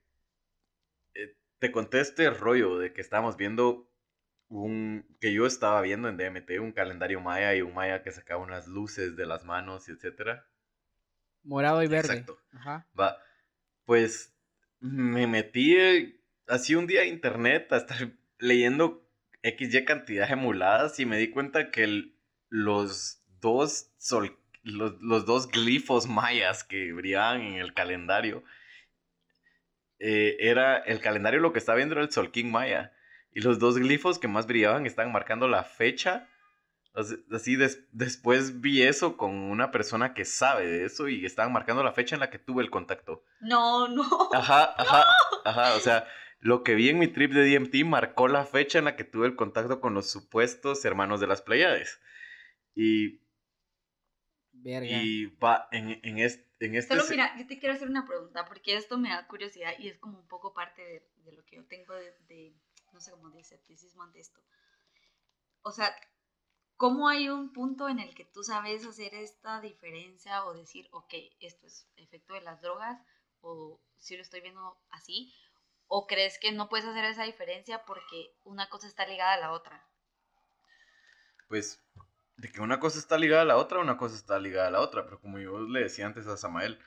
eh, 1.14 1.36
te 1.60 1.70
conté 1.70 2.00
este 2.00 2.28
rollo 2.30 2.76
de 2.78 2.92
que 2.92 3.00
estábamos 3.00 3.36
viendo 3.36 3.88
un 4.48 5.06
que 5.20 5.32
yo 5.32 5.46
estaba 5.46 5.80
viendo 5.80 6.08
en 6.08 6.16
DMT, 6.16 6.58
un 6.58 6.72
calendario 6.72 7.20
maya 7.20 7.54
y 7.54 7.62
un 7.62 7.72
maya 7.72 8.02
que 8.02 8.10
sacaba 8.10 8.42
unas 8.42 8.66
luces 8.66 9.14
de 9.14 9.26
las 9.26 9.44
manos 9.44 9.88
y 9.88 9.92
etcétera. 9.92 10.48
Morado 11.44 11.82
y 11.82 11.86
verde. 11.86 12.14
Exacto. 12.14 12.38
Ajá. 12.52 12.86
Va, 12.98 13.18
pues 13.84 14.34
me 14.80 15.26
metí 15.26 15.76
eh, 15.76 16.20
así 16.48 16.74
un 16.74 16.86
día 16.86 17.02
a 17.02 17.06
internet 17.06 17.72
a 17.72 17.76
estar 17.78 18.08
leyendo 18.38 19.06
XY 19.42 19.84
cantidad 19.84 20.28
de 20.28 20.36
muladas 20.36 20.98
y 21.00 21.06
me 21.06 21.18
di 21.18 21.30
cuenta 21.30 21.70
que 21.70 21.84
el- 21.84 22.16
los 22.48 23.22
dos 23.40 23.90
sol, 23.98 24.38
los, 24.62 25.00
los 25.00 25.26
dos 25.26 25.48
glifos 25.48 26.06
mayas 26.06 26.64
que 26.64 26.92
brillaban 26.92 27.42
en 27.42 27.54
el 27.54 27.74
calendario 27.74 28.42
eh, 29.98 30.36
era 30.40 30.78
el 30.78 31.00
calendario 31.00 31.40
lo 31.40 31.52
que 31.52 31.58
estaba 31.58 31.76
viendo 31.76 31.94
era 31.94 32.04
el 32.04 32.10
Sol 32.10 32.30
King 32.30 32.50
Maya 32.50 32.92
y 33.32 33.40
los 33.40 33.58
dos 33.58 33.78
glifos 33.78 34.18
que 34.18 34.28
más 34.28 34.46
brillaban 34.46 34.86
estaban 34.86 35.12
marcando 35.12 35.48
la 35.48 35.64
fecha 35.64 36.28
Así, 36.94 37.56
des- 37.56 37.84
después 37.90 38.60
vi 38.60 38.82
eso 38.82 39.16
con 39.16 39.32
una 39.34 39.72
persona 39.72 40.14
que 40.14 40.24
sabe 40.24 40.66
de 40.66 40.84
eso 40.84 41.08
y 41.08 41.26
estaban 41.26 41.52
marcando 41.52 41.82
la 41.82 41.92
fecha 41.92 42.14
en 42.14 42.20
la 42.20 42.30
que 42.30 42.38
tuve 42.38 42.62
el 42.62 42.70
contacto. 42.70 43.24
No, 43.40 43.88
no. 43.88 44.04
Ajá, 44.32 44.74
ajá, 44.78 45.04
ajá. 45.44 45.74
O 45.74 45.80
sea, 45.80 46.06
lo 46.38 46.62
que 46.62 46.76
vi 46.76 46.90
en 46.90 47.00
mi 47.00 47.08
trip 47.08 47.32
de 47.32 47.58
DMT 47.58 47.84
marcó 47.84 48.28
la 48.28 48.46
fecha 48.46 48.78
en 48.78 48.84
la 48.84 48.94
que 48.94 49.02
tuve 49.02 49.26
el 49.26 49.34
contacto 49.34 49.80
con 49.80 49.92
los 49.94 50.08
supuestos 50.08 50.84
hermanos 50.84 51.18
de 51.20 51.26
las 51.26 51.42
Pleiades. 51.42 52.00
Y, 52.76 53.20
Verga. 54.52 54.86
y 55.02 55.26
va, 55.42 55.68
en, 55.72 55.98
en, 56.04 56.18
este, 56.18 56.46
en 56.66 56.76
este... 56.76 56.94
Solo 56.96 57.08
mira, 57.10 57.36
yo 57.36 57.46
te 57.48 57.58
quiero 57.58 57.74
hacer 57.74 57.88
una 57.88 58.06
pregunta, 58.06 58.44
porque 58.44 58.76
esto 58.76 58.98
me 58.98 59.08
da 59.08 59.26
curiosidad 59.26 59.72
y 59.80 59.88
es 59.88 59.98
como 59.98 60.20
un 60.20 60.28
poco 60.28 60.54
parte 60.54 60.82
de, 60.82 61.08
de 61.24 61.32
lo 61.32 61.44
que 61.44 61.56
yo 61.56 61.64
tengo 61.66 61.94
de, 61.94 62.14
de, 62.28 62.54
no 62.92 63.00
sé 63.00 63.10
cómo 63.10 63.30
de 63.30 63.40
escepticismo 63.40 64.04
ante 64.04 64.20
esto. 64.20 64.40
O 65.62 65.72
sea, 65.72 65.94
¿cómo 66.76 67.08
hay 67.08 67.28
un 67.28 67.52
punto 67.52 67.88
en 67.88 67.98
el 67.98 68.14
que 68.14 68.24
tú 68.24 68.42
sabes 68.42 68.86
hacer 68.86 69.14
esta 69.14 69.60
diferencia 69.60 70.44
o 70.44 70.54
decir, 70.54 70.88
ok, 70.92 71.14
esto 71.40 71.66
es 71.66 71.88
efecto 71.96 72.34
de 72.34 72.40
las 72.42 72.60
drogas 72.60 73.00
o 73.40 73.80
si 73.98 74.16
lo 74.16 74.22
estoy 74.22 74.40
viendo 74.40 74.78
así? 74.90 75.34
¿O 75.86 76.06
crees 76.06 76.38
que 76.38 76.52
no 76.52 76.68
puedes 76.68 76.86
hacer 76.86 77.04
esa 77.04 77.24
diferencia 77.24 77.84
porque 77.84 78.34
una 78.44 78.68
cosa 78.68 78.86
está 78.86 79.06
ligada 79.06 79.34
a 79.34 79.40
la 79.40 79.52
otra? 79.52 79.86
pues 81.48 81.80
de 82.36 82.50
que 82.50 82.60
una 82.60 82.80
cosa 82.80 82.98
está 82.98 83.16
ligada 83.16 83.42
a 83.42 83.46
la 83.46 83.56
otra, 83.56 83.78
una 83.78 83.96
cosa 83.96 84.16
está 84.16 84.38
ligada 84.38 84.68
a 84.68 84.72
la 84.72 84.80
otra, 84.80 85.04
pero 85.04 85.20
como 85.20 85.38
yo 85.38 85.60
le 85.60 85.80
decía 85.84 86.06
antes 86.06 86.26
a 86.26 86.36
Samael, 86.36 86.80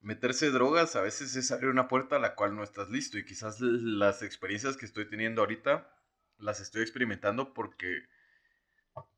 meterse 0.00 0.50
drogas 0.50 0.94
a 0.94 1.02
veces 1.02 1.34
es 1.34 1.50
abrir 1.50 1.70
una 1.70 1.88
puerta 1.88 2.16
a 2.16 2.20
la 2.20 2.36
cual 2.36 2.54
no 2.54 2.62
estás 2.62 2.88
listo 2.90 3.18
y 3.18 3.24
quizás 3.24 3.60
las 3.60 4.22
experiencias 4.22 4.76
que 4.76 4.86
estoy 4.86 5.08
teniendo 5.08 5.40
ahorita 5.42 5.92
las 6.38 6.60
estoy 6.60 6.82
experimentando 6.82 7.52
porque 7.52 8.04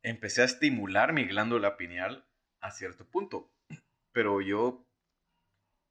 empecé 0.03 0.43
a 0.43 0.47
estimular 0.47 1.13
mi 1.13 1.25
glándula 1.25 1.77
pineal 1.77 2.27
a 2.61 2.71
cierto 2.71 3.07
punto, 3.07 3.51
pero 4.13 4.41
yo 4.41 4.87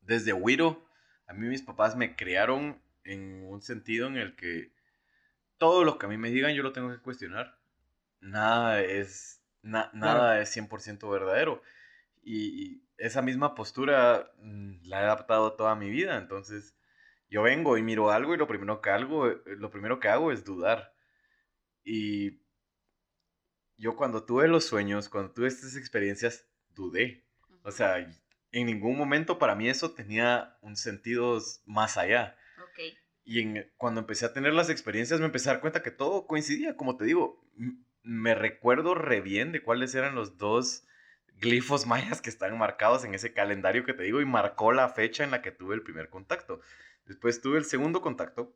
desde 0.02 0.34
Wiro, 0.34 0.86
a 1.28 1.34
mí 1.34 1.48
mis 1.48 1.62
papás 1.62 1.96
me 1.96 2.16
criaron 2.16 2.82
en 3.04 3.46
un 3.46 3.62
sentido 3.62 4.08
en 4.08 4.18
el 4.18 4.36
que 4.36 4.72
todo 5.58 5.84
lo 5.84 5.98
que 5.98 6.06
a 6.06 6.10
mí 6.10 6.18
me 6.18 6.30
digan 6.30 6.54
yo 6.54 6.64
lo 6.64 6.74
tengo 6.74 6.92
que 6.92 7.02
cuestionar 7.02 7.60
nada 8.22 8.82
es, 8.82 9.42
na- 9.62 9.90
nada 9.94 10.40
es 10.42 10.50
100% 10.50 11.10
verdadero. 11.10 11.62
Y, 12.24 12.84
esa 12.98 13.22
misma 13.22 13.56
postura 13.56 14.30
mm, 14.42 14.84
la 14.84 15.02
he 15.02 15.04
adaptado 15.06 15.54
toda 15.54 15.76
mi 15.76 15.90
vida. 15.90 16.18
Entonces, 16.18 16.76
yo 17.30 17.44
vengo 17.44 17.78
y 17.78 17.84
miro 17.84 18.12
algo 18.12 18.34
y 18.34 18.38
lo 18.38 18.48
primero 18.48 18.82
que 18.82 18.90
eh, 18.90 19.56
lo 19.58 19.70
primero 19.72 20.00
que 20.00 20.10
hago 20.10 20.32
es 20.32 20.44
dudar. 20.44 20.94
Y 21.84 22.42
yo 23.80 23.96
cuando 23.96 24.24
tuve 24.26 24.48
los 24.48 24.66
sueños, 24.66 25.10
cuando 25.10 25.32
tuve 25.34 25.48
estas 25.48 25.76
experiencias, 25.76 26.46
dudé. 26.76 27.26
O 27.64 27.72
sea, 27.72 27.98
en 28.52 28.66
ningún 28.66 28.98
momento 28.98 29.40
para 29.40 29.56
mí 29.56 29.70
eso 29.70 29.92
tenía 29.92 30.58
un 30.62 30.76
sentido 30.76 31.40
más 31.66 31.98
allá. 31.98 32.36
Y 33.26 33.42
en- 33.42 33.72
cuando 33.78 34.02
empecé 34.02 34.26
a 34.26 34.34
tener 34.34 34.54
las 34.54 34.70
experiencias 34.70 35.20
me 35.20 35.28
empecé 35.28 35.50
a 35.50 35.54
dar 35.54 35.62
cuenta 35.62 35.84
que 35.84 35.92
todo 35.92 36.28
coincidía, 36.28 36.76
como 36.78 36.98
te 36.98 37.06
digo, 37.06 37.46
me 38.04 38.36
recuerdo 38.36 38.96
re 38.96 39.22
bien 39.22 39.52
de 39.52 39.62
cuáles 39.62 39.94
eran 39.96 40.16
los 40.16 40.38
dos 40.38 40.86
glifos 41.36 41.86
mayas 42.18 42.22
que 42.22 42.30
están 42.30 42.58
marcados 42.58 43.04
en 43.06 43.14
ese 43.16 43.34
calendario 43.34 43.86
que 43.86 43.94
te 43.94 44.04
digo 44.04 44.22
y 44.22 44.26
marcó 44.26 44.72
la 44.74 44.90
fecha 44.90 45.24
en 45.24 45.32
la 45.32 45.42
que 45.42 45.52
tuve 45.52 45.76
el 45.76 45.84
primer 45.84 46.10
contacto. 46.10 46.60
Después 47.06 47.42
tuve 47.42 47.58
el 47.58 47.66
segundo 47.66 48.02
contacto 48.02 48.56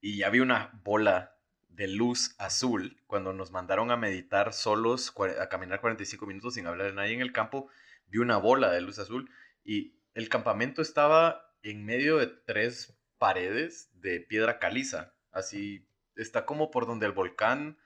y 0.00 0.18
ya 0.18 0.30
vi 0.30 0.40
una 0.40 0.70
bola 0.84 1.35
de 1.76 1.88
luz 1.88 2.34
azul 2.38 3.02
cuando 3.06 3.34
nos 3.34 3.52
mandaron 3.52 3.90
a 3.90 3.96
meditar 3.96 4.54
solos, 4.54 5.12
a 5.38 5.48
caminar 5.48 5.80
45 5.80 6.26
minutos 6.26 6.54
sin 6.54 6.66
hablar 6.66 6.88
a 6.88 6.92
nadie 6.94 7.14
en 7.14 7.20
el 7.20 7.32
campo, 7.32 7.68
vi 8.06 8.18
una 8.18 8.38
bola 8.38 8.70
de 8.72 8.80
luz 8.80 8.98
azul 8.98 9.30
y 9.62 9.94
el 10.14 10.30
campamento 10.30 10.80
estaba 10.80 11.54
en 11.62 11.84
medio 11.84 12.16
de 12.16 12.28
tres 12.28 12.98
paredes 13.18 13.90
de 14.00 14.20
piedra 14.20 14.58
caliza. 14.58 15.14
Así 15.32 15.86
está 16.14 16.46
como 16.46 16.70
por 16.70 16.86
donde 16.86 17.04
el 17.04 17.12
volcán 17.12 17.78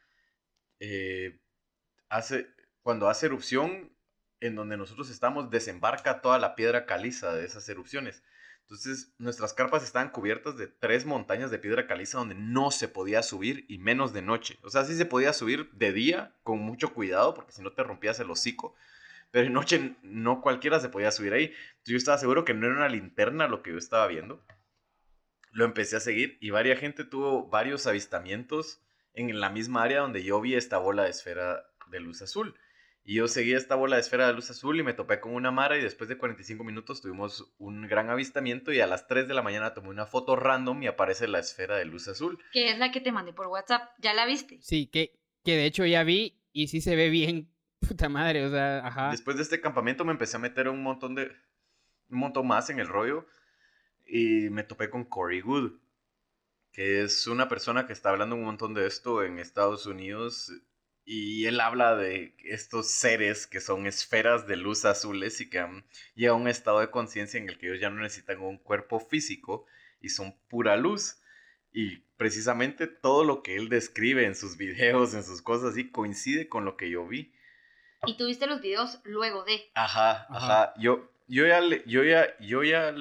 eh, 0.78 1.40
hace, 2.08 2.46
cuando 2.82 3.08
hace 3.08 3.26
erupción, 3.26 3.92
en 4.38 4.54
donde 4.54 4.76
nosotros 4.76 5.10
estamos, 5.10 5.50
desembarca 5.50 6.20
toda 6.20 6.38
la 6.38 6.54
piedra 6.54 6.86
caliza 6.86 7.34
de 7.34 7.44
esas 7.44 7.68
erupciones. 7.68 8.22
Entonces, 8.70 9.12
nuestras 9.18 9.52
carpas 9.52 9.82
estaban 9.82 10.10
cubiertas 10.10 10.56
de 10.56 10.68
tres 10.68 11.04
montañas 11.04 11.50
de 11.50 11.58
piedra 11.58 11.88
caliza 11.88 12.18
donde 12.18 12.36
no 12.36 12.70
se 12.70 12.86
podía 12.86 13.20
subir 13.24 13.64
y 13.66 13.78
menos 13.78 14.12
de 14.12 14.22
noche. 14.22 14.60
O 14.62 14.70
sea, 14.70 14.84
sí 14.84 14.94
se 14.94 15.06
podía 15.06 15.32
subir 15.32 15.72
de 15.72 15.92
día 15.92 16.36
con 16.44 16.60
mucho 16.60 16.94
cuidado 16.94 17.34
porque 17.34 17.50
si 17.50 17.62
no 17.62 17.72
te 17.72 17.82
rompías 17.82 18.20
el 18.20 18.30
hocico. 18.30 18.76
Pero 19.32 19.42
de 19.42 19.50
noche 19.50 19.96
no 20.04 20.40
cualquiera 20.40 20.78
se 20.78 20.88
podía 20.88 21.10
subir 21.10 21.32
ahí. 21.32 21.52
Yo 21.84 21.96
estaba 21.96 22.16
seguro 22.16 22.44
que 22.44 22.54
no 22.54 22.66
era 22.66 22.76
una 22.76 22.88
linterna 22.88 23.48
lo 23.48 23.64
que 23.64 23.72
yo 23.72 23.76
estaba 23.76 24.06
viendo. 24.06 24.40
Lo 25.50 25.64
empecé 25.64 25.96
a 25.96 26.00
seguir 26.00 26.38
y 26.40 26.50
varias 26.50 26.78
gente 26.78 27.04
tuvo 27.04 27.48
varios 27.48 27.88
avistamientos 27.88 28.80
en 29.14 29.40
la 29.40 29.50
misma 29.50 29.82
área 29.82 29.98
donde 29.98 30.22
yo 30.22 30.40
vi 30.40 30.54
esta 30.54 30.78
bola 30.78 31.02
de 31.02 31.10
esfera 31.10 31.68
de 31.88 31.98
luz 31.98 32.22
azul. 32.22 32.54
Y 33.02 33.14
yo 33.14 33.28
seguí 33.28 33.54
esta 33.54 33.74
bola 33.74 33.96
de 33.96 34.02
esfera 34.02 34.26
de 34.26 34.34
luz 34.34 34.50
azul 34.50 34.78
y 34.78 34.82
me 34.82 34.92
topé 34.92 35.20
con 35.20 35.34
una 35.34 35.50
mara 35.50 35.78
y 35.78 35.82
después 35.82 36.08
de 36.08 36.18
45 36.18 36.62
minutos 36.64 37.00
tuvimos 37.00 37.52
un 37.58 37.88
gran 37.88 38.10
avistamiento 38.10 38.72
y 38.72 38.80
a 38.80 38.86
las 38.86 39.06
3 39.06 39.26
de 39.26 39.34
la 39.34 39.42
mañana 39.42 39.74
tomé 39.74 39.88
una 39.88 40.06
foto 40.06 40.36
random 40.36 40.82
y 40.82 40.86
aparece 40.86 41.26
la 41.26 41.38
esfera 41.38 41.76
de 41.76 41.86
luz 41.86 42.08
azul. 42.08 42.38
Que 42.52 42.70
es 42.70 42.78
la 42.78 42.92
que 42.92 43.00
te 43.00 43.10
mandé 43.10 43.32
por 43.32 43.46
WhatsApp. 43.46 43.90
¿Ya 43.98 44.12
la 44.12 44.26
viste? 44.26 44.58
Sí, 44.60 44.86
que, 44.86 45.18
que 45.44 45.56
de 45.56 45.64
hecho 45.64 45.86
ya 45.86 46.04
vi 46.04 46.40
y 46.52 46.68
sí 46.68 46.80
se 46.80 46.94
ve 46.94 47.08
bien. 47.08 47.50
Puta 47.88 48.08
madre, 48.08 48.44
o 48.44 48.50
sea, 48.50 48.86
ajá. 48.86 49.10
Después 49.10 49.36
de 49.38 49.42
este 49.42 49.60
campamento 49.60 50.04
me 50.04 50.12
empecé 50.12 50.36
a 50.36 50.40
meter 50.40 50.68
un 50.68 50.82
montón 50.82 51.14
de 51.14 51.32
un 52.10 52.18
montón 52.18 52.46
más 52.46 52.68
en 52.70 52.80
el 52.80 52.88
rollo 52.88 53.26
y 54.06 54.50
me 54.50 54.64
topé 54.64 54.90
con 54.90 55.04
Corey 55.04 55.40
Good, 55.40 55.72
que 56.72 57.02
es 57.02 57.26
una 57.26 57.48
persona 57.48 57.86
que 57.86 57.92
está 57.92 58.10
hablando 58.10 58.36
un 58.36 58.44
montón 58.44 58.74
de 58.74 58.86
esto 58.86 59.22
en 59.22 59.38
Estados 59.38 59.86
Unidos 59.86 60.52
y 61.04 61.46
él 61.46 61.60
habla 61.60 61.96
de 61.96 62.36
estos 62.44 62.90
seres 62.90 63.46
que 63.46 63.60
son 63.60 63.86
esferas 63.86 64.46
de 64.46 64.56
luz 64.56 64.84
azules 64.84 65.40
y 65.40 65.50
que 65.50 65.58
han 65.58 65.84
llegado 66.14 66.36
a 66.38 66.40
un 66.40 66.48
estado 66.48 66.80
de 66.80 66.90
conciencia 66.90 67.38
en 67.38 67.48
el 67.48 67.58
que 67.58 67.66
ellos 67.68 67.80
ya 67.80 67.90
no 67.90 68.00
necesitan 68.00 68.40
un 68.40 68.58
cuerpo 68.58 69.00
físico 69.00 69.66
y 70.00 70.10
son 70.10 70.38
pura 70.48 70.76
luz. 70.76 71.16
Y 71.72 71.98
precisamente 72.16 72.86
todo 72.86 73.24
lo 73.24 73.42
que 73.42 73.56
él 73.56 73.68
describe 73.68 74.24
en 74.26 74.34
sus 74.34 74.56
videos, 74.58 75.14
en 75.14 75.24
sus 75.24 75.42
cosas 75.42 75.72
así, 75.72 75.90
coincide 75.90 76.48
con 76.48 76.64
lo 76.64 76.76
que 76.76 76.90
yo 76.90 77.06
vi. 77.06 77.32
Y 78.06 78.16
tuviste 78.16 78.46
los 78.46 78.60
videos 78.60 79.00
luego 79.04 79.44
de. 79.44 79.60
Ajá, 79.74 80.26
Ajá. 80.30 80.36
ajá. 80.36 80.74
Yo, 80.78 81.10
yo, 81.28 81.46
ya, 81.46 81.60
le- 81.60 81.82
yo, 81.86 82.02
ya, 82.02 82.36
yo 82.40 82.62
ya 82.64 82.92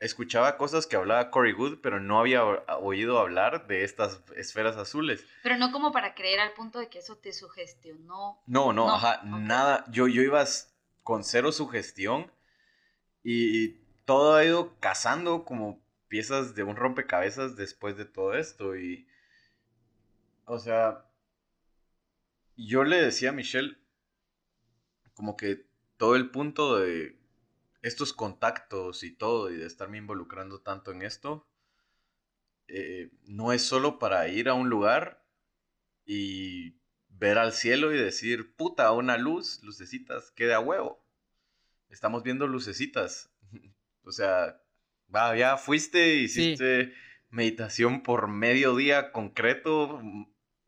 escuchaba 0.00 0.56
cosas 0.56 0.86
que 0.86 0.96
hablaba 0.96 1.30
Corey 1.30 1.52
Good, 1.52 1.78
pero 1.82 2.00
no 2.00 2.18
había 2.18 2.42
oído 2.44 3.18
hablar 3.18 3.66
de 3.66 3.84
estas 3.84 4.22
esferas 4.34 4.76
azules. 4.76 5.24
Pero 5.42 5.58
no 5.58 5.70
como 5.70 5.92
para 5.92 6.14
creer 6.14 6.40
al 6.40 6.52
punto 6.54 6.78
de 6.78 6.88
que 6.88 6.98
eso 6.98 7.16
te 7.18 7.32
sugestionó. 7.32 8.42
No, 8.46 8.72
no, 8.72 8.86
No, 8.86 8.94
ajá, 8.94 9.20
nada. 9.24 9.84
Yo, 9.90 10.08
yo 10.08 10.22
iba 10.22 10.44
con 11.02 11.22
cero 11.22 11.52
sugestión 11.52 12.32
y 13.22 13.74
todo 14.06 14.34
ha 14.34 14.44
ido 14.44 14.74
cazando 14.80 15.44
como 15.44 15.80
piezas 16.08 16.54
de 16.54 16.62
un 16.62 16.76
rompecabezas 16.76 17.54
después 17.56 17.96
de 17.96 18.06
todo 18.06 18.34
esto. 18.34 18.76
Y, 18.76 19.06
o 20.46 20.58
sea, 20.58 21.04
yo 22.56 22.84
le 22.84 23.02
decía 23.02 23.30
a 23.30 23.32
Michelle 23.32 23.76
como 25.12 25.36
que 25.36 25.66
todo 25.98 26.16
el 26.16 26.30
punto 26.30 26.78
de 26.78 27.19
estos 27.82 28.12
contactos 28.12 29.02
y 29.02 29.14
todo 29.14 29.50
y 29.50 29.56
de 29.56 29.66
estarme 29.66 29.98
involucrando 29.98 30.60
tanto 30.60 30.90
en 30.92 31.02
esto 31.02 31.46
eh, 32.72 33.10
no 33.24 33.52
es 33.52 33.62
solo 33.62 33.98
para 33.98 34.28
ir 34.28 34.48
a 34.48 34.54
un 34.54 34.68
lugar 34.68 35.26
y 36.04 36.76
ver 37.08 37.36
al 37.36 37.52
cielo 37.52 37.92
y 37.92 37.98
decir, 37.98 38.54
puta, 38.54 38.92
una 38.92 39.18
luz, 39.18 39.60
lucecitas, 39.64 40.30
queda 40.30 40.56
a 40.56 40.60
huevo. 40.60 41.04
Estamos 41.88 42.22
viendo 42.22 42.46
lucecitas. 42.46 43.32
o 44.04 44.12
sea, 44.12 44.62
va, 45.12 45.36
ya 45.36 45.56
fuiste, 45.56 46.14
hiciste 46.14 46.94
meditación 47.28 48.04
por 48.04 48.28
medio 48.28 48.76
día 48.76 49.10
concreto, 49.10 50.00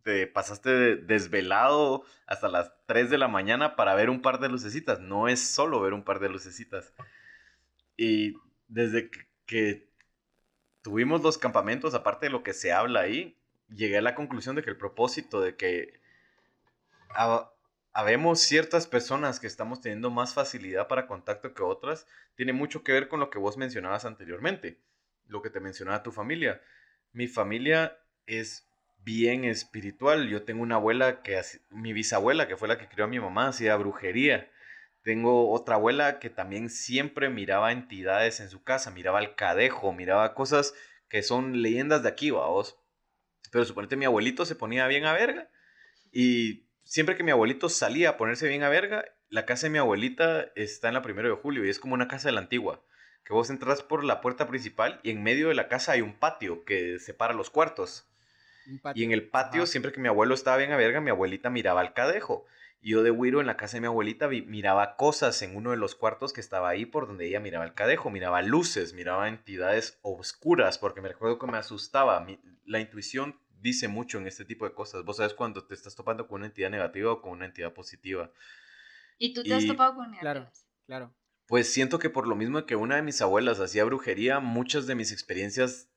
te 0.03 0.27
pasaste 0.27 0.97
desvelado 0.97 2.05
hasta 2.27 2.49
las 2.49 2.73
3 2.87 3.11
de 3.11 3.19
la 3.19 3.29
mañana 3.29 3.77
para 3.77 3.95
ver 3.95 4.11
un 4.11 4.23
par 4.23 4.41
de 4.41 4.49
lucecitas. 4.49 5.01
No 5.01 5.29
es 5.29 5.41
solo 5.41 5.81
ver 5.81 5.93
un 5.93 6.05
par 6.05 6.19
de 6.20 6.29
lucecitas. 6.29 6.93
Y 7.97 8.35
desde 8.69 9.11
que, 9.47 9.89
tuvimos 10.83 11.23
los 11.23 11.39
campamentos, 11.39 11.95
aparte 11.95 12.27
de 12.27 12.33
lo 12.33 12.43
que 12.43 12.53
se 12.53 12.73
habla 12.73 13.01
ahí, 13.01 13.39
llegué 13.69 13.99
a 13.99 14.03
la 14.03 14.15
conclusión 14.15 14.57
de 14.57 14.62
que 14.62 14.70
el 14.70 14.77
propósito 14.77 15.41
de 15.41 15.57
que 15.57 16.01
habemos 17.93 18.41
ciertas 18.41 18.87
personas 18.87 19.39
que 19.39 19.47
estamos 19.47 19.81
teniendo 19.81 20.11
más 20.11 20.35
facilidad 20.35 20.89
para 20.89 21.07
contacto 21.07 21.55
que 21.55 21.62
otras, 21.62 22.07
tiene 22.35 22.53
mucho 22.53 22.83
que 22.83 22.93
ver 22.93 23.09
con 23.09 23.20
lo 23.20 23.31
que 23.31 23.39
vos 23.39 23.57
mencionabas 23.57 24.05
anteriormente, 24.05 24.81
lo 25.29 25.43
que 25.43 25.51
te 25.51 25.61
mencionaba 25.61 26.03
tu 26.03 26.11
familia. 26.11 26.61
Mi 27.12 27.29
familia 27.29 27.99
es 28.27 28.72
bien 29.05 29.45
espiritual. 29.45 30.29
Yo 30.29 30.45
tengo 30.45 30.62
una 30.62 30.77
abuela 30.77 31.23
que, 31.23 31.41
mi 31.70 31.93
bisabuela, 31.93 32.49
que 32.49 32.57
fue 32.57 32.69
la 32.69 32.79
que 32.79 32.89
crió 32.89 33.05
a 33.05 33.09
mi 33.09 33.20
mamá, 33.20 33.49
hacía 33.49 33.77
brujería. 33.77 34.51
Tengo 35.03 35.51
otra 35.51 35.77
abuela 35.77 36.19
que 36.19 36.31
también 36.31 36.70
siempre 36.70 37.29
miraba 37.29 37.73
entidades 37.73 38.41
en 38.41 38.49
su 38.49 38.62
casa, 38.62 38.91
miraba 38.91 39.20
el 39.20 39.35
cadejo, 39.35 39.93
miraba 39.93 40.35
cosas 40.35 40.74
que 41.09 41.23
son 41.23 41.61
leyendas 41.62 42.03
de 42.03 42.09
aquí, 42.09 42.31
vamos. 42.31 42.79
Pero 43.51 43.65
suponete 43.65 43.97
mi 43.97 44.05
abuelito 44.05 44.47
se 44.47 44.55
ponía 44.55 44.87
bien 44.87 45.05
a 45.05 45.12
verga 45.12 45.51
y 46.11 46.69
siempre 46.85 47.16
que 47.16 47.24
mi 47.24 47.33
abuelito 47.33 47.69
salía 47.69 48.11
a 48.11 48.16
ponerse 48.16 48.49
bien 48.49 48.62
a 48.62 48.69
verga, 48.69 49.05
la 49.29 49.45
casa 49.45 49.66
de 49.66 49.70
mi 49.70 49.79
abuelita 49.79 50.53
está 50.55 50.89
en 50.89 50.95
la 50.95 51.03
primero 51.03 51.29
de 51.29 51.37
julio 51.37 51.65
y 51.65 51.70
es 51.70 51.79
como 51.79 51.95
una 51.95 52.09
casa 52.09 52.29
de 52.29 52.33
la 52.33 52.41
antigua. 52.41 52.85
Que 53.24 53.33
vos 53.33 53.51
entras 53.51 53.83
por 53.83 54.05
la 54.05 54.20
puerta 54.20 54.47
principal 54.47 55.01
y 55.03 55.11
en 55.11 55.23
medio 55.23 55.49
de 55.49 55.55
la 55.55 55.69
casa 55.69 55.93
hay 55.93 56.01
un 56.01 56.19
patio 56.19 56.65
que 56.65 56.99
separa 56.99 57.35
los 57.35 57.51
cuartos. 57.51 58.11
Y 58.94 59.05
en 59.05 59.12
el 59.12 59.28
patio, 59.28 59.66
siempre 59.66 59.93
que 59.93 60.01
mi 60.01 60.09
abuelo 60.09 60.34
estaba 60.34 60.56
bien 60.56 60.72
a 60.72 60.76
verga, 60.76 61.01
mi 61.01 61.10
abuelita 61.10 61.51
miraba 61.51 61.80
al 61.80 61.94
cadejo. 61.94 62.47
Y 62.80 62.90
yo 62.90 63.02
de 63.02 63.12
Wiro 63.12 63.40
en 63.40 63.47
la 63.47 63.56
casa 63.56 63.76
de 63.76 63.82
mi 63.82 63.86
abuelita 63.86 64.28
miraba 64.28 64.97
cosas 64.97 65.40
en 65.43 65.55
uno 65.55 65.70
de 65.70 65.76
los 65.76 65.94
cuartos 65.94 66.32
que 66.32 66.40
estaba 66.40 66.68
ahí 66.68 66.84
por 66.84 67.06
donde 67.06 67.26
ella 67.26 67.39
miraba 67.39 67.64
el 67.64 67.74
cadejo, 67.74 68.10
miraba 68.10 68.43
luces, 68.43 68.93
miraba 68.93 69.28
entidades 69.28 69.98
oscuras, 70.02 70.78
porque 70.78 71.01
me 71.01 71.09
recuerdo 71.09 71.39
que 71.39 71.47
me 71.47 71.59
asustaba. 71.59 72.26
la 72.64 72.80
intuición 72.80 73.39
dice 73.60 73.86
mucho 73.86 74.18
en 74.18 74.26
este 74.26 74.44
tipo 74.44 74.64
de 74.64 74.74
cosas. 74.74 75.05
Vos 75.05 75.18
sabes 75.18 75.34
cuando 75.34 75.64
te 75.64 75.74
estás 75.74 75.94
topando 75.94 76.26
con 76.26 76.40
una 76.40 76.47
entidad 76.47 76.70
negativa 76.70 77.12
o 77.12 77.22
con 77.22 77.32
una 77.32 77.47
entidad 77.47 77.72
positiva. 77.72 78.32
¿Y 79.16 79.32
tú 79.32 79.44
te 79.44 79.55
has 79.55 79.64
topado 79.64 79.94
con 79.94 80.12
Claro, 80.14 80.51
claro. 80.84 81.14
Pues 81.47 81.72
siento 81.72 82.01
que 82.01 82.10
por 82.10 82.26
lo 82.26 82.34
mismo 82.34 82.66
que 82.66 82.74
una 82.74 82.97
de 82.97 83.02
mis 83.02 83.20
abuelas 83.22 83.60
hacía 83.60 83.84
brujería, 83.84 84.40
muchas 84.40 84.86
de 84.89 84.97
mis 84.97 85.12
experiencias 85.12 85.91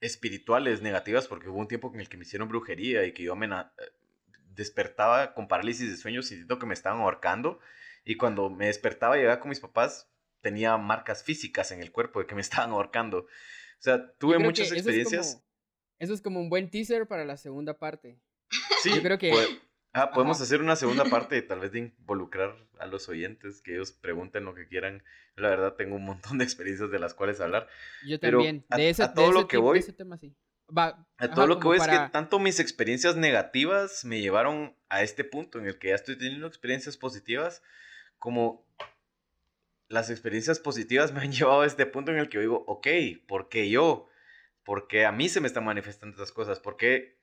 espirituales 0.00 0.82
negativas, 0.82 1.28
porque 1.28 1.48
hubo 1.48 1.58
un 1.58 1.68
tiempo 1.68 1.90
en 1.92 2.00
el 2.00 2.08
que 2.08 2.16
me 2.16 2.24
hicieron 2.24 2.48
brujería 2.48 3.04
y 3.04 3.12
que 3.12 3.22
yo 3.24 3.36
me 3.36 3.46
eh, 3.46 3.50
despertaba 4.54 5.34
con 5.34 5.48
parálisis 5.48 5.90
de 5.90 5.96
sueño 5.96 6.22
sintiendo 6.22 6.58
que 6.58 6.66
me 6.66 6.74
estaban 6.74 7.00
ahorcando. 7.00 7.60
Y 8.04 8.16
cuando 8.16 8.50
me 8.50 8.66
despertaba 8.66 9.16
y 9.16 9.20
llegaba 9.20 9.40
con 9.40 9.50
mis 9.50 9.60
papás, 9.60 10.10
tenía 10.40 10.76
marcas 10.78 11.22
físicas 11.22 11.70
en 11.70 11.80
el 11.80 11.92
cuerpo 11.92 12.20
de 12.20 12.26
que 12.26 12.34
me 12.34 12.40
estaban 12.40 12.70
ahorcando. 12.70 13.18
O 13.18 13.82
sea, 13.82 14.12
tuve 14.18 14.38
muchas 14.38 14.72
experiencias. 14.72 15.42
Eso 15.98 16.14
es, 16.14 16.22
como, 16.22 16.40
un 16.40 16.48
buen 16.48 16.70
teaser 16.70 17.06
para 17.06 17.26
la 17.26 17.36
segunda 17.36 17.78
parte. 17.78 18.18
Sí, 18.82 18.90
yo 18.94 19.02
creo 19.02 19.18
que. 19.18 19.32
Ah, 19.92 20.10
podemos 20.10 20.40
hacer 20.40 20.60
una 20.60 20.76
segunda 20.76 21.04
parte 21.04 21.36
y 21.36 21.42
tal 21.42 21.60
vez 21.60 21.72
de 21.72 21.80
involucrar 21.80 22.56
a 22.78 22.86
los 22.86 23.08
oyentes, 23.08 23.62
que 23.62 23.74
ellos 23.74 23.92
pregunten 23.92 24.44
lo 24.44 24.54
que 24.54 24.66
quieran. 24.66 25.02
La 25.36 25.48
verdad, 25.48 25.74
tengo 25.74 25.96
un 25.96 26.04
montón 26.04 26.38
de 26.38 26.44
experiencias 26.44 26.90
de 26.90 26.98
las 26.98 27.14
cuales 27.14 27.40
hablar. 27.40 27.68
Yo 28.06 28.18
también. 28.18 28.64
de 28.76 28.90
ese, 28.90 29.02
a 29.02 29.14
todo 29.14 29.32
lo 29.32 29.48
que 29.48 29.56
voy. 29.56 29.82
tema, 29.82 30.18
sí. 30.18 30.34
a 30.76 31.30
todo 31.34 31.46
lo 31.46 31.58
que 31.58 31.66
voy 31.66 31.78
es 31.78 31.86
que 31.86 32.08
tanto 32.12 32.38
mis 32.38 32.60
experiencias 32.60 33.16
negativas 33.16 34.04
me 34.04 34.20
llevaron 34.20 34.76
a 34.88 35.02
este 35.02 35.24
punto 35.24 35.58
en 35.58 35.66
el 35.66 35.78
que 35.78 35.88
ya 35.88 35.94
estoy 35.94 36.16
teniendo 36.16 36.46
experiencias 36.46 36.96
positivas, 36.96 37.62
como 38.18 38.66
las 39.88 40.08
experiencias 40.08 40.58
positivas 40.58 41.12
me 41.12 41.20
han 41.20 41.32
llevado 41.32 41.62
a 41.62 41.66
este 41.66 41.86
punto 41.86 42.12
en 42.12 42.18
el 42.18 42.28
que 42.28 42.38
digo, 42.38 42.64
ok, 42.66 42.86
¿por 43.26 43.48
qué 43.48 43.68
yo? 43.68 44.08
¿Por 44.64 44.88
qué 44.88 45.04
a 45.04 45.12
mí 45.12 45.28
se 45.28 45.40
me 45.40 45.48
están 45.48 45.64
manifestando 45.64 46.14
estas 46.14 46.32
cosas? 46.32 46.60
¿Por 46.60 46.76
qué 46.76 47.19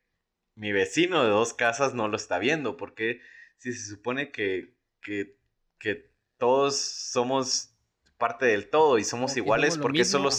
mi 0.58 0.72
vecino 0.72 1.24
de 1.24 1.30
dos 1.30 1.54
casas 1.54 1.94
no 1.94 2.08
lo 2.08 2.18
está 2.18 2.40
viendo? 2.40 2.78
¿Por 2.78 2.96
qué 2.96 3.22
si 3.58 3.74
se 3.74 3.90
supone 3.90 4.32
que, 4.32 4.76
que, 5.02 5.38
que 5.80 6.12
todos 6.38 6.76
somos 6.76 7.74
parte 8.18 8.48
del 8.48 8.70
todo 8.70 8.98
y 8.98 9.04
somos 9.04 9.38
iguales 9.38 9.78
porque 9.78 10.04
solo, 10.04 10.30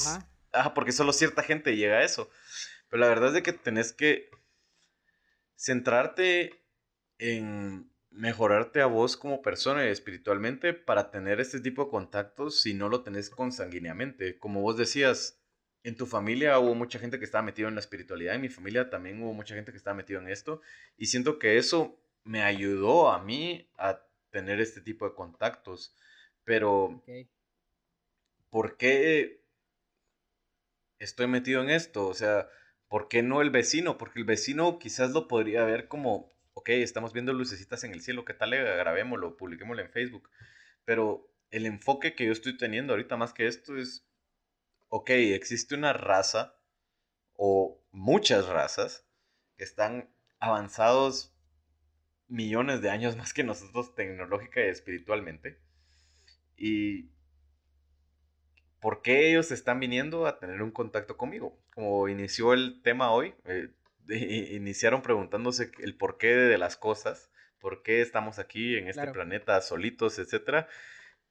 porque 0.74 0.93
solo 0.93 1.12
cierta 1.12 1.43
gente 1.43 1.77
llega 1.77 1.99
a 1.99 2.05
eso. 2.05 2.28
Pero 2.89 3.01
la 3.01 3.09
verdad 3.09 3.28
es 3.28 3.35
de 3.35 3.43
que 3.43 3.53
tenés 3.53 3.93
que 3.93 4.28
centrarte 5.57 6.65
en 7.19 7.90
mejorarte 8.11 8.81
a 8.81 8.86
vos 8.86 9.16
como 9.16 9.43
persona 9.43 9.85
y 9.86 9.89
espiritualmente 9.89 10.73
para 10.73 11.11
tener 11.11 11.40
este 11.40 11.61
tipo 11.61 11.85
de 11.85 11.90
contactos 11.90 12.61
si 12.61 12.74
no 12.74 12.89
lo 12.89 13.03
tenés 13.03 13.31
consanguíneamente. 13.31 14.39
Como 14.39 14.62
vos 14.62 14.77
decías, 14.77 15.38
en 15.84 15.96
tu 15.96 16.06
familia 16.06 16.59
hubo 16.59 16.74
mucha 16.74 16.98
gente 16.98 17.18
que 17.18 17.24
estaba 17.24 17.42
metido 17.42 17.68
en 17.68 17.74
la 17.74 17.80
espiritualidad, 17.80 18.34
en 18.34 18.40
mi 18.40 18.48
familia 18.48 18.90
también 18.90 19.22
hubo 19.22 19.32
mucha 19.32 19.55
gente 19.55 19.72
que 19.72 19.78
estaba 19.78 19.94
metido 19.96 20.20
en 20.20 20.28
esto 20.28 20.60
y 20.96 21.06
siento 21.06 21.38
que 21.38 21.59
eso 21.59 22.00
me 22.24 22.42
ayudó 22.42 23.10
a 23.10 23.22
mí 23.22 23.70
a 23.78 24.02
tener 24.30 24.60
este 24.60 24.80
tipo 24.80 25.09
de 25.09 25.14
contactos. 25.14 25.94
Pero 26.44 27.02
¿por 28.50 28.76
qué 28.76 29.42
estoy 30.98 31.26
metido 31.26 31.62
en 31.62 31.70
esto? 31.70 32.06
O 32.06 32.14
sea, 32.14 32.48
¿por 32.88 33.09
qué 33.09 33.22
no 33.22 33.42
el 33.42 33.50
vecino? 33.50 33.98
Porque 33.98 34.18
el 34.18 34.24
vecino 34.24 34.78
quizás 34.78 35.10
lo 35.12 35.28
podría 35.28 35.64
ver 35.64 35.88
como, 35.88 36.32
ok, 36.55 36.70
estamos 36.70 37.12
viendo 37.12 37.32
lucecitas 37.32 37.84
en 37.84 37.92
el 37.92 38.00
cielo, 38.00 38.24
¿qué 38.24 38.34
tal? 38.34 38.50
Grabémoslo, 38.50 39.36
publiquémoslo 39.36 39.82
en 39.82 39.90
Facebook. 39.90 40.30
Pero 40.84 41.30
el 41.50 41.66
enfoque 41.66 42.14
que 42.14 42.26
yo 42.26 42.32
estoy 42.32 42.56
teniendo 42.56 42.92
ahorita 42.92 43.16
más 43.16 43.32
que 43.32 43.46
esto 43.46 43.76
es, 43.76 44.07
ok, 44.89 45.10
existe 45.10 45.74
una 45.74 45.93
raza 45.93 46.56
o 47.35 47.81
muchas 47.93 48.47
razas 48.47 49.06
que 49.56 49.65
están 49.65 50.10
avanzados 50.40 51.35
millones 52.28 52.82
de 52.82 52.90
años 52.90 53.16
más 53.16 53.32
que 53.32 53.44
nosotros 53.44 53.94
tecnológica 53.94 54.65
y 54.65 54.69
espiritualmente. 54.69 55.59
Y 56.56 57.10
por 58.81 59.02
qué 59.02 59.31
ellos 59.31 59.51
están 59.51 59.81
viniendo 59.81 60.27
a 60.27 60.39
tener 60.39 60.62
un 60.62 60.70
contacto 60.70 61.16
conmigo. 61.16 61.59
Como 61.74 62.09
inició 62.09 62.52
el 62.52 62.82
tema 62.82 63.10
hoy, 63.10 63.35
eh, 63.44 63.70
iniciaron 64.52 65.02
preguntándose 65.02 65.70
el 65.81 65.97
porqué 65.97 66.28
de 66.28 66.59
las 66.59 66.77
cosas, 66.77 67.31
por 67.59 67.82
qué 67.82 68.01
estamos 68.01 68.39
aquí 68.39 68.77
en 68.77 68.89
este 68.89 69.10
planeta 69.10 69.60
solitos, 69.60 70.19
etc. 70.19 70.66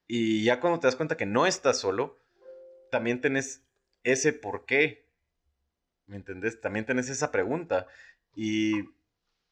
Y 0.06 0.44
ya 0.44 0.60
cuando 0.60 0.80
te 0.80 0.86
das 0.86 0.96
cuenta 0.96 1.16
que 1.16 1.26
no 1.26 1.46
estás 1.46 1.78
solo, 1.78 2.20
también 2.90 3.20
tenés 3.20 3.64
ese 4.04 4.32
por 4.32 4.64
qué. 4.66 5.06
¿Me 6.06 6.16
entendés? 6.16 6.60
También 6.60 6.86
tenés 6.86 7.10
esa 7.10 7.30
pregunta. 7.30 7.86
Y 8.34 8.84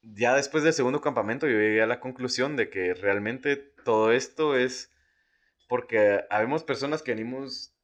ya 0.03 0.35
después 0.35 0.65
del 0.65 0.73
segundo 0.73 1.01
campamento 1.01 1.47
yo 1.47 1.59
llegué 1.59 1.83
a 1.83 1.87
la 1.87 2.01
conclusión 2.01 2.57
de 2.57 2.71
que 2.71 2.95
realmente 2.95 3.57
todo 3.57 4.13
esto 4.13 4.57
es 4.57 4.93
porque 5.69 6.25
habemos 6.31 6.65
personas 6.65 7.03
que 7.03 7.13
venimos 7.13 7.75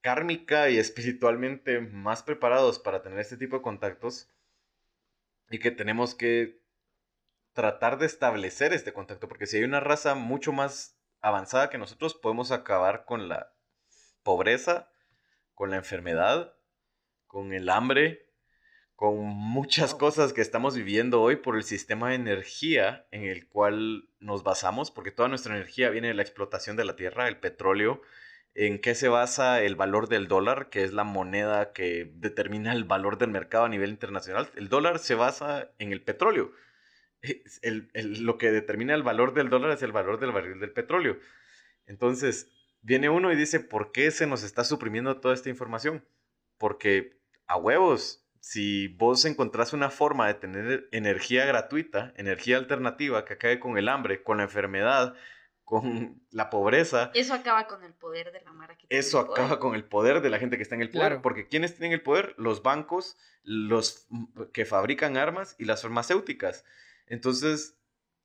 kármica 0.00 0.70
y 0.70 0.78
espiritualmente 0.78 1.80
más 1.80 2.22
preparados 2.22 2.78
para 2.78 3.02
tener 3.02 3.18
este 3.20 3.36
tipo 3.36 3.56
de 3.56 3.62
contactos 3.62 4.28
y 5.50 5.58
que 5.58 5.70
tenemos 5.70 6.14
que 6.14 6.60
tratar 7.52 7.98
de 7.98 8.06
establecer 8.06 8.72
este 8.72 8.92
contacto, 8.92 9.28
porque 9.28 9.46
si 9.46 9.56
hay 9.56 9.64
una 9.64 9.80
raza 9.80 10.14
mucho 10.14 10.52
más 10.52 10.96
avanzada 11.20 11.70
que 11.70 11.78
nosotros, 11.78 12.14
podemos 12.14 12.52
acabar 12.52 13.04
con 13.04 13.28
la 13.28 13.52
pobreza, 14.28 14.90
con 15.54 15.70
la 15.70 15.76
enfermedad, 15.76 16.54
con 17.26 17.54
el 17.54 17.70
hambre, 17.70 18.26
con 18.94 19.16
muchas 19.24 19.94
cosas 19.94 20.34
que 20.34 20.42
estamos 20.42 20.76
viviendo 20.76 21.22
hoy 21.22 21.36
por 21.36 21.56
el 21.56 21.62
sistema 21.62 22.10
de 22.10 22.16
energía 22.16 23.06
en 23.10 23.22
el 23.24 23.48
cual 23.48 24.10
nos 24.20 24.42
basamos, 24.42 24.90
porque 24.90 25.12
toda 25.12 25.30
nuestra 25.30 25.54
energía 25.56 25.88
viene 25.88 26.08
de 26.08 26.14
la 26.14 26.20
explotación 26.20 26.76
de 26.76 26.84
la 26.84 26.94
tierra, 26.94 27.26
el 27.26 27.38
petróleo, 27.38 28.02
en 28.52 28.82
qué 28.82 28.94
se 28.94 29.08
basa 29.08 29.62
el 29.62 29.76
valor 29.76 30.10
del 30.10 30.28
dólar, 30.28 30.68
que 30.68 30.84
es 30.84 30.92
la 30.92 31.04
moneda 31.04 31.72
que 31.72 32.12
determina 32.16 32.74
el 32.74 32.84
valor 32.84 33.16
del 33.16 33.30
mercado 33.30 33.64
a 33.64 33.70
nivel 33.70 33.88
internacional. 33.88 34.50
El 34.56 34.68
dólar 34.68 34.98
se 34.98 35.14
basa 35.14 35.70
en 35.78 35.90
el 35.90 36.02
petróleo. 36.02 36.52
lo 37.94 38.36
que 38.36 38.52
determina 38.52 38.94
el 38.94 39.02
valor 39.02 39.32
del 39.32 39.48
dólar 39.48 39.70
es 39.70 39.82
el 39.82 39.92
valor 39.92 40.20
del 40.20 40.32
barril 40.32 40.60
del 40.60 40.72
petróleo. 40.72 41.18
Entonces, 41.86 42.57
viene 42.88 43.10
uno 43.10 43.30
y 43.30 43.36
dice, 43.36 43.60
¿por 43.60 43.92
qué 43.92 44.10
se 44.10 44.26
nos 44.26 44.42
está 44.42 44.64
suprimiendo 44.64 45.20
toda 45.20 45.34
esta 45.34 45.50
información? 45.50 46.04
Porque 46.56 47.20
a 47.46 47.56
huevos, 47.58 48.26
si 48.40 48.88
vos 48.88 49.26
encontrás 49.26 49.74
una 49.74 49.90
forma 49.90 50.26
de 50.26 50.34
tener 50.34 50.88
energía 50.90 51.44
gratuita, 51.44 52.14
energía 52.16 52.56
alternativa 52.56 53.26
que 53.26 53.34
acabe 53.34 53.60
con 53.60 53.76
el 53.76 53.88
hambre, 53.88 54.22
con 54.22 54.38
la 54.38 54.44
enfermedad, 54.44 55.14
con 55.64 56.22
la 56.30 56.48
pobreza. 56.48 57.10
Eso 57.12 57.34
acaba 57.34 57.66
con 57.66 57.84
el 57.84 57.92
poder 57.92 58.32
de 58.32 58.40
la 58.40 58.54
mara 58.54 58.74
que 58.78 58.86
tiene 58.86 59.00
Eso 59.00 59.20
el 59.20 59.26
poder. 59.26 59.44
acaba 59.44 59.60
con 59.60 59.74
el 59.74 59.84
poder 59.84 60.22
de 60.22 60.30
la 60.30 60.38
gente 60.38 60.56
que 60.56 60.62
está 60.62 60.74
en 60.74 60.80
el 60.80 60.90
poder. 60.90 61.08
Claro. 61.08 61.22
Porque 61.22 61.46
¿quiénes 61.46 61.76
tienen 61.76 61.92
el 61.92 62.02
poder? 62.02 62.34
Los 62.38 62.62
bancos, 62.62 63.18
los 63.42 64.08
que 64.54 64.64
fabrican 64.64 65.18
armas 65.18 65.56
y 65.58 65.66
las 65.66 65.82
farmacéuticas. 65.82 66.64
Entonces, 67.06 67.77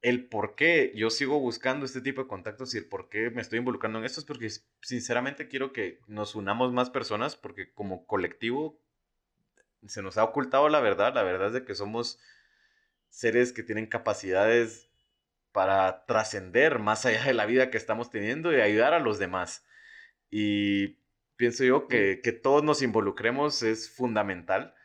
el 0.04 0.26
por 0.26 0.56
qué 0.56 0.92
yo 0.96 1.10
sigo 1.10 1.40
buscando 1.40 1.86
este 1.86 2.02
tipo 2.02 2.22
de 2.22 2.28
contactos 2.28 2.76
y 2.76 2.78
el 2.78 2.86
por 2.86 3.10
qué 3.10 3.32
me 3.32 3.42
estoy 3.42 3.60
involucrando 3.60 4.00
en 4.00 4.06
esto 4.06 4.20
es 4.20 4.26
porque 4.26 4.50
sinceramente 4.82 5.48
quiero 5.48 5.72
que 5.72 6.02
nos 6.08 6.36
unamos 6.36 6.74
más 6.74 6.90
personas 6.90 7.38
porque 7.38 7.72
como 7.72 8.06
colectivo 8.06 8.78
se 9.88 10.02
nos 10.02 10.18
ha 10.18 10.26
ocultado 10.26 10.68
la 10.68 10.82
verdad. 10.82 11.16
La 11.16 11.24
verdad 11.24 11.48
es 11.48 11.54
de 11.54 11.64
que 11.64 11.74
somos 11.74 12.20
seres 13.08 13.54
que 13.54 13.64
tienen 13.64 13.88
capacidades 13.88 14.90
para 15.54 16.06
trascender 16.06 16.80
más 16.80 17.06
allá 17.06 17.24
de 17.24 17.34
la 17.34 17.46
vida 17.46 17.70
que 17.70 17.78
estamos 17.78 18.10
teniendo 18.10 18.52
y 18.52 18.60
ayudar 18.60 18.94
a 18.94 19.00
los 19.00 19.20
demás. 19.20 19.66
Y 20.30 20.98
pienso 21.38 21.64
yo 21.64 21.88
que, 21.88 22.20
que 22.22 22.34
todos 22.34 22.62
nos 22.62 22.82
involucremos 22.82 23.64
es 23.64 23.90
fundamental 23.90 24.76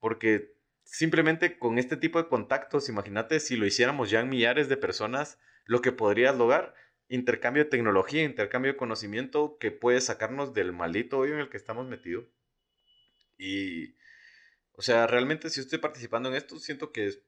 porque 0.00 0.53
simplemente 0.84 1.58
con 1.58 1.78
este 1.78 1.96
tipo 1.96 2.22
de 2.22 2.28
contactos, 2.28 2.88
imagínate 2.88 3.40
si 3.40 3.56
lo 3.56 3.66
hiciéramos 3.66 4.10
ya 4.10 4.20
en 4.20 4.28
millares 4.28 4.68
de 4.68 4.76
personas, 4.76 5.38
lo 5.64 5.80
que 5.80 5.92
podrías 5.92 6.36
lograr, 6.36 6.74
intercambio 7.08 7.64
de 7.64 7.70
tecnología, 7.70 8.22
intercambio 8.22 8.72
de 8.72 8.78
conocimiento 8.78 9.56
que 9.58 9.70
puede 9.70 10.00
sacarnos 10.00 10.54
del 10.54 10.72
maldito 10.72 11.18
hoyo 11.18 11.34
en 11.34 11.40
el 11.40 11.50
que 11.50 11.56
estamos 11.56 11.86
metidos. 11.86 12.26
Y, 13.36 13.94
o 14.72 14.82
sea, 14.82 15.06
realmente 15.06 15.50
si 15.50 15.60
estoy 15.60 15.78
participando 15.78 16.28
en 16.28 16.36
esto, 16.36 16.58
siento 16.58 16.92
que 16.92 17.06
es 17.06 17.22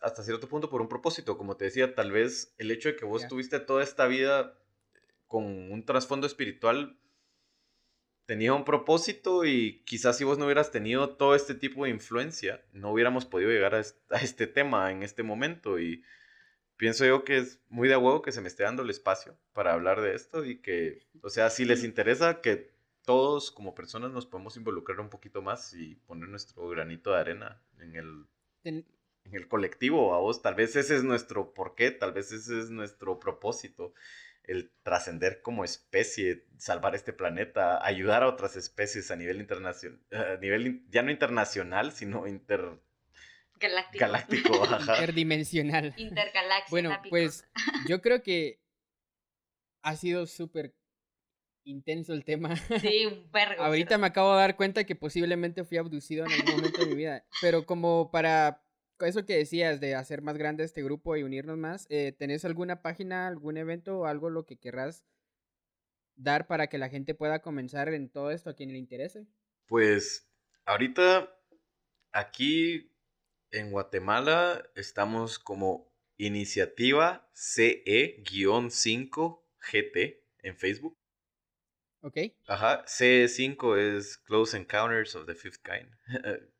hasta 0.00 0.22
cierto 0.22 0.48
punto 0.48 0.70
por 0.70 0.80
un 0.80 0.88
propósito. 0.88 1.36
Como 1.36 1.56
te 1.56 1.66
decía, 1.66 1.94
tal 1.94 2.12
vez 2.12 2.54
el 2.58 2.70
hecho 2.70 2.88
de 2.88 2.96
que 2.96 3.04
vos 3.04 3.22
Ya. 3.22 3.28
tuviste 3.28 3.60
toda 3.60 3.82
esta 3.82 4.06
vida 4.06 4.58
con 5.26 5.44
un 5.44 5.84
trasfondo 5.84 6.26
espiritual 6.26 6.98
tenía 8.26 8.54
un 8.54 8.64
propósito 8.64 9.44
y 9.44 9.82
quizás 9.84 10.16
si 10.18 10.24
vos 10.24 10.38
no 10.38 10.46
hubieras 10.46 10.70
tenido 10.70 11.16
todo 11.16 11.34
este 11.34 11.54
tipo 11.54 11.84
de 11.84 11.90
influencia, 11.90 12.64
no 12.72 12.92
hubiéramos 12.92 13.26
podido 13.26 13.50
llegar 13.50 13.74
a 13.74 13.80
est- 13.80 14.00
a 14.12 14.18
este 14.20 14.46
tema 14.46 14.90
en 14.92 15.02
este 15.02 15.22
momento. 15.22 15.78
Y 15.78 16.02
pienso 16.76 17.04
yo 17.06 17.24
que 17.24 17.38
es 17.38 17.60
muy 17.68 17.88
de 17.88 17.96
huevo 17.96 18.22
que 18.22 18.32
se 18.32 18.40
me 18.40 18.48
esté 18.48 18.64
dando 18.64 18.82
el 18.82 18.90
espacio 18.90 19.38
para 19.52 19.72
hablar 19.74 20.00
de 20.00 20.14
esto 20.14 20.44
y 20.44 20.60
que, 20.60 21.06
o 21.22 21.30
sea, 21.30 21.50
si 21.50 21.64
les 21.64 21.84
interesa 21.84 22.40
que 22.40 22.72
todos 23.04 23.50
como 23.50 23.74
personas 23.74 24.12
nos 24.12 24.26
podemos 24.26 24.56
involucrar 24.56 25.00
un 25.00 25.10
poquito 25.10 25.42
más 25.42 25.74
y 25.74 25.96
poner 26.06 26.28
nuestro 26.28 26.68
granito 26.68 27.12
de 27.12 27.20
arena 27.20 27.62
en 27.80 27.96
el, 27.96 28.26
Ten- 28.62 28.84
en 29.24 29.34
el 29.34 29.48
colectivo, 29.48 30.14
a 30.14 30.18
vos, 30.18 30.42
tal 30.42 30.54
vez 30.54 30.76
ese 30.76 30.96
es 30.96 31.04
nuestro 31.04 31.54
porqué, 31.54 31.90
tal 31.90 32.12
vez 32.12 32.32
ese 32.32 32.58
es 32.60 32.70
nuestro 32.70 33.18
propósito, 33.18 33.94
el 34.46 34.72
trascender 34.82 35.40
como 35.42 35.64
especie, 35.64 36.44
salvar 36.58 36.94
este 36.94 37.12
planeta, 37.12 37.84
ayudar 37.84 38.22
a 38.22 38.28
otras 38.28 38.56
especies 38.56 39.10
a 39.10 39.16
nivel 39.16 39.40
internacional, 39.40 40.00
a 40.12 40.36
nivel 40.40 40.66
in- 40.66 40.86
ya 40.90 41.02
no 41.02 41.10
internacional, 41.10 41.92
sino 41.92 42.26
intergaláctico, 42.26 42.82
Galáctico. 43.98 44.64
ajá. 44.64 44.92
Interdimensional. 44.94 45.94
Intergalaxia. 45.96 46.70
Bueno, 46.70 46.96
pues 47.08 47.46
yo 47.88 48.00
creo 48.02 48.22
que 48.22 48.60
ha 49.82 49.96
sido 49.96 50.26
súper 50.26 50.74
intenso 51.66 52.12
el 52.12 52.24
tema. 52.24 52.56
Sí, 52.80 53.06
un 53.06 53.30
vergo. 53.30 53.62
Ahorita 53.62 53.96
me 53.98 54.06
acabo 54.06 54.32
de 54.34 54.40
dar 54.40 54.56
cuenta 54.56 54.84
que 54.84 54.94
posiblemente 54.96 55.64
fui 55.64 55.78
abducido 55.78 56.26
en 56.26 56.32
algún 56.32 56.56
momento 56.56 56.80
de 56.80 56.86
mi 56.86 56.94
vida. 56.94 57.24
Pero 57.40 57.64
como 57.64 58.10
para 58.10 58.63
eso 59.00 59.26
que 59.26 59.36
decías 59.36 59.80
de 59.80 59.94
hacer 59.94 60.22
más 60.22 60.38
grande 60.38 60.64
este 60.64 60.82
grupo 60.82 61.16
y 61.16 61.22
unirnos 61.22 61.58
más, 61.58 61.86
eh, 61.90 62.12
¿tenés 62.12 62.44
alguna 62.44 62.82
página, 62.82 63.26
algún 63.26 63.56
evento 63.56 63.98
o 63.98 64.06
algo 64.06 64.30
lo 64.30 64.46
que 64.46 64.56
querrás 64.56 65.04
dar 66.16 66.46
para 66.46 66.68
que 66.68 66.78
la 66.78 66.88
gente 66.88 67.14
pueda 67.14 67.42
comenzar 67.42 67.92
en 67.92 68.08
todo 68.08 68.30
esto 68.30 68.50
a 68.50 68.54
quien 68.54 68.72
le 68.72 68.78
interese? 68.78 69.26
Pues 69.66 70.30
ahorita 70.64 71.36
aquí 72.12 72.92
en 73.50 73.70
Guatemala 73.70 74.64
estamos 74.74 75.38
como 75.38 75.92
iniciativa 76.16 77.28
CE-5GT 77.34 80.22
en 80.42 80.56
Facebook. 80.56 80.96
¿Ok? 82.00 82.18
Ajá, 82.46 82.84
CE5 82.84 83.78
es 83.78 84.18
Close 84.18 84.56
Encounters 84.56 85.16
of 85.16 85.26
the 85.26 85.34
Fifth 85.34 85.62
Kind. 85.62 85.90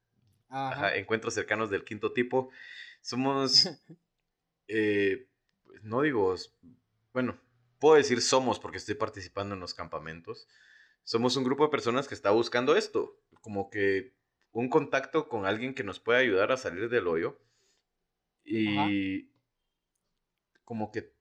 Ajá. 0.54 0.86
Ajá, 0.86 0.96
encuentros 0.96 1.34
cercanos 1.34 1.68
del 1.68 1.84
quinto 1.84 2.12
tipo. 2.12 2.50
Somos, 3.00 3.68
eh, 4.68 5.26
pues, 5.64 5.82
no 5.82 6.02
digo, 6.02 6.34
bueno, 7.12 7.36
puedo 7.80 7.96
decir 7.96 8.22
somos 8.22 8.60
porque 8.60 8.78
estoy 8.78 8.94
participando 8.94 9.54
en 9.54 9.60
los 9.60 9.74
campamentos. 9.74 10.48
Somos 11.02 11.36
un 11.36 11.44
grupo 11.44 11.64
de 11.64 11.70
personas 11.70 12.06
que 12.06 12.14
está 12.14 12.30
buscando 12.30 12.76
esto, 12.76 13.20
como 13.40 13.68
que 13.68 14.14
un 14.52 14.68
contacto 14.68 15.28
con 15.28 15.44
alguien 15.44 15.74
que 15.74 15.82
nos 15.82 15.98
pueda 15.98 16.20
ayudar 16.20 16.52
a 16.52 16.56
salir 16.56 16.88
del 16.88 17.08
hoyo. 17.08 17.40
Y 18.44 19.30
como 20.64 20.92
que 20.92 21.12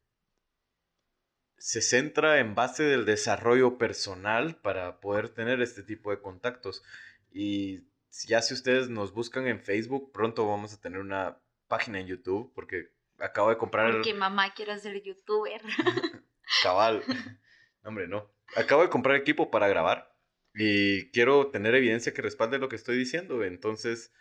se 1.57 1.81
centra 1.81 2.39
en 2.39 2.55
base 2.55 2.84
del 2.84 3.05
desarrollo 3.05 3.77
personal 3.77 4.57
para 4.57 4.99
poder 4.99 5.30
tener 5.30 5.61
este 5.61 5.81
tipo 5.81 6.11
de 6.11 6.22
contactos. 6.22 6.84
Y 7.31 7.84
ya 8.27 8.41
si 8.41 8.53
ustedes 8.53 8.90
nos 8.90 9.14
buscan 9.14 9.48
en 9.48 9.60
Facebook, 9.60 10.11
pronto 10.11 10.48
vamos 10.48 10.73
a 10.73 10.80
tener 10.81 10.99
una 10.99 11.38
página 11.68 11.99
en 11.99 12.07
YouTube 12.07 12.52
porque 12.53 12.91
acabo 13.19 13.49
de 13.49 13.57
comprar 13.57 13.91
Porque 13.91 14.14
mamá 14.14 14.53
quiero 14.53 14.77
ser 14.77 15.02
youtuber. 15.02 15.61
cabal. 16.64 17.03
No, 17.07 17.90
Hombre, 17.90 18.07
no. 18.07 18.31
Acabo 18.56 18.81
de 18.84 18.90
comprar 18.90 19.15
equipo 19.15 19.49
para 19.49 19.68
grabar 19.68 20.15
y 20.53 21.10
quiero 21.11 21.48
tener 21.48 21.73
evidencia 21.76 22.14
que 22.14 22.22
respalde 22.22 22.60
lo 22.60 22.69
que 22.69 22.76
estoy 22.76 22.98
diciendo. 22.98 23.44
Entonces, 23.44 24.14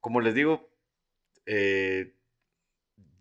como 0.00 0.20
les 0.20 0.34
digo, 0.34 0.70
eh, 1.46 2.14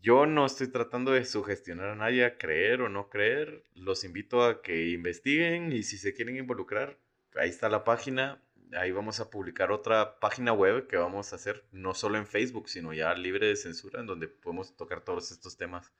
yo 0.01 0.25
no 0.25 0.45
estoy 0.45 0.67
tratando 0.67 1.11
de 1.11 1.25
sugestionar 1.25 1.89
a 1.89 1.95
nadie 1.95 2.25
a 2.25 2.37
creer 2.37 2.81
o 2.81 2.89
no 2.89 3.09
creer. 3.09 3.63
Los 3.73 4.03
invito 4.03 4.43
a 4.43 4.61
que 4.61 4.89
investiguen 4.89 5.71
y 5.71 5.83
si 5.83 5.97
se 5.97 6.13
quieren 6.13 6.37
involucrar, 6.37 6.97
ahí 7.35 7.49
está 7.49 7.69
la 7.69 7.83
página. 7.83 8.41
Ahí 8.77 8.91
vamos 8.91 9.19
a 9.19 9.29
publicar 9.29 9.71
otra 9.71 10.19
página 10.19 10.53
web 10.53 10.87
que 10.87 10.97
vamos 10.97 11.33
a 11.33 11.35
hacer 11.35 11.65
no 11.71 11.93
solo 11.93 12.17
en 12.17 12.25
Facebook, 12.25 12.69
sino 12.69 12.93
ya 12.93 13.13
libre 13.13 13.47
de 13.47 13.55
censura, 13.55 13.99
en 13.99 14.05
donde 14.07 14.27
podemos 14.27 14.75
tocar 14.77 15.03
todos 15.03 15.31
estos 15.31 15.57
temas. 15.57 15.91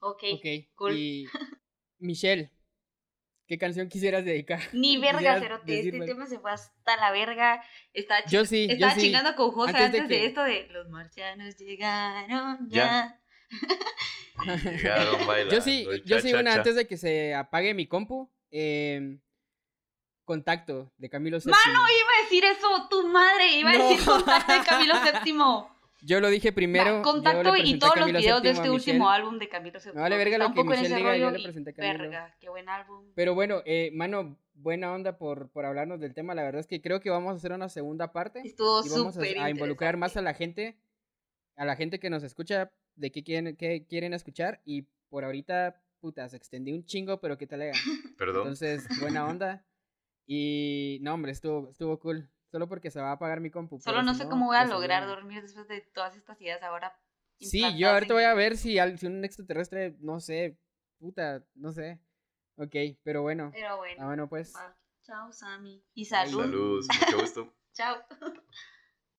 ok. 0.00 0.22
Ok. 0.34 0.46
cool. 0.74 0.96
Y 0.96 1.26
Michelle, 1.98 2.50
¿qué 3.46 3.58
canción 3.58 3.88
quisieras 3.88 4.24
dedicar? 4.24 4.60
Ni 4.72 4.98
verga, 5.00 5.40
Cerote. 5.40 5.80
Este 5.80 6.00
tema 6.00 6.26
se 6.26 6.38
fue 6.38 6.50
hasta 6.52 6.96
la 6.96 7.10
verga. 7.10 7.62
Estaba, 7.94 8.24
Yo 8.26 8.44
sí, 8.44 8.66
yo 8.68 8.74
estaba 8.74 8.94
sí. 8.94 9.00
chingando 9.00 9.34
con 9.34 9.50
José 9.50 9.76
Antes 9.76 10.02
antes, 10.02 10.08
de 10.08 10.26
esto 10.26 10.42
de 10.44 10.66
los 10.68 10.88
marcianos 10.90 11.56
llegaron 11.56 12.68
Ya. 12.68 13.18
ya. 14.46 14.56
Llegaron 14.56 15.26
bailando. 15.26 15.54
Yo 15.54 15.60
sí, 15.62 15.86
yo 16.04 16.20
sí, 16.20 16.32
una 16.34 16.54
antes 16.54 16.74
de 16.76 16.86
que 16.86 16.96
se 16.96 17.34
apague 17.34 17.72
mi 17.74 17.86
compu. 17.86 18.30
em, 18.50 19.20
contacto 20.28 20.92
de 20.98 21.08
Camilo 21.08 21.38
VII. 21.38 21.50
Mano, 21.50 21.80
iba 21.80 22.08
a 22.18 22.22
decir 22.22 22.44
eso, 22.44 22.68
tu 22.90 23.08
madre. 23.08 23.58
Iba 23.58 23.70
a 23.70 23.78
No. 23.78 23.88
decir 23.88 24.04
contacto 24.04 24.52
de 24.52 24.60
Camilo 24.60 24.94
VII. 25.24 25.78
Yo 26.02 26.20
lo 26.20 26.28
dije 26.28 26.52
primero. 26.52 26.96
Va, 26.96 27.02
contacto 27.02 27.56
y 27.56 27.78
todos 27.78 27.96
los 27.96 28.12
videos 28.12 28.42
de 28.42 28.50
este 28.50 28.70
último 28.70 29.08
álbum 29.08 29.38
de 29.38 29.48
Camilo 29.48 29.80
VII. 29.82 29.92
Me 29.94 30.00
vale 30.02 30.16
verga 30.18 30.38
lo 30.38 30.52
que 30.52 30.62
Michelle 30.62 30.86
ese 30.86 30.96
diga, 30.96 31.16
yo 31.16 31.24
rollo 31.24 31.30
le 31.30 31.40
y 31.40 31.42
presenté 31.44 31.70
a 31.70 31.72
Camilo. 31.72 31.98
Verga, 31.98 32.36
qué 32.38 32.48
buen 32.50 32.68
álbum. 32.68 33.04
Pero 33.14 33.34
bueno, 33.34 33.62
eh, 33.64 33.90
mano, 33.94 34.38
buena 34.54 34.92
onda 34.92 35.16
por, 35.16 35.48
por 35.48 35.64
hablarnos 35.64 35.98
del 35.98 36.12
tema. 36.14 36.34
La 36.34 36.42
verdad 36.42 36.60
es 36.60 36.66
que 36.66 36.80
creo 36.82 37.00
que 37.00 37.08
vamos 37.10 37.32
a 37.32 37.36
hacer 37.36 37.52
una 37.52 37.70
segunda 37.70 38.12
parte. 38.12 38.42
Estuvo 38.44 38.84
y 38.84 38.90
vamos 38.90 39.08
a, 39.08 39.12
súper 39.14 39.38
a 39.40 39.50
involucrar 39.50 39.96
más 39.96 40.16
a 40.18 40.22
la 40.22 40.34
gente, 40.34 40.76
a 41.56 41.64
la 41.64 41.74
gente 41.74 41.98
que 41.98 42.10
nos 42.10 42.22
escucha, 42.22 42.70
de 42.94 43.10
qué 43.10 43.24
quieren, 43.24 43.56
qué 43.56 43.86
quieren 43.88 44.12
escuchar. 44.12 44.60
Y 44.64 44.82
por 45.08 45.24
ahorita, 45.24 45.80
puta, 46.00 46.28
se 46.28 46.36
extendió 46.36 46.74
un 46.76 46.84
chingo, 46.84 47.18
pero 47.18 47.38
qué 47.38 47.46
tal. 47.48 47.62
Perdón. 48.18 48.42
Entonces, 48.42 48.86
buena 49.00 49.26
onda. 49.26 49.64
Y 50.30 50.98
no, 51.00 51.14
hombre, 51.14 51.32
estuvo, 51.32 51.70
estuvo 51.70 51.98
cool. 51.98 52.28
Solo 52.50 52.68
porque 52.68 52.90
se 52.90 53.00
va 53.00 53.08
a 53.10 53.12
apagar 53.12 53.40
mi 53.40 53.50
compu. 53.50 53.80
Solo 53.80 54.02
no 54.02 54.14
sé 54.14 54.28
cómo 54.28 54.46
voy 54.46 54.56
a 54.56 54.60
pues, 54.60 54.70
lograr 54.70 55.06
dormir 55.06 55.40
después 55.42 55.66
de 55.68 55.80
todas 55.80 56.14
estas 56.16 56.38
ideas 56.40 56.62
ahora. 56.62 56.94
Sí, 57.40 57.62
yo 57.78 57.90
ahorita 57.90 58.12
en 58.12 58.16
voy 58.16 58.24
a 58.24 58.34
ver 58.34 58.56
si, 58.58 58.78
al- 58.78 58.98
si 58.98 59.06
un 59.06 59.24
extraterrestre, 59.24 59.96
no 60.00 60.20
sé, 60.20 60.58
puta, 60.98 61.42
no 61.54 61.72
sé. 61.72 61.98
Ok, 62.56 62.74
pero 63.02 63.22
bueno. 63.22 63.50
Pero 63.54 63.78
bueno. 63.78 64.02
Ah, 64.02 64.06
bueno, 64.06 64.28
pues. 64.28 64.54
va. 64.54 64.76
Chao, 65.02 65.32
Sammy. 65.32 65.82
Y 65.94 66.04
salud. 66.04 66.42
Saludos, 66.42 66.86
mucho 67.00 67.20
gusto. 67.20 67.54
Chao. 67.72 67.96